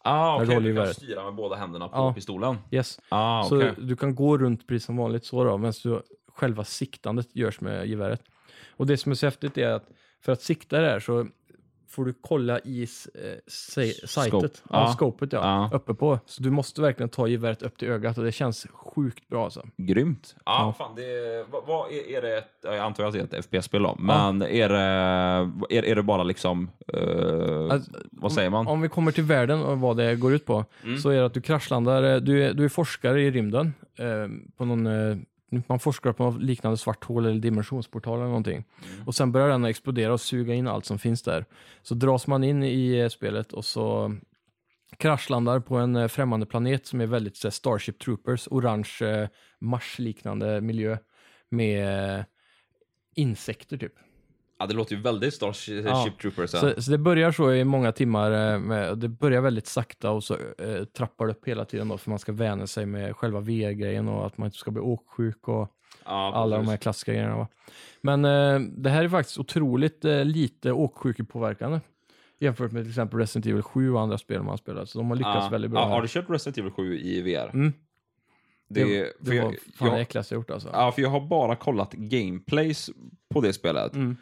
ah, 0.03 0.43
okej. 0.43 0.61
Du 0.61 0.77
kan 0.77 0.95
styra 0.95 1.25
med 1.25 1.35
båda 1.35 1.57
händerna 1.57 1.89
på 1.89 1.97
Ja. 1.97 2.13
pistolen. 2.15 2.57
Yes. 2.71 3.01
Ah, 3.09 3.43
Så 3.45 3.57
okej. 3.57 3.73
du 3.79 3.97
kan 3.97 4.15
gå 4.15 4.39
runt 4.39 4.67
precis 4.67 4.85
som 4.87 4.97
vanligt 4.97 5.25
så 5.25 5.45
då, 5.45 5.59
medan 5.59 5.73
du, 5.83 6.03
själva 6.35 6.65
siktandet 6.65 7.37
görs 7.37 7.61
med 7.61 7.87
geväret. 7.87 8.23
Och 8.77 8.87
det 8.87 8.97
som 8.97 9.13
är 9.13 9.17
så 9.17 9.27
häftigt 9.27 9.59
är 9.59 9.69
att 9.71 9.89
för 10.25 10.33
att 10.33 10.43
sikta 10.43 10.81
det 10.81 10.89
här 10.89 11.01
så 11.01 11.27
får 11.89 12.05
du 12.05 12.15
kolla 12.21 12.59
i 12.61 12.83
eh, 12.83 12.87
se- 13.47 14.07
Scope. 14.07 14.47
ja. 14.47 14.61
Ja. 14.71 14.93
scopet 14.97 15.33
ja, 15.33 15.39
Ja. 15.73 15.77
uppe 15.77 15.95
på. 15.95 16.19
Så 16.27 16.43
du 16.43 16.51
måste 16.51 16.81
verkligen 16.81 17.09
ta 17.09 17.27
geväret 17.29 17.63
upp 17.63 17.79
till 17.79 17.89
ögat 17.89 18.19
och 18.19 18.25
det 18.25 18.33
känns 18.33 18.67
sjukt 18.73 19.29
bra 19.29 19.45
alltså. 19.45 19.67
Grymt. 19.77 20.37
Ja, 20.45 20.75
Ja. 20.79 20.85
fan 20.87 20.95
det 20.97 21.47
vad, 21.51 21.67
vad 21.67 21.93
är, 21.93 22.17
är 22.17 22.23
det 22.23 22.39
ett, 22.39 22.49
jag 22.63 22.79
antar 22.79 23.05
att 23.05 23.13
det 23.13 23.19
är 23.35 23.39
ett 23.39 23.45
FPS-spel 23.45 23.83
då, 23.83 23.97
men 23.99 24.43
är, 24.43 24.69
det, 24.69 24.79
är, 25.79 25.85
är 25.85 25.95
det 25.97 26.03
bara 26.03 26.23
liksom, 26.23 26.71
eh, 26.93 27.71
Alltså, 27.71 27.91
vad 28.11 28.33
säger 28.33 28.51
man? 28.51 28.67
Om 28.67 28.81
vi 28.81 28.89
kommer 28.89 29.13
till 29.13 29.25
världen 29.25 29.63
och 29.63 29.81
vad 29.81 29.97
det 29.97 30.17
går 30.17 30.33
ut 30.35 30.45
på, 30.47 30.65
Mm. 30.85 30.99
så 30.99 31.11
är 31.11 31.17
det 31.21 31.27
att 31.27 31.35
du 31.35 31.41
kraschlandar, 31.41 32.03
eh, 32.03 32.17
du 32.17 32.45
är, 32.45 32.55
du 32.55 32.65
är 32.65 32.69
forskare 32.69 33.23
i 33.23 33.31
rymden, 33.31 33.75
eh, 33.99 34.29
på 34.57 34.65
någon, 34.65 34.87
eh, 34.87 35.17
man 35.51 35.79
forskar 35.79 36.13
på 36.13 36.25
något 36.25 36.43
liknande 36.43 36.77
svart 36.77 37.05
hål 37.05 37.27
eller 37.27 37.41
dimensionsportal 37.41 38.19
eller 38.19 38.27
någonting. 38.29 38.65
Och 39.07 39.15
sen 39.15 39.33
börjar 39.33 39.49
den 39.49 39.65
explodera 39.65 40.13
och 40.13 40.21
suga 40.21 40.55
in 40.55 40.69
allt 40.69 40.85
som 40.85 40.99
finns 40.99 41.23
där. 41.23 41.45
Så 41.83 41.95
dras 41.95 42.27
man 42.27 42.45
in 42.45 42.63
i 42.63 42.99
eh, 42.99 43.09
spelet 43.09 43.53
och 43.53 43.65
så 43.65 44.17
kraschlandar 44.97 45.61
på 45.61 45.77
en 45.77 45.97
eh, 45.97 46.09
främmande 46.09 46.47
planet 46.47 46.87
som 46.87 47.01
är 47.01 47.07
väldigt 47.07 47.37
så 47.37 47.51
Starship 47.51 47.99
Troopers, 47.99 48.49
orange 48.51 48.99
eh, 49.01 49.29
Mars-liknande 49.61 50.61
miljö 50.61 50.99
med 51.49 52.25
insekter 53.15 53.77
typ. 53.77 53.95
Ja, 54.59 54.67
det 54.67 54.75
låter 54.75 54.97
ju 54.97 55.03
väldigt 55.03 55.35
Starship 55.35 55.85
Ja. 55.85 56.09
Troopers. 56.23 56.51
Så, 56.51 56.83
så 56.83 56.91
det 56.91 56.99
börjar 56.99 57.33
så 57.33 57.53
i 57.53 57.65
många 57.65 57.93
timmar, 57.93 58.55
eh, 58.55 58.59
med, 58.59 58.99
det 58.99 59.09
börjar 59.09 59.41
väldigt 59.41 59.67
sakta 59.67 60.11
och 60.11 60.25
så 60.25 60.35
eh, 60.59 60.85
trappar 60.85 61.27
det 61.27 61.33
upp 61.33 61.49
hela 61.49 61.65
tiden 61.65 61.89
då 61.89 61.99
för 61.99 62.11
man 62.11 62.19
ska 62.19 62.33
vänja 62.33 62.67
sig 62.67 62.87
med 62.87 63.17
själva 63.17 63.41
VR-grejen 63.41 64.09
och 64.09 64.27
att 64.27 64.39
man 64.39 64.47
inte 64.47 64.59
ska 64.59 64.71
bli 64.71 64.81
åksjuk 64.81 65.49
och 65.49 65.69
ja, 66.05 66.33
alla 66.35 66.57
de 66.57 66.69
här 66.69 66.77
klassiska 66.77 67.13
grejerna. 67.13 67.37
Va? 67.37 67.49
Men 68.01 68.25
eh, 68.25 68.61
det 68.61 68.91
här 68.91 69.05
är 69.05 69.09
faktiskt 69.09 69.39
otroligt 69.39 70.05
eh, 70.05 70.25
lite 70.25 70.73
åksjukepåverkande 70.73 71.81
jämfört 72.39 72.73
med 72.73 72.83
till 72.83 72.91
exempel 72.91 73.19
Resident 73.19 73.47
Evil 73.47 73.63
7 73.63 73.93
och 73.93 74.01
andra 74.01 74.19
spel 74.19 74.39
man 74.39 74.49
har 74.49 74.57
spelat. 74.57 74.89
Så 74.89 74.99
de 74.99 75.09
har 75.09 75.17
lyckats 75.17 75.45
ja. 75.45 75.49
väldigt 75.49 75.71
bra. 75.71 75.81
Ja, 75.81 75.87
har 75.87 76.03
du 76.03 76.09
kört 76.09 76.31
Resident 76.31 76.59
Evil 76.59 76.71
7 76.73 76.99
i 76.99 77.23
VR? 77.23 77.51
Mm. 77.55 77.73
Det, 78.69 78.85
det, 78.85 79.13
för 79.25 79.31
det 79.31 79.41
var 79.41 79.53
jag, 79.53 79.57
fan 79.75 79.89
det 79.89 79.95
jag, 79.95 80.01
äckligaste 80.01 80.35
jag 80.35 80.39
gjort 80.39 80.51
alltså. 80.51 80.69
ja, 80.73 80.93
för 80.93 81.03
jag 81.03 81.09
har 81.09 81.21
bara 81.21 81.57
kollat 81.57 81.93
gameplays 81.93 82.91
på 83.35 83.41
det 83.41 83.53
spelet. 83.53 83.95
Mm. 83.95 84.17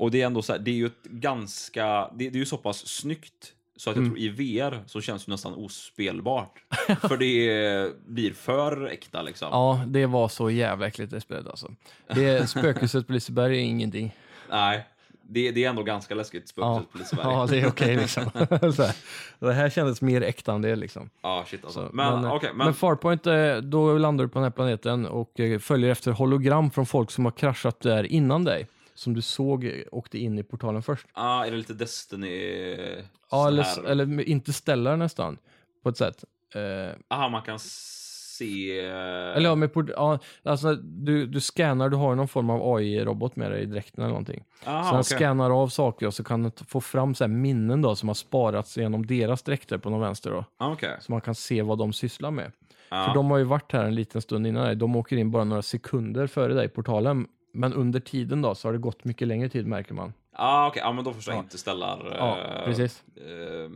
Och 0.00 0.10
det 0.10 0.22
är 0.22 0.26
ändå 0.26 0.42
så 0.42 0.52
här, 0.52 0.58
det 0.58 0.70
är 0.70 0.74
ju 0.74 0.86
ett 0.86 1.02
ganska, 1.04 2.10
det, 2.14 2.30
det 2.30 2.36
är 2.36 2.40
ju 2.40 2.46
så 2.46 2.56
pass 2.56 2.86
snyggt 2.86 3.52
så 3.76 3.90
att 3.90 3.96
jag 3.96 4.02
Mm. 4.02 4.14
tror 4.14 4.24
i 4.24 4.28
VR 4.28 4.82
så 4.86 5.00
känns 5.00 5.24
det 5.24 5.32
nästan 5.32 5.54
ospelbart. 5.54 6.62
för 7.00 7.16
det 7.16 7.92
blir 8.06 8.32
för 8.32 8.86
äkta 8.86 9.22
liksom. 9.22 9.48
Ja, 9.52 9.84
det 9.86 10.06
var 10.06 10.28
så 10.28 10.50
jävla 10.50 10.86
äckligt 10.86 11.10
det 11.10 11.20
spelet 11.20 11.46
alltså. 11.46 11.70
Det, 12.14 12.48
spökhuset 12.50 13.06
på 13.06 13.12
Liseberg 13.12 13.56
är 13.58 13.62
ingenting. 13.62 14.16
Nej, 14.50 14.86
det, 15.22 15.50
det 15.50 15.64
är 15.64 15.70
ändå 15.70 15.82
ganska 15.82 16.14
läskigt 16.14 16.52
Ja, 16.56 16.82
spökhuset 16.82 16.92
på 16.92 16.98
Liseberg. 16.98 17.34
ja 17.34 17.46
det 17.46 17.60
är 17.60 17.68
okej 17.68 17.96
liksom. 17.96 18.24
så 18.76 18.82
här. 18.82 18.96
Det 19.38 19.52
här 19.52 19.70
kändes 19.70 20.02
mer 20.02 20.22
äkta 20.22 20.52
än 20.52 20.62
det 20.62 20.76
liksom. 20.76 21.10
Ja, 21.22 21.44
shit 21.48 21.64
alltså. 21.64 21.86
Så, 21.88 21.94
men 21.94 22.24
eh, 22.24 22.32
okej, 22.34 22.50
men... 22.54 22.64
men, 22.64 22.74
Farpoint, 22.74 23.26
eh, 23.26 23.56
då 23.56 23.98
landar 23.98 24.24
du 24.24 24.28
på 24.28 24.38
den 24.38 24.44
här 24.44 24.50
planeten 24.50 25.06
och 25.06 25.40
eh, 25.40 25.58
följer 25.58 25.90
efter 25.90 26.12
hologram 26.12 26.70
från 26.70 26.86
folk 26.86 27.10
som 27.10 27.24
har 27.24 27.32
kraschat 27.32 27.80
där 27.80 28.04
innan 28.04 28.44
dig. 28.44 28.66
Som 29.00 29.14
du 29.14 29.22
såg 29.22 29.64
eh, 29.64 29.72
åkte 29.92 30.18
in 30.18 30.38
i 30.38 30.42
portalen 30.42 30.82
först. 30.82 31.06
Ah, 31.12 31.44
är 31.44 31.50
det 31.50 31.56
lite 31.56 31.74
Destiny? 31.74 32.66
Ja, 33.30 33.48
eller, 33.48 33.84
eller 33.86 34.28
inte 34.28 34.52
ställer 34.52 34.96
nästan, 34.96 35.38
på 35.82 35.88
ett 35.88 35.96
sätt. 35.96 36.24
Eh, 36.54 36.94
Aha, 37.08 37.28
man 37.28 37.42
kan 37.42 37.58
se... 37.58 38.80
eller 38.80 39.48
ja, 39.48 39.54
med 39.54 39.72
port- 39.72 39.90
ja, 39.96 40.18
alltså 40.42 40.74
du, 40.74 41.26
du 41.26 41.40
scannar, 41.40 41.88
du 41.88 41.96
har 41.96 42.14
någon 42.14 42.28
form 42.28 42.50
av 42.50 42.74
AI-robot 42.76 43.36
med 43.36 43.50
dig 43.50 43.62
i 43.62 43.66
dräkten 43.66 44.02
eller 44.04 44.08
någonting. 44.12 44.44
Aha, 44.66 44.82
så 44.84 44.90
den 44.90 45.00
okej. 45.00 45.16
scannar 45.16 45.62
av 45.62 45.68
saker 45.68 46.06
och 46.06 46.14
så 46.14 46.24
kan 46.24 46.50
t- 46.50 46.64
få 46.68 46.80
fram 46.80 47.14
så 47.14 47.28
minnen 47.28 47.82
då 47.82 47.96
som 47.96 48.08
har 48.08 48.14
sparats 48.14 48.76
genom 48.76 49.06
deras 49.06 49.42
dräkter 49.42 49.78
på 49.78 49.90
någon 49.90 50.00
vänster 50.00 50.30
då. 50.30 50.44
Ah, 50.56 50.72
okej. 50.72 50.96
Så 51.00 51.12
man 51.12 51.20
kan 51.20 51.34
se 51.34 51.62
vad 51.62 51.78
de 51.78 51.92
sysslar 51.92 52.30
med. 52.30 52.52
Ja. 52.90 53.04
För 53.06 53.14
de 53.14 53.30
har 53.30 53.38
ju 53.38 53.44
varit 53.44 53.72
här 53.72 53.84
en 53.84 53.94
liten 53.94 54.22
stund 54.22 54.46
innan 54.46 54.64
dig. 54.64 54.76
De 54.76 54.96
åker 54.96 55.16
in 55.16 55.30
bara 55.30 55.44
några 55.44 55.62
sekunder 55.62 56.26
före 56.26 56.54
dig 56.54 56.66
i 56.66 56.68
portalen. 56.68 57.26
Men 57.52 57.72
under 57.72 58.00
tiden 58.00 58.42
då 58.42 58.54
så 58.54 58.68
har 58.68 58.72
det 58.72 58.78
gått 58.78 59.04
mycket 59.04 59.28
längre 59.28 59.48
tid 59.48 59.66
märker 59.66 59.94
man. 59.94 60.12
Ah, 60.32 60.68
okej. 60.68 60.82
Ja, 60.84 60.92
men 60.92 61.04
då 61.04 61.12
förstår 61.12 61.34
jag 61.34 61.38
Ja. 61.38 61.42
inte 61.44 61.58
ställar... 61.58 62.16
Ja, 62.18 62.38
eh, 62.38 62.64
precis. 62.64 63.04
eh, 63.16 63.70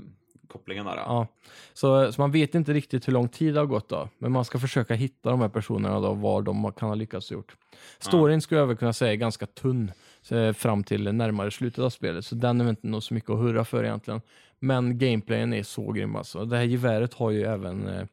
kopplingen 0.49 0.87
där. 0.87 0.97
Ja. 0.97 1.05
Ja. 1.07 1.27
Så, 1.73 2.13
så 2.13 2.21
man 2.21 2.31
vet 2.33 2.55
inte 2.55 2.73
riktigt 2.73 3.09
hur 3.09 3.13
lång 3.13 3.29
tid 3.29 3.55
det 3.55 3.61
har 3.61 3.67
gått 3.67 3.89
då. 3.89 4.09
Men 4.19 4.33
man 4.33 4.45
ska 4.45 4.59
försöka 4.59 4.95
hitta 4.95 5.31
de 5.31 5.41
här 5.41 5.49
personerna 5.49 6.01
då, 6.01 6.13
var 6.15 6.43
de 6.43 6.73
kan 6.73 6.89
ha 6.89 6.95
lyckats 6.95 7.31
gjort. 7.31 7.57
Storyn 7.99 8.41
skulle 8.41 8.61
jag 8.61 8.67
väl 8.67 8.77
kunna 8.77 8.93
säga 8.93 9.13
är 9.13 9.17
ganska 9.17 9.47
tunn 9.47 9.93
så, 10.23 10.55
fram 10.55 10.85
till 10.85 11.13
närmare 11.15 11.51
slutet 11.51 11.79
av 11.85 11.91
spelet. 11.91 12.25
Så 12.27 12.35
den 12.35 12.61
är 12.61 12.65
väl 12.65 12.77
inte 12.83 13.01
så 13.01 13.15
mycket 13.15 13.31
att 13.31 13.39
hurra 13.39 13.65
för 13.65 13.85
egentligen. 13.85 14.21
Men 14.59 14.99
gameplayen 14.99 15.53
är 15.53 15.63
så 15.63 15.93
grym 15.93 16.17
alltså. 16.17 16.45
Det 16.45 16.57
här 16.57 16.65
geväret 16.65 17.15
har 17.15 17.31
ju 17.31 17.43
även 17.43 17.87
eh, 17.89 18.07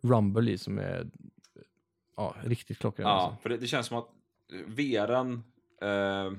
Rumble 0.00 0.50
i 0.50 0.58
som 0.58 0.78
är 0.78 1.06
ja, 2.16 2.34
riktigt 2.44 2.78
klockren. 2.78 3.08
Ja, 3.08 3.14
Alltså. 3.14 3.42
för 3.42 3.48
det, 3.48 3.56
det 3.56 3.66
känns 3.66 3.86
som 3.86 3.98
att 3.98 4.08
VRen... 4.66 5.42
Eh, 5.82 6.32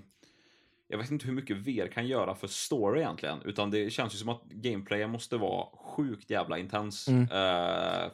jag 0.87 0.97
vet 0.97 1.11
inte 1.11 1.25
hur 1.25 1.33
mycket 1.33 1.57
VR 1.57 1.87
kan 1.87 2.07
göra 2.07 2.35
för 2.35 2.47
story 2.47 2.99
egentligen. 2.99 3.41
Utan 3.45 3.71
det 3.71 3.89
känns 3.93 4.13
ju 4.13 4.17
som 4.17 4.29
att 4.29 4.41
gameplayen 4.49 5.09
måste 5.09 5.37
vara 5.37 5.65
sjukt 5.77 6.29
jävla 6.29 6.57
intens 6.57 7.07
Mm. 7.07 7.21
eh, 7.23 7.27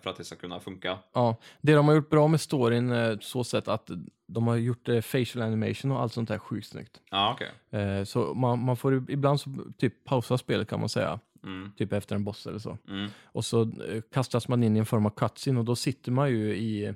för 0.02 0.08
att 0.10 0.16
det 0.18 0.24
ska 0.24 0.36
kunna 0.36 0.60
funka. 0.60 0.98
Ja, 1.14 1.36
det 1.62 1.74
de 1.74 1.88
har 1.88 1.96
gjort 1.96 2.10
bra 2.10 2.28
med 2.28 2.42
storyn 2.42 2.92
eh, 2.92 3.18
så 3.20 3.44
sätt 3.44 3.68
att 3.68 3.90
de 4.28 4.48
har 4.48 4.56
gjort 4.56 4.90
eh, 4.90 5.02
facial 5.02 5.42
animation 5.44 5.92
och 5.92 6.02
allt 6.02 6.14
sånt 6.14 6.30
där 6.30 6.38
sjukt 6.38 6.68
snyggt. 6.68 7.02
Ja, 7.12 7.34
okej. 7.34 7.82
Eh, 7.82 8.04
så 8.04 8.34
man, 8.34 8.60
man 8.66 8.78
får 8.78 9.12
ibland 9.12 9.42
så 9.42 9.50
typ 9.78 10.04
pausa 10.04 10.38
spelet 10.38 10.68
kan 10.70 10.80
man 10.80 10.90
säga, 10.90 11.20
Mm, 11.44 11.72
typ 11.78 11.94
efter 11.94 12.16
en 12.16 12.24
boss 12.24 12.48
eller 12.48 12.60
så. 12.60 12.78
mm. 12.88 13.10
Och 13.24 13.46
så 13.46 13.62
eh, 13.62 14.02
kastas 14.14 14.48
man 14.48 14.64
in 14.64 14.76
i 14.76 14.80
en 14.80 14.86
form 14.86 15.06
av 15.06 15.10
cutscene 15.10 15.60
och 15.60 15.66
då 15.66 15.76
sitter 15.76 16.12
man 16.12 16.30
ju 16.30 16.56
i 16.56 16.94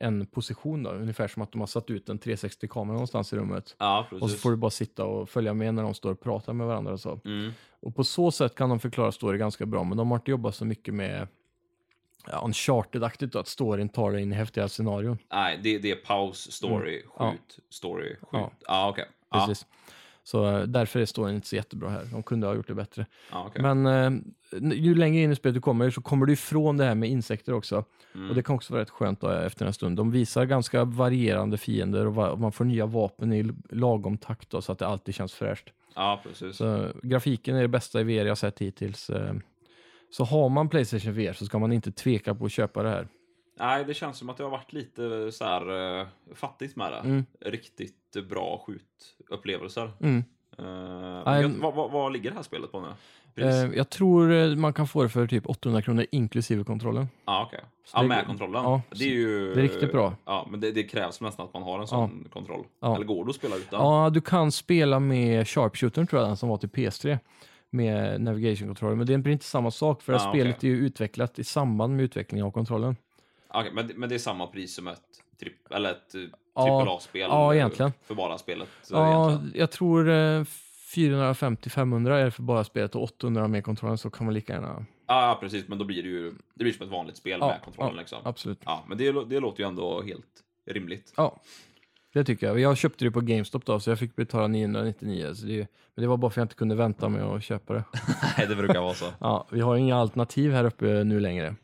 en 0.00 0.26
position 0.26 0.82
då, 0.82 0.90
ungefär 0.90 1.28
som 1.28 1.42
att 1.42 1.52
de 1.52 1.60
har 1.60 1.66
satt 1.66 1.90
ut 1.90 2.08
en 2.08 2.18
360-kamera 2.18 2.92
någonstans 2.92 3.32
i 3.32 3.36
rummet. 3.36 3.76
Ja, 3.78 4.06
Och 4.20 4.30
så 4.30 4.36
får 4.36 4.50
du 4.50 4.56
bara 4.56 4.70
sitta 4.70 5.04
och 5.04 5.28
följa 5.28 5.54
med 5.54 5.74
när 5.74 5.82
de 5.82 5.94
står 5.94 6.12
och 6.12 6.20
pratar 6.20 6.52
med 6.52 6.66
varandra 6.66 6.92
och 6.92 7.00
så. 7.00 7.20
Mm. 7.24 7.52
Och 7.80 7.96
på 7.96 8.04
så 8.04 8.30
sätt 8.30 8.54
kan 8.54 8.68
de 8.68 8.80
förklara 8.80 9.12
story 9.12 9.38
ganska 9.38 9.66
bra, 9.66 9.84
men 9.84 9.98
de 9.98 10.10
har 10.10 10.16
inte 10.18 10.30
jobbat 10.30 10.54
så 10.54 10.64
mycket 10.64 10.94
med 10.94 11.28
ja, 12.26 12.40
Uncharted-aktigt 12.44 13.32
då, 13.32 13.38
att 13.38 13.48
storyn 13.48 13.88
tar 13.88 14.12
dig 14.12 14.22
in 14.22 14.32
i 14.32 14.34
häftiga 14.34 14.68
scenarion. 14.68 15.18
Nej, 15.32 15.60
det, 15.62 15.78
det 15.78 15.90
är 15.90 15.96
paus, 15.96 16.52
story, 16.52 17.02
skjut, 17.02 17.08
Ja. 17.18 17.32
story, 17.70 18.08
skjut. 18.08 18.28
Ja. 18.32 18.50
Ja, 18.66 18.88
okej. 18.88 19.08
Ja, 19.30 19.46
Precis. 19.46 19.66
Så 20.26 20.46
eh, 20.50 20.62
därför 20.62 21.00
är 21.00 21.04
storyn 21.06 21.34
inte 21.34 21.46
så 21.48 21.56
jättebra 21.56 21.90
här. 21.90 22.04
De 22.12 22.22
kunde 22.22 22.46
ha 22.46 22.54
gjort 22.54 22.66
det 22.68 22.74
bättre. 22.74 23.06
ja, 23.30 23.44
okej. 23.48 23.62
Men 23.62 23.86
eh, 23.86 24.72
ju 24.74 24.94
längre 24.94 25.22
in 25.22 25.32
i 25.32 25.36
spelet 25.36 25.54
du 25.54 25.60
kommer 25.60 25.90
så 25.90 26.00
kommer 26.02 26.26
du 26.26 26.32
ifrån 26.32 26.76
det 26.76 26.84
här 26.84 26.94
med 26.94 27.08
insekter 27.08 27.52
också. 27.52 27.84
Mm. 28.14 28.28
Och 28.28 28.34
det 28.34 28.42
kan 28.42 28.56
också 28.56 28.72
vara 28.72 28.82
rätt 28.82 28.90
skönt 28.90 29.20
då, 29.20 29.28
efter 29.30 29.66
en 29.66 29.72
stund. 29.72 29.96
De 29.96 30.10
visar 30.10 30.44
ganska 30.44 30.84
varierande 30.84 31.58
fiender 31.58 32.06
och 32.06 32.14
va- 32.14 32.36
man 32.36 32.52
får 32.52 32.64
nya 32.64 32.86
vapen 32.86 33.32
i 33.32 33.50
lagom 33.70 34.18
takt 34.18 34.50
då, 34.50 34.62
så 34.62 34.72
att 34.72 34.78
det 34.78 34.86
alltid 34.86 35.14
känns 35.14 35.34
fräscht. 35.34 35.68
Ja, 35.94 36.20
precis. 36.22 36.56
Så 36.56 36.88
grafiken 37.02 37.56
är 37.56 37.62
det 37.62 37.68
bästa 37.68 38.00
i 38.00 38.04
VR 38.04 38.26
jag 38.26 38.38
sett 38.38 38.58
hittills. 38.58 39.10
eh. 39.10 39.34
Så 40.10 40.24
har 40.24 40.48
man 40.48 40.68
Playstation 40.68 41.12
VR 41.12 41.32
så 41.32 41.46
ska 41.46 41.58
man 41.58 41.72
inte 41.72 41.92
tveka 41.92 42.34
på 42.34 42.44
att 42.44 42.52
köpa 42.52 42.82
det 42.82 42.88
här. 42.88 43.08
Nej, 43.58 43.84
det 43.84 43.94
känns 43.94 44.18
som 44.18 44.30
att 44.30 44.36
det 44.36 44.42
har 44.42 44.50
varit 44.50 44.72
lite 44.72 45.32
så 45.32 45.44
här 45.44 45.98
eh, 46.00 46.06
fattigt 46.34 46.76
med 46.76 46.92
det. 46.92 46.98
Mm. 46.98 47.24
Riktigt 47.40 48.16
bra 48.28 48.64
skjutupplevelser. 48.66 49.90
Mm. 50.00 50.24
Jag, 51.24 51.48
vad, 51.48 51.74
vad, 51.74 51.90
vad 51.90 52.12
ligger 52.12 52.30
det 52.30 52.36
här 52.36 52.42
spelet 52.42 52.72
på 52.72 52.80
nu? 52.80 52.86
Pris? 53.34 53.46
Eh, 53.46 53.70
jag 53.76 53.90
tror 53.90 54.32
eh, 54.32 54.56
man 54.56 54.72
kan 54.72 54.86
få 54.88 55.02
det 55.02 55.08
för 55.08 55.26
typ 55.26 55.46
800 55.46 55.82
kronor 55.82 56.06
inklusive 56.10 56.64
kontrollen. 56.64 57.08
Okej. 57.24 57.60
Så 57.84 57.96
Ja, 57.96 58.02
det- 58.02 58.08
med 58.08 58.26
kontrollen. 58.26 58.62
ja, 58.64 58.82
det 58.90 59.04
är 59.04 59.08
ju... 59.08 59.54
det 59.54 59.60
är 59.60 59.62
riktigt 59.62 59.92
bra. 59.92 60.14
Ja, 60.24 60.46
men 60.50 60.60
det, 60.60 60.72
det 60.72 60.82
krävs 60.82 61.20
nästan 61.20 61.46
att 61.46 61.54
man 61.54 61.62
har 61.62 61.80
en 61.80 61.86
sån 61.86 62.28
kontroll. 62.32 62.64
Ja. 62.80 62.94
Eller 62.96 63.04
går 63.06 63.24
det 63.24 63.30
att 63.30 63.36
spela 63.36 63.56
utan? 63.56 63.80
Ja, 63.84 64.10
du 64.10 64.20
kan 64.20 64.52
spela 64.52 65.00
med 65.00 65.48
Sharpshooter 65.48 66.04
tror 66.04 66.20
jag, 66.22 66.28
den 66.30 66.36
som 66.36 66.48
var 66.48 66.56
till 66.56 66.68
PS3. 66.68 67.18
Med 67.70 68.20
navigation 68.20 68.68
controller, 68.68 68.94
men 68.96 69.06
det 69.06 69.12
är 69.12 69.28
inte 69.28 69.44
samma 69.44 69.70
sak 69.70 70.02
för 70.02 70.12
Ah, 70.12 70.18
spelet 70.18 70.56
okej. 70.56 70.70
är 70.70 70.74
ju 70.74 70.80
utvecklat 70.86 71.38
i 71.38 71.44
samband 71.44 71.96
med 71.96 72.04
utvecklingen 72.04 72.46
av 72.46 72.50
kontrollen. 72.50 72.96
Okej, 73.60 73.70
men, 73.74 73.86
det- 73.88 73.94
men 73.96 74.08
det 74.08 74.14
är 74.14 74.18
samma 74.18 74.46
pris 74.46 74.74
som 74.74 74.86
ett 74.88 75.00
tripp, 75.40 75.72
eller 75.72 75.90
ett 75.90 76.14
eh, 76.14 76.20
Ja, 76.54 76.82
AAA-spel 76.82 77.20
ja, 77.30 77.52
eh, 77.52 77.56
egentligen. 77.58 77.92
för 78.02 78.14
bara 78.14 78.38
spelet. 78.38 78.68
eh, 78.68 78.86
Ja, 78.90 79.28
egentligen. 79.28 79.60
jag 79.60 79.70
tror 79.70 80.08
eh, 80.08 80.44
450-500 80.94 82.10
är 82.12 82.24
det 82.24 82.30
för 82.30 82.42
bara 82.42 82.64
spelet 82.64 82.94
och 82.94 83.02
800 83.02 83.48
med 83.48 83.64
kontrollen 83.64 83.98
så 83.98 84.10
kan 84.10 84.24
man 84.24 84.34
lika 84.34 84.52
gärna... 84.52 84.84
Ja, 85.06 85.38
precis. 85.40 85.68
Men 85.68 85.78
då 85.78 85.84
blir 85.84 86.02
det 86.02 86.08
ju 86.08 86.30
det 86.54 86.64
blir 86.64 86.72
som 86.72 86.86
ett 86.86 86.92
vanligt 86.92 87.16
spel 87.16 87.38
Ja, 87.40 87.46
med 87.46 87.62
kontrollen. 87.64 87.94
ja, 87.94 88.00
liksom. 88.00 88.18
Absolut. 88.24 88.58
Ja, 88.64 88.84
men 88.88 88.98
det, 88.98 89.24
det 89.24 89.40
låter 89.40 89.62
ju 89.62 89.68
ändå 89.68 90.02
helt 90.02 90.26
rimligt. 90.70 91.12
Ja, 91.16 91.40
det 92.12 92.24
tycker 92.24 92.46
jag. 92.46 92.60
Jag 92.60 92.76
köpte 92.76 93.04
det 93.04 93.10
på 93.10 93.20
GameStop 93.20 93.64
då, 93.66 93.80
så 93.80 93.90
jag 93.90 93.98
fick 93.98 94.16
betala 94.16 94.46
999. 94.46 95.34
Så 95.34 95.46
det, 95.46 95.56
men 95.94 96.02
det 96.02 96.06
var 96.08 96.16
bara 96.16 96.30
för 96.30 96.34
att 96.34 96.36
jag 96.36 96.44
inte 96.44 96.54
kunde 96.54 96.74
vänta 96.74 97.08
med 97.08 97.22
att 97.24 97.42
köpa 97.44 97.72
det. 97.74 97.84
Nej, 98.38 98.46
det 98.46 98.56
brukar 98.56 98.80
vara 98.80 98.94
så. 98.94 99.06
Ja, 99.20 99.46
vi 99.50 99.60
har 99.60 99.76
inga 99.76 99.96
alternativ 99.96 100.52
här 100.52 100.64
uppe 100.64 101.04
nu 101.04 101.20
längre. 101.20 101.54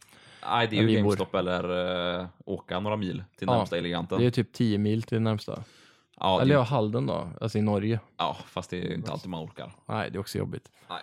Nej, 0.47 0.69
det 0.69 0.77
är 0.77 0.81
ju 0.81 0.87
vi 0.87 0.97
bor- 0.97 1.03
GameStop 1.03 1.35
eller 1.35 1.71
uh, 2.21 2.27
åka 2.45 2.81
några 2.81 2.97
mil 2.97 3.25
till 3.39 3.49
Ja, 3.49 3.57
närmsta 3.57 3.79
Eleganten. 3.79 4.19
Det 4.19 4.27
är 4.27 4.31
typ 4.31 4.53
10 4.53 4.79
mil 4.79 5.03
till 5.03 5.21
närmsta. 5.21 5.65
Ja, 6.21 6.37
det, 6.37 6.43
Eller 6.43 6.55
ja, 6.55 6.63
Halden 6.63 7.07
då, 7.07 7.29
alltså 7.41 7.59
i 7.59 7.63
Norge. 7.63 8.01
ja, 8.17 8.37
fast 8.47 8.71
det 8.71 8.79
är 8.87 8.95
inte 8.95 9.13
alltid 9.13 9.31
man 9.31 9.45
orkar. 9.45 9.73
Nej, 9.87 10.11
det 10.11 10.17
är 10.17 10.21
också 10.21 10.39
jobbigt. 10.39 10.71
Nej. 10.89 10.99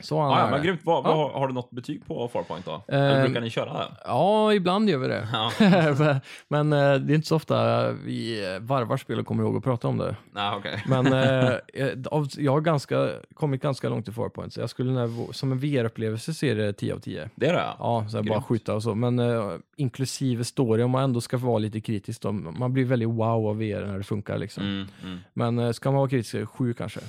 Så 0.00 0.14
Ja, 0.14 0.36
är 0.36 0.38
ja, 0.40 0.44
det. 0.44 0.50
men 0.50 0.62
grymt. 0.62 0.80
Vad, 0.84 1.04
Ja. 1.06 1.16
vad, 1.16 1.32
har 1.32 1.48
du 1.48 1.54
något 1.54 1.70
betyg 1.70 2.06
på 2.06 2.28
Farpoint 2.28 2.64
då? 2.64 2.82
Eller 2.88 3.16
Ehm, 3.16 3.24
brukar 3.24 3.40
ni 3.40 3.50
köra 3.50 3.72
det? 3.72 3.86
Ja, 4.04 4.54
ibland 4.54 4.90
gör 4.90 4.98
vi 4.98 5.08
det. 5.08 5.28
Ja. 5.32 5.50
men 6.48 6.72
eh, 6.72 6.78
det 6.94 7.12
är 7.12 7.14
inte 7.14 7.28
så 7.28 7.36
ofta 7.36 7.90
vi 7.92 8.44
eh, 8.54 8.60
varvar 8.60 8.96
spel 8.96 9.18
och 9.20 9.26
kommer 9.26 9.42
ihåg 9.42 9.56
att 9.56 9.64
prata 9.64 9.88
om 9.88 9.98
det. 9.98 10.16
Nej, 10.32 10.56
okej. 10.56 10.84
Men 10.88 11.06
eh, 11.12 11.48
eh, 11.74 11.88
av- 12.10 12.28
jag 12.36 12.52
har 12.52 12.60
ganska, 12.60 13.10
kommit 13.34 13.62
ganska 13.62 13.88
långt 13.88 14.08
i 14.08 14.12
Farpoint, 14.12 14.52
så 14.52 14.60
jag 14.60 14.70
skulle 14.70 14.92
när, 14.92 15.32
som 15.32 15.52
en 15.52 15.58
VR-upplevelse 15.58 16.34
se 16.34 16.54
det 16.54 16.72
10 16.72 16.94
av 16.94 16.98
10. 16.98 17.30
Det 17.34 17.46
är 17.46 17.52
det? 17.52 17.64
Ja, 17.78 18.06
så 18.08 18.22
bara 18.22 18.42
skjuta 18.42 18.74
och 18.74 18.82
så. 18.82 18.94
Men 18.94 19.18
eh, 19.18 19.50
inklusive 19.76 20.44
story, 20.44 20.82
om 20.82 20.90
man 20.90 21.02
ändå 21.02 21.20
ska 21.20 21.36
vara 21.36 21.58
lite 21.58 21.80
kritisk 21.80 22.22
då, 22.22 22.32
man 22.32 22.72
blir 22.72 22.84
väldigt 22.84 23.08
wow 23.08 23.46
av 23.48 23.56
VR 23.58 23.86
när 23.86 23.98
det 23.98 24.04
funkar 24.04 24.38
liksom. 24.38 24.62
Mm, 24.64 24.86
mm. 25.04 25.18
Men 25.34 25.58
eh, 25.58 25.72
ska 25.72 25.90
man 25.90 25.98
vara 25.98 26.08
kritisk, 26.10 26.48
7 26.48 26.74
kanske. 26.74 27.00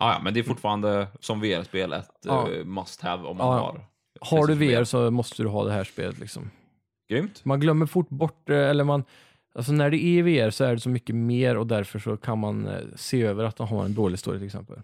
Ja, 0.00 0.12
ja, 0.12 0.20
men 0.22 0.34
det 0.34 0.40
är 0.40 0.44
fortfarande 0.44 1.06
som 1.20 1.40
VR-spel 1.40 1.92
ett 1.92 2.08
Ja. 2.24 2.50
eh, 2.52 2.64
must 2.64 3.00
have 3.00 3.28
om 3.28 3.36
man 3.36 3.46
Ja. 3.46 3.52
har. 3.60 3.84
Har 4.20 4.46
du 4.46 4.54
VR 4.54 4.84
så 4.84 5.10
måste 5.10 5.42
du 5.42 5.48
ha 5.48 5.64
det 5.64 5.72
här 5.72 5.84
spelet 5.84 6.18
liksom. 6.18 6.50
Grymt. 7.10 7.44
Man 7.44 7.60
glömmer 7.60 7.86
fort 7.86 8.08
bort, 8.08 8.50
eh, 8.50 8.56
eller 8.56 8.84
man, 8.84 9.04
alltså 9.54 9.72
när 9.72 9.90
det 9.90 10.04
är 10.04 10.22
VR 10.22 10.50
så 10.50 10.64
är 10.64 10.74
det 10.74 10.80
så 10.80 10.88
mycket 10.88 11.14
mer 11.14 11.56
och 11.56 11.66
därför 11.66 11.98
så 11.98 12.16
kan 12.16 12.38
man 12.38 12.66
eh, 12.68 12.80
se 12.96 13.22
över 13.22 13.44
att 13.44 13.56
de 13.56 13.68
har 13.68 13.84
en 13.84 13.94
dålig 13.94 14.18
story 14.18 14.38
till 14.38 14.46
exempel. 14.46 14.80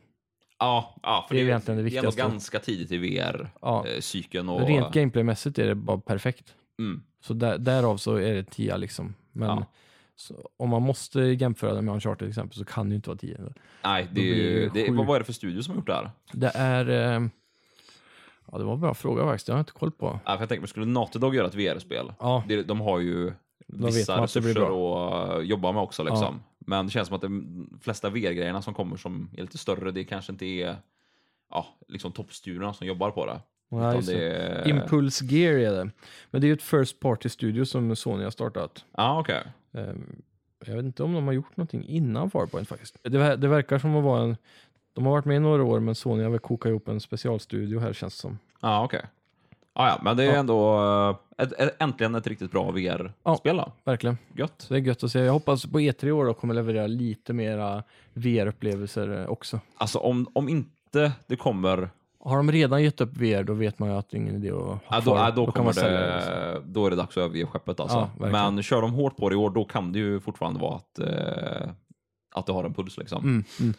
Ja, 0.59 0.95
ja 1.03 1.25
för 1.29 1.35
Det 1.35 1.41
är 1.41 1.45
det, 1.45 1.51
egentligen 1.51 1.79
det 1.79 1.91
det 1.91 1.97
är 1.97 1.99
ändå 1.99 2.07
viktigaste. 2.11 2.31
ganska 2.33 2.59
tidigt 2.59 2.93
i 2.93 3.17
Ja. 3.61 3.83
VR-cykeln. 3.83 4.49
och... 4.49 4.61
Rent 4.69 4.93
gameplaymässigt 4.95 5.59
är 5.59 5.67
det 5.67 5.75
bara 5.75 5.99
perfekt. 5.99 6.55
Mm. 6.79 7.03
Så 7.21 7.35
där, 7.35 7.59
därav 7.59 7.97
så 7.97 8.15
är 8.17 8.35
det 8.35 8.45
10 8.51 8.77
liksom. 8.77 9.15
Men 9.33 9.49
Ja. 9.49 9.67
Så, 10.21 10.51
om 10.57 10.69
man 10.69 10.83
måste 10.83 11.21
jämföra 11.21 11.75
det 11.75 11.83
med 11.83 11.95
Uncharted 11.95 12.19
till 12.19 12.29
exempel 12.29 12.59
så 12.59 12.65
kan 12.65 12.89
det 12.89 12.93
ju 12.93 12.97
inte 12.97 13.09
vara 13.11 13.19
10. 13.19 13.39
Nej, 13.85 14.09
det, 14.13 14.23
det 14.69 14.69
det, 14.69 14.91
vad, 14.91 15.15
är 15.17 15.19
det 15.19 15.25
för 15.25 15.33
studio 15.33 15.63
som 15.63 15.73
har 15.73 15.79
gjort 15.79 15.87
det 15.87 15.95
här? 15.95 16.11
Det 16.33 16.53
är... 16.55 16.89
Eh, 16.89 17.29
ja, 18.53 18.59
det 18.59 18.65
var 18.65 18.75
en 18.75 18.81
bra 18.81 18.95
fråga 18.95 19.25
faktiskt. 19.25 19.47
Det 19.47 19.53
har 19.53 19.59
jag 19.59 19.63
inte 19.63 19.73
koll 19.73 19.91
på. 19.91 20.21
Ja, 20.25 20.33
för 20.33 20.43
jag 20.43 20.49
tänker, 20.49 20.67
skulle 20.67 20.87
Naughty 20.87 21.19
Dog 21.19 21.35
göra 21.35 21.47
ett 21.47 21.55
VR-spel? 21.55 22.13
Ja, 22.19 22.45
Det, 22.49 22.63
de 22.63 22.81
har 22.81 22.99
ju 23.01 23.33
vet 23.67 23.97
vissa 23.97 24.23
resurser 24.23 25.39
att 25.39 25.47
jobba 25.47 25.73
med 25.73 25.83
också. 25.83 26.03
Liksom. 26.03 26.43
Men 26.59 26.87
det 26.87 26.93
känns 26.93 27.09
som 27.09 27.15
att 27.15 27.23
de 27.23 27.79
flesta 27.83 28.11
VR-grejerna 28.11 28.63
som 28.63 28.75
kommer 28.75 28.97
som 28.97 29.31
är 29.37 29.43
lite 29.43 29.59
större, 29.59 29.91
det 29.91 30.05
kanske 30.05 30.33
inte 30.33 30.47
är 30.47 30.77
ja, 31.51 31.67
liksom 31.89 32.13
toppstudiorna 32.13 32.75
som 32.75 32.87
jobbar 32.87 33.11
på 33.11 33.27
det. 33.27 33.41
ja 33.71 34.01
det. 34.07 34.37
är... 34.37 34.69
Impulse 34.69 35.25
Gear 35.25 35.55
är 35.55 35.73
det. 35.73 35.91
Men 36.31 36.41
det 36.41 36.47
är 36.47 36.49
ju 36.49 36.55
ett 36.55 36.63
First 36.63 37.01
Party 37.01 37.29
Studio 37.29 37.65
som 37.65 37.97
Sony 37.97 38.25
har 38.25 38.31
startat. 38.31 38.85
Ja, 38.97 39.21
okej. 39.21 39.43
Ehm, 39.73 40.23
Jag 40.67 40.75
vet 40.75 40.85
inte 40.85 41.03
om 41.03 41.13
de 41.15 41.27
har 41.27 41.33
gjort 41.33 41.57
någonting 41.57 41.85
innan 41.89 42.31
Farpoint 42.31 42.69
faktiskt. 42.69 42.97
Det, 43.03 43.37
det 43.37 43.49
verkar 43.49 43.79
som 43.79 43.97
att 43.97 44.05
vara 44.05 44.23
en... 44.23 44.37
De 44.93 45.05
har 45.07 45.13
varit 45.13 45.25
med 45.25 45.37
i 45.37 45.41
några 45.41 45.65
år 45.65 45.81
men 45.81 45.95
Sony 45.95 46.23
har 46.23 46.31
väl 46.31 46.39
kokat 46.41 46.71
ihop 46.71 46.89
en 46.89 47.01
specialstudio 47.01 47.79
här 47.81 47.93
känns 47.93 48.15
det 48.15 48.21
som. 48.21 48.39
Ja, 48.61 48.85
okej. 48.85 49.03
Ja, 49.75 49.89
ja, 49.89 50.01
men 50.03 50.17
det 50.17 50.25
är 50.25 50.33
Ja. 50.33 50.39
ändå 50.39 50.79
eh, 51.39 51.45
ett, 51.45 51.77
äntligen 51.83 52.15
ett 52.15 52.27
riktigt 52.27 52.51
bra 52.51 52.71
VR-spel. 52.71 53.57
då. 53.57 53.73
Verkligen. 53.85 54.19
Gött. 54.37 54.67
Det 54.69 54.75
är 54.75 54.79
gött 54.79 55.03
att 55.05 55.13
se. 55.13 55.19
Jag 55.19 55.33
hoppas 55.33 55.67
på 55.67 55.81
E3 55.81 56.07
i 56.07 56.13
år 56.13 56.25
då 56.27 56.35
kommer 56.35 56.55
leverera 56.55 56.87
lite 56.87 57.33
mera 57.33 57.83
VR-upplevelser 58.15 59.21
eh, 59.23 59.29
också. 59.29 59.61
Alltså 59.77 59.99
om, 59.99 60.27
om 60.33 60.49
inte 60.49 61.13
det 61.27 61.37
kommer, 61.37 61.91
Har 62.21 62.37
de 62.37 62.53
redan 62.53 62.83
gett 62.83 63.01
upp 63.01 63.17
VR 63.17 63.43
då 63.43 63.53
vet 63.53 63.79
man 63.79 63.89
ju 63.89 63.97
att 63.97 64.11
det 64.11 64.17
är 64.17 64.19
ingen 64.19 64.35
idé 64.35 64.51
att 64.51 64.57
ha 64.57 64.81
ja, 64.91 65.01
då, 65.05 65.17
ja, 65.17 65.31
då, 65.31 65.45
kan 65.45 65.53
kommer 65.53 65.73
det. 65.73 66.17
liksom. 66.17 66.73
då 66.73 66.87
är 66.87 66.91
det 66.91 66.97
dags 66.97 67.17
att 67.17 67.23
överge 67.23 67.47
skeppet 67.47 67.81
alltså. 67.81 68.11
Ja, 68.21 68.27
men 68.27 68.63
kör 68.63 68.83
de 68.83 68.93
hårt 68.93 69.17
på 69.17 69.29
det 69.29 69.35
i 69.35 69.37
år, 69.37 69.51
då 69.51 69.65
kan 69.65 69.93
det 69.93 69.99
ju 69.99 70.21
fortfarande 70.21 70.61
vara 70.61 70.77
att, 70.77 70.99
eh, 70.99 71.71
att 72.35 72.47
det 72.47 72.53
har 72.53 72.65
en 72.65 72.75
puls 72.75 72.99
liksom. 72.99 73.25
Mm, 73.25 73.45
mm. 73.61 73.75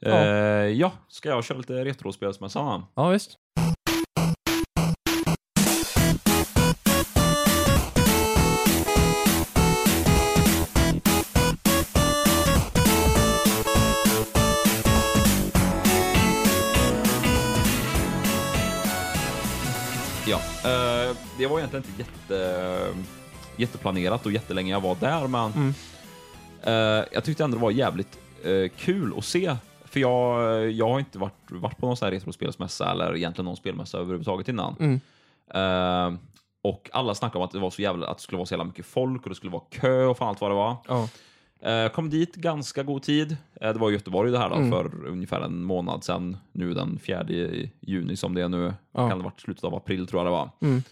Eh, 0.00 0.72
ja, 0.80 0.92
ska 1.08 1.28
jag 1.28 1.44
köra 1.44 1.58
lite 1.58 1.84
retrospelsmässan? 1.84 2.84
Ja, 2.94 3.08
visst. 3.08 3.38
Det 21.38 21.46
var 21.46 21.58
egentligen 21.58 21.84
inte 21.88 22.02
jätte, 22.02 22.94
jätteplanerat 23.56 24.26
och 24.26 24.32
jättelänge 24.32 24.72
jag 24.72 24.80
var 24.80 24.96
där, 25.00 25.26
men 25.28 25.52
Mm. 25.52 25.74
eh, 26.62 27.04
jag 27.12 27.24
tyckte 27.24 27.44
ändå 27.44 27.56
det 27.56 27.62
var 27.62 27.70
jävligt 27.70 28.18
eh, 28.44 28.68
kul 28.76 29.12
att 29.18 29.24
se. 29.24 29.56
För 29.84 30.00
jag, 30.00 30.70
jag 30.70 30.88
har 30.88 30.98
inte 30.98 31.18
varit, 31.18 31.50
varit 31.50 31.78
på 31.78 31.86
någon 31.86 31.96
sån 31.96 32.06
här 32.06 32.12
retrospelsmässa 32.12 32.90
eller 32.90 33.16
egentligen 33.16 33.44
någon 33.44 33.56
spelmässa 33.56 33.98
överhuvudtaget 33.98 34.48
innan. 34.48 34.76
Mm. 34.80 35.00
Eh, 35.54 36.18
och 36.62 36.90
alla 36.92 37.14
snackade 37.14 37.38
om 37.38 37.44
att 37.44 37.50
det, 37.52 37.58
var 37.58 37.70
så 37.70 37.82
jävla, 37.82 38.06
att 38.06 38.16
det 38.18 38.22
skulle 38.22 38.36
vara 38.36 38.46
så 38.46 38.54
jävla 38.54 38.64
mycket 38.64 38.86
folk 38.86 39.22
och 39.22 39.28
det 39.28 39.34
skulle 39.34 39.52
vara 39.52 39.62
kö 39.70 40.04
och 40.04 40.18
fan 40.18 40.28
allt 40.28 40.40
vad 40.40 40.50
det 40.50 40.54
var. 40.54 40.76
Ja. 40.88 41.08
Eh, 41.70 41.88
kom 41.88 42.10
dit 42.10 42.34
ganska 42.34 42.82
god 42.82 43.02
tid. 43.02 43.36
Eh, 43.60 43.72
det 43.72 43.78
var 43.78 43.90
i 43.90 43.92
Göteborg 43.92 44.30
det 44.32 44.38
här 44.38 44.48
då, 44.48 44.54
Mm. 44.56 44.70
för 44.70 45.06
ungefär 45.06 45.40
en 45.40 45.62
månad 45.62 46.04
sedan. 46.04 46.36
Nu 46.52 46.74
den 46.74 46.98
4 47.02 47.26
juni 47.80 48.16
som 48.16 48.34
det 48.34 48.42
är 48.42 48.48
nu. 48.48 48.74
Ja. 48.92 48.98
Kan 49.00 49.08
det 49.08 49.14
ha 49.24 49.30
varit 49.30 49.40
slutet 49.40 49.64
av 49.64 49.74
april 49.74 50.06
tror 50.06 50.20
jag 50.20 50.26
det 50.26 50.30
var. 50.30 50.50
Mm. 50.60 50.82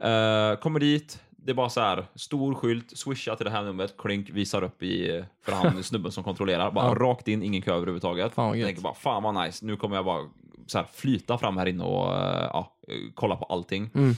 Eh, 0.00 0.56
kommer 0.56 0.80
dit, 0.80 1.20
det 1.30 1.50
är 1.50 1.54
bara 1.54 1.68
så 1.68 1.80
här, 1.80 2.04
stor 2.14 2.54
skylt, 2.54 2.98
swisha 2.98 3.36
till 3.36 3.44
det 3.44 3.50
här 3.50 3.62
numret, 3.62 3.94
klink, 3.98 4.30
visar 4.30 4.62
upp 4.62 4.82
i, 4.82 5.24
för 5.42 5.52
han 5.52 5.82
snubben 5.82 6.12
som 6.12 6.24
kontrollerar. 6.24 6.70
Bara 6.70 6.86
Ja. 6.86 6.94
rakt 6.94 7.28
in, 7.28 7.42
ingen 7.42 7.62
kö 7.62 7.74
överhuvudtaget. 7.74 8.32
Fan 8.34 8.58
jag 8.58 8.66
tänker 8.66 8.82
bara, 8.82 8.94
fan 8.94 9.22
vad 9.22 9.34
nice, 9.44 9.66
nu 9.66 9.76
kommer 9.76 9.96
jag 9.96 10.04
bara 10.04 10.28
så 10.66 10.78
här, 10.78 10.86
flyta 10.92 11.38
fram 11.38 11.56
här 11.56 11.66
inne 11.66 11.84
och 11.84 12.14
eh, 12.14 12.50
ja, 12.52 12.72
kolla 13.14 13.36
på 13.36 13.44
allting. 13.44 13.90
Mm. 13.94 14.14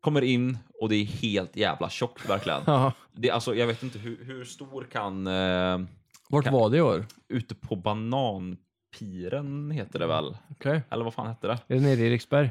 Kommer 0.00 0.22
in 0.22 0.58
och 0.80 0.88
det 0.88 0.96
är 0.96 1.04
helt 1.04 1.56
jävla 1.56 1.90
tjockt 1.90 2.28
verkligen. 2.30 2.60
Ja. 2.66 2.92
Det, 3.12 3.30
alltså, 3.30 3.54
jag 3.54 3.66
vet 3.66 3.82
inte 3.82 3.98
hur, 3.98 4.24
hur 4.24 4.44
stor 4.44 4.86
kan 4.92 5.26
eh, 5.26 5.78
Vart 6.28 6.44
Kan- 6.44 6.54
var 6.54 6.70
det 6.70 6.76
i 6.76 6.80
år? 6.80 7.06
ute 7.28 7.54
på 7.54 7.76
Bananpiren 7.76 9.70
heter 9.70 9.98
det 9.98 10.06
väl? 10.06 10.36
Okej. 10.50 10.82
Eller 10.90 11.04
vad 11.04 11.14
fan 11.14 11.26
hette 11.26 11.46
det? 11.46 11.52
Är 11.68 11.74
det 11.74 11.80
nere 11.80 12.00
i 12.00 12.06
Eriksberg? 12.06 12.50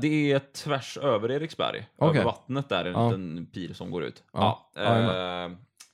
Det 0.00 0.32
är 0.32 0.38
tvärs 0.38 0.98
över 0.98 1.30
Eriksberg. 1.30 1.86
Okej. 1.96 2.16
Över 2.20 2.24
vattnet 2.24 2.68
där, 2.68 2.84
en 2.84 2.92
Ja. 2.92 3.06
liten 3.08 3.46
pir 3.52 3.72
som 3.74 3.90
går 3.90 4.04
ut. 4.04 4.22
Ja. 4.32 4.70
Ja. 4.74 4.82
Eh, 4.96 5.50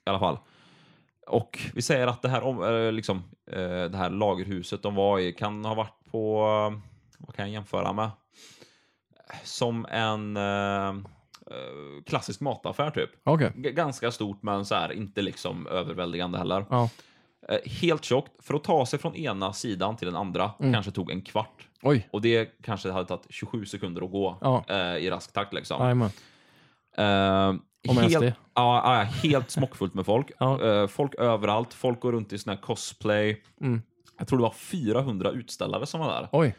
I 0.06 0.10
alla 0.10 0.18
fall. 0.18 0.38
Och 1.26 1.58
vi 1.74 1.82
säger 1.82 2.06
att 2.06 2.22
det 2.22 2.28
här, 2.28 2.42
om, 2.42 2.62
eh, 2.62 2.92
liksom, 2.92 3.16
eh, 3.52 3.84
det 3.84 3.96
här 3.96 4.10
lagerhuset 4.10 4.82
de 4.82 4.94
var 4.94 5.18
i 5.18 5.32
kan 5.32 5.64
ha 5.64 5.74
varit 5.74 6.04
på, 6.10 6.40
eh, 6.72 6.78
vad 7.18 7.34
kan 7.36 7.44
jag 7.44 7.52
jämföra 7.52 7.92
med? 7.92 8.10
Som 9.44 9.86
en 9.90 10.38
klassisk 12.06 12.40
mataffär 12.40 12.90
typ. 12.90 13.10
G- 13.54 13.70
ganska 13.72 14.10
stort 14.10 14.42
men 14.42 14.64
så 14.64 14.74
här, 14.74 14.92
inte 14.92 15.22
liksom 15.22 15.66
överväldigande 15.66 16.38
heller. 16.38 16.64
Ja. 16.70 16.90
Eh, 17.48 17.58
helt 17.80 18.04
tjockt. 18.04 18.32
För 18.44 18.54
att 18.54 18.64
ta 18.64 18.86
sig 18.86 18.98
från 18.98 19.14
ena 19.16 19.52
sidan 19.52 19.96
till 19.96 20.06
den 20.06 20.16
andra 20.16 20.50
Mm. 20.60 20.72
kanske 20.72 20.90
tog 20.92 21.10
en 21.10 21.22
kvart. 21.22 21.68
Oj. 21.82 22.08
Och 22.12 22.20
det 22.22 22.46
kanske 22.62 22.90
hade 22.90 23.06
tagit 23.08 23.26
27 23.30 23.64
sekunder 23.66 24.02
att 24.04 24.10
gå 24.10 24.38
Ja. 24.40 24.64
eh, 24.68 24.96
i 24.96 25.10
rask 25.10 25.32
takt. 25.32 25.52
Liksom. 25.52 26.02
Eh, 26.98 27.54
Om 27.88 27.96
helt, 27.98 28.24
ja, 28.24 28.34
ja, 28.54 29.02
helt 29.28 29.50
smockfullt 29.50 29.94
med 29.94 30.06
folk. 30.06 30.30
Ja. 30.38 30.62
Eh, 30.62 30.86
folk 30.86 31.14
överallt. 31.14 31.74
Folk 31.74 32.00
går 32.00 32.12
runt 32.12 32.32
i 32.32 32.38
sån 32.38 32.50
här 32.50 32.60
cosplay. 32.60 33.42
Mm. 33.60 33.82
Jag 34.18 34.28
tror 34.28 34.38
det 34.38 34.42
var 34.42 34.50
400 34.56 35.30
utställare 35.30 35.86
som 35.86 36.00
var 36.00 36.08
där. 36.08 36.28
Oj. 36.32 36.54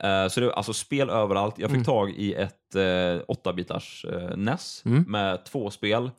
Eh, 0.00 0.28
så 0.28 0.40
det 0.40 0.46
var 0.46 0.52
alltså 0.52 0.72
spel 0.72 1.10
överallt. 1.10 1.58
Jag 1.58 1.70
fick 1.70 1.74
Mm. 1.76 1.84
tag 1.84 2.10
i 2.10 2.34
ett 2.34 2.74
eh, 2.74 2.80
8-bitars 3.28 4.04
eh, 4.04 4.36
NES 4.36 4.82
Mm. 4.86 5.02
med 5.08 5.44
två 5.44 5.70
spel. 5.70 6.10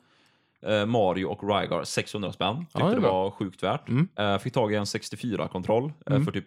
Eh, 0.66 0.86
Mario 0.86 1.24
och 1.26 1.42
Rygar, 1.42 1.84
600 1.84 2.32
spänn. 2.32 2.56
Tyckte 2.56 2.78
Ja, 2.78 2.88
det 2.88 2.94
det 2.94 3.00
var 3.00 3.30
sjukt 3.30 3.62
värt. 3.62 3.88
Mm. 3.88 4.08
Eh, 4.18 4.38
fick 4.38 4.52
tag 4.54 4.72
i 4.72 4.76
en 4.76 4.84
64-kontroll 4.84 5.84
eh, 6.06 6.12
Mm. 6.12 6.24
för 6.24 6.32
typ 6.32 6.46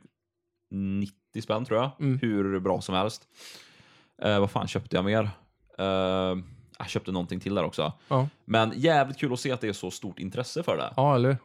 90 0.72 1.42
spänn 1.42 1.66
tror 1.66 1.80
jag. 1.80 1.90
Mm. 2.00 2.20
Hur 2.22 2.60
bra 2.60 2.82
som 2.82 2.96
helst. 2.96 3.28
Vad 4.22 4.52
fan 4.52 4.68
köpte 4.68 4.96
jag 4.96 5.06
mer? 5.06 5.30
Jag 6.80 6.90
köpte 6.90 7.12
någonting 7.12 7.40
till 7.40 7.56
där 7.56 7.64
också. 7.64 7.94
Ja. 8.08 8.28
Men 8.46 8.74
jävligt 8.76 9.18
kul 9.18 9.34
att 9.34 9.40
se 9.40 9.52
att 9.52 9.62
det 9.62 9.68
är 9.68 9.74
så 9.74 9.92
stort 9.92 10.20
intresse 10.20 10.64
för 10.64 10.78
det. 10.78 10.94
Ja, 10.96 11.16
eller 11.16 11.38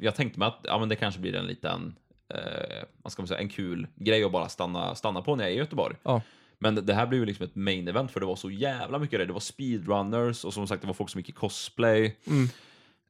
jag 0.00 0.14
tänkte 0.14 0.38
mig 0.38 0.48
att 0.48 0.58
ja, 0.62 0.78
men 0.78 0.88
det 0.88 0.96
kanske 0.96 1.20
blir 1.20 1.34
en 1.34 1.46
liten, 1.46 1.94
eh, 2.34 3.08
ska 3.08 3.22
man 3.22 3.28
säga, 3.28 3.40
en 3.40 3.48
kul 3.48 3.86
grej 3.94 4.24
att 4.24 4.32
bara 4.32 4.48
stanna, 4.48 4.94
stanna 4.94 5.22
på 5.22 5.36
när 5.36 5.44
jag 5.44 5.50
är 5.50 5.54
i 5.54 5.58
Göteborg. 5.58 5.96
Ja. 6.02 6.22
Men 6.62 6.74
det 6.86 6.94
här 6.94 7.06
blev 7.06 7.20
ju 7.20 7.26
liksom 7.26 7.44
ett 7.44 7.54
main 7.56 7.88
event 7.88 8.10
för 8.10 8.20
det 8.20 8.26
var 8.26 8.36
så 8.36 8.50
jävla 8.50 8.98
mycket 8.98 9.18
det. 9.18 9.26
Det 9.26 9.32
var 9.32 9.40
speedrunners 9.40 10.44
och 10.44 10.54
som 10.54 10.66
sagt 10.66 10.80
det 10.80 10.86
var 10.86 10.94
folk 10.94 11.10
som 11.10 11.18
gick 11.20 11.28
i 11.28 11.32
cosplay. 11.32 12.16
Mm. 12.26 12.48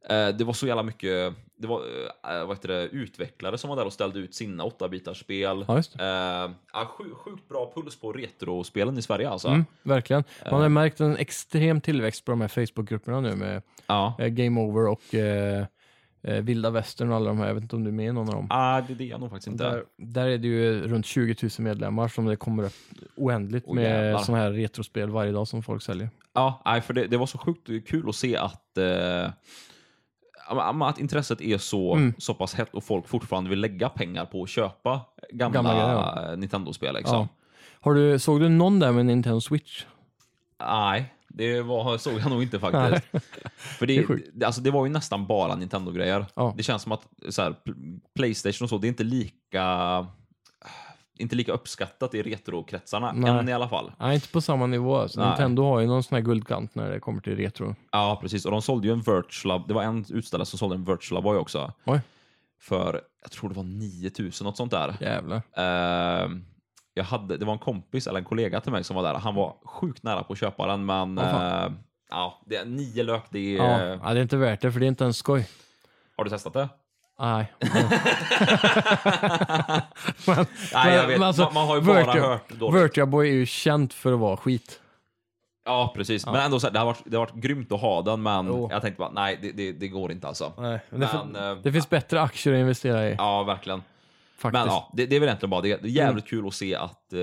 Eh, 0.09 0.35
det 0.37 0.43
var 0.43 0.53
så 0.53 0.67
jävla 0.67 0.83
mycket, 0.83 1.33
det 1.57 1.67
var 1.67 1.79
eh, 1.79 2.45
vad 2.47 2.57
heter 2.57 2.67
det, 2.67 2.83
utvecklare 2.87 3.57
som 3.57 3.69
var 3.69 3.77
där 3.77 3.85
och 3.85 3.93
ställde 3.93 4.19
ut 4.19 4.35
sina 4.35 4.63
8-bitars 4.63 5.13
spel. 5.19 5.65
Ja, 5.67 5.75
just 5.77 5.95
Eh, 5.99 6.05
ja, 6.73 6.85
sju- 6.97 7.13
sjukt 7.15 7.49
bra 7.49 7.71
puls 7.75 7.95
på 7.99 8.11
retrospelen 8.11 8.97
i 8.97 9.01
Sverige 9.01 9.29
alltså. 9.29 9.47
Mm, 9.47 9.65
verkligen. 9.83 10.23
Man 10.45 10.53
Eh. 10.53 10.59
har 10.61 10.69
märkt 10.69 10.99
en 10.99 11.17
extrem 11.17 11.81
tillväxt 11.81 12.25
på 12.25 12.31
de 12.31 12.41
här 12.41 12.47
Facebookgrupperna 12.47 13.21
nu 13.21 13.35
med 13.35 13.61
Ja. 13.87 14.15
eh, 14.19 14.27
Game 14.27 14.61
Over 14.61 14.87
och 14.87 15.15
eh, 15.15 15.65
eh, 16.23 16.35
Vilda 16.35 16.69
Västern 16.69 17.09
och 17.09 17.15
alla 17.15 17.25
de 17.25 17.37
här. 17.37 17.47
Jag 17.47 17.53
vet 17.53 17.63
inte 17.63 17.75
om 17.75 17.83
du 17.83 17.89
är 17.89 17.93
med 17.93 18.07
i 18.07 18.11
någon 18.11 18.29
av 18.29 18.35
dem? 18.35 18.47
Ah, 18.49 18.81
det, 18.81 18.93
det 18.93 19.03
är 19.03 19.07
jag 19.07 19.19
nog 19.19 19.29
faktiskt 19.29 19.47
inte. 19.47 19.63
Där, 19.63 19.83
där 19.97 20.27
är 20.27 20.37
det 20.37 20.47
ju 20.47 20.87
runt 20.87 21.05
20 21.05 21.35
000 21.43 21.49
medlemmar 21.59 22.07
som 22.07 22.25
det 22.25 22.35
kommer 22.35 22.63
upp 22.63 22.73
oändligt 23.15 23.63
Åh, 23.67 23.75
med 23.75 24.19
sådana 24.21 24.43
här 24.43 24.51
retrospel 24.51 25.09
varje 25.09 25.31
dag 25.31 25.47
som 25.47 25.63
folk 25.63 25.83
säljer. 25.83 26.09
Ja, 26.33 26.61
nej, 26.65 26.81
för 26.81 26.93
det, 26.93 27.07
det 27.07 27.17
var 27.17 27.25
så 27.25 27.37
sjukt 27.37 27.87
kul 27.87 28.09
att 28.09 28.15
se 28.15 28.37
att, 28.37 28.77
eh, 28.77 29.29
att 30.81 30.99
intresset 30.99 31.41
är 31.41 31.57
så, 31.57 31.95
Mm. 31.95 32.13
så 32.17 32.33
pass 32.33 32.53
hett 32.53 32.73
och 32.73 32.83
folk 32.83 33.07
fortfarande 33.07 33.49
vill 33.49 33.59
lägga 33.59 33.89
pengar 33.89 34.25
på 34.25 34.43
att 34.43 34.49
köpa 34.49 35.01
gamla, 35.31 35.61
Gamla 35.61 36.35
Nintendo-spel. 36.35 36.95
Liksom. 36.95 37.15
Ja. 37.17 37.27
Har 37.79 37.93
du, 37.93 38.19
såg 38.19 38.39
du 38.39 38.49
någon 38.49 38.79
där 38.79 38.91
med 38.91 39.05
Nintendo 39.05 39.41
Switch? 39.41 39.85
Nej, 40.59 41.13
det 41.33 41.61
var, 41.61 41.97
såg 41.97 42.13
jag 42.19 42.29
nog 42.29 42.43
inte 42.43 42.59
faktiskt. 42.69 43.05
för 43.57 43.85
Det 43.85 44.05
det, 44.33 44.45
alltså, 44.45 44.61
det 44.61 44.71
var 44.71 44.85
ju 44.85 44.91
nästan 44.91 45.27
bara 45.27 45.55
Nintendo-grejer. 45.55 46.25
Ja. 46.35 46.53
Det 46.57 46.63
känns 46.63 46.81
som 46.81 46.91
att 46.91 47.07
så 47.29 47.41
här, 47.41 47.55
Pl- 47.65 47.99
Playstation 48.15 48.65
och 48.65 48.69
så, 48.69 48.77
det 48.77 48.87
är 48.87 48.89
inte 48.89 49.03
lika 49.03 50.07
inte 51.17 51.35
lika 51.35 51.51
uppskattat 51.51 52.13
i 52.15 52.21
retrokretsarna, 52.23 53.11
Nej. 53.11 53.31
än 53.31 53.49
i 53.49 53.53
alla 53.53 53.69
fall. 53.69 53.91
Nej, 53.99 54.15
inte 54.15 54.27
på 54.27 54.41
samma 54.41 54.65
nivå. 54.67 54.97
Alltså. 54.97 55.25
Nintendo 55.27 55.63
har 55.63 55.79
ju 55.79 55.87
någon 55.87 56.03
sån 56.03 56.15
här 56.15 56.21
guldkant 56.23 56.75
när 56.75 56.89
det 56.91 56.99
kommer 56.99 57.21
till 57.21 57.35
retro. 57.35 57.75
Ja, 57.91 58.17
precis. 58.21 58.45
Och 58.45 58.51
de 58.51 58.61
sålde 58.61 58.87
ju 58.87 58.93
en 58.93 58.99
Virtual, 59.01 59.63
det 59.67 59.73
var 59.73 59.83
en 59.83 60.05
utställare 60.09 60.45
som 60.45 60.59
sålde 60.59 60.75
en 60.75 60.83
Virtual 60.85 61.23
Boy 61.23 61.37
också. 61.37 61.73
Oj. 61.85 62.01
För, 62.59 63.01
jag 63.21 63.31
tror 63.31 63.49
det 63.49 63.55
var 63.55 63.63
9000, 63.63 64.45
något 64.45 64.57
sånt 64.57 64.71
där. 64.71 64.95
Jävlar. 65.01 65.41
Ehm, 65.57 66.45
jag 66.93 67.03
hade, 67.03 67.37
det 67.37 67.45
var 67.45 67.53
en 67.53 67.59
kompis 67.59 68.07
eller 68.07 68.19
en 68.19 68.25
kollega 68.25 68.61
till 68.61 68.71
mig 68.71 68.83
som 68.83 68.95
var 68.95 69.03
där. 69.03 69.13
Han 69.13 69.35
var 69.35 69.55
sjukt 69.65 70.03
nära 70.03 70.23
på 70.23 70.33
att 70.33 70.39
köpa 70.39 70.67
den, 70.67 70.85
men 70.85 71.17
eh, 71.17 71.67
ja, 72.09 72.41
det 72.45 72.55
är 72.55 72.65
nio 72.65 73.03
lök. 73.03 73.23
Det 73.29 73.39
är, 73.39 73.57
Ja, 73.57 73.79
ja, 74.03 74.13
det 74.13 74.19
är 74.19 74.21
inte 74.21 74.37
värt 74.37 74.61
det 74.61 74.71
för 74.71 74.79
det 74.79 74.85
är 74.85 74.87
inte 74.87 75.05
en 75.05 75.13
skoj. 75.13 75.47
Har 76.17 76.23
du 76.23 76.29
testat 76.29 76.53
det? 76.53 76.69
Nej. 77.19 77.53
men, 80.27 80.45
Nej, 80.73 80.95
jag 80.95 81.07
vet. 81.07 81.19
men 81.19 81.23
alltså, 81.27 81.41
man, 81.43 81.53
man 81.53 81.67
har 81.67 81.75
ju 81.75 81.81
bara 81.81 82.03
Virtua- 82.03 82.21
hört 82.21 82.49
dåligt. 82.49 82.83
Virtua 82.83 83.05
Boy 83.05 83.29
är 83.29 83.33
ju 83.33 83.45
känt 83.45 83.93
för 83.93 84.13
att 84.13 84.19
vara 84.19 84.37
skit. 84.37 84.79
Ja, 85.65 85.91
precis. 85.95 86.23
Ja. 86.25 86.31
Men 86.31 86.41
ändå, 86.41 86.59
så 86.59 86.67
här, 86.67 86.73
det, 86.73 86.79
har 86.79 86.85
varit, 86.85 87.01
det 87.05 87.17
har 87.17 87.25
varit 87.25 87.35
grymt 87.35 87.71
att 87.71 87.81
ha 87.81 88.01
den, 88.01 88.21
men 88.23 88.47
Jo. 88.47 88.67
jag 88.71 88.81
tänkte 88.81 88.99
bara, 88.99 89.09
nej, 89.11 89.39
det, 89.41 89.51
det, 89.51 89.71
det 89.71 89.87
går 89.87 90.11
inte 90.11 90.27
alltså. 90.27 90.53
Nej, 90.57 90.79
men 90.89 90.99
det, 90.99 91.09
Men, 91.31 91.51
eh, 91.51 91.57
det 91.63 91.71
finns 91.71 91.89
bättre 91.89 92.21
aktier 92.21 92.53
att 92.53 92.59
investera 92.59 93.09
i. 93.09 93.15
Ja, 93.17 93.43
verkligen. 93.43 93.83
Faktiskt. 94.37 94.65
Men 94.65 94.73
ja, 94.73 94.89
det, 94.93 95.05
det 95.05 95.15
är 95.15 95.19
väl 95.19 95.29
egentligen 95.29 95.49
bara 95.49 95.61
det. 95.61 95.81
Det 95.81 95.87
är 95.87 95.91
jävligt 95.91 96.25
kul 96.27 96.47
att 96.47 96.53
se 96.53 96.75
att 96.75 97.13
eh, 97.13 97.19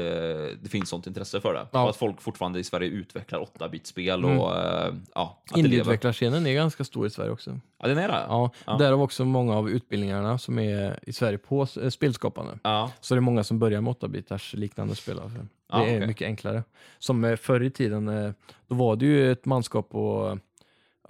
det 0.62 0.68
finns 0.70 0.88
sånt 0.88 1.06
intresse 1.06 1.40
för 1.40 1.54
det. 1.54 1.66
Ja. 1.72 1.82
Och 1.82 1.90
att 1.90 1.96
folk 1.96 2.20
fortfarande 2.20 2.58
i 2.58 2.64
Sverige 2.64 2.88
utvecklar 2.88 3.40
8-bit-spel 3.40 4.24
Mm. 4.24 4.38
och 4.40 4.56
eh, 4.58 4.94
ja. 5.14 5.42
Indieutvecklarscenen 5.54 6.46
är 6.46 6.54
ganska 6.54 6.84
stor 6.84 7.06
i 7.06 7.10
Sverige 7.10 7.30
också. 7.30 7.60
Ja, 7.82 7.88
den 7.88 7.98
är 7.98 8.08
det? 8.08 8.24
Ja, 8.28 8.50
Ja. 8.66 8.76
Därav 8.76 9.02
också 9.02 9.24
många 9.24 9.56
av 9.56 9.70
utbildningarna 9.70 10.38
som 10.38 10.58
är 10.58 10.98
i 11.02 11.12
Sverige 11.12 11.38
på 11.38 11.66
eh, 11.82 11.88
spelskapande. 11.88 12.58
Ja. 12.62 12.92
Så 13.00 13.14
det 13.14 13.18
är 13.18 13.20
många 13.20 13.44
som 13.44 13.58
börjar 13.58 13.80
med 13.80 13.94
8-bitars 13.94 14.56
liknande 14.56 14.94
spel. 14.94 15.18
Alltså. 15.20 15.38
Det 15.38 15.46
Ja, 15.72 15.78
är 15.86 15.96
okej. 15.96 16.06
mycket 16.06 16.26
enklare. 16.26 16.62
Som 16.98 17.24
eh, 17.24 17.36
förr 17.36 17.62
i 17.62 17.70
tiden, 17.70 18.08
eh, 18.08 18.30
då 18.68 18.74
var 18.74 18.96
det 18.96 19.04
ju 19.06 19.32
ett 19.32 19.44
manskap 19.44 19.88
på 19.90 20.38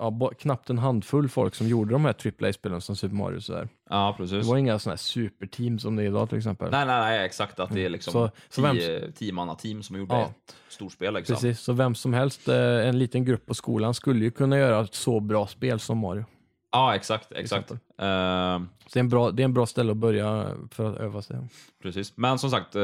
ja, 0.00 0.30
knappt 0.38 0.70
en 0.70 0.78
handfull 0.78 1.28
folk 1.28 1.54
som 1.54 1.68
gjorde 1.68 1.92
de 1.92 2.04
här 2.04 2.14
AAA-spelen 2.42 2.80
som 2.80 2.96
Super 2.96 3.14
Mario 3.16 3.36
och 3.36 3.42
sådär. 3.42 3.68
Ja, 3.90 4.14
precis. 4.16 4.44
Det 4.44 4.50
var 4.50 4.56
inga 4.56 4.78
sådana 4.78 4.92
här 4.92 4.96
superteam 4.98 5.78
som 5.78 5.96
det 5.96 6.02
är 6.02 6.06
idag 6.06 6.28
till 6.28 6.38
exempel. 6.38 6.70
Nej, 6.70 6.86
nej, 6.86 7.00
nej, 7.00 7.26
exakt. 7.26 7.60
Att 7.60 7.70
det 7.74 7.84
är 7.84 7.88
liksom 7.88 8.12
Så- 8.12 8.30
så 8.48 8.62
vem- 8.62 8.76
tio, 8.76 9.12
tio 9.12 9.32
manna 9.32 9.54
team 9.54 9.82
som 9.82 9.96
gjorde 9.98 10.14
Ja. 10.14 10.22
ett 10.22 10.56
storspel. 10.68 11.14
Liksom. 11.14 11.34
Precis, 11.34 11.60
så 11.60 11.72
vem 11.72 11.94
som 11.94 12.14
helst, 12.14 12.48
eh, 12.48 12.56
en 12.88 12.98
liten 12.98 13.24
grupp 13.24 13.46
på 13.46 13.54
skolan 13.54 13.94
skulle 13.94 14.24
ju 14.24 14.30
kunna 14.30 14.58
göra 14.58 14.80
ett 14.84 14.94
så 14.94 15.20
bra 15.20 15.46
spel 15.46 15.80
som 15.80 15.98
Mario. 15.98 16.24
Ja, 16.72 16.94
exakt. 16.94 17.32
exakt. 17.32 17.68
Så 17.68 17.74
det 17.96 18.04
är 18.04 19.00
en 19.00 19.08
bra, 19.08 19.30
det 19.30 19.42
är 19.42 19.44
en 19.44 19.54
bra 19.54 19.66
ställe 19.66 19.90
att 19.90 19.96
börja 19.96 20.46
för 20.70 20.90
att 20.92 20.96
öva 21.00 21.22
sig. 21.22 21.36
precis. 21.82 22.16
Men 22.16 22.38
som 22.38 22.50
sagt, 22.50 22.74
eh, 22.76 22.82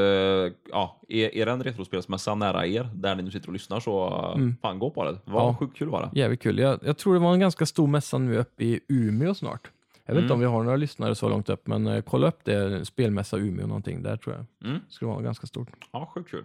ja, 0.71 1.01
är, 1.09 1.35
är 1.35 1.47
det 1.47 1.53
en 1.53 1.63
retrospelsmässa 1.65 2.35
nära 2.35 2.67
er, 2.67 2.89
där 2.95 3.15
ni 3.15 3.23
nu 3.23 3.31
sitter 3.31 3.47
och 3.49 3.53
lyssnar, 3.53 3.81
så 3.81 4.09
uh, 4.39 4.51
fan 4.63 4.79
gå 4.79 4.91
på 4.91 5.05
det. 5.05 5.13
Det 5.13 5.19
var 5.25 5.41
Mm. 5.43 5.53
Ja. 5.53 5.57
sjukt 5.59 5.77
kul 5.79 5.89
var 5.89 6.03
det. 6.13 6.19
Jävligt 6.21 6.43
kul. 6.43 6.59
Jag, 6.59 6.81
jag 6.85 6.99
tror 6.99 7.15
det 7.15 7.21
var 7.21 7.33
en 7.35 7.41
ganska 7.41 7.67
stor 7.67 7.87
mässa 7.87 8.19
nu 8.19 8.37
uppe 8.37 8.65
i 8.65 8.81
Umeå 8.89 9.35
snart. 9.35 9.71
Jag 10.07 10.15
vet 10.15 10.23
inte 10.23 10.35
Mm. 10.35 10.35
om 10.35 10.41
vi 10.41 10.47
har 10.57 10.63
några 10.65 10.77
lyssnare 10.77 11.15
så 11.15 11.29
långt 11.29 11.49
upp, 11.49 11.67
men 11.67 11.87
eh, 11.87 12.03
kolla 12.03 12.29
upp 12.29 12.45
det. 12.45 12.85
Spelmässa 12.85 13.37
Umeå 13.37 13.67
någonting 13.67 14.03
där 14.03 14.17
tror 14.17 14.35
jag. 14.35 14.69
Mm. 14.71 14.81
Det 14.89 14.93
skulle 14.95 15.11
vara 15.11 15.23
ganska 15.23 15.47
stort. 15.47 15.69
Ja, 15.93 16.11
sjukt 16.15 16.31
kul. 16.31 16.45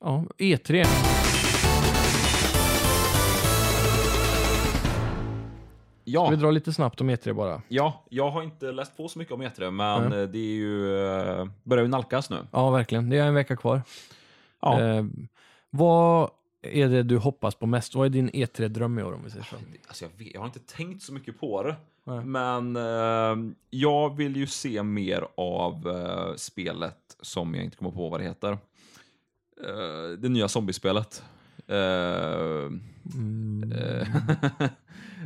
Ja, 0.00 0.24
E 0.38 0.56
E3. 0.56 0.86
Ja, 6.04 6.26
Ska 6.26 6.30
vi 6.36 6.42
dra 6.42 6.50
lite 6.50 6.72
snabbt 6.72 7.00
om 7.00 7.10
E3 7.10 7.32
bara? 7.32 7.62
ja, 7.68 8.04
jag 8.08 8.30
har 8.30 8.42
inte 8.42 8.72
läst 8.72 8.96
på 8.96 9.08
så 9.08 9.18
mycket 9.18 9.34
om 9.34 9.42
E3, 9.42 9.70
men 9.70 10.12
eh, 10.12 10.28
det 10.28 10.38
är 10.38 10.54
ju, 10.54 10.96
eh, 11.10 11.46
börjar 11.62 11.82
ju 11.84 11.88
nalkas 11.90 12.30
nu. 12.30 12.36
Ja, 12.50 12.70
verkligen. 12.70 13.10
Det 13.10 13.18
är 13.18 13.26
en 13.26 13.34
vecka 13.34 13.56
kvar. 13.56 13.82
Ja. 14.60 14.80
Eh, 14.80 15.04
vad 15.70 16.30
är 16.62 16.88
det 16.88 17.02
du 17.02 17.16
hoppas 17.18 17.54
på 17.54 17.66
mest? 17.66 17.94
Vad 17.94 18.06
är 18.06 18.10
din 18.10 18.30
E3-dröm 18.30 18.98
i 18.98 19.02
år 19.02 19.12
om 19.12 19.24
vi 19.24 19.30
säger 19.30 19.44
så? 19.44 19.56
Alltså 19.88 20.04
jag, 20.04 20.24
vet, 20.24 20.34
jag 20.34 20.40
har 20.40 20.46
inte 20.46 20.60
tänkt 20.60 21.02
så 21.02 21.12
mycket 21.12 21.40
på 21.40 21.62
det. 21.62 21.76
Nej. 22.04 22.24
Men 22.24 22.76
eh, 22.76 23.52
jag 23.70 24.16
vill 24.16 24.36
ju 24.36 24.46
se 24.46 24.82
mer 24.82 25.24
av 25.36 25.88
eh, 25.88 26.34
spelet 26.36 26.96
som 27.20 27.54
jag 27.54 27.64
inte 27.64 27.76
kommer 27.76 27.90
på 27.90 28.08
vad 28.08 28.20
det 28.20 28.24
heter. 28.24 28.52
Eh, 28.52 30.18
det 30.18 30.28
nya 30.28 30.48
zombiespelet. 30.48 31.22
Eh, 31.66 32.70
Mm. 33.14 33.72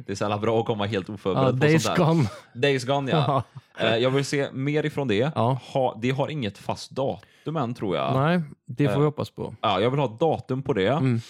det 0.07 0.13
är 0.13 0.17
så 0.17 0.25
jävla 0.25 0.39
bra 0.39 0.61
att 0.61 0.67
komma 0.67 0.87
helt 0.87 1.09
oförberedd 1.09 1.47
Ja, 1.47 1.51
på 1.51 1.57
Days 1.57 1.83
sånt 1.85 1.97
där. 1.99 2.05
Gone. 2.07 2.29
Days 2.55 2.85
Gone, 2.85 3.11
ja. 3.27 3.43
Eh, 3.79 3.97
jag 3.97 4.11
vill 4.11 4.25
se 4.25 4.49
mer 4.53 4.87
ifrån 4.87 5.09
det. 5.09 5.33
Ja. 5.35 5.59
Ha, 5.73 5.99
det 6.03 6.11
har 6.11 6.29
inget 6.29 6.59
fast 6.59 6.91
datum 6.91 7.57
än, 7.57 7.75
tror 7.75 7.97
jag. 7.97 8.15
Nej, 8.15 8.43
det 8.67 8.85
får 8.89 8.95
vi 8.95 8.99
Eh. 9.01 9.05
hoppas 9.05 9.31
på. 9.31 9.55
Ja, 9.61 9.81
jag 9.81 9.91
vill 9.91 10.01
ha 10.01 10.09
datum 10.09 10.63
på 10.63 10.73
det. 10.73 10.87
Mm. 10.89 11.21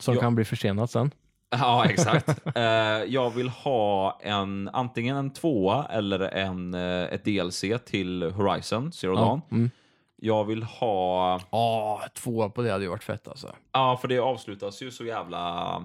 Som 0.00 0.14
Ja. 0.14 0.20
kan 0.20 0.34
bli 0.34 0.44
försenat 0.44 0.90
sen. 0.90 1.10
Ja, 1.50 1.84
exakt. 1.84 2.28
Eh, 2.56 2.62
jag 3.06 3.30
vill 3.30 3.48
ha 3.48 4.18
en, 4.22 4.70
antingen 4.72 5.16
en 5.16 5.30
tvåa 5.32 5.86
eller 5.90 6.20
en, 6.20 6.74
ett 6.74 7.24
DLC 7.24 7.64
till 7.86 8.22
Horizon 8.22 8.92
Zero 8.92 9.14
Dawn. 9.14 9.40
Ja. 9.50 9.56
Mm. 9.56 9.70
Jag 10.18 10.44
vill 10.44 10.62
ha... 10.62 11.40
Ja, 11.50 12.02
två 12.14 12.50
på 12.50 12.62
det 12.62 12.70
hade 12.72 12.84
ju 12.84 12.90
varit 12.90 13.04
fett 13.04 13.28
alltså. 13.28 13.52
Ja, 13.72 13.98
för 14.00 14.08
det 14.08 14.18
avslutas 14.18 14.82
ju 14.82 14.90
så 14.90 15.04
jävla... 15.04 15.82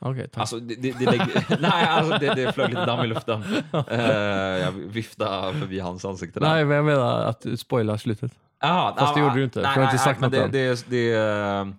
Tack. 0.00 0.28
Alltså, 0.34 0.58
det, 0.60 0.74
det, 0.74 0.98
det 0.98 1.04
lägger... 1.04 1.60
Nej, 1.60 1.86
alltså 1.88 2.18
det, 2.18 2.34
det 2.34 2.52
flög 2.52 2.68
lite 2.70 2.84
damm 2.86 3.04
i 3.04 3.06
luften. 3.06 3.42
Eh, 3.88 4.00
jag 4.00 4.72
viftade 4.72 5.58
förbi 5.58 5.78
hans 5.80 6.04
ansikte 6.04 6.40
där. 6.40 6.48
Nej, 6.48 6.64
men 6.64 6.76
jag 6.76 6.84
menar 6.84 7.20
att 7.20 7.40
du 7.40 7.56
spoilar 7.56 7.96
slutet. 7.96 8.32
Aha, 8.64 8.94
Fast 8.98 9.14
det 9.14 9.20
nej, 9.20 9.28
gjorde 9.28 9.40
du 9.40 9.44
inte, 9.44 9.60
Nej, 9.62 9.74
för 9.74 9.80
jag 9.80 9.86
har 9.86 9.92
inte 9.94 10.04
nej, 10.04 10.14
sagt 10.14 10.20
men 10.20 10.30
något 10.30 10.52
det, 10.52 10.66
än. 10.68 10.74
det, 10.88 10.90
det, 10.90 11.72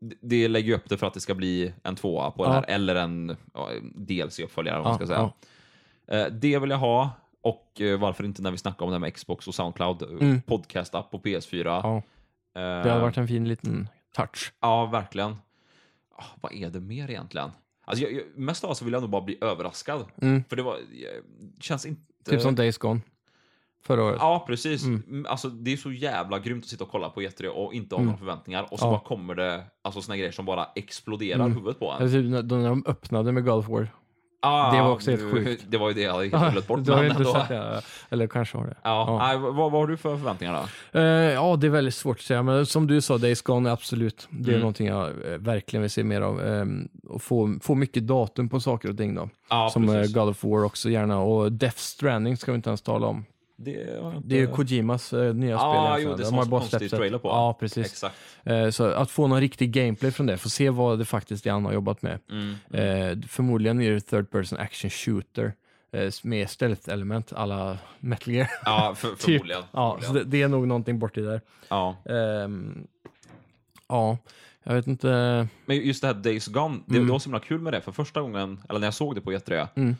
det, 0.00 0.20
det 0.22 0.48
lägger 0.48 0.68
ju 0.68 0.74
upp 0.74 0.88
det 0.88 0.96
för 0.96 1.06
att 1.06 1.14
det 1.14 1.20
ska 1.20 1.34
bli 1.34 1.72
en 1.82 1.96
tvåa 1.96 2.30
på 2.30 2.44
det 2.44 2.50
Ja. 2.50 2.54
här, 2.54 2.64
eller 2.68 2.94
en 2.94 3.36
ja, 3.54 3.68
DLC-uppföljare, 3.94 4.82
man 4.82 4.94
ska 4.94 5.06
säga. 5.06 5.30
Eh, 6.10 6.26
Det 6.32 6.58
vill 6.58 6.70
jag 6.70 6.78
ha. 6.78 7.10
Och 7.42 7.80
eh, 7.80 7.98
varför 7.98 8.24
inte 8.24 8.42
när 8.42 8.50
vi 8.50 8.58
snackar 8.58 8.84
om 8.84 8.90
det 8.90 8.94
här 8.94 9.00
med 9.00 9.14
Xbox 9.14 9.48
och 9.48 9.54
Soundcloud, 9.54 10.02
eh, 10.02 10.08
Mm. 10.08 10.42
podcast-app 10.42 11.10
på 11.10 11.18
PS4. 11.18 11.64
Ja, 11.64 12.02
Eh, 12.56 12.62
det 12.62 12.90
hade 12.90 13.00
varit 13.00 13.16
en 13.16 13.28
fin 13.28 13.48
liten 13.48 13.88
touch. 14.16 14.52
Ja, 14.60 14.86
verkligen. 14.86 15.36
Ah, 16.18 16.24
vad 16.40 16.52
är 16.52 16.70
det 16.70 16.80
mer 16.80 17.10
egentligen? 17.10 17.50
Alltså, 17.84 18.04
jag, 18.04 18.12
jag, 18.12 18.22
mest 18.34 18.64
av 18.64 18.70
allt 18.70 18.78
så 18.78 18.84
vill 18.84 18.92
jag 18.94 19.00
nog 19.00 19.10
bara 19.10 19.22
bli 19.22 19.38
överraskad. 19.40 20.04
Mm. 20.22 20.44
För 20.48 20.56
det 20.56 20.62
var, 20.62 20.74
eh, 20.74 20.80
känns 21.60 21.86
inte... 21.86 22.02
Typ 22.30 22.40
som 22.40 22.54
Days 22.54 22.78
Gone. 22.78 23.00
Förra 23.84 24.04
året. 24.04 24.16
Ja, 24.20 24.44
precis. 24.46 24.84
Mm. 24.84 25.02
Mm, 25.08 25.26
Alltså, 25.28 25.48
det 25.48 25.72
är 25.72 25.76
så 25.76 25.92
jävla 25.92 26.38
grymt 26.38 26.64
att 26.64 26.68
sitta 26.70 26.84
och 26.84 26.90
kolla 26.90 27.10
på 27.10 27.20
E3 27.22 27.46
och 27.46 27.74
inte 27.74 27.94
ha 27.94 28.00
Mm. 28.00 28.06
några 28.06 28.18
förväntningar. 28.18 28.68
Och 28.72 28.78
så 28.78 28.84
Ja. 28.86 28.90
bara 28.90 29.00
kommer 29.00 29.34
det 29.34 29.64
alltså, 29.82 30.02
såna 30.02 30.16
grejer 30.16 30.32
som 30.32 30.44
bara 30.44 30.68
exploderar 30.74 31.40
Mm. 31.44 31.52
huvudet 31.56 31.78
på 31.78 31.92
en. 31.92 32.10
Typ 32.10 32.30
när, 32.30 32.42
de 32.42 32.82
öppnade 32.86 33.32
med 33.32 33.48
of 33.48 33.68
War. 33.68 33.88
Ah, 34.40 34.72
det 34.76 34.82
var 34.82 34.90
också 34.92 35.10
helt 35.10 35.22
sjukt. 35.32 35.64
Det 35.68 35.76
var 35.78 35.88
ju 35.88 35.94
det 35.94 36.00
jag 36.00 36.12
hade 36.12 36.28
glömt 36.50 36.66
bort. 36.66 36.84
du 36.84 36.92
har 36.92 37.04
inte 37.04 37.24
sett 37.24 37.48
det? 37.48 37.82
Eller 38.10 38.26
kanske 38.26 38.58
har 38.58 38.64
det. 38.66 38.76
Ja, 38.82 39.04
Ja. 39.08 39.18
Nej, 39.18 39.38
vad, 39.38 39.54
vad 39.54 39.72
har 39.72 39.86
du 39.86 39.96
för 39.96 40.16
förväntningar 40.16 40.66
då? 40.92 40.98
Eh, 41.00 41.04
ja, 41.32 41.56
det 41.56 41.66
är 41.66 41.70
väldigt 41.70 41.94
svårt 41.94 42.16
att 42.16 42.22
säga, 42.24 42.42
men 42.42 42.66
som 42.66 42.86
du 42.86 43.00
sa, 43.00 43.18
Days 43.18 43.42
Gone, 43.42 43.72
absolut. 43.72 44.28
Det 44.30 44.44
är 44.50 44.52
Mm. 44.54 44.60
någonting 44.60 44.86
jag 44.86 45.06
eh, 45.06 45.38
verkligen 45.38 45.82
vill 45.82 45.90
se 45.90 46.04
mer 46.04 46.20
av. 46.20 46.40
Um, 46.40 46.88
och 47.08 47.22
få, 47.22 47.58
få 47.62 47.74
mycket 47.74 48.06
datum 48.06 48.48
på 48.48 48.60
saker 48.60 48.90
och 48.90 48.96
ting 48.96 49.14
då. 49.14 49.28
Som 49.72 49.88
eh, 49.88 49.94
precis. 49.94 50.14
God 50.14 50.28
of 50.28 50.44
War 50.44 50.64
också 50.64 50.90
gärna. 50.90 51.18
Och 51.20 51.52
Death 51.52 51.76
Stranding 51.78 52.36
ska 52.36 52.52
vi 52.52 52.56
inte 52.56 52.70
ens 52.70 52.82
tala 52.82 53.06
om. 53.06 53.24
Det, 53.56 54.00
har 54.02 54.12
jag 54.12 54.22
Det 54.24 54.34
är 54.34 54.38
ju 54.38 54.44
inte- 54.44 54.56
Kojimas 54.56 55.12
eh, 55.12 55.34
nya 55.34 55.50
Ja, 55.50 55.92
spel. 55.96 56.04
jo, 56.10 56.16
det 56.16 56.22
De 56.24 56.34
har 56.34 56.44
bara 56.46 56.60
släppt 56.60 56.84
ett- 56.84 56.90
trailer 56.90 57.18
på. 57.18 57.28
Ja, 57.28 57.56
precis. 57.60 57.86
Exakt. 57.86 58.14
Eh, 58.44 58.70
så 58.70 58.84
att 58.84 59.10
få 59.10 59.26
någon 59.26 59.40
riktig 59.40 59.72
gameplay 59.72 60.10
från 60.10 60.26
det, 60.26 60.38
få 60.38 60.48
se 60.48 60.70
vad 60.70 60.98
det 60.98 61.04
faktiskt 61.04 61.46
är 61.46 61.50
han 61.50 61.64
har 61.64 61.72
jobbat 61.72 62.02
med. 62.02 62.18
Mm. 62.30 62.54
Eh, 62.70 63.28
förmodligen 63.28 63.80
är 63.80 63.90
det 63.90 64.00
third 64.00 64.30
person 64.30 64.58
action 64.58 64.90
shooter 64.90 65.52
eh, 65.92 66.10
med 66.22 66.48
stealth-element 66.50 67.32
alla 67.36 67.78
Metal 68.00 68.34
Gear. 68.34 68.48
Ja, 68.64 68.94
för, 68.96 69.08
Typ. 69.10 69.20
förmodligen. 69.20 69.62
Ja, 69.72 69.98
så 70.02 70.12
det, 70.12 70.24
det 70.24 70.42
är 70.42 70.48
nog 70.48 70.66
någonting 70.68 70.98
borti 70.98 71.20
där. 71.20 71.40
ja. 71.68 71.96
Ehm, 72.04 72.86
ja, 73.88 74.18
jag 74.62 74.74
vet 74.74 74.86
inte. 74.86 75.08
Men 75.66 75.76
just 75.76 76.00
det 76.00 76.06
här 76.06 76.14
Days 76.14 76.46
Gone, 76.46 76.78
det, 76.86 76.94
Mm. 76.96 77.06
det 77.06 77.12
var 77.12 77.18
så 77.18 77.28
himla 77.28 77.40
kul 77.40 77.60
med 77.60 77.72
det. 77.72 77.80
För 77.80 77.92
första 77.92 78.20
gången, 78.20 78.60
eller 78.68 78.80
när 78.80 78.86
jag 78.86 78.94
såg 78.94 79.14
det 79.14 79.20
på 79.20 79.32
E3, 79.32 79.68
Mm. 79.74 79.96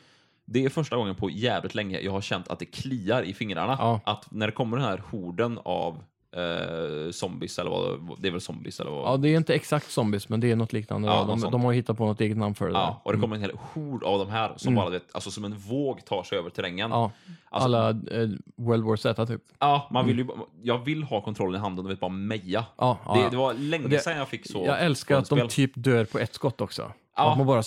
Det 0.46 0.64
är 0.64 0.68
första 0.68 0.96
gången 0.96 1.14
på 1.14 1.30
jävligt 1.30 1.74
länge 1.74 2.00
jag 2.00 2.12
har 2.12 2.20
känt 2.20 2.48
att 2.48 2.58
det 2.58 2.64
kliar 2.66 3.22
i 3.22 3.34
fingrarna. 3.34 3.76
Ja. 3.80 4.00
Att 4.04 4.30
när 4.30 4.46
det 4.46 4.52
kommer 4.52 4.76
den 4.76 4.86
här 4.86 5.02
horden 5.10 5.58
av 5.64 5.94
eh, 6.36 7.10
zombies, 7.10 7.58
eller 7.58 7.70
vad 7.70 8.00
det 8.22 8.28
är 8.28 8.32
väl 8.32 8.40
zombies, 8.40 8.80
eller 8.80 8.90
vad? 8.90 9.12
Ja, 9.12 9.16
det 9.16 9.28
är 9.28 9.36
inte 9.36 9.54
exakt 9.54 9.90
zombies, 9.90 10.28
men 10.28 10.40
det 10.40 10.50
är 10.50 10.56
något 10.56 10.72
liknande. 10.72 11.08
Ja, 11.08 11.14
Ja, 11.14 11.24
något 11.24 11.42
de, 11.42 11.50
de 11.52 11.64
har 11.64 11.72
ju 11.72 11.76
hittat 11.76 11.96
på 11.98 12.06
något 12.06 12.20
eget 12.20 12.36
namn 12.36 12.54
för 12.54 12.66
det. 12.66 12.72
Ja, 12.72 12.78
där. 12.86 12.94
och 13.04 13.12
det 13.12 13.18
kommer 13.20 13.36
en 13.36 13.42
hel 13.42 13.52
hord 13.72 14.04
av 14.04 14.18
de 14.18 14.30
här 14.30 14.52
som 14.56 14.74
bara, 14.74 14.90
vet, 14.90 15.04
alltså 15.12 15.30
som 15.30 15.44
en 15.44 15.54
våg 15.58 16.04
tar 16.04 16.22
sig 16.22 16.38
över 16.38 16.50
terrängen. 16.50 16.90
Ja, 16.90 17.10
Alltså- 17.50 17.66
alla 17.68 17.90
eh, 17.90 18.28
World 18.56 18.84
War 18.84 18.96
Z 18.96 19.26
typ. 19.26 19.42
Ja, 19.58 19.88
man 19.90 20.06
vill 20.06 20.18
ju, 20.18 20.24
bara- 20.24 20.38
jag 20.62 20.78
vill 20.84 21.02
ha 21.02 21.20
kontrollen 21.20 21.60
i 21.60 21.62
handen 21.62 21.84
och 21.84 21.90
vet 21.90 22.00
bara 22.00 22.10
meja. 22.10 22.64
Ja, 22.78 22.98
Det, 23.14 23.30
det 23.30 23.36
var 23.36 23.54
länge 23.54 23.88
Det- 23.88 23.98
sedan 23.98 24.16
jag 24.18 24.28
fick 24.28 24.46
så. 24.50 24.64
Jag 24.66 24.80
älskar 24.84 25.18
att 25.18 25.28
de 25.28 25.48
typ 25.48 25.72
dör 25.74 26.04
på 26.04 26.18
ett 26.18 26.34
skott 26.34 26.60
också. 26.60 26.92
Ja. 27.16 27.30
Att 27.32 27.38
man 27.38 27.46
bara 27.46 27.62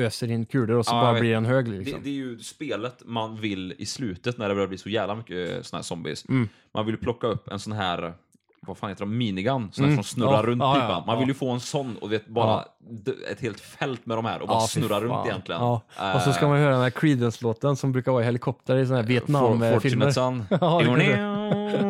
öser 0.00 0.30
in 0.30 0.46
kulor 0.46 0.76
och 0.78 0.86
så 0.86 0.94
Ja, 0.94 1.00
bara 1.00 1.20
blir 1.20 1.32
den 1.32 1.44
hög 1.44 1.64
Det, 1.64 1.70
liksom. 1.78 2.00
det 2.02 2.08
är 2.10 2.14
ju 2.14 2.38
spelet 2.38 3.02
man 3.04 3.40
vill 3.40 3.74
i 3.78 3.86
slutet 3.86 4.38
när 4.38 4.48
det 4.48 4.54
börjar 4.54 4.68
bli 4.68 4.78
så 4.78 4.88
jävla 4.88 5.14
mycket 5.14 5.66
såna 5.66 5.78
här 5.78 5.82
zombies. 5.82 6.28
Mm. 6.28 6.48
Man 6.74 6.86
vill 6.86 6.96
plocka 6.96 7.26
upp 7.26 7.48
en 7.48 7.58
sån 7.58 7.72
här, 7.72 8.14
vad 8.66 8.78
fan 8.78 8.88
heter 8.90 9.04
de, 9.04 9.18
minigun, 9.18 9.68
sån 9.72 9.84
Mm. 9.84 9.96
som 9.96 10.04
snurrar 10.04 10.32
Ja, 10.34 10.42
runt 10.42 10.62
ja, 10.62 10.74
typ. 10.74 11.06
Man 11.06 11.14
ja. 11.14 11.20
vill 11.20 11.28
ju 11.28 11.34
få 11.34 11.50
en 11.50 11.60
sån 11.60 11.96
och 11.96 12.12
vet 12.12 12.26
bara 12.26 12.64
ett 13.30 13.40
helt 13.40 13.60
fält 13.60 14.06
med 14.06 14.16
de 14.18 14.24
här 14.24 14.42
och 14.42 14.48
bara 14.48 14.60
snurra 14.60 15.00
runt 15.00 15.26
egentligen. 15.26 15.60
Ja. 15.60 15.80
Och 16.14 16.20
så 16.20 16.32
ska 16.32 16.44
Eh, 16.44 16.48
man 16.50 16.58
höra 16.58 16.72
den 16.72 16.82
här 16.82 16.90
Creedence-låten 16.90 17.76
som 17.76 17.92
brukar 17.92 18.12
vara 18.12 18.22
i 18.22 18.24
helikopter 18.24 18.76
i 18.76 18.86
såna 18.86 18.96
här 18.96 19.02
For- 19.02 19.08
Vietnam-filmer. 19.08 19.72
Fortunate 19.72 20.12
Son. 20.12 20.46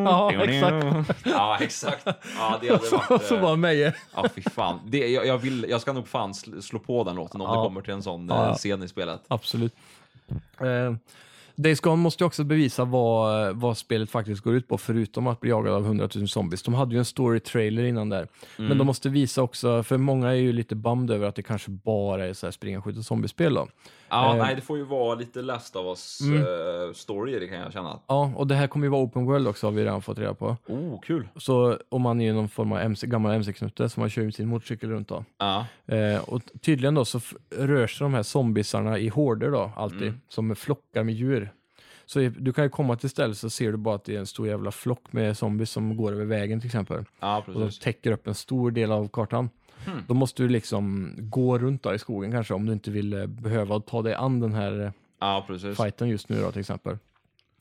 Ja, 0.05 0.33
exakt. 0.33 0.87
Ja, 1.25 1.59
exakt. 1.61 2.07
Ja, 2.39 2.59
det 2.61 2.69
hade 2.69 2.89
varit... 2.93 3.11
Och 3.11 3.21
så 3.23 3.35
eh, 3.37 3.43
bara 3.43 3.57
Meje. 3.57 3.95
Ja, 4.17 4.27
fy 4.35 4.43
fan. 4.43 4.81
Det, 4.87 5.09
jag, 5.09 5.27
jag, 5.27 5.39
vill, 5.39 5.67
jag 5.69 5.81
ska 5.81 5.93
nog 5.93 6.09
fan 6.09 6.33
sl- 6.33 6.61
slå 6.61 6.79
på 6.79 7.05
den 7.05 7.17
låten 7.17 7.41
om 7.41 7.51
det 7.57 7.65
kommer 7.69 7.81
till 7.81 7.95
en 7.95 8.03
sån 8.03 8.31
eh, 8.31 8.55
scen 8.55 8.83
i 8.83 8.89
spelet. 8.89 9.21
Absolut. 9.29 9.75
Eh, 10.61 10.95
Days 11.63 11.81
Gone 11.81 11.97
måste 11.97 12.25
ju 12.25 12.27
också 12.27 12.45
bevisa 12.45 12.85
vad, 12.85 13.57
vad 13.57 13.79
spelet 13.79 14.11
faktiskt 14.11 14.43
går 14.43 14.55
ut 14.55 14.69
på, 14.69 14.79
förutom 14.79 15.27
att 15.27 15.41
bli 15.41 15.51
jagad 15.51 15.75
av 15.75 15.85
100 15.85 16.09
000 16.15 16.29
zombies. 16.29 16.63
De 16.63 16.75
hade 16.75 16.95
ju 16.95 16.99
en 16.99 17.05
story-trailer 17.05 17.85
innan 17.85 18.09
där. 18.09 18.29
Mm. 18.59 18.69
Men 18.69 18.79
de 18.79 18.87
måste 18.87 19.09
visa 19.09 19.43
också, 19.43 19.83
för 19.83 19.97
många 19.97 20.29
är 20.29 20.35
ju 20.35 20.53
lite 20.53 20.75
bummed 20.75 21.11
över 21.11 21.27
att 21.27 21.35
det 21.35 21.43
kanske 21.43 21.71
bara 21.71 22.27
är 22.27 22.33
så 22.33 22.47
här 22.47 22.51
springa, 22.51 22.83
skjuta, 22.83 23.03
zombiespel 23.03 23.55
då. 23.55 23.69
Ja, 24.11 24.33
Eh. 24.37 24.43
nej, 24.45 24.55
det 24.55 24.61
får 24.61 24.79
ju 24.79 24.85
vara 24.85 25.15
lite 25.15 25.43
Last 25.43 25.77
of 25.77 25.87
Us 25.87 26.21
Mm. 26.21 26.37
eh, 26.43 27.41
det 27.41 27.49
kan 27.49 27.59
jag 27.59 27.73
känna. 27.73 27.99
Ja, 28.07 28.33
och 28.37 28.47
det 28.47 28.55
här 28.55 28.67
kommer 28.67 28.87
ju 28.87 28.91
vara 28.91 29.03
open 29.03 29.25
world 29.25 29.49
också 29.49 29.67
har 29.67 29.73
vi 29.73 29.83
redan 29.85 30.03
fått 30.03 30.19
reda 30.19 30.35
på. 30.35 30.57
Oh, 30.67 31.01
kul. 31.01 31.29
Så 31.37 31.79
om 31.89 32.03
man 32.03 32.21
är 32.21 32.25
ju 32.25 32.33
någon 32.33 32.49
form 32.49 32.73
av 32.73 32.79
MC, 32.79 33.07
gammal 33.07 33.33
MC-knutte 33.35 33.89
så 33.89 34.01
man 34.01 34.11
kör 34.11 34.23
ju 34.23 34.33
sin 34.33 34.49
motorcykel 34.49 34.91
runt 34.91 35.09
då. 35.09 35.25
Ja, 35.39 35.67
Eh, 35.87 36.29
och 36.29 36.43
tydligen 36.61 36.95
då 36.95 37.05
så 37.05 37.21
rör 37.57 37.87
sig 37.87 38.05
de 38.05 38.15
här 38.15 38.23
zombiesarna 38.23 38.99
i 38.99 39.09
horder 39.09 39.51
då, 39.51 39.73
alltid, 39.77 40.03
Mm. 40.03 40.21
som 40.29 40.57
flockar 40.57 41.05
med 41.05 41.15
djur. 41.15 41.53
Så 42.07 42.19
du 42.39 42.53
kan 42.53 42.65
ju 42.65 42.71
komma 42.71 42.97
till 42.97 43.11
stället 43.11 43.39
så 43.39 43.51
ser 43.51 43.71
du 43.73 43.77
bara 43.79 43.95
att 43.95 44.05
det 44.05 44.15
är 44.15 44.19
en 44.19 44.27
stor 44.27 44.49
jävla 44.49 44.71
flock 44.71 45.13
med 45.13 45.37
zombies 45.39 45.71
som 45.71 45.97
går 45.97 46.13
över 46.13 46.25
vägen 46.25 46.61
till 46.61 46.67
exempel. 46.69 47.05
Ja, 47.21 47.39
Och 47.47 47.53
de 47.53 47.61
precis. 47.63 47.81
täcker 47.81 48.13
upp 48.13 48.27
en 48.27 48.35
stor 48.35 48.71
del 48.71 48.93
av 48.93 49.09
kartan. 49.09 49.51
Hmm. 49.87 50.01
Då 50.09 50.15
måste 50.15 50.43
du 50.43 50.49
liksom 50.49 51.15
gå 51.19 51.59
runt 51.59 51.83
där 51.83 51.95
i 51.95 51.99
skogen 51.99 52.33
kanske 52.33 52.55
om 52.55 52.67
du 52.67 52.73
inte 52.73 52.91
vill 52.91 53.13
eh, 53.13 53.27
behöva 53.27 53.81
ta 53.81 54.03
dig 54.03 54.15
an 54.15 54.41
den 54.41 54.53
här 54.55 54.81
eh, 54.85 54.91
Ja, 55.21 55.47
fighten 55.77 56.09
just 56.09 56.29
nu 56.29 56.41
då 56.43 56.51
till 56.53 56.61
exempel. 56.61 56.99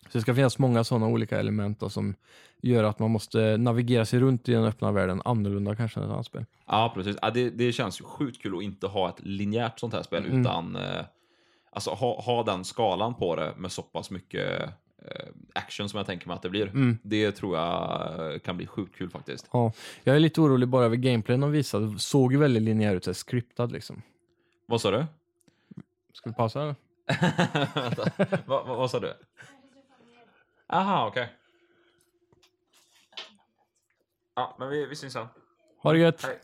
Så 0.04 0.18
det 0.18 0.22
ska 0.22 0.36
finnas 0.36 0.58
många 0.60 0.84
sådana 0.84 1.08
olika 1.08 1.40
element 1.40 1.80
då, 1.80 1.90
som 1.90 2.16
gör 2.62 2.84
att 2.84 3.00
man 3.00 3.12
måste 3.12 3.58
navigera 3.58 4.06
sig 4.06 4.20
runt 4.20 4.50
i 4.50 4.52
den 4.52 4.64
öppna 4.64 4.92
världen 4.92 5.22
annorlunda 5.26 5.76
kanske 5.76 6.00
än 6.00 6.06
ett 6.06 6.12
annat 6.12 6.26
spel. 6.26 6.46
Ja, 6.68 6.92
precis. 6.96 7.18
Ja, 7.22 7.30
det, 7.30 7.50
det 7.50 7.72
känns 7.72 8.02
ju 8.02 8.06
sjukt 8.06 8.42
kul 8.42 8.58
att 8.58 8.64
inte 8.64 8.88
ha 8.88 9.10
ett 9.10 9.20
linjärt 9.20 9.80
sånt 9.80 9.94
här 9.94 10.04
spel, 10.04 10.26
Mm. 10.26 10.42
utan 10.42 10.76
eh, 10.76 11.06
alltså, 11.72 11.90
ha, 11.92 12.22
ha 12.22 12.44
den 12.44 12.66
skalan 12.66 13.16
på 13.16 13.36
det 13.36 13.54
med 13.58 13.72
så 13.72 13.82
pass 13.82 14.12
mycket 14.12 14.70
action 15.54 15.90
som 15.90 15.98
jag 15.98 16.06
tänker 16.06 16.28
mig 16.28 16.36
att 16.36 16.42
det 16.42 16.50
blir. 16.50 16.68
Mm. 16.68 16.98
Det 17.04 17.32
tror 17.32 17.58
jag 17.58 18.34
eh, 18.34 18.40
kan 18.40 18.58
bli 18.58 18.68
sjukt 18.68 18.96
kul 18.96 19.10
faktiskt. 19.10 19.50
Ja, 19.52 19.72
jag 20.04 20.16
är 20.16 20.20
lite 20.20 20.42
orolig 20.42 20.68
bara 20.70 20.86
över 20.86 20.96
gameplayen 20.96 21.42
de 21.42 21.52
visade. 21.52 21.94
Det 21.94 22.00
såg 22.00 22.32
ju 22.32 22.40
väldigt 22.40 22.64
linjär 22.64 22.96
ut, 22.96 23.04
så 23.04 23.10
här 23.10 23.14
scriptad 23.14 23.72
liksom. 23.72 24.02
Vad 24.66 24.82
sa 24.82 24.92
du? 24.92 25.06
Ska 26.14 26.30
vi 26.30 26.36
pausa? 26.36 26.62
eller? 26.62 26.76
Vad, 28.46 28.68
vad, 28.68 28.78
vad 28.78 28.92
sa 28.92 29.00
du? 29.00 29.14
Aha, 30.68 31.08
okej. 31.08 31.34
Ja, 34.36 34.56
men 34.60 34.70
vi, 34.70 34.86
vi 34.86 34.96
syns 34.96 35.14
sen. 35.14 35.28
Ha 35.82 35.94
det 35.94 36.00
gött! 36.00 36.24
Hej. 36.24 36.40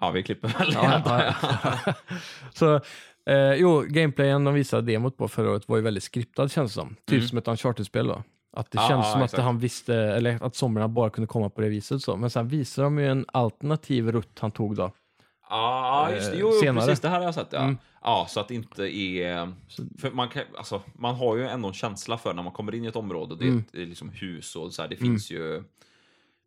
Ja, 0.00 0.10
vi 0.10 0.22
klipper 0.22 0.48
väl. 0.48 0.72
Ja, 0.72 1.02
ja, 1.04 1.34
ja. 1.86 1.94
Så, 2.54 2.80
eh, 3.28 3.54
jo, 3.54 3.84
gameplayen 3.88 4.44
de 4.44 4.54
visade 4.54 4.92
demot 4.92 5.16
på 5.16 5.28
förra 5.28 5.50
året 5.50 5.68
var 5.68 5.76
ju 5.76 5.82
väldigt 5.82 6.02
skriptad 6.02 6.48
känns 6.48 6.70
det 6.70 6.74
som. 6.80 6.88
Typ 7.06 7.16
Mm. 7.18 7.28
som 7.28 7.38
ett 7.38 7.48
Uncharted-spel 7.48 8.06
då. 8.06 8.22
Att 8.52 8.70
det 8.70 8.78
Ja, 8.78 8.88
känns 8.88 9.12
som 9.12 9.22
exakt. 9.22 9.38
att 9.38 9.44
han 9.44 9.58
visste, 9.58 9.94
eller 9.94 10.44
att 10.44 10.54
zombierna 10.56 10.88
bara 10.88 11.10
kunde 11.10 11.26
komma 11.28 11.50
på 11.50 11.60
det 11.60 11.68
viset 11.68 12.02
så. 12.02 12.16
Men 12.16 12.30
sen 12.30 12.48
visade 12.48 12.86
de 12.86 12.98
ju 12.98 13.06
en 13.06 13.26
alternativ 13.32 14.12
rutt 14.12 14.38
han 14.40 14.50
tog 14.50 14.76
då. 14.76 14.92
Ja, 15.50 16.08
just 16.14 16.30
det. 16.30 16.36
Eh, 16.36 16.40
Jo, 16.40 16.50
jo 16.52 16.60
senare. 16.60 16.86
precis. 16.86 17.00
Det 17.00 17.08
här 17.08 17.16
har 17.18 17.24
jag 17.24 17.34
sett. 17.34 17.48
Ja, 17.52 17.58
Mm. 17.62 17.78
ja 18.02 18.26
så 18.28 18.40
att 18.40 18.48
det 18.48 18.54
inte 18.54 18.96
är... 18.96 19.52
För 20.00 20.10
man, 20.10 20.28
kan, 20.28 20.42
alltså, 20.58 20.82
man 20.94 21.14
har 21.14 21.36
ju 21.36 21.46
ändå 21.46 21.68
en 21.68 21.74
känsla 21.74 22.18
för 22.18 22.34
när 22.34 22.42
man 22.42 22.52
kommer 22.52 22.74
in 22.74 22.84
i 22.84 22.88
ett 22.88 22.96
område, 22.96 23.36
det 23.38 23.44
är, 23.44 23.48
Mm. 23.48 23.58
ett, 23.60 23.72
det 23.72 23.82
är 23.82 23.86
liksom 23.86 24.08
hus 24.10 24.56
och 24.56 24.72
så 24.72 24.82
här, 24.82 24.88
det 24.88 24.96
finns 24.96 25.30
ju... 25.30 25.62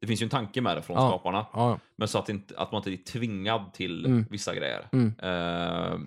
Det 0.02 0.08
finns 0.08 0.22
ju 0.22 0.24
en 0.24 0.30
tanke 0.30 0.62
med 0.62 0.78
det 0.78 0.82
från 0.82 0.98
Ja. 0.98 1.10
skaparna. 1.10 1.46
Ja, 1.54 1.80
Men 1.96 2.08
så 2.08 2.18
att, 2.20 2.30
inte, 2.30 2.54
att 2.58 2.72
man 2.72 2.80
inte 2.80 2.92
är 2.92 3.12
tvingad 3.12 3.74
till 3.74 4.06
Mm. 4.06 4.26
vissa 4.30 4.56
grejer. 4.56 4.88
Mm. 4.92 5.14
Eh, 5.24 6.00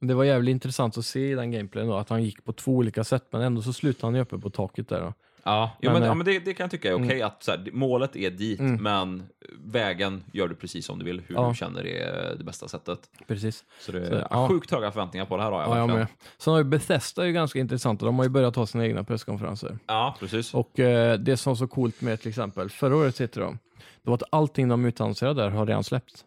det 0.00 0.14
var 0.14 0.24
jävligt 0.24 0.50
intressant 0.52 0.98
att 0.98 1.04
se 1.06 1.30
i 1.30 1.34
den 1.34 1.50
gameplayen 1.50 1.88
då, 1.88 1.96
att 1.96 2.08
han 2.08 2.22
gick 2.24 2.44
på 2.44 2.52
två 2.52 2.72
olika 2.72 3.04
sätt, 3.04 3.24
men 3.30 3.40
ändå 3.42 3.62
så 3.62 3.72
slutade 3.72 4.06
han 4.06 4.14
ju 4.14 4.20
uppe 4.20 4.38
på 4.38 4.50
taket 4.50 4.88
där 4.88 5.00
då. 5.00 5.14
ja, 5.42 5.70
jo, 5.80 5.90
Men, 5.90 5.92
men, 5.92 6.02
eh, 6.02 6.08
ja, 6.08 6.14
men 6.14 6.26
det, 6.26 6.38
det 6.38 6.54
kan 6.54 6.64
jag 6.64 6.70
tycka 6.70 6.88
är 6.88 6.94
okej. 7.06 7.22
att 7.22 7.42
så 7.42 7.50
här, 7.50 7.68
Målet 7.72 8.16
är 8.16 8.30
dit, 8.30 8.60
Mm. 8.60 8.82
men 8.82 9.22
vägen 9.64 10.24
gör 10.32 10.48
du 10.48 10.54
precis 10.54 10.86
som 10.86 10.98
du 10.98 11.04
vill, 11.04 11.22
hur 11.26 11.34
Ja. 11.34 11.48
du 11.48 11.54
känner 11.54 11.86
är 11.86 12.34
det 12.38 12.44
bästa 12.44 12.68
sättet. 12.68 12.98
Precis. 13.26 13.64
Så 13.80 13.92
det 13.92 14.06
Så, 14.06 14.14
är 14.14 14.26
ja. 14.30 14.48
sjukt 14.48 14.70
höga 14.70 14.90
förväntningar 14.92 15.26
på 15.26 15.36
det 15.36 15.42
här 15.42 15.50
har 15.50 15.60
jag 15.60 15.68
Ja, 15.70 15.76
jag 15.76 15.86
verkligen. 15.86 15.98
med. 16.00 16.08
Sen 16.38 16.50
har 16.52 16.58
ju 16.58 16.64
Bethesda 16.64 17.22
är 17.22 17.26
ju 17.26 17.32
ganska 17.32 17.58
intressanta. 17.58 18.06
De 18.06 18.16
har 18.16 18.24
ju 18.24 18.28
börjat 18.30 18.56
ha 18.56 18.66
sina 18.66 18.86
egna 18.86 19.04
presskonferenser. 19.04 19.78
Ja, 19.86 20.16
precis. 20.20 20.54
Och 20.54 20.80
eh, 20.80 21.18
det 21.18 21.36
som 21.36 21.50
var 21.50 21.56
så 21.56 21.66
coolt 21.68 22.00
med 22.00 22.20
till 22.20 22.28
exempel 22.28 22.70
förra 22.70 22.96
året 22.96 23.20
heter 23.20 23.40
de, 23.40 23.58
det 24.02 24.10
var 24.10 24.14
att 24.14 24.22
allting 24.30 24.68
de 24.68 24.84
utannonserade 24.84 25.42
där 25.42 25.50
har 25.50 25.66
redan 25.66 25.84
släppts. 25.84 26.24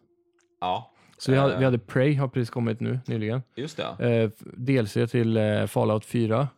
Ja, 0.60 0.90
Så 1.18 1.32
vi 1.32 1.38
hade, 1.38 1.52
Eh. 1.52 1.58
vi 1.58 1.64
hade 1.64 1.78
Prey, 1.78 2.14
har 2.14 2.28
precis 2.28 2.50
kommit 2.50 2.80
nu 2.80 2.98
nyligen. 3.06 3.42
just 3.56 3.76
det. 3.98 4.06
Eh, 4.08 4.30
DLC 4.56 4.92
till 5.10 5.36
eh, 5.36 5.66
Fallout 5.66 6.04
4. 6.04 6.48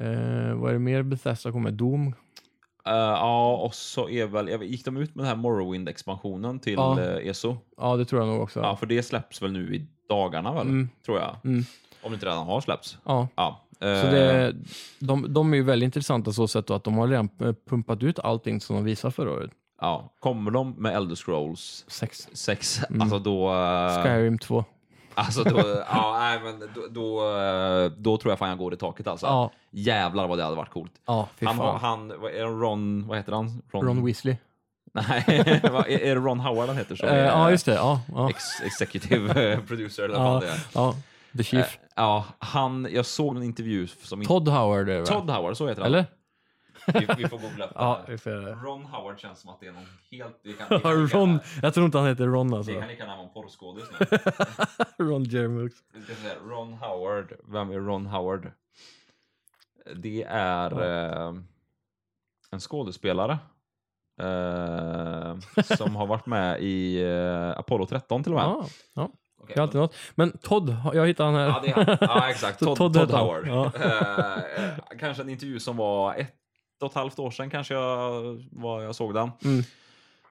Eh, 0.00 0.06
vad 0.54 0.68
är 0.68 0.72
det 0.72 0.78
mer 0.78 1.02
Bethesda 1.02 1.52
kommer? 1.52 1.70
Doom? 1.70 2.06
Eh, 2.86 2.92
ja, 2.94 3.56
och 3.56 3.74
så 3.74 4.08
är 4.08 4.26
väl, 4.26 4.62
gick 4.62 4.84
de 4.84 4.96
ut 4.96 5.14
med 5.14 5.24
den 5.24 5.28
här 5.28 5.36
Morrowind-expansionen 5.36 6.58
till 6.60 6.72
Ja. 6.74 7.00
eh, 7.00 7.28
ESO? 7.28 7.56
Ja, 7.76 7.96
det 7.96 8.04
tror 8.04 8.22
jag 8.22 8.28
nog 8.28 8.42
också. 8.42 8.60
Ja, 8.60 8.76
för 8.76 8.86
det 8.86 9.02
släpps 9.02 9.42
väl 9.42 9.52
nu 9.52 9.74
i 9.74 9.86
dagarna 10.08 10.52
väl, 10.54 10.66
Mm. 10.66 10.88
tror 11.06 11.18
jag. 11.18 11.36
Mm. 11.44 11.64
Om 12.02 12.10
det 12.10 12.14
inte 12.14 12.26
redan 12.26 12.46
har 12.46 12.60
släppts. 12.60 12.98
Ja. 13.04 13.28
Ja. 13.34 13.60
Så 13.78 13.86
eh, 13.86 14.10
det, 14.10 14.54
de, 14.98 15.32
de 15.34 15.52
är 15.52 15.56
ju 15.56 15.62
väldigt 15.62 15.84
intressanta 15.86 16.32
så 16.32 16.48
sätt 16.48 16.70
att 16.70 16.84
de 16.84 16.94
har 16.98 17.08
redan 17.08 17.28
eh, 17.40 17.52
pumpat 17.68 18.02
ut 18.02 18.18
allting 18.18 18.60
som 18.60 18.76
de 18.76 18.84
visade 18.84 19.12
förra 19.12 19.30
året. 19.30 19.50
Ja. 19.80 20.10
Kommer 20.20 20.50
de 20.50 20.70
med 20.78 20.96
Elder 20.96 21.14
Scrolls 21.16 21.84
Sex. 21.88 22.28
6, 22.32 22.80
Mm. 22.90 23.02
alltså 23.02 23.18
då... 23.18 23.54
eh, 23.54 24.02
Skyrim 24.02 24.38
2. 24.38 24.64
Alltså 25.14 25.44
då, 25.44 25.58
ja, 25.92 26.16
nej, 26.18 26.40
men 26.44 26.60
då, 26.74 26.80
då, 26.90 27.36
eh, 27.38 27.90
då 27.96 28.16
tror 28.16 28.32
jag 28.32 28.38
fan 28.38 28.48
jag 28.48 28.58
går 28.58 28.74
i 28.74 28.76
taket 28.76 29.06
alltså. 29.06 29.26
Ja, 29.26 29.50
Jävlar 29.70 30.26
vad 30.28 30.38
det 30.38 30.44
hade 30.44 30.56
varit 30.56 30.70
coolt. 30.70 30.92
ja 31.06 31.28
Han, 31.44 31.58
han, 31.58 32.10
är 32.10 32.60
Ron, 32.60 33.06
vad 33.08 33.16
heter 33.18 33.32
han? 33.32 33.62
Ron 33.72 34.04
Weasley. 34.06 34.36
Nej, 34.92 35.24
är, 35.26 36.14
det 36.14 36.14
Ron 36.14 36.40
Howard 36.40 36.68
han 36.68 36.76
heter? 36.76 36.96
Som 36.96 37.08
är 37.08 37.24
ja, 37.24 37.50
just 37.50 37.66
det. 37.66 37.74
Ja, 37.74 38.00
ja. 38.14 38.30
Ex, 38.30 38.44
executive 38.64 39.60
producer 39.68 40.02
eller 40.02 40.18
vad 40.18 40.36
ja, 40.36 40.40
det 40.40 40.46
är. 40.46 40.60
ja. 40.74 40.94
The 41.36 41.42
Chief. 41.42 41.78
Ja, 41.96 42.24
han, 42.38 42.88
jag 42.90 43.06
såg 43.06 43.36
en 43.36 43.42
intervju 43.42 43.86
som. 43.86 44.24
Todd 44.24 44.48
Howard? 44.48 45.06
Todd 45.06 45.30
Howard, 45.30 45.56
så 45.56 45.68
heter 45.68 45.82
han. 45.82 45.86
Eller? 45.94 46.06
Vi, 46.86 47.06
vi 47.18 47.28
får 47.28 47.38
googla 47.38 47.64
upp 47.64 47.70
Ja, 47.74 48.00
det. 48.06 48.52
Ron 48.52 48.84
Howard 48.84 49.18
känns 49.20 49.40
som 49.40 49.50
att 49.50 49.60
det 49.60 49.66
är 49.66 49.72
någon 49.72 49.86
helt... 50.10 50.40
Det 50.42 50.52
kan, 50.52 50.66
det 50.70 50.80
kan, 50.80 50.92
Ron, 50.92 51.30
gärna- 51.30 51.40
jag 51.62 51.74
tror 51.74 51.86
inte 51.86 51.98
han 51.98 52.06
heter 52.06 52.26
Ron 52.26 52.54
alltså. 52.54 52.72
Det 52.72 52.78
kan 52.80 52.88
lika 52.88 53.02
gärna 53.02 53.16
vara 53.16 53.26
en 53.26 53.32
porrskådis 53.32 53.84
nu. 54.00 54.06
Ron 55.04 55.24
se, 56.14 56.34
Ron 56.48 56.72
Howard. 56.72 57.32
Vem 57.44 57.70
är 57.70 57.78
Ron 57.78 58.06
Howard? 58.06 58.50
Det 59.96 60.22
är 60.28 60.82
eh, 61.28 61.34
en 62.50 62.60
skådespelare. 62.60 63.38
Eh, 64.20 65.36
som 65.76 65.96
har 65.96 66.06
varit 66.06 66.26
med 66.26 66.60
i 66.62 67.02
eh, 67.02 67.58
Apollo 67.58 67.86
13 67.86 68.22
till 68.22 68.32
och 68.32 68.38
med. 68.38 68.44
Ja, 68.44 68.66
ja. 68.94 69.10
Okej, 69.42 69.54
det 69.54 69.60
är 69.60 69.62
alltid 69.62 69.80
något. 69.80 69.96
Men 70.14 70.38
Todd, 70.38 70.76
jag 70.94 71.06
hittade 71.06 71.30
han 71.30 71.38
här. 71.40 71.46
Ja, 71.48 71.60
det 71.64 71.70
är 71.70 71.74
han. 71.84 71.96
Ja, 72.00 72.30
exakt. 72.30 72.58
Todd, 72.58 72.76
Todd 72.76 72.94
Todd. 72.94 73.10
Howard. 73.10 73.46
Ja. 73.48 73.72
Eh, 73.74 74.64
eh, 74.64 74.98
kanske 74.98 75.22
en 75.22 75.28
intervju 75.28 75.60
som 75.60 75.76
var 75.76 76.14
ett 76.14 76.34
och 76.82 76.90
ett 76.90 76.94
halvt 76.94 77.18
år 77.18 77.30
sedan 77.30 77.50
kanske 77.50 77.74
jag, 77.74 78.22
var 78.52 78.82
jag 78.82 78.94
såg 78.94 79.14
den. 79.14 79.30
Mm. 79.44 79.64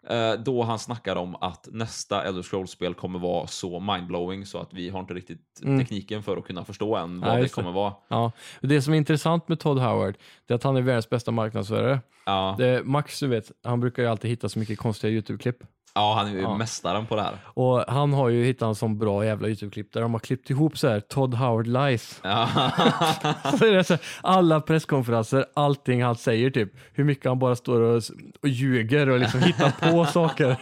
Eh, 0.09 0.39
då 0.43 0.63
han 0.63 0.79
snackade 0.79 1.19
om 1.19 1.35
att 1.35 1.67
nästa 1.71 2.23
Elder 2.23 2.41
Scrolls-spel 2.43 2.93
kommer 2.93 3.19
vara 3.19 3.47
så 3.47 3.79
mindblowing 3.79 4.45
så 4.45 4.57
att 4.57 4.73
vi 4.73 4.89
har 4.89 4.99
inte 4.99 5.13
riktigt 5.13 5.39
Mm. 5.63 5.79
tekniken 5.79 6.23
för 6.23 6.37
att 6.37 6.45
kunna 6.45 6.65
förstå 6.65 6.95
än 6.95 7.19
vad 7.21 7.35
det 7.35 7.39
just 7.41 7.55
det. 7.55 7.61
kommer 7.61 7.73
vara. 7.73 7.93
Ja. 8.07 8.31
Det 8.61 8.81
som 8.81 8.93
är 8.93 8.97
intressant 8.97 9.47
med 9.47 9.59
Todd 9.59 9.79
Howard, 9.79 10.17
det 10.47 10.53
är 10.53 10.55
att 10.55 10.63
han 10.63 10.77
är 10.77 10.81
världens 10.81 11.09
bästa 11.09 11.31
marknadsförare. 11.31 11.99
Ja, 12.25 12.55
Det, 12.57 12.83
Max, 12.85 13.19
du 13.19 13.27
vet, 13.27 13.51
han 13.63 13.79
brukar 13.79 14.03
ju 14.03 14.09
alltid 14.09 14.31
hitta 14.31 14.49
så 14.49 14.59
mycket 14.59 14.79
konstiga 14.79 15.11
YouTube-klipp. 15.13 15.57
Ja 15.99 16.13
han 16.17 16.27
är 16.27 16.31
ju 16.31 16.41
Ja. 16.41 16.57
mästaren 16.57 17.05
på 17.05 17.15
det 17.15 17.21
här. 17.21 17.33
Och 17.45 17.83
han 17.87 18.13
har 18.13 18.29
ju 18.29 18.43
hittat 18.45 18.67
en 18.67 18.75
sån 18.75 18.97
bra 18.97 19.25
jävla 19.25 19.47
YouTube-klipp 19.47 19.93
där 19.93 20.01
de 20.01 20.11
har 20.13 20.19
klippt 20.19 20.49
ihop 20.49 20.77
så 20.77 20.87
här 20.87 20.99
Todd 20.99 21.33
Howard 21.33 21.67
lies. 21.67 22.19
Ja. 22.23 22.49
Så 23.59 23.65
är 23.65 23.71
det 23.71 23.83
så 23.83 23.93
här, 23.93 24.01
alla 24.23 24.61
presskonferenser, 24.61 25.45
allting 25.53 26.03
han 26.03 26.15
säger 26.15 26.49
typ, 26.49 26.71
hur 26.93 27.03
mycket 27.03 27.25
han 27.25 27.39
bara 27.39 27.55
står 27.55 27.81
och, 27.81 28.03
och 28.41 28.49
ljuger 28.49 29.09
och 29.09 29.19
liksom 29.19 29.39
hittar 29.41 29.91
på 29.91 30.05
saker. 30.11 30.55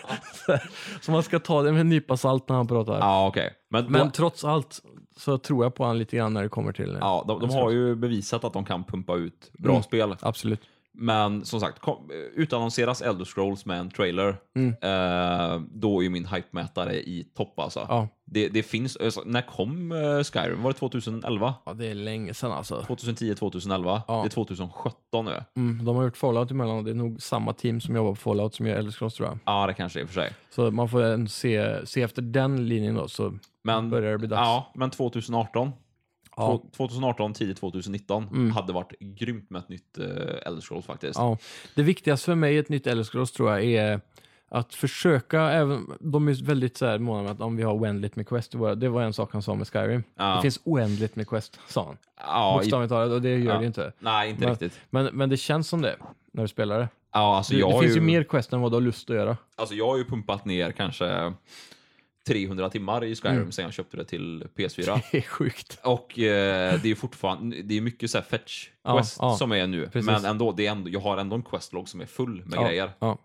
Så, 0.46 0.52
här, 0.52 0.70
så 1.02 1.12
man 1.12 1.24
ska 1.24 1.40
ta 1.40 1.62
det 1.62 1.72
med 1.72 1.82
en 1.82 1.90
nypa 1.90 2.18
salt 2.18 2.50
när 2.50 2.56
han 2.56 2.68
pratar. 2.68 3.00
ja, 3.00 3.28
okej. 3.28 3.54
Men, 3.70 3.86
Men 3.86 4.06
då, 4.06 4.12
trots 4.12 4.44
allt 4.46 4.80
så 5.18 5.38
tror 5.38 5.66
jag 5.66 5.76
på 5.76 5.86
han 5.86 5.98
lite 5.98 6.18
grann 6.18 6.34
när 6.34 6.44
det 6.44 6.50
kommer 6.50 6.72
till... 6.72 6.98
ja, 7.02 7.26
de, 7.28 7.40
de 7.40 7.50
har 7.50 7.72
ju 7.72 7.96
bevisat 7.96 8.44
att 8.44 8.54
de 8.54 8.66
kan 8.66 8.84
pumpa 8.84 9.16
ut 9.16 9.52
bra 9.58 9.72
Mm. 9.72 9.84
spel. 9.84 10.16
Absolut. 10.22 10.62
Men 11.00 11.46
som 11.46 11.60
sagt, 11.60 11.80
kom, 11.80 12.12
utannonseras 12.36 13.02
Elder 13.02 13.26
Scrolls 13.26 13.66
med 13.66 13.80
en 13.80 13.90
trailer, 13.90 14.38
Mm. 14.56 14.70
eh, 14.70 15.62
då 15.72 16.00
är 16.00 16.04
ju 16.04 16.10
min 16.10 16.26
hype-mätare 16.26 16.94
i 16.94 17.24
topp 17.38 17.60
alltså. 17.60 17.86
Ja. 17.90 18.08
Det, 18.26 18.48
det 18.50 18.64
finns, 18.64 18.98
alltså, 18.98 19.22
när 19.26 19.42
kom 19.42 19.92
eh, 19.92 20.24
Skyrim? 20.24 20.64
Var 20.64 20.72
det 20.74 20.78
2011? 20.80 21.54
ja, 21.66 21.74
det 21.74 21.86
är 21.88 21.96
länge 21.96 22.34
sedan 22.34 22.52
alltså. 22.52 22.82
2010, 22.82 23.36
2011? 23.36 24.02
Ja. 24.08 24.22
Det 24.22 24.28
är 24.28 24.30
2017 24.30 25.26
nu. 25.26 25.44
Mm, 25.56 25.86
de 25.86 25.96
har 25.96 26.04
gjort 26.04 26.18
Fallout 26.18 26.52
emellan 26.52 26.78
och 26.78 26.84
det 26.84 26.92
är 26.92 26.96
nog 26.96 27.22
samma 27.22 27.54
team 27.54 27.82
som 27.82 27.96
jobbar 27.96 28.12
på 28.12 28.16
Fallout 28.16 28.56
som 28.56 28.68
gör 28.68 28.76
Elder 28.76 28.92
Scrolls 28.92 29.14
tror 29.14 29.28
jag. 29.30 29.40
Ja, 29.46 29.68
det 29.68 29.74
kanske 29.74 30.02
är 30.02 30.06
för 30.06 30.14
sig. 30.14 30.34
Så 30.50 30.72
man 30.72 30.90
får 30.90 31.28
se, 31.28 31.86
se 31.88 32.02
efter 32.02 32.22
den 32.22 32.68
linjen 32.68 32.96
då 32.96 33.08
så 33.08 33.38
Men, 33.64 33.90
börjar 33.90 34.12
det 34.12 34.18
bli 34.18 34.28
dags. 34.28 34.40
ja, 34.40 34.72
men 34.76 34.90
2018, 34.90 35.72
Ja. 36.38 36.48
två- 36.58 36.70
2018, 36.88 37.34
tidigt 37.34 37.58
2019 37.60 38.24
Mm. 38.32 38.52
hade 38.52 38.74
varit 38.74 39.00
grymt 39.00 39.50
med 39.50 39.60
ett 39.60 39.70
nytt 39.70 39.98
uh, 40.00 40.06
Elder 40.46 40.62
Scrolls 40.62 40.86
faktiskt. 40.86 41.20
Ja. 41.20 41.38
Det 41.76 41.84
viktigaste 41.84 42.26
för 42.26 42.36
mig 42.36 42.56
i 42.56 42.58
ett 42.58 42.70
nytt 42.70 42.88
Elder 42.88 43.04
Scrolls 43.04 43.32
tror 43.32 43.50
jag 43.52 43.64
är 43.64 44.02
att 44.50 44.74
försöka, 44.74 45.42
även, 45.42 45.88
de 46.00 46.28
är 46.28 46.44
väldigt 46.46 46.78
så 46.78 46.86
här 46.86 47.00
måna 47.00 47.22
med 47.24 47.32
att 47.32 47.42
om 47.42 47.56
vi 47.56 47.64
har 47.64 47.74
oändligt 47.74 48.16
med 48.16 48.28
quest, 48.28 48.52
det 48.78 48.90
var, 48.90 49.02
en 49.02 49.14
sak 49.14 49.34
han 49.34 49.42
sa 49.42 49.56
med 49.56 49.68
Skyrim. 49.68 50.04
Ja. 50.16 50.36
Det 50.36 50.42
finns 50.42 50.60
oändligt 50.64 51.16
med 51.16 51.28
quest, 51.28 51.60
sa 51.68 51.86
han. 51.86 51.98
Ja, 52.20 52.54
Bokstavligt 52.58 52.90
talat, 52.92 53.12
och 53.12 53.22
det 53.22 53.30
gör 53.38 53.54
Ja. 53.54 53.60
det 53.60 53.66
inte. 53.66 53.92
nej, 54.00 54.30
inte 54.30 54.42
Men- 54.42 54.50
riktigt. 54.50 54.80
Men, 54.90 55.06
men 55.06 55.30
det 55.30 55.38
känns 55.38 55.68
som 55.68 55.82
det 55.82 55.96
när 56.32 56.42
du 56.44 56.48
spelar 56.48 56.80
det. 56.80 56.88
Ja, 57.14 57.38
alltså, 57.38 57.54
Det, 57.54 57.60
det 57.60 57.72
finns 57.80 57.92
ju, 57.96 58.00
ju 58.00 58.02
mer 58.02 58.24
quest 58.24 58.54
än 58.54 58.62
vad 58.62 58.72
du 58.72 58.76
har 58.76 58.82
lust 58.82 59.10
att 59.10 59.16
göra. 59.16 59.38
Alltså 59.56 59.76
jag 59.76 59.88
har 59.88 59.98
ju 59.98 60.06
pumpat 60.06 60.46
ner 60.46 60.72
kanske 60.72 61.34
300 62.28 62.70
timmar 62.70 63.04
i 63.04 63.16
Skyrim 63.16 63.52
sen 63.52 63.64
jag 63.66 63.74
köpte 63.74 63.98
det 63.98 64.06
till 64.06 64.44
PS4. 64.56 65.02
Det 65.12 65.18
är 65.18 65.22
sjukt. 65.22 65.80
Och 65.84 66.20
eh, 66.20 66.80
det 66.84 66.92
är 66.92 66.96
fortfarande, 66.96 67.62
det 67.62 67.78
är 67.78 67.82
mycket 67.82 68.12
så 68.12 68.18
här 68.18 68.26
fetch 68.26 68.70
Ja, 68.84 68.96
quest 68.98 69.18
ja, 69.22 69.36
som 69.38 69.52
är 69.52 69.68
nu. 69.68 69.86
precis. 69.90 70.06
Men 70.06 70.26
ändå, 70.26 70.52
det 70.52 70.68
är 70.68 70.72
ändå, 70.72 70.90
jag 70.90 71.00
har 71.00 71.18
ändå 71.18 71.36
en 71.36 71.44
questlog 71.44 71.90
som 71.90 72.02
är 72.02 72.06
full 72.06 72.44
med 72.46 72.58
Ja, 72.60 72.68
grejer. 72.68 72.92
ja. 73.00 73.18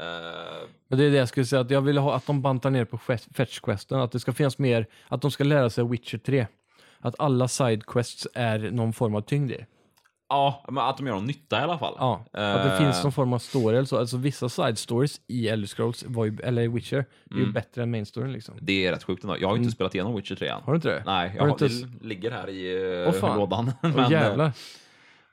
Men 0.88 0.98
det 0.98 1.04
är 1.04 1.10
det 1.10 1.16
jag 1.16 1.28
skulle 1.28 1.46
säga, 1.46 1.60
att 1.60 1.70
jag 1.70 1.80
vill 1.80 1.98
ha 1.98 2.14
att 2.14 2.26
de 2.26 2.42
bantar 2.42 2.70
ner 2.70 2.84
på 2.84 2.96
quest- 2.98 3.28
fetch-questen, 3.34 4.00
att 4.04 4.12
det 4.12 4.20
ska 4.20 4.32
finnas 4.32 4.58
mer, 4.58 4.86
att 5.08 5.22
de 5.22 5.30
ska 5.30 5.44
lära 5.44 5.70
sig 5.70 5.84
Witcher 5.88 6.18
3. 6.18 6.46
Att 7.00 7.14
alla 7.18 7.46
side-quests 7.46 8.26
är 8.34 8.58
någon 8.58 8.92
form 8.92 9.14
av 9.14 9.20
tyngd 9.20 9.50
i. 9.52 9.64
ja, 10.32 10.64
men 10.68 10.78
att 10.84 10.96
de 10.96 11.06
gör 11.06 11.14
någon 11.14 11.24
nytta 11.24 11.60
i 11.60 11.62
alla 11.62 11.78
fall. 11.78 11.94
Ja, 11.98 12.24
att 12.32 12.64
det 12.64 12.72
Eh, 12.72 12.78
finns 12.78 13.02
någon 13.02 13.12
form 13.12 13.32
av 13.32 13.38
story 13.38 13.76
eller 13.76 13.86
så. 13.86 13.98
Alltså 13.98 14.16
vissa 14.16 14.48
side 14.48 14.78
stories 14.78 15.20
i 15.28 15.48
Elder 15.48 15.66
Scrolls, 15.68 16.04
var 16.06 16.24
ju, 16.24 16.38
eller 16.42 16.62
i 16.62 16.68
Witcher, 16.68 16.96
är 16.96 17.04
Mm. 17.34 17.46
ju 17.46 17.52
bättre 17.52 17.82
än 17.82 17.90
main 17.90 18.06
storyn 18.06 18.32
liksom. 18.32 18.54
Det 18.60 18.86
är 18.86 18.92
rätt 18.92 19.04
sjukt 19.04 19.24
ändå. 19.24 19.36
Jag 19.40 19.48
har 19.48 19.56
ju 19.56 19.62
inte 19.62 19.74
spelat 19.74 19.94
igenom 19.94 20.16
Witcher 20.16 20.34
3 20.34 20.48
än. 20.48 20.54
Mm. 20.54 20.64
Har 20.64 20.72
du 20.72 20.76
inte 20.76 20.88
det? 20.88 21.02
Nej, 21.06 21.32
jag 21.34 21.42
Har 21.42 21.48
har, 21.48 21.64
inte 21.64 21.68
det 22.00 22.06
ligger 22.06 22.30
här 22.30 22.48
i 22.48 23.04
eh, 23.06 23.12
fan. 23.12 23.38
lådan. 23.38 23.72
Men, 23.80 23.98
eh, 23.98 24.10
jävlar. 24.10 24.52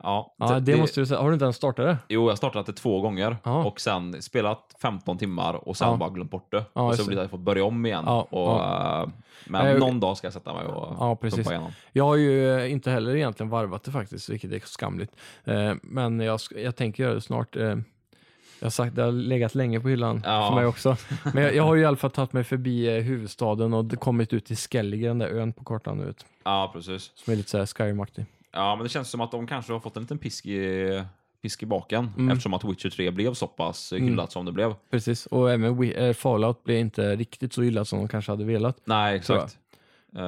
Ja, 0.04 0.34
Ja, 0.38 0.60
det, 0.60 0.78
måste 0.78 1.00
du 1.02 1.06
säga. 1.06 1.20
Har 1.20 1.28
du 1.28 1.34
inte 1.34 1.46
ens 1.46 1.56
startat 1.56 1.86
det? 1.86 1.98
Jo, 2.10 2.30
jag 2.30 2.38
startat 2.38 2.66
det 2.66 2.74
två 2.74 3.02
gånger 3.02 3.38
Ja. 3.44 3.64
och 3.66 3.80
sen 3.82 4.22
spelat 4.22 4.76
15 4.82 5.18
timmar 5.18 5.54
och 5.68 5.78
sen 5.78 5.88
Ja. 5.90 5.98
bara 5.98 6.10
glömt 6.10 6.32
bort 6.32 6.52
det. 6.52 6.64
Ja, 6.74 6.82
och 6.82 6.96
så 6.96 7.06
blir 7.06 7.16
det 7.16 7.22
att 7.22 7.24
jag 7.24 7.32
får 7.32 7.38
börja 7.38 7.64
om 7.66 7.86
igen. 7.86 8.06
Och, 8.08 8.64
eh, 8.64 9.08
men 9.48 9.80
någon 9.80 10.00
dag 10.00 10.18
ska 10.18 10.26
jag 10.28 10.34
sätta 10.34 10.54
mig 10.54 10.66
och 10.66 10.96
Ja, 11.00 11.16
precis. 11.16 11.50
igenom. 11.50 11.72
Jag 11.92 12.04
har 12.04 12.16
ju 12.16 12.60
eh, 12.60 12.72
inte 12.72 12.92
heller 12.92 13.16
egentligen 13.16 13.50
varvat 13.50 13.84
det 13.84 13.92
faktiskt, 13.92 14.30
vilket 14.30 14.52
är 14.52 14.60
skamligt. 14.60 15.12
Eh, 15.46 15.74
men 15.82 16.20
jag, 16.20 16.40
jag 16.56 16.76
tänker 16.76 17.04
göra 17.04 17.14
det 17.14 17.22
snart. 17.22 17.56
Jag 18.62 18.66
har 18.66 18.70
sagt 18.70 18.96
det 18.96 19.02
har 19.04 19.12
legat 19.12 19.56
länge 19.56 19.80
på 19.80 19.90
hyllan 19.90 20.22
Ja. 20.26 20.48
för 20.50 20.56
mig 20.56 20.66
också. 20.66 20.96
Men 21.34 21.44
jag, 21.44 21.56
jag 21.56 21.64
har 21.64 21.76
ju 21.76 21.82
i 21.82 21.86
alla 21.86 21.98
fall 21.98 22.12
tagit 22.12 22.34
mig 22.34 22.44
förbi 22.44 23.00
huvudstaden 23.00 23.74
och 23.74 23.86
det- 23.86 23.96
kommit 23.96 24.34
ut 24.34 24.46
till 24.46 24.58
Skellige, 24.58 25.08
den 25.08 25.20
där 25.20 25.28
ön 25.28 25.54
på 25.54 25.64
kartan 25.64 26.06
vet, 26.06 26.26
Ja, 26.44 26.70
precis. 26.74 27.12
Som 27.16 27.34
är 27.34 27.38
lite 27.38 27.50
såhär 27.50 27.66
Skyrim-aktig. 27.66 28.26
Ja, 28.52 28.76
men 28.76 28.84
det 28.84 28.90
känns 28.90 29.10
som 29.10 29.22
att 29.22 29.32
de 29.32 29.48
kanske 29.48 29.74
har 29.74 29.80
fått 29.80 29.96
en 29.98 30.04
liten 30.04 30.18
pisk 30.18 30.46
i, 30.46 31.04
pisk 31.42 31.64
i 31.64 31.66
baken 31.66 32.12
Mm. 32.18 32.30
eftersom 32.30 32.54
att 32.54 32.64
Witcher 32.64 32.90
3 32.90 33.12
blev 33.12 33.34
så 33.34 33.48
pass 33.48 33.94
hyllat 33.94 34.32
som 34.32 34.46
det 34.46 34.52
blev. 34.52 34.74
Precis, 34.92 35.26
och 35.26 35.52
även 35.52 35.84
eh, 35.84 36.14
Fallout 36.14 36.64
blev 36.64 36.78
inte 36.78 37.16
riktigt 37.16 37.54
så 37.54 37.64
illa 37.64 37.86
som 37.86 38.00
de 38.00 38.08
kanske 38.08 38.32
hade 38.32 38.44
velat. 38.46 38.78
Nej, 38.86 39.16
exakt. 39.16 39.58
Eh, 40.16 40.20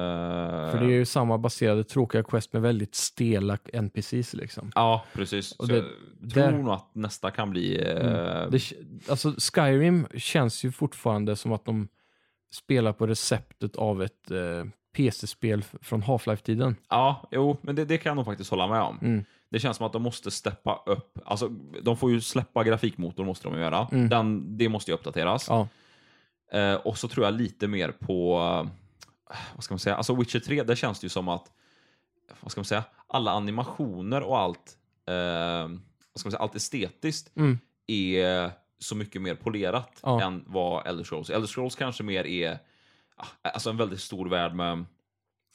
För 0.70 0.78
det 0.80 0.84
är 0.86 0.90
ju 0.90 1.04
samma 1.04 1.38
baserade 1.38 1.84
tråkiga 1.84 2.22
quest 2.22 2.52
med 2.52 2.62
väldigt 2.62 2.94
stela 2.94 3.58
NPCs 3.72 4.34
liksom. 4.34 4.72
Ja, 4.74 5.04
precis. 5.12 5.52
Och 5.52 5.66
så 5.66 5.72
det- 5.72 5.84
jag 6.22 6.30
tror 6.32 6.42
där- 6.42 6.52
nog 6.52 6.68
att 6.72 6.94
nästa 6.94 7.30
kan 7.30 7.50
bli... 7.50 7.76
eh, 7.80 8.50
Det, 8.50 8.58
k- 8.70 8.76
alltså 9.08 9.34
Skyrim 9.54 10.06
känns 10.14 10.64
ju 10.64 10.72
fortfarande 10.72 11.36
som 11.36 11.52
att 11.52 11.64
de 11.64 11.88
spelar 12.52 12.92
på 12.92 13.06
receptet 13.06 13.76
av 13.76 14.02
ett 14.02 14.30
eh, 14.30 14.64
PC-spel 14.92 15.62
från 15.80 16.02
Half-Life-tiden. 16.02 16.76
Ja, 16.88 17.28
jo, 17.30 17.56
men 17.62 17.74
det, 17.76 17.84
det 17.84 17.98
kan 17.98 18.10
jag 18.10 18.16
nog 18.16 18.24
faktiskt 18.24 18.50
hålla 18.50 18.66
med 18.66 18.80
om. 18.82 18.98
Mm. 19.02 19.24
Det 19.50 19.58
känns 19.60 19.76
som 19.76 19.86
att 19.86 19.92
de 19.92 20.02
måste 20.02 20.30
steppa 20.30 20.82
upp. 20.86 21.18
Alltså, 21.24 21.48
de 21.82 21.96
får 21.96 22.10
ju 22.10 22.20
släppa 22.20 22.64
grafikmotorn, 22.64 23.26
måste 23.26 23.48
de 23.48 23.58
göra. 23.60 23.88
Mm. 23.92 24.08
Den, 24.08 24.58
det 24.58 24.68
måste 24.68 24.90
ju 24.90 24.94
uppdateras. 24.94 25.46
Ja, 25.48 25.68
Eh, 26.52 26.74
och 26.74 26.98
så 26.98 27.08
tror 27.08 27.26
jag 27.26 27.34
lite 27.34 27.68
mer 27.68 27.88
på, 27.90 28.38
eh, 29.30 29.36
vad 29.54 29.64
ska 29.64 29.74
man 29.74 29.78
säga, 29.78 29.96
alltså 29.96 30.14
Witcher 30.14 30.38
3, 30.40 30.62
där 30.62 30.74
känns 30.74 31.00
det 31.00 31.04
ju 31.04 31.08
som 31.08 31.28
att, 31.28 31.50
vad 32.40 32.52
ska 32.52 32.58
man 32.60 32.64
säga, 32.64 32.84
alla 33.06 33.30
animationer 33.32 34.20
och 34.22 34.38
allt, 34.38 34.76
eh, 35.08 35.14
vad 35.14 36.14
ska 36.20 36.26
man 36.26 36.30
säga, 36.32 36.38
allt 36.42 36.54
estetiskt 36.54 37.36
Mm. 37.36 37.58
är 37.86 38.50
så 38.78 38.96
mycket 38.96 39.22
mer 39.22 39.34
polerat 39.34 40.00
Ja. 40.02 40.22
än 40.22 40.44
vad 40.46 40.86
Elder 40.86 41.04
Scrolls. 41.04 41.30
Elder 41.30 41.48
Scrolls 41.48 41.76
kanske 41.76 42.02
mer 42.02 42.26
är, 42.26 42.58
alltså 43.42 43.70
en 43.70 43.76
väldigt 43.76 44.00
stor 44.00 44.28
värld 44.28 44.54
med, 44.54 44.84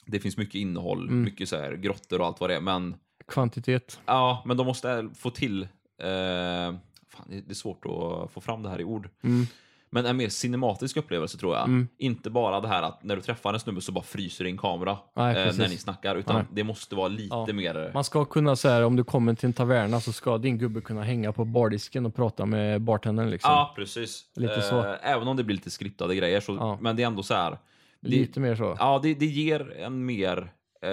det 0.06 0.19
finns 0.19 0.38
mycket 0.38 0.56
innehåll, 0.56 1.03
Mm. 1.07 1.22
mycket 1.22 1.49
så 1.49 1.56
här 1.57 1.73
grottor 1.73 2.22
och 2.22 2.27
allt 2.27 2.39
vad 2.39 2.49
det 2.49 2.56
är, 2.56 2.61
men 2.61 2.95
kvantitet. 3.27 3.99
Ja, 4.06 4.44
men 4.45 4.57
de 4.57 4.65
måste 4.68 5.10
få 5.15 5.30
till... 5.30 5.61
Eh, 6.02 6.76
fan, 7.10 7.27
det 7.27 7.49
är 7.49 7.53
svårt 7.53 7.85
att 7.85 8.31
få 8.31 8.41
fram 8.41 8.64
det 8.64 8.69
här 8.69 8.81
i 8.81 8.84
ord. 8.84 9.10
Mm. 9.22 9.45
Men 9.89 10.05
en 10.05 10.18
mer 10.18 10.30
cinematisk 10.30 10.97
upplevelse 10.97 11.38
tror 11.38 11.55
jag. 11.55 11.65
Mm. 11.65 11.88
Inte 11.97 12.30
bara 12.30 12.59
det 12.59 12.68
här 12.68 12.84
att 12.84 13.03
när 13.03 13.15
du 13.15 13.22
träffar 13.22 13.53
en 13.53 13.59
snubbe 13.59 13.81
så 13.81 13.91
bara 13.91 14.03
fryser 14.03 14.45
din 14.45 14.57
kamera 14.57 14.97
Nej, 15.15 15.47
eh, 15.47 15.55
när 15.57 15.69
ni 15.69 15.77
snackar. 15.77 16.15
Utan 16.15 16.35
Nej. 16.35 16.45
det 16.51 16.64
måste 16.64 16.95
vara 16.95 17.07
lite 17.07 17.35
Ja. 17.47 17.53
mer... 17.53 17.91
Man 17.93 18.03
ska 18.03 18.26
kunna 18.26 18.55
säga 18.55 18.85
om 18.88 18.95
du 18.95 19.03
kommer 19.03 19.34
till 19.35 19.47
en 19.47 19.53
taverna 19.53 20.01
så 20.01 20.11
ska 20.14 20.38
din 20.38 20.57
gubbe 20.57 20.81
kunna 20.81 21.03
hänga 21.03 21.31
på 21.34 21.45
bardisken 21.45 22.05
och 22.05 22.15
prata 22.15 22.45
med 22.45 22.81
bartendern 22.81 23.30
liksom. 23.30 23.51
Ja, 23.51 23.73
precis. 23.76 24.23
Lite 24.35 24.61
så. 24.61 24.80
Eh, 24.85 24.95
även 25.01 25.27
om 25.27 25.38
det 25.38 25.43
blir 25.43 25.55
lite 25.55 25.69
skriptade 25.72 26.15
grejer. 26.15 26.39
Så, 26.39 26.55
Ja. 26.55 26.77
Men 26.81 26.95
det 26.95 27.03
är 27.03 27.07
ändå 27.07 27.23
så 27.23 27.34
här. 27.34 27.57
Det, 28.01 28.09
Lite 28.09 28.39
mer 28.39 28.55
så. 28.55 28.76
ja, 28.80 28.99
det, 29.03 29.14
det 29.14 29.26
ger 29.26 29.77
en 29.80 30.05
mer... 30.05 30.51
Eh, 30.81 30.89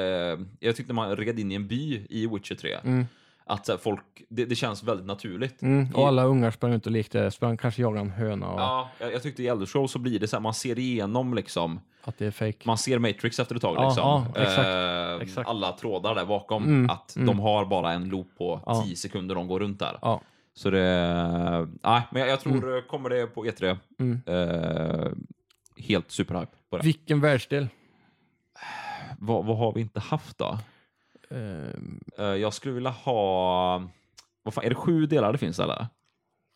jag 0.61 0.77
tyckte 0.77 0.93
man 0.93 1.16
red 1.16 1.39
in 1.39 1.53
i 1.53 1.55
en 1.55 1.69
by 1.69 2.07
i 2.11 2.27
Witcher 2.27 2.55
3. 2.55 2.75
Mm. 2.85 3.07
Att 3.47 3.69
här, 3.69 3.77
folk... 3.77 4.01
Det, 4.29 4.45
det 4.45 4.55
känns 4.55 4.83
väldigt 4.83 5.07
naturligt. 5.07 5.62
Mm. 5.62 5.95
Och 5.95 6.09
alla 6.09 6.25
ungar 6.25 6.51
sprang 6.51 6.73
ut 6.73 6.87
och 6.87 6.93
lekte, 6.93 7.31
sprang 7.31 7.57
kanske 7.57 7.83
jagade 7.83 8.01
en 8.01 8.11
höna 8.11 8.49
och 8.49 8.61
Ja, 8.61 8.89
jag, 8.99 9.12
jag 9.12 9.23
tyckte 9.23 9.43
i 9.43 9.47
Elder 9.49 9.66
Scrolls 9.66 9.93
så 9.93 9.99
blir 9.99 10.21
det 10.21 10.29
så 10.29 10.37
här, 10.37 10.41
man 10.41 10.55
ser 10.55 10.79
igenom 10.79 11.35
liksom, 11.35 11.81
att 12.05 12.19
det 12.19 12.27
är 12.27 12.31
fake. 12.31 12.59
man 12.65 12.79
ser 12.79 12.99
Matrix 12.99 13.39
efter 13.41 13.55
ett 13.55 13.62
tag 13.62 13.77
Ja, 13.77 13.85
liksom. 13.89 14.03
ja, 14.35 14.43
exakt, 14.43 14.69
Eh, 14.69 15.29
exakt. 15.29 15.49
Alla 15.49 15.73
trådar 15.73 16.15
där 16.15 16.25
bakom, 16.25 16.65
Mm, 16.65 16.91
att 16.91 17.16
mm. 17.16 17.27
de 17.27 17.39
har 17.39 17.65
bara 17.65 17.93
en 17.93 18.09
loop 18.09 18.29
på 18.39 18.61
Ja. 18.66 18.83
10 18.87 18.97
sekunder 18.97 19.35
de 19.35 19.49
går 19.49 19.61
runt 19.61 19.79
där. 19.79 19.99
Ja. 20.03 20.21
Så 20.55 20.71
det, 20.71 21.69
nej, 21.83 22.03
men 22.11 22.21
jag, 22.21 22.29
jag 22.31 22.41
tror 22.41 22.89
kommer 22.89 23.11
det 23.11 23.27
på 23.27 23.45
E3, 23.45 23.79
Mm. 23.99 24.21
eh, 24.27 25.12
helt 25.85 26.11
superhype 26.11 26.53
på 26.71 26.77
det. 26.77 26.83
Vilken 26.85 27.21
världsdel? 27.21 27.69
Vad, 29.19 29.45
vad 29.45 29.57
har 29.59 29.73
vi 29.73 29.81
inte 29.81 30.01
haft 30.01 30.39
då? 30.39 30.59
Eh, 32.19 32.24
jag 32.24 32.55
skulle 32.55 32.74
vilja 32.74 32.90
ha, 32.90 33.89
vad 34.43 34.55
fan, 34.55 34.65
är 34.65 34.69
det 34.69 34.74
sju 34.74 35.06
delar 35.06 35.32
det 35.32 35.39
finns 35.39 35.59
eller? 35.59 35.86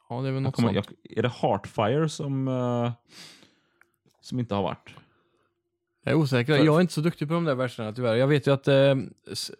ja, 0.08 0.20
det 0.20 0.28
är 0.28 0.32
väl 0.32 0.42
något 0.42 0.54
kommer, 0.54 0.72
sånt. 0.74 0.86
jag, 1.02 1.18
är 1.18 1.22
det 1.22 1.28
Heartfire 1.42 2.08
som, 2.08 2.48
eh, 2.48 2.92
som 4.20 4.38
inte 4.38 4.54
har 4.54 4.62
varit? 4.62 4.94
Jag 6.04 6.12
är 6.12 6.16
osäker. 6.18 6.56
För- 6.56 6.64
Jag 6.64 6.76
är 6.76 6.80
inte 6.80 6.92
så 6.92 7.00
duktig 7.00 7.28
på 7.28 7.34
de 7.34 7.44
där 7.44 7.54
verserna 7.54 7.92
tyvärr. 7.92 8.14
Jag 8.14 8.26
vet 8.26 8.46
ju 8.46 8.50
att 8.52 8.68
eh, 8.68 8.94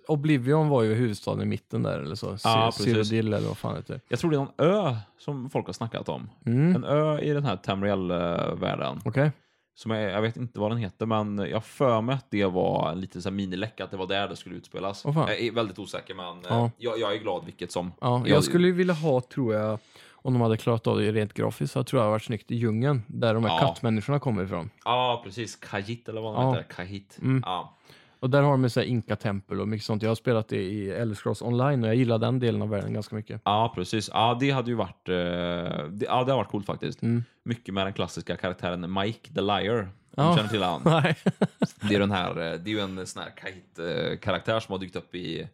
Oblivion 0.09 0.69
var 0.69 0.83
ju 0.83 0.95
huvudstaden 0.95 1.43
i 1.43 1.47
mitten 1.47 1.83
där 1.83 1.99
eller 1.99 2.15
så. 2.15 2.37
Ja. 2.45 2.73
Cyrodiil 2.73 3.33
eller 3.35 3.49
vad 3.49 3.59
fan 3.59 3.77
heter. 3.77 4.01
Jag 4.09 4.19
tror 4.19 4.31
det 4.31 4.37
är 4.37 4.39
någon 4.39 4.53
ö 4.59 4.97
som 5.19 5.51
folk 5.51 5.67
har 5.67 5.73
snackat 5.73 6.09
om. 6.09 6.31
Mm. 6.47 6.77
En 6.77 6.85
ö 6.85 7.21
i 7.21 7.31
den 7.33 7.45
här 7.45 7.57
Tamriel-världen. 7.57 9.01
Okej. 9.05 9.33
Som 9.79 9.91
är, 9.91 10.01
jag 10.09 10.23
vet 10.23 10.37
inte 10.37 10.61
vad 10.61 10.71
den 10.71 10.79
heter, 10.79 11.07
men 11.07 11.39
jag 11.39 11.65
för 11.65 12.01
mig 12.01 12.15
att 12.15 12.31
det 12.31 12.45
var 12.45 12.91
en 12.93 13.01
liten 13.01 13.37
miniläcka, 13.37 13.85
att 13.85 13.91
det 13.91 13.97
var 13.97 14.07
där 14.07 14.29
det 14.29 14.37
skulle 14.37 14.55
utspelas. 14.57 15.03
Fan. 15.03 15.15
jag 15.15 15.41
är 15.41 15.53
väldigt 15.53 15.79
osäker, 15.79 16.15
men 16.15 16.27
eh, 16.39 16.43
Ja. 16.49 16.71
jag, 16.79 16.99
jag 16.99 17.13
är 17.15 17.19
glad 17.19 17.45
vilket 17.45 17.73
som. 17.73 17.93
Ja, 18.01 18.19
Jag- 18.19 18.29
jag 18.29 18.45
skulle 18.45 18.71
vilja 18.73 18.95
ha, 18.95 19.21
tror 19.21 19.55
jag, 19.55 19.79
om 20.13 20.33
de 20.33 20.43
hade 20.43 20.57
klarat 20.57 20.87
av 20.87 20.99
det 20.99 21.13
rent 21.13 21.33
grafiskt, 21.35 21.73
så 21.73 21.85
tror 21.85 21.99
jag 21.99 22.03
det 22.03 22.07
hade 22.07 22.11
varit 22.15 22.23
snyggt 22.25 22.51
i 22.51 22.57
djungeln, 22.57 23.03
där 23.07 23.35
de 23.35 23.45
här 23.45 23.51
Ja. 23.51 23.59
kattmänniskorna 23.61 24.19
kommer 24.19 24.45
ifrån. 24.45 24.71
Ja, 24.85 25.21
precis. 25.25 25.57
Kajit 25.57 26.09
eller 26.09 26.21
vad 26.21 26.35
den 26.35 26.43
Ja. 26.43 26.53
heter. 26.55 26.63
Kajit. 26.75 27.19
Mm. 27.23 27.43
Ja. 27.47 27.75
Och 28.21 28.31
där 28.31 28.43
har 28.43 28.51
de 28.51 28.71
så 28.71 28.81
inka-tempel 28.83 29.61
och 29.61 29.69
mycket 29.69 29.85
sånt. 29.87 30.03
Jag 30.03 30.11
har 30.11 30.15
spelat 30.15 30.49
det 30.49 30.63
i 30.63 30.91
Elder 30.91 31.15
Scrolls 31.15 31.43
online 31.43 31.83
och 31.83 31.89
jag 31.89 31.97
gillar 31.97 32.19
den 32.19 32.39
delen 32.39 32.63
av 32.63 32.69
världen 32.69 32.93
ganska 32.93 33.17
mycket. 33.17 33.41
ja, 33.45 33.73
precis. 33.75 34.11
Ja, 34.13 34.37
det 34.41 34.51
hade 34.51 34.71
ju 34.71 34.77
varit, 34.77 35.09
eh, 35.09 35.15
det, 35.91 36.05
ja, 36.07 36.25
det 36.25 36.33
har 36.33 36.37
varit 36.37 36.49
coolt 36.51 36.67
faktiskt. 36.67 37.03
Mm. 37.03 37.25
Mycket 37.45 37.75
med 37.75 37.87
den 37.87 37.93
klassiska 37.93 38.37
karaktären 38.37 38.93
Mike 38.93 39.35
the 39.35 39.41
Liar. 39.41 39.79
Om 40.17 40.25
Ja. 40.25 40.37
känner 40.37 40.49
till 40.49 40.63
han. 40.63 40.81
Nej. 40.85 41.17
Det 41.89 41.95
är, 41.95 41.99
den 42.01 42.11
här, 42.11 42.31
eh, 42.31 42.59
det 42.59 42.71
är 42.71 42.75
ju 42.75 42.81
en 42.81 43.07
sån 43.07 43.23
här 43.23 43.31
Kajit-karaktär 43.31 44.61
som 44.61 44.73
har 44.73 44.79
dykt 44.79 44.97
upp 44.97 45.15
i 45.15 45.49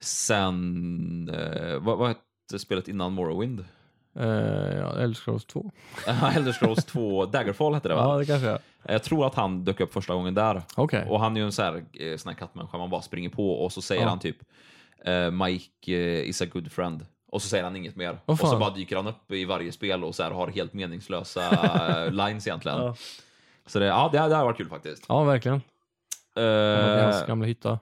sen, 0.00 1.28
eh, 1.28 1.78
vad, 1.78 1.98
vad 1.98 2.08
hette 2.08 2.58
spelet 2.58 2.88
innan 2.88 3.12
Morrowind? 3.12 3.64
Uh, 4.20 4.26
ja, 4.78 4.98
Elder 4.98 5.14
Scrolls 5.14 5.44
2. 5.44 5.72
Elder 6.36 6.52
Scrolls 6.52 6.84
2, 6.84 7.26
Daggerfall 7.26 7.74
hette 7.74 7.88
det 7.88 7.94
va? 7.94 8.02
Ja, 8.02 8.18
det 8.18 8.26
kanske 8.26 8.48
är. 8.48 8.58
Jag 8.88 9.02
tror 9.02 9.26
att 9.26 9.34
han 9.34 9.64
dök 9.64 9.80
upp 9.80 9.92
första 9.92 10.14
gången 10.14 10.34
där. 10.34 10.62
Okej. 10.76 11.06
Och 11.08 11.20
han 11.20 11.36
är 11.36 11.40
ju 11.40 11.46
en 11.46 11.52
sån 11.52 11.64
här, 11.64 11.74
eh, 11.92 12.16
sån 12.16 12.30
här 12.30 12.36
kattmänniska 12.38 12.78
man 12.78 12.90
bara 12.90 13.02
springer 13.02 13.28
på 13.28 13.50
och 13.64 13.72
så 13.72 13.82
säger 13.82 14.02
Ja. 14.02 14.08
han 14.08 14.18
typ 14.18 14.36
eh, 15.04 15.30
Mike 15.30 15.92
is 16.22 16.42
a 16.42 16.46
good 16.52 16.72
friend. 16.72 17.06
Och 17.32 17.42
så 17.42 17.48
säger 17.48 17.64
han 17.64 17.76
inget 17.76 17.96
mer. 17.96 18.18
Åh, 18.26 18.42
och 18.42 18.48
så 18.48 18.56
bara 18.58 18.70
dyker 18.70 18.96
han 18.96 19.06
upp 19.06 19.32
i 19.32 19.44
varje 19.44 19.72
spel 19.72 20.04
och 20.04 20.14
så 20.14 20.22
här 20.22 20.30
har 20.30 20.48
helt 20.48 20.72
meningslösa 20.72 21.42
lines 22.10 22.46
egentligen. 22.46 22.78
Ja. 22.78 22.94
Så 23.66 23.78
det, 23.78 23.86
ja, 23.86 24.08
det, 24.12 24.18
det 24.18 24.34
har 24.36 24.44
varit 24.44 24.56
kul 24.56 24.68
faktiskt. 24.68 25.04
Ja, 25.08 25.24
verkligen. 25.24 25.60
Eh, 26.36 27.04
Hans 27.04 27.26
gamla 27.26 27.46
hytta. 27.46 27.78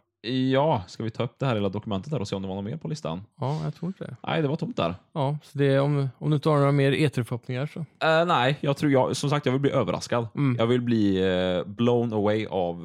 Ja, 0.52 0.82
ska 0.86 1.02
vi 1.04 1.10
ta 1.10 1.22
upp 1.22 1.38
det 1.38 1.46
här 1.46 1.54
lilla 1.54 1.68
dokumentet 1.68 2.10
där 2.12 2.20
och 2.20 2.28
se 2.28 2.36
om 2.36 2.42
det 2.42 2.48
var 2.48 2.54
något 2.54 2.64
mer 2.64 2.76
på 2.76 2.88
listan? 2.88 3.22
Ja, 3.40 3.60
jag 3.64 3.74
tror 3.74 3.88
inte 3.88 4.04
det. 4.04 4.16
Nej, 4.26 4.42
det 4.42 4.48
var 4.48 4.56
tomt 4.56 4.76
där. 4.76 4.94
Ja, 5.12 5.38
så 5.42 5.58
det 5.58 5.64
är, 5.66 5.80
om, 5.80 6.08
om 6.18 6.30
du 6.30 6.34
inte 6.36 6.48
har 6.48 6.56
några 6.56 6.72
mer 6.72 6.92
E3-förhoppningar 6.92 7.66
så. 7.66 7.78
Eh, 8.06 8.24
nej, 8.26 8.58
jag 8.60 8.76
tror 8.76 8.92
jag, 8.92 9.16
som 9.16 9.30
sagt, 9.30 9.46
jag 9.46 9.52
vill 9.52 9.60
bli 9.60 9.70
överraskad. 9.70 10.26
Mm. 10.34 10.56
Jag 10.58 10.66
vill 10.66 10.80
bli 10.80 11.16
eh, 11.56 11.64
blown 11.72 12.12
away 12.12 12.46
av 12.46 12.76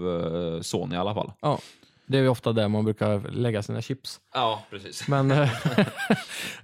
eh, 0.56 0.62
Sony 0.62 0.96
i 0.96 0.98
alla 0.98 1.14
fall. 1.14 1.32
Ja, 1.42 1.60
det 2.08 2.18
är 2.18 2.22
ju 2.22 2.28
ofta 2.30 2.52
där 2.54 2.68
man 2.68 2.84
brukar 2.86 3.32
lägga 3.32 3.64
sina 3.64 3.82
chips. 3.82 4.20
Ja, 4.34 4.64
precis. 4.70 5.08
Men 5.08 5.32
eh, 5.32 5.50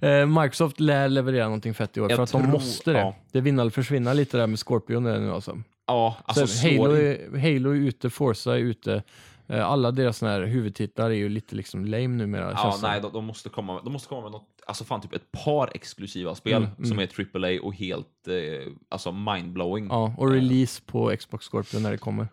eh, 0.00 0.26
Microsoft 0.26 0.80
lär 0.80 1.08
leverera 1.08 1.44
någonting 1.44 1.74
fett 1.74 1.96
i 1.96 2.00
år, 2.00 2.10
Jag 2.10 2.16
för 2.16 2.22
att 2.24 2.32
de 2.32 2.42
tror- 2.42 2.52
måste 2.52 2.92
det. 2.92 2.98
ja. 2.98 3.14
Det 3.32 3.40
vinna 3.40 3.62
eller 3.62 3.70
försvinna 3.70 4.12
lite 4.12 4.36
där 4.36 4.46
med 4.46 4.58
Scorpion 4.58 5.04
där 5.04 5.20
nu 5.20 5.32
alltså. 5.32 5.58
Ja, 5.86 6.16
alltså 6.24 6.46
så 6.46 6.66
Halo, 6.68 6.92
är, 6.92 7.38
Halo 7.38 7.70
är 7.70 7.74
ute, 7.74 8.10
Forza 8.10 8.54
är 8.54 8.58
ute. 8.58 9.02
Eh, 9.48 9.66
Alla 9.70 9.90
deras 9.90 10.18
såna 10.18 10.30
här 10.32 10.42
huvudtitlar 10.42 11.10
är 11.10 11.14
ju 11.14 11.28
lite 11.28 11.54
liksom 11.56 11.84
lame 11.84 12.08
numera. 12.08 12.52
Ja, 12.52 12.78
nej, 12.82 13.00
de, 13.00 13.12
de, 13.12 13.24
måste 13.24 13.48
komma, 13.48 13.80
de 13.82 13.92
måste 13.92 14.08
komma 14.08 14.22
med 14.22 14.32
något, 14.32 14.48
alltså 14.66 14.84
fan 14.84 15.00
typ 15.00 15.12
ett 15.14 15.32
par 15.44 15.70
exklusiva 15.74 16.34
spel 16.34 16.62
Mm, 16.78 16.84
som 16.84 16.98
är 16.98 17.08
AAA 17.46 17.62
och 17.62 17.74
helt 17.74 18.28
eh, 18.28 18.72
alltså 18.88 19.12
mindblowing. 19.12 19.86
ja, 19.90 20.14
och 20.18 20.30
release 20.30 20.82
på 20.86 21.16
Xbox 21.18 21.46
Scorpio 21.48 21.78
när 21.80 21.90
det 21.90 21.98
kommer. 21.98 22.28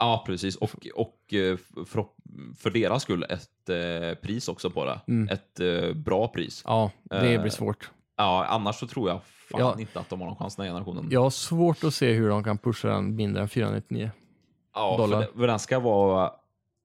Ja, 0.00 0.22
precis. 0.26 0.56
Och, 0.56 0.86
och 0.94 1.34
eh, 1.34 1.56
för, 1.86 2.04
för 2.58 2.70
deras 2.70 3.02
skull 3.02 3.22
ett 3.28 3.68
eh, 3.68 4.18
pris 4.22 4.48
också 4.48 4.70
på 4.70 4.84
det. 4.84 5.00
Mm. 5.08 5.28
Ett 5.28 5.60
eh, 5.60 5.92
bra 5.94 6.28
pris. 6.28 6.62
Ja, 6.66 6.90
det 7.02 7.34
Eh, 7.34 7.40
blir 7.42 7.50
svårt. 7.50 7.90
Ja, 8.16 8.44
annars 8.44 8.76
så 8.76 8.86
tror 8.86 9.08
jag 9.08 9.20
fan 9.24 9.60
Ja. 9.60 9.76
inte 9.80 10.00
att 10.00 10.10
de 10.10 10.20
har 10.20 10.26
någon 10.28 10.36
chans 10.36 10.56
den 10.56 10.64
här 10.66 10.72
generationen. 10.72 11.08
Jag 11.10 11.22
har 11.22 11.30
svårt 11.30 11.84
att 11.84 11.94
se 11.94 12.12
hur 12.12 12.28
de 12.28 12.44
kan 12.44 12.58
pusha 12.58 12.88
den 12.88 13.16
mindre 13.16 13.42
än 13.42 13.48
499. 13.48 14.10
ja, 14.74 14.96
dollar. 14.98 15.20
för, 15.20 15.26
det, 15.32 15.38
för 15.38 15.46
den 15.46 15.58
ska 15.58 15.78
vara 15.80 16.30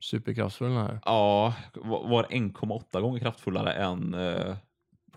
Superkraftfull 0.03 0.67
den 0.67 0.77
här. 0.77 0.99
ja, 1.05 1.53
var 1.73 2.07
var 2.09 2.23
1,8 2.23 3.01
gånger 3.01 3.19
kraftfullare 3.19 3.73
än 3.73 4.13
eh, 4.13 4.55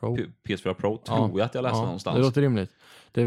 Pro. 0.00 0.16
P- 0.16 0.24
PS4 0.48 0.74
Pro, 0.74 0.96
tror 0.96 1.18
Ja. 1.18 1.30
jag 1.34 1.40
att 1.40 1.54
jag 1.54 1.62
läste 1.62 1.78
Ja, 1.78 1.82
någonstans. 1.84 2.16
det 2.16 2.22
låter 2.22 2.40
rimligt. 2.40 2.70
Det, 3.12 3.24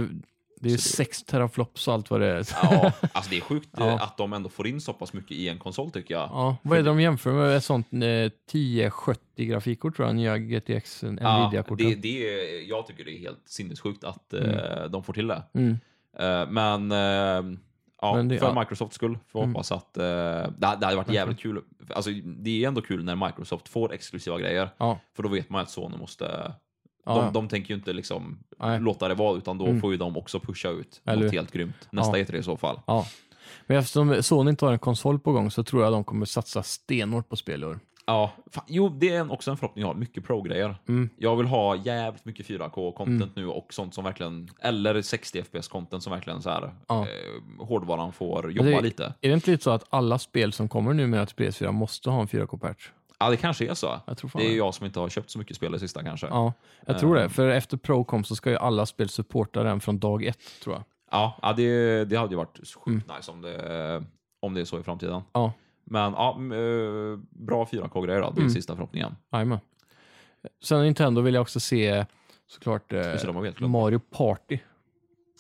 det 0.62 0.68
är 0.68 0.72
ju 0.72 0.78
Så 0.78 0.90
det- 0.90 0.96
6 1.06 1.24
teraflops 1.24 1.88
och 1.88 1.94
allt 1.94 2.10
vad 2.10 2.22
det 2.22 2.28
är. 2.28 2.48
Ja, 2.64 2.92
alltså 3.12 3.30
det 3.32 3.38
är 3.38 3.42
sjukt 3.42 3.80
eh, 3.80 3.88
Ja. 3.88 4.00
att 4.04 4.18
de 4.18 4.34
ändå 4.34 4.50
får 4.50 4.68
in 4.68 4.82
så 4.82 4.94
pass 4.94 5.14
mycket 5.14 5.32
i 5.32 5.50
en 5.50 5.58
konsol 5.60 5.92
tycker 5.92 6.14
jag. 6.14 6.30
Ja, 6.32 6.58
vad 6.62 6.78
är 6.78 6.84
det 6.84 6.90
de 6.90 7.00
jämför 7.02 7.34
med? 7.34 7.56
Ett 7.58 7.64
sånt 7.64 7.94
eh, 7.94 8.00
1070 8.00 9.46
grafikkort 9.46 9.96
tror 9.96 10.08
jag, 10.08 10.16
nya 10.16 10.38
GTX 10.38 11.04
Nvidia-korten. 11.04 11.88
det, 11.90 11.96
det 11.96 12.28
är, 12.30 12.70
jag 12.70 12.88
tycker 12.88 13.06
det 13.06 13.12
är 13.12 13.20
helt 13.20 13.42
sinnessjukt 13.50 14.04
att 14.04 14.34
eh, 14.34 14.84
de 14.90 15.04
får 15.04 15.14
till 15.14 15.28
det. 15.28 15.44
Mm. 15.54 15.78
Eh, 16.20 16.50
men 16.50 16.92
eh, 16.92 17.60
ja, 18.02 18.16
Men 18.16 18.28
det- 18.28 18.38
för 18.40 18.46
ja. 18.48 18.60
Microsofts 18.60 18.96
skull 18.96 19.18
får 19.28 19.40
Mm. 19.44 19.56
hoppas 19.56 19.72
att 19.72 19.98
eh, 19.98 20.04
det, 20.04 20.54
det 20.58 20.66
hade 20.86 20.96
varit 20.96 21.10
jävligt 21.10 21.40
kul. 21.40 21.62
Alltså, 21.94 22.12
det 22.26 22.64
är 22.64 22.68
ändå 22.68 22.82
kul 22.82 23.04
när 23.04 23.16
Microsoft 23.16 23.70
får 23.70 23.94
exklusiva 23.94 24.40
grejer. 24.40 24.70
Ja, 24.78 25.00
För 25.16 25.24
då 25.24 25.30
vet 25.30 25.50
man 25.50 25.62
att 25.62 25.70
Sony 25.70 25.98
måste... 25.98 26.54
ja, 27.06 27.16
De, 27.22 27.34
de 27.34 27.48
tänker 27.48 27.70
ju 27.70 27.76
inte 27.76 27.94
liksom 27.94 28.40
Nej. 28.60 28.80
låta 28.80 29.08
det 29.08 29.16
vara, 29.16 29.38
utan 29.38 29.58
då 29.58 29.66
Mm. 29.66 29.82
får 29.82 29.92
ju 29.92 29.98
de 29.98 30.18
också 30.18 30.40
pusha 30.40 30.70
ut 30.70 31.02
Eller 31.06 31.24
något 31.24 31.34
helt 31.34 31.52
grymt. 31.52 31.88
Nästa 31.92 32.18
Ja. 32.20 32.24
E3 32.26 32.36
i 32.36 32.44
så 32.44 32.58
fall. 32.58 32.80
ja. 32.88 33.06
Men 33.68 33.78
eftersom 33.78 34.24
Sony 34.24 34.50
inte 34.50 34.66
har 34.66 34.72
en 34.74 34.80
konsol 34.80 35.20
på 35.20 35.32
gång 35.32 35.52
så 35.52 35.64
tror 35.64 35.84
jag 35.84 35.94
de 35.94 36.04
kommer 36.04 36.26
satsa 36.26 36.64
stenhårt 36.64 37.30
på 37.30 37.36
spel 37.36 37.64
i 37.64 37.66
år. 37.66 37.80
Ja, 38.10 38.32
fan, 38.52 38.64
jo, 38.68 38.90
det 38.90 39.10
är 39.16 39.32
också 39.32 39.52
en 39.52 39.58
förhoppning 39.58 39.82
jag 39.82 39.88
har. 39.90 39.96
Mycket 39.96 40.24
pro-grejer. 40.24 40.76
Mm. 40.88 41.10
Jag 41.18 41.36
vill 41.36 41.46
ha 41.46 41.76
jävligt 41.76 42.26
mycket 42.26 42.46
4K-content 42.46 43.30
nu 43.36 43.48
och 43.48 43.74
sånt 43.74 43.94
som 43.94 44.04
verkligen, 44.04 44.50
eller 44.62 45.02
60 45.02 45.42
FPS-content 45.42 46.00
som 46.00 46.14
verkligen 46.14 46.42
så 46.42 46.50
här, 46.50 46.74
Ja. 46.88 47.02
eh, 47.08 47.66
hårdvaran 47.68 48.14
får 48.14 48.52
jobba 48.52 48.70
det- 48.70 48.82
lite. 48.82 49.04
Är 49.22 49.30
det 49.30 49.34
inte 49.34 49.52
lite 49.52 49.64
så 49.64 49.72
att 49.72 49.84
alla 49.90 50.20
spel 50.20 50.54
som 50.54 50.70
kommer 50.70 50.94
numera 50.94 51.26
till 51.26 51.36
PS4 51.36 51.72
måste 51.72 52.10
ha 52.10 52.22
en 52.22 52.28
4K-patch? 52.28 52.90
Ja, 53.20 53.30
det 53.30 53.38
kanske 53.38 53.68
är 53.70 53.74
så. 53.74 54.00
Det 54.06 54.12
är 54.24 54.38
det. 54.38 54.54
jag 54.56 54.74
som 54.74 54.86
inte 54.86 55.00
har 55.00 55.10
köpt 55.10 55.30
så 55.30 55.40
mycket 55.40 55.56
spel 55.56 55.72
det 55.72 55.80
sista 55.80 56.04
kanske. 56.04 56.28
Ja, 56.28 56.34
Ja, 56.34 56.54
jag 56.86 57.00
tror 57.00 57.16
det. 57.16 57.30
För 57.30 57.50
efter 57.50 57.78
Pro 57.78 58.04
kom 58.04 58.24
så 58.24 58.36
ska 58.36 58.50
ju 58.50 58.58
alla 58.58 58.86
spel 58.86 59.10
supporta 59.10 59.64
den 59.64 59.80
från 59.80 60.00
dag 60.00 60.24
ett, 60.26 60.40
tror 60.64 60.76
jag. 60.76 60.84
ja, 61.12 61.54
det, 61.58 62.06
det 62.06 62.16
hade 62.16 62.30
ju 62.32 62.38
varit 62.38 62.58
sjukt 62.58 62.88
Mm. 62.88 63.18
nice 63.18 63.32
om 63.32 63.42
det, 63.42 64.04
om 64.42 64.54
det 64.54 64.62
är 64.62 64.66
så 64.66 64.80
i 64.80 64.84
framtiden. 64.84 65.22
Ja, 65.34 65.54
Men 65.90 66.14
ja, 66.14 66.36
eh, 66.40 67.20
bra 67.30 67.66
4K-grejer 67.66 68.22
då. 68.22 68.30
Det 68.30 68.38
är 68.38 68.42
Mm. 68.42 68.50
sista 68.54 68.76
förhoppningen. 68.76 69.16
jajamän. 69.32 69.60
Sen 70.64 70.82
Nintendo 70.84 71.22
vill 71.22 71.34
jag 71.34 71.42
också 71.42 71.60
se 71.60 72.06
såklart 72.48 72.94
eh. 72.94 73.68
Mario 73.68 74.00
Party. 74.00 74.60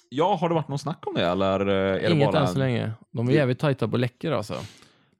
Ja, 0.09 0.35
har 0.35 0.49
det 0.49 0.55
varit 0.55 0.67
någon 0.67 0.79
snack 0.79 1.07
om 1.07 1.13
det 1.13 1.25
eller 1.25 1.59
eh, 1.59 1.65
är 1.75 1.99
det 2.01 2.11
Inget 2.11 2.31
bara 2.31 2.41
än 2.41 2.47
så 2.47 2.59
länge. 2.59 2.91
De 3.11 3.27
är 3.27 3.31
Det- 3.31 3.37
jävligt 3.37 3.59
tajta 3.59 3.87
på 3.87 3.97
läckor 3.97 4.31
alltså. 4.31 4.55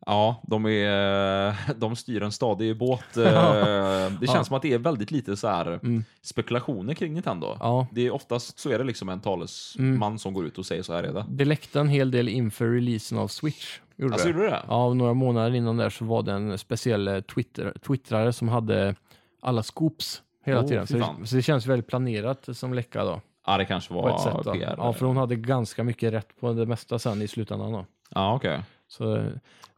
Ja, 0.06 0.42
de, 0.48 0.66
är, 0.66 1.74
de 1.80 1.96
styr 1.96 2.24
en 2.24 2.32
stadig 2.32 2.78
båt. 2.78 3.00
eh, 3.18 3.24
Det 3.24 4.28
känns 4.28 4.36
Ja. 4.36 4.44
som 4.44 4.56
att 4.56 4.62
det 4.62 4.74
är 4.74 4.78
väldigt 4.78 5.12
lite 5.12 5.38
så 5.38 5.48
här 5.48 5.68
Mm. 5.68 6.04
spekulationer 6.22 6.94
kring 6.94 7.14
Nintendo. 7.14 7.58
Ja, 7.60 7.88
Det 7.92 8.08
är 8.08 8.12
oftast 8.12 8.60
så 8.60 8.70
är 8.70 8.78
det 8.78 8.84
liksom 8.84 9.10
en 9.10 9.20
talesman 9.20 9.98
Mm. 10.04 10.18
som 10.18 10.34
går 10.34 10.46
ut 10.46 10.58
och 10.58 10.66
säger 10.66 10.84
så 10.84 10.94
här 10.94 11.04
är 11.04 11.14
det. 11.14 11.26
det 11.30 11.46
läckte 11.46 11.80
en 11.80 11.90
hel 11.90 12.12
del 12.12 12.28
inför 12.30 12.68
releasen 12.70 13.18
av 13.18 13.28
Switch. 13.28 13.80
Gjorde 14.00 14.14
Alltså 14.14 14.28
det. 14.28 14.34
gjorde 14.34 14.50
det? 14.50 14.64
Ja, 14.68 14.94
några 14.94 15.14
månader 15.14 15.56
innan 15.56 15.78
där 15.78 15.90
så 15.90 16.06
var 16.06 16.24
det 16.24 16.32
en 16.32 16.58
speciell 16.58 17.08
eh, 17.08 17.20
Twitter, 17.20 17.74
twittrare 17.88 18.34
som 18.34 18.50
hade 18.50 18.96
alla 19.42 19.64
scoops 19.64 20.22
hela 20.46 20.60
Åh, 20.62 20.68
tiden. 20.68 20.88
Så 20.88 20.94
det, 20.98 21.06
så 21.28 21.36
det 21.36 21.42
känns 21.42 21.66
väldigt 21.66 21.88
planerat 21.88 22.50
som 22.58 22.74
läcka 22.74 23.04
då. 23.04 23.22
Ja, 23.46 23.58
det 23.58 23.66
kanske 23.66 23.94
ett 24.10 24.20
sätt 24.22 24.34
var 24.34 24.44
då. 24.44 24.54
PR. 24.54 24.76
Ja, 24.78 24.94
för 24.94 25.06
hon 25.06 25.18
hade 25.18 25.36
ganska 25.36 25.84
mycket 25.84 26.14
rätt 26.14 26.40
på 26.40 26.54
det 26.54 26.66
mesta 26.66 27.00
sen 27.00 27.22
i 27.22 27.28
slutändan 27.28 27.72
då. 27.72 27.86
Ja, 28.10 28.36
okej. 28.36 28.62
Så, 28.88 29.16
eh, 29.16 29.24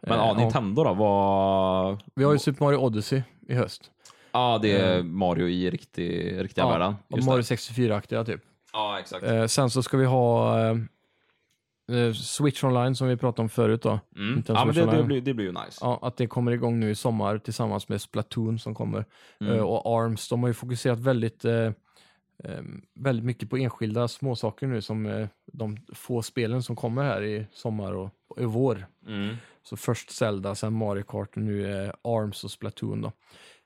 Men 0.02 0.18
ja, 0.18 0.34
Nintendo 0.34 0.84
då? 0.84 0.94
Vad... 0.94 2.02
Vi 2.16 2.24
har 2.24 2.32
ju 2.34 2.40
Super 2.40 2.66
Mario 2.66 2.78
Odyssey 2.78 3.22
i 3.48 3.54
höst. 3.54 3.92
Ja, 4.32 4.60
det 4.62 4.72
är 4.78 4.98
Eh. 4.98 5.04
Mario 5.04 5.48
i 5.48 5.70
riktig, 5.70 6.40
riktiga 6.44 6.64
Ja, 6.66 6.70
världen. 6.70 6.96
Just 7.16 7.28
Mario 7.28 7.38
det. 7.42 7.56
64-aktiga 7.56 8.24
typ. 8.26 8.42
Ja, 8.74 9.00
exakt. 9.00 9.24
Eh, 9.24 9.46
sen 9.46 9.70
så 9.70 9.84
ska 9.84 9.98
vi 9.98 10.06
ha 10.06 10.56
Switch 12.14 12.64
Online 12.64 12.96
som 12.96 13.08
vi 13.08 13.18
pratade 13.18 13.42
om 13.42 13.50
förut 13.50 13.82
då. 13.82 14.00
Mm. 14.16 14.44
Ja, 14.48 14.66
men 14.66 14.76
det, 14.76 14.86
det, 14.86 15.04
blir, 15.04 15.22
det 15.22 15.34
blir 15.34 15.46
ju 15.46 15.52
nice. 15.52 15.78
Ja, 15.82 16.00
att 16.02 16.18
det 16.18 16.28
kommer 16.28 16.52
igång 16.52 16.80
nu 16.80 16.90
i 16.90 16.96
sommar 16.96 17.38
tillsammans 17.38 17.90
med 17.90 18.02
Splatoon 18.02 18.60
som 18.60 18.76
kommer. 18.76 19.06
Mm. 19.40 19.54
Eh, 19.54 19.62
och 19.62 20.00
ARMS, 20.00 20.30
de 20.30 20.42
har 20.42 20.48
ju 20.48 20.54
fokuserat 20.54 21.00
väldigt, 21.00 21.46
eh, 21.46 21.72
eh, 22.44 22.62
väldigt 22.96 23.26
mycket 23.26 23.50
på 23.50 23.58
enskilda 23.58 24.08
småsaker 24.08 24.68
nu 24.68 24.82
som 24.82 25.06
eh, 25.06 25.28
de 25.54 25.78
få 25.94 26.22
spelen 26.22 26.64
som 26.64 26.76
kommer 26.76 27.04
här 27.04 27.24
i 27.24 27.46
sommar 27.54 27.94
och, 27.94 28.10
och 28.30 28.42
i 28.42 28.46
vår. 28.46 28.86
Mm. 29.08 29.36
Så 29.64 29.78
först 29.78 30.12
Zelda, 30.12 30.56
sen 30.56 30.74
Mario 30.74 31.04
Kart 31.04 31.36
och 31.36 31.42
nu 31.42 31.86
eh, 31.86 31.92
ARMS 32.04 32.44
och 32.44 32.52
Splatoon 32.52 33.02
då. 33.02 33.12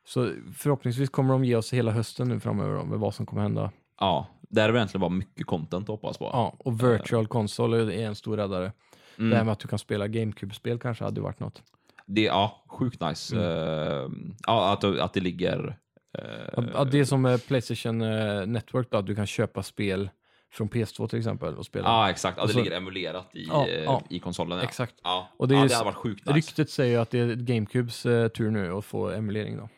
Så 0.07 0.31
förhoppningsvis 0.57 1.09
kommer 1.09 1.33
de 1.33 1.45
ge 1.45 1.55
oss 1.55 1.73
hela 1.73 1.91
hösten 1.91 2.29
nu 2.29 2.39
framöver 2.39 2.77
då, 2.77 2.85
med 2.85 2.99
vad 2.99 3.15
som 3.15 3.25
kommer 3.25 3.41
hända. 3.41 3.71
Ja, 3.99 4.27
där 4.55 4.69
är 4.69 4.73
det 4.73 4.79
egentligen 4.79 5.01
bara 5.01 5.09
mycket 5.09 5.45
content 5.45 5.83
att 5.83 5.87
hoppas 5.89 6.17
på. 6.17 6.25
Ja, 6.33 6.55
och 6.59 6.83
Virtual 6.83 7.27
Console 7.27 7.95
är 7.95 8.07
en 8.07 8.15
stor 8.15 8.37
räddare. 8.37 8.71
Mm. 9.17 9.29
Det 9.29 9.35
här 9.37 9.43
med 9.43 9.51
att 9.51 9.59
du 9.59 9.67
kan 9.67 9.79
spela 9.79 10.07
GameCube-spel 10.07 10.79
kanske 10.79 11.03
hade 11.03 11.21
varit 11.21 11.39
något. 11.39 11.63
Det, 12.05 12.21
ja, 12.21 12.63
sjukt 12.69 13.01
nice. 13.01 13.35
Mm. 13.35 14.35
Ja, 14.47 14.73
att, 14.73 14.83
att 14.83 15.13
det 15.13 15.19
ligger... 15.19 15.77
eh, 16.17 16.63
Ja, 16.73 16.83
det 16.85 16.99
är 16.99 17.05
som 17.05 17.39
Playstation 17.47 18.01
eh, 18.01 18.45
Network 18.45 18.87
då, 18.91 18.97
att 18.97 19.05
du 19.05 19.15
kan 19.15 19.27
köpa 19.27 19.63
spel 19.63 20.09
från 20.53 20.69
PS2 20.69 21.07
till 21.07 21.19
exempel 21.19 21.55
och 21.55 21.65
spela. 21.65 21.87
Ja, 21.87 22.09
exakt. 22.09 22.37
Ja, 22.37 22.45
det 22.45 22.53
så- 22.53 22.59
ligger 22.59 22.77
emulerat 22.77 23.35
i, 23.35 23.45
Ja, 23.49 23.67
ja. 23.67 24.01
i 24.09 24.19
konsolen. 24.19 24.57
Ja. 24.57 24.63
Exakt. 24.63 24.95
Ja. 25.03 25.29
Och 25.37 25.47
det 25.47 25.55
ja, 25.55 25.63
det 25.65 25.73
hade 25.73 25.85
varit 25.85 25.95
sjukt 25.95 26.25
nice. 26.25 26.37
Ryktet 26.37 26.69
säger 26.69 26.99
att 26.99 27.09
det 27.11 27.19
är 27.19 27.35
GameCubes 27.35 28.03
tur 28.03 28.51
nu 28.51 28.73
att 28.73 28.85
få 28.85 29.09
emulering 29.09 29.57
då. 29.57 29.69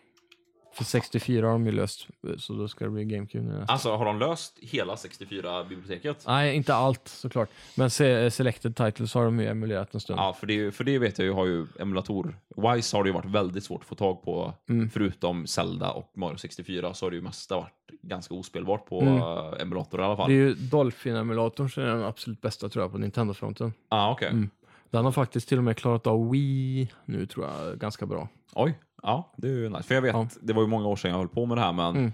För 0.78 0.84
64 0.84 1.46
har 1.46 1.52
de 1.54 1.66
ju 1.66 1.72
löst, 1.72 2.08
så 2.38 2.54
då 2.54 2.68
ska 2.68 2.86
det 2.86 2.92
bli 2.92 3.06
GameCube 3.06 3.44
nästa. 3.46 3.74
Alltså, 3.74 3.96
har 3.96 4.06
de 4.06 4.20
löst 4.20 4.58
hela 4.62 4.96
64-biblioteket? 4.96 6.24
Nej, 6.28 6.56
inte 6.56 6.76
allt 6.76 7.08
såklart. 7.08 7.50
Men 7.76 7.90
se, 7.90 8.32
Selected 8.32 8.76
Titles 8.76 9.14
har 9.14 9.26
de 9.26 9.40
ju 9.40 9.48
emulerat 9.48 9.94
en 9.94 10.00
stund. 10.00 10.20
Ja, 10.20 10.34
för 10.34 10.48
det, 10.48 10.72
för 10.72 10.84
det 10.84 11.00
vet 11.00 11.18
jag 11.20 11.26
ju 11.26 11.32
har 11.34 11.46
ju 11.46 11.68
emulator. 11.80 12.36
Wise 12.56 12.98
har 12.98 13.04
det 13.04 13.08
ju 13.08 13.14
varit 13.14 13.26
väldigt 13.32 13.64
svårt 13.64 13.82
att 13.82 13.88
få 13.88 13.96
tag 13.96 14.24
på. 14.24 14.54
Mm. 14.70 14.90
Förutom 14.90 15.48
Zelda 15.48 15.92
och 15.92 16.12
Mario 16.16 16.38
64 16.38 16.94
så 16.94 17.06
har 17.06 17.12
det 17.12 17.16
ju 17.18 17.22
mesta 17.24 17.56
varit 17.56 17.74
ganska 18.02 18.34
ospelbart 18.34 18.86
på 18.86 19.02
Mm. 19.02 19.18
eh, 19.18 19.54
emulator 19.62 20.02
i 20.02 20.04
alla 20.04 20.18
fall. 20.18 20.30
Det 20.30 20.36
är 20.36 20.38
ju 20.38 20.54
Dolphin-emulatorn 20.54 21.70
som 21.70 21.84
är 21.84 21.88
den 21.88 22.04
absolut 22.04 22.42
bästa 22.42 22.70
tror 22.70 22.84
jag 22.84 22.92
på 22.92 22.98
Nintendo-fronten. 22.98 23.74
ah, 23.90 24.12
okej. 24.12 24.30
Mm. 24.30 24.50
Den 24.90 25.06
har 25.06 25.12
faktiskt 25.12 25.50
till 25.50 25.58
och 25.58 25.64
med 25.64 25.78
klarat 25.78 26.08
av 26.08 26.30
Wii 26.32 26.92
nu 27.06 27.26
tror 27.26 27.46
jag 27.48 27.80
ganska 27.80 28.06
bra. 28.06 28.28
Oj, 28.54 28.78
ja, 29.04 29.34
det 29.38 29.48
är 29.48 29.52
ju 29.52 29.70
nice. 29.70 29.84
För 29.84 29.96
jag 29.96 30.02
vet, 30.02 30.14
Ja. 30.14 30.28
det 30.42 30.54
var 30.54 30.62
ju 30.62 30.68
många 30.68 30.88
år 30.88 30.96
sedan 30.96 31.12
jag 31.12 31.18
höll 31.18 31.28
på 31.28 31.46
med 31.46 31.58
det 31.58 31.62
här, 31.62 31.74
men 31.74 31.96
Mm. 31.96 32.12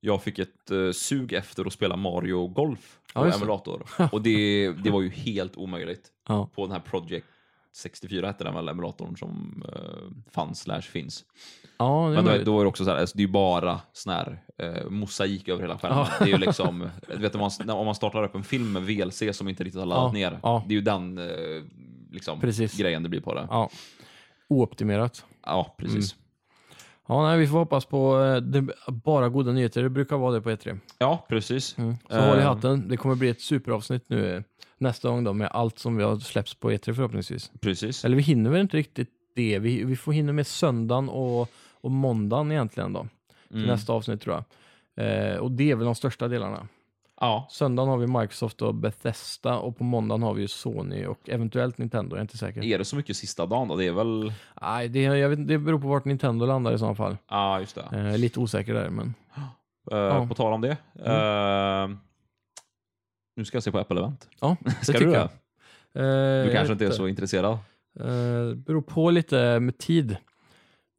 jag 0.00 0.22
fick 0.22 0.38
ett 0.38 0.70
uh, 0.70 0.92
sug 0.92 1.32
efter 1.32 1.64
att 1.66 1.72
spela 1.72 1.96
Mario 1.96 2.46
Golf 2.46 2.98
Ja, 3.14 3.20
på 3.20 3.26
det. 3.26 3.34
emulator. 3.34 3.82
Och 4.12 4.22
det, 4.22 4.72
det 4.72 4.90
var 4.90 5.02
ju 5.02 5.08
helt 5.10 5.56
omöjligt. 5.56 6.08
Ja. 6.28 6.48
På 6.54 6.62
den 6.66 6.72
här 6.72 6.80
Project 6.80 7.26
64 7.76 8.26
hette 8.26 8.44
den 8.44 8.54
väl, 8.54 8.68
emulatorn 8.68 9.16
som 9.16 9.64
uh, 9.68 10.30
fanns 10.32 10.60
slash 10.60 10.80
finns. 10.80 11.24
Ja, 11.78 12.08
det 12.08 12.22
Men 12.22 12.24
då, 12.38 12.44
då 12.44 12.58
är 12.60 12.64
det 12.64 12.68
också 12.68 12.84
så 12.84 12.90
här, 12.90 12.98
alltså, 12.98 13.16
det 13.16 13.22
är 13.22 13.28
bara 13.28 13.80
sån 13.92 14.12
här 14.12 14.42
eh, 14.58 14.90
mosaik 14.90 15.48
över 15.48 15.62
hela 15.62 15.78
skärmen. 15.78 15.98
Ja. 15.98 16.08
Det 16.18 16.24
är 16.24 16.28
ju 16.28 16.38
liksom, 16.38 16.88
du 17.08 17.16
vet 17.16 17.34
om 17.34 17.40
man, 17.40 17.70
om 17.70 17.86
man 17.86 17.94
startar 17.94 18.24
upp 18.24 18.34
en 18.34 18.44
film 18.44 18.72
med 18.72 18.82
VLC 18.82 19.22
som 19.32 19.48
inte 19.48 19.64
riktigt 19.64 19.78
har 19.80 19.86
laddat 19.86 20.18
Ja, 20.18 20.30
ner. 20.30 20.38
ja. 20.42 20.64
Det 20.68 20.74
är 20.74 20.76
ju 20.76 20.80
den 20.82 21.18
eh, 21.18 21.62
liksom, 22.12 22.40
Precis. 22.40 22.76
grejen 22.76 23.02
det 23.02 23.08
blir 23.08 23.20
på 23.20 23.34
det. 23.34 23.46
Ja. 23.50 23.70
Ooptimerat. 24.48 25.24
Ja, 25.46 25.74
precis. 25.78 26.16
Ja, 27.08 27.22
nej, 27.28 27.38
vi 27.38 27.46
får 27.46 27.58
hoppas 27.58 27.84
på 27.84 28.20
eh, 28.22 28.36
det, 28.36 28.66
bara 28.88 29.28
goda 29.28 29.52
nyheter. 29.52 29.82
Det 29.82 29.88
brukar 29.90 30.16
vara 30.16 30.32
det 30.34 30.40
på 30.40 30.50
E3. 30.50 30.78
Ja, 30.98 31.26
precis. 31.28 31.78
Mm. 31.78 31.94
Så 32.10 32.20
håll 32.20 32.38
i 32.38 32.40
Eh. 32.40 32.46
hatten. 32.46 32.88
Det 32.88 32.96
kommer 32.96 33.14
bli 33.14 33.28
ett 33.28 33.40
superavsnitt 33.40 34.04
nu 34.06 34.34
eh, 34.36 34.42
nästa 34.78 35.08
gång 35.08 35.24
då 35.24 35.32
med 35.32 35.48
allt 35.52 35.78
som 35.78 35.96
vi 35.96 36.04
har 36.04 36.16
släppts 36.16 36.54
på 36.54 36.70
E3 36.70 36.94
förhoppningsvis. 36.94 37.50
Precis. 37.60 38.04
Eller 38.04 38.16
vi 38.16 38.22
hinner 38.22 38.50
väl 38.50 38.60
inte 38.60 38.76
riktigt 38.76 39.08
det. 39.36 39.58
Vi, 39.58 39.84
vi 39.84 39.96
får 39.96 40.12
hinna 40.12 40.32
med 40.32 40.46
söndagen 40.46 41.08
och, 41.08 41.48
och 41.80 41.90
måndagen 41.90 42.52
egentligen 42.52 42.92
då. 42.92 43.06
Till 43.48 43.56
Mm. 43.56 43.68
nästa 43.68 43.92
avsnitt 43.92 44.20
tror 44.20 44.34
jag. 44.34 44.44
Eh, 45.32 45.36
och 45.36 45.50
det 45.50 45.70
är 45.70 45.74
väl 45.76 45.84
de 45.84 45.94
största 45.94 46.28
delarna. 46.28 46.68
Ja. 47.24 47.46
Söndagen 47.50 47.88
har 47.88 47.96
vi 47.98 48.06
Microsoft 48.06 48.62
och 48.62 48.74
Bethesda 48.74 49.58
och 49.58 49.78
på 49.78 49.84
måndagen 49.84 50.22
har 50.22 50.34
vi 50.34 50.48
Sony 50.48 51.06
och 51.06 51.28
eventuellt 51.28 51.78
Nintendo, 51.78 52.16
jag 52.16 52.18
är 52.18 52.22
inte 52.22 52.36
säker. 52.38 52.64
Är 52.64 52.78
det 52.78 52.84
så 52.84 52.96
mycket 52.96 53.16
sista 53.16 53.46
dagen 53.46 53.68
då? 53.68 53.76
Det 53.76 53.84
är 53.86 53.92
väl... 53.92 54.32
Nej, 54.62 54.88
det, 54.88 55.02
jag 55.02 55.28
vet, 55.28 55.48
det 55.48 55.58
beror 55.58 55.78
på 55.80 55.88
vart 55.88 56.04
Nintendo 56.04 56.46
landar 56.46 56.72
i 56.74 56.78
så 56.78 56.94
fall. 56.94 57.16
Ja, 57.30 57.60
just 57.60 57.74
det. 57.74 57.84
Jag 57.92 58.00
är 58.00 58.18
lite 58.18 58.40
osäker 58.40 58.74
där, 58.74 58.90
men 58.90 59.14
Eh, 59.92 59.98
Ja. 59.98 60.26
På 60.28 60.34
tal 60.34 60.52
om 60.52 60.60
det. 60.60 60.76
eh, 61.04 61.88
nu 63.36 63.44
ska 63.44 63.56
jag 63.56 63.62
se 63.62 63.70
på 63.70 63.78
Apple-event. 63.78 64.28
ja, 64.40 64.56
det 64.64 64.70
Ska 64.70 64.92
tycker 64.92 65.06
du 65.06 65.12
jag. 65.12 65.28
det? 65.92 66.00
Eh, 66.00 66.44
Du 66.46 66.52
kanske 66.52 66.72
jag 66.72 66.74
inte 66.74 66.86
är 66.86 66.90
så 66.90 67.08
intresserad? 67.08 67.52
Eh, 68.00 68.54
beror 68.56 68.82
på 68.82 69.10
lite 69.10 69.60
med 69.60 69.78
tid. 69.78 70.16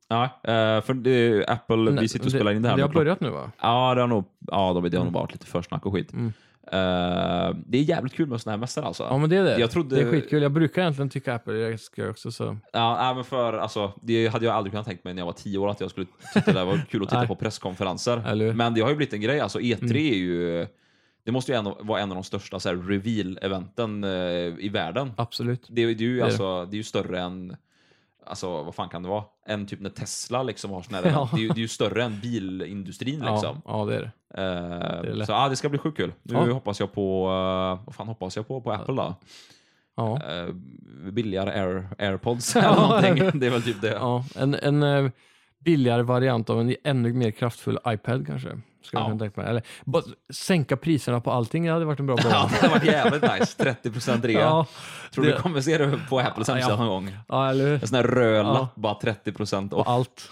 Ja, 0.07 0.23
eh, 0.23 0.82
för 0.82 0.94
det, 0.94 1.45
Apple, 1.48 1.91
vi 2.02 2.07
sitter 2.07 2.26
och 2.26 2.32
spelar 2.32 2.52
in 2.52 2.61
det 2.61 2.69
här 2.69 2.76
Det 2.77 2.82
har 2.84 2.90
börjat 2.90 3.19
nu 3.22 3.30
va? 3.30 3.52
Ja, 3.61 3.95
det 3.95 4.02
har 4.02 4.07
nog, 4.07 4.26
ja, 4.48 4.73
de- 4.73 4.90
det 4.90 4.98
har 4.98 5.03
nog 5.06 5.14
varit 5.14 5.32
lite 5.32 5.45
försnack 5.45 5.86
och 5.86 5.94
skit. 5.94 6.14
Mm. 6.14 6.34
Eh, 6.68 7.56
det 7.68 7.77
är 7.77 7.82
jävligt 7.82 8.14
kul 8.14 8.27
med 8.27 8.41
såna 8.41 8.52
här 8.52 8.57
mässor 8.60 8.84
alltså. 8.86 9.03
Ja 9.03 9.18
men 9.18 9.30
det 9.30 9.38
är 9.38 9.44
det. 9.44 9.57
Jag 9.60 9.72
trodde- 9.72 9.95
Det 9.95 10.02
är 10.02 10.11
skitkul. 10.11 10.41
Jag 10.44 10.52
brukar 10.52 10.82
egentligen 10.82 11.10
tycka 11.10 11.36
Apple 11.36 11.68
är 11.73 11.77
skoj 11.77 12.10
också 12.10 12.32
så. 12.32 12.57
Ja, 12.73 12.98
nej, 13.02 13.15
men 13.15 13.23
för, 13.23 13.53
alltså, 13.53 13.91
det 14.02 14.27
hade 14.27 14.45
jag 14.45 14.56
aldrig 14.56 14.72
kunnat 14.73 14.86
tänka 14.86 15.02
mig 15.03 15.14
när 15.14 15.22
jag 15.22 15.26
var 15.26 15.34
tio 15.34 15.57
år 15.57 15.69
att 15.69 15.80
jag 15.82 15.90
skulle 15.90 16.07
tycka 16.34 16.52
det 16.53 16.64
var 16.65 16.82
kul 16.91 17.03
att 17.03 17.10
titta 17.10 17.19
Nej. 17.19 17.27
på 17.27 17.36
presskonferenser. 17.36 18.23
Mm. 18.32 18.57
Men 18.57 18.73
det 18.73 18.82
har 18.82 18.90
ju 18.90 18.95
blivit 18.95 19.14
en 19.14 19.22
grej. 19.22 19.40
Alltså, 19.40 19.60
E3 19.60 19.95
är 20.11 20.15
ju 20.18 20.68
det 21.23 21.32
måste 21.32 21.52
ju 21.52 21.57
ändå 21.57 21.77
vara 21.82 21.99
en 22.02 22.11
av 22.11 22.15
de 22.15 22.23
största 22.23 22.57
reveal-eventen 22.57 24.03
eh, 24.03 24.65
i 24.65 24.69
världen. 24.73 25.11
Absolut. 25.18 25.65
Det, 25.69 25.82
är- 25.84 25.88
det, 25.88 26.03
är 26.03 26.07
ju, 26.07 26.14
är 26.15 26.19
det. 26.19 26.26
alltså, 26.26 26.65
det 26.65 26.76
är 26.76 26.77
ju 26.77 26.84
större 26.84 27.19
än, 27.22 27.56
alltså 28.27 28.64
vad 28.64 28.76
fan 28.76 28.89
kan 28.89 29.03
det 29.03 29.10
vara? 29.10 29.23
En 29.47 29.65
typ 29.65 29.80
när 29.80 29.89
Tesla 29.89 30.43
liksom 30.43 30.72
har 30.72 30.81
såna 30.81 30.97
här 30.97 31.06
Ja. 31.11 31.30
Det, 31.34 31.38
är, 31.38 31.41
ju- 31.41 31.47
det 31.47 31.53
är 31.57 31.61
ju 31.61 31.68
större 31.68 32.03
än 32.03 32.19
bilindustrin 32.19 33.19
liksom. 33.19 33.61
Ja, 33.65 33.80
ja 33.80 33.85
det 33.85 33.95
är 33.95 34.02
det. 34.02 34.11
Eh, 34.41 35.10
är 35.10 35.14
lätt. 35.14 35.26
så 35.27 35.31
ja, 35.31 35.49
det 35.49 35.56
ska 35.56 35.69
bli 35.69 35.80
sjukt 35.80 35.97
kul. 35.97 36.14
Nu 36.23 36.34
Ja. 36.34 36.53
hoppas 36.53 36.80
jag 36.80 36.93
på, 36.93 37.26
eh, 37.27 37.85
vad 37.85 37.95
fan 37.95 38.07
hoppas 38.07 38.35
jag 38.35 38.47
på 38.47 38.61
på 38.61 38.72
Apple 38.72 38.95
då? 38.95 39.15
Ja. 39.97 40.22
Eh, 40.34 40.47
billigare 41.11 41.49
Air, 41.61 41.88
airpods 41.99 42.56
eller 42.56 42.76
någonting. 42.76 43.39
Det 43.39 43.45
är 43.47 43.52
väl 43.52 43.64
typ 43.64 43.81
det. 43.81 43.91
ja. 43.93 44.26
En, 44.35 44.56
en 44.56 45.11
billigare 45.60 46.02
variant 46.03 46.49
av 46.49 46.61
en 46.61 46.76
ännu 46.84 47.14
mer 47.14 47.31
kraftfull 47.31 47.80
iPad 47.88 48.27
kanske. 48.27 48.49
Ska 48.86 48.98
Ja. 48.99 49.18
tänka 49.20 49.41
mig. 49.41 49.49
Eller 49.49 49.64
bara 49.86 50.03
sänka 50.34 50.78
priserna 50.78 51.22
på 51.22 51.32
allting, 51.32 51.66
det 51.66 51.72
hade 51.72 51.86
varit 51.86 51.99
en 51.99 52.06
bra 52.06 52.16
Ja, 52.24 52.24
början. 52.24 52.49
det 52.52 52.57
hade 52.68 52.74
varit 52.74 52.86
jävligt 52.86 53.40
nice. 53.40 53.76
30% 53.84 54.22
rea. 54.28 54.40
Ja, 54.40 54.66
Tror 55.14 55.24
du 55.24 55.30
det- 55.32 55.36
vi 55.38 55.41
kommer 55.41 55.62
se 55.62 55.78
det 55.78 55.99
på 56.10 56.20
Apples 56.20 56.48
hemsida 56.48 56.70
Ja. 56.70 56.78
någon 56.78 56.88
gång? 56.88 57.18
ja 57.28 57.49
eller 57.49 57.64
hur? 57.66 57.74
En 57.74 57.88
sån 57.88 57.95
här 57.95 58.03
röd 58.03 58.45
Ja. 58.45 58.53
lapp, 58.53 58.76
bara 58.76 58.94
30% 58.94 59.70
På 59.70 59.78
off. 59.78 59.88
allt. 59.88 60.30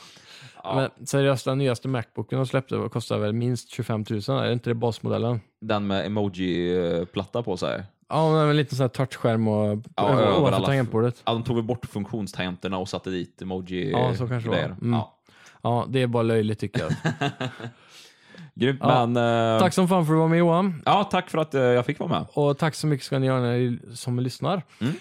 Ja, 0.66 0.76
Men 0.76 1.08
seriöst, 1.08 1.46
den 1.46 1.58
nyaste 1.58 1.88
Macbooken 1.88 2.38
de 2.38 2.48
släppte 2.48 2.90
kostar 2.92 3.18
väl 3.18 3.34
minst 3.34 3.70
25 3.72 4.06
000? 4.10 4.20
Är 4.40 4.46
det 4.48 4.54
inte 4.54 4.70
det 4.70 4.74
basmodellen? 4.74 5.42
Den 5.62 5.88
med 5.88 6.06
emoji-platta 6.06 7.44
på 7.44 7.58
sig. 7.58 7.84
Ja, 8.10 8.32
men 8.32 8.50
en 8.50 8.56
liten 8.58 8.78
sån 8.78 8.84
här 8.84 8.90
touchskärm 8.90 9.48
och 9.48 9.80
Ja, 9.96 10.04
ovanför 10.04 10.24
överallt. 10.42 10.66
tangentbordet. 10.66 11.22
Ja, 11.26 11.34
de 11.34 11.44
tog 11.44 11.56
väl 11.56 11.66
bort 11.66 11.86
funktionstangenterna 11.86 12.78
och 12.78 12.90
satte 12.90 13.10
dit 13.10 13.42
emoji 13.42 13.92
Ja, 13.92 14.16
så 14.16 14.28
kanske 14.28 14.50
det 14.50 14.56
var. 14.56 14.64
Mm. 14.66 14.94
Ja. 14.94 15.14
Ja, 15.62 15.86
det 15.90 16.02
är 16.02 16.08
bara 16.08 16.24
löjligt 16.24 16.60
tycker 16.60 16.80
jag. 16.82 16.92
Grymt, 18.56 18.80
Ja. 18.84 19.06
men... 19.06 19.54
eh, 19.56 19.60
tack 19.62 19.74
som 19.74 19.88
fan 19.88 20.06
för 20.06 20.14
att 20.14 20.18
du 20.18 20.20
var 20.20 20.28
med 20.28 20.40
Johan. 20.40 20.82
Ja, 20.86 21.04
tack 21.04 21.30
för 21.30 21.38
att 21.38 21.54
eh, 21.56 21.62
jag 21.62 21.86
fick 21.86 22.00
vara 22.00 22.10
med. 22.10 22.26
Och 22.34 22.58
tack 22.58 22.76
så 22.76 22.88
mycket 22.88 23.06
ska 23.06 23.20
ni 23.20 23.28
göra 23.28 23.40
ni 23.42 23.80
som 23.94 24.20
lyssnar. 24.20 24.62
Mm. 24.82 24.94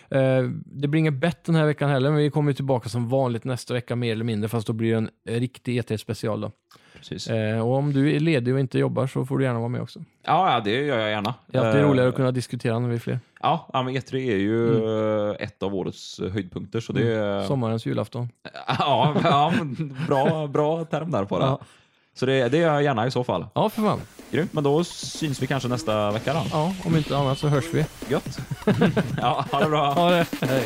Eh, 0.46 0.50
det 0.64 0.88
blir 0.88 0.98
inget 0.98 1.14
bett 1.14 1.44
den 1.44 1.54
här 1.54 1.66
veckan 1.66 1.90
heller, 1.90 2.10
men 2.10 2.18
vi 2.18 2.30
kommer 2.30 2.52
tillbaka 2.52 2.88
som 2.88 3.08
vanligt 3.08 3.44
nästa 3.44 3.74
vecka 3.74 3.96
mer 3.96 4.12
eller 4.12 4.24
mindre, 4.24 4.48
fast 4.48 4.66
då 4.66 4.72
blir 4.72 4.90
det 4.92 4.96
en 5.32 5.40
riktig 5.40 5.76
ET-special 5.78 6.40
då. 6.40 6.50
Precis. 6.96 7.26
Eh, 7.30 7.60
och 7.68 7.74
om 7.76 7.92
du 7.92 8.16
är 8.16 8.20
ledig 8.20 8.54
och 8.54 8.60
inte 8.60 8.78
jobbar 8.78 9.06
så 9.06 9.26
får 9.26 9.38
du 9.38 9.44
gärna 9.44 9.58
vara 9.58 9.68
med 9.68 9.82
också. 9.82 9.98
Ja, 10.26 10.52
ja, 10.52 10.60
det 10.60 10.70
gör 10.70 10.98
jag 10.98 11.10
gärna. 11.10 11.34
Det 11.46 11.58
är 11.58 11.66
alltid 11.66 11.80
Eh, 11.80 11.88
roligare 11.88 12.08
att 12.08 12.14
kunna 12.14 12.30
diskutera 12.30 12.78
när 12.78 12.88
vi 12.88 12.94
är 12.94 12.98
fler. 12.98 13.20
Ja, 13.40 13.68
men 13.72 13.88
E3 13.88 14.14
är 14.14 14.36
ju 14.36 14.84
eh, 15.30 15.36
ett 15.38 15.62
av 15.62 15.74
årets 15.74 16.20
höjdpunkter, 16.32 16.80
så 16.80 16.92
det 16.92 17.12
är... 17.14 17.46
Sommarens 17.46 17.86
julafton. 17.86 18.28
Ja, 18.78 19.14
ja 19.24 19.52
bra, 20.08 20.46
bra 20.46 20.84
term 20.84 21.10
där 21.10 21.24
på 21.24 21.38
det. 21.38 21.44
Ja. 21.44 21.58
Så 22.14 22.26
det, 22.26 22.48
det 22.48 22.58
gör 22.58 22.72
jag 22.74 22.82
gärna 22.82 23.06
i 23.06 23.10
så 23.10 23.24
fall. 23.24 23.46
Ja, 23.54 23.68
för 23.68 23.82
fan. 23.82 24.00
Grymt, 24.30 24.52
men 24.52 24.64
då 24.64 24.84
syns 24.84 25.42
vi 25.42 25.46
kanske 25.46 25.68
nästa 25.68 26.10
vecka 26.10 26.34
då. 26.34 26.40
Ja, 26.52 26.74
om 26.84 26.96
inte 26.96 27.16
annat 27.16 27.38
så 27.38 27.48
hörs 27.48 27.64
vi. 27.72 27.84
Gött. 28.08 28.38
ja, 29.16 29.44
ha 29.52 29.60
det 29.60 29.68
bra. 29.68 29.92
Ha 29.92 30.10
det. 30.10 30.26
Hej. 30.40 30.64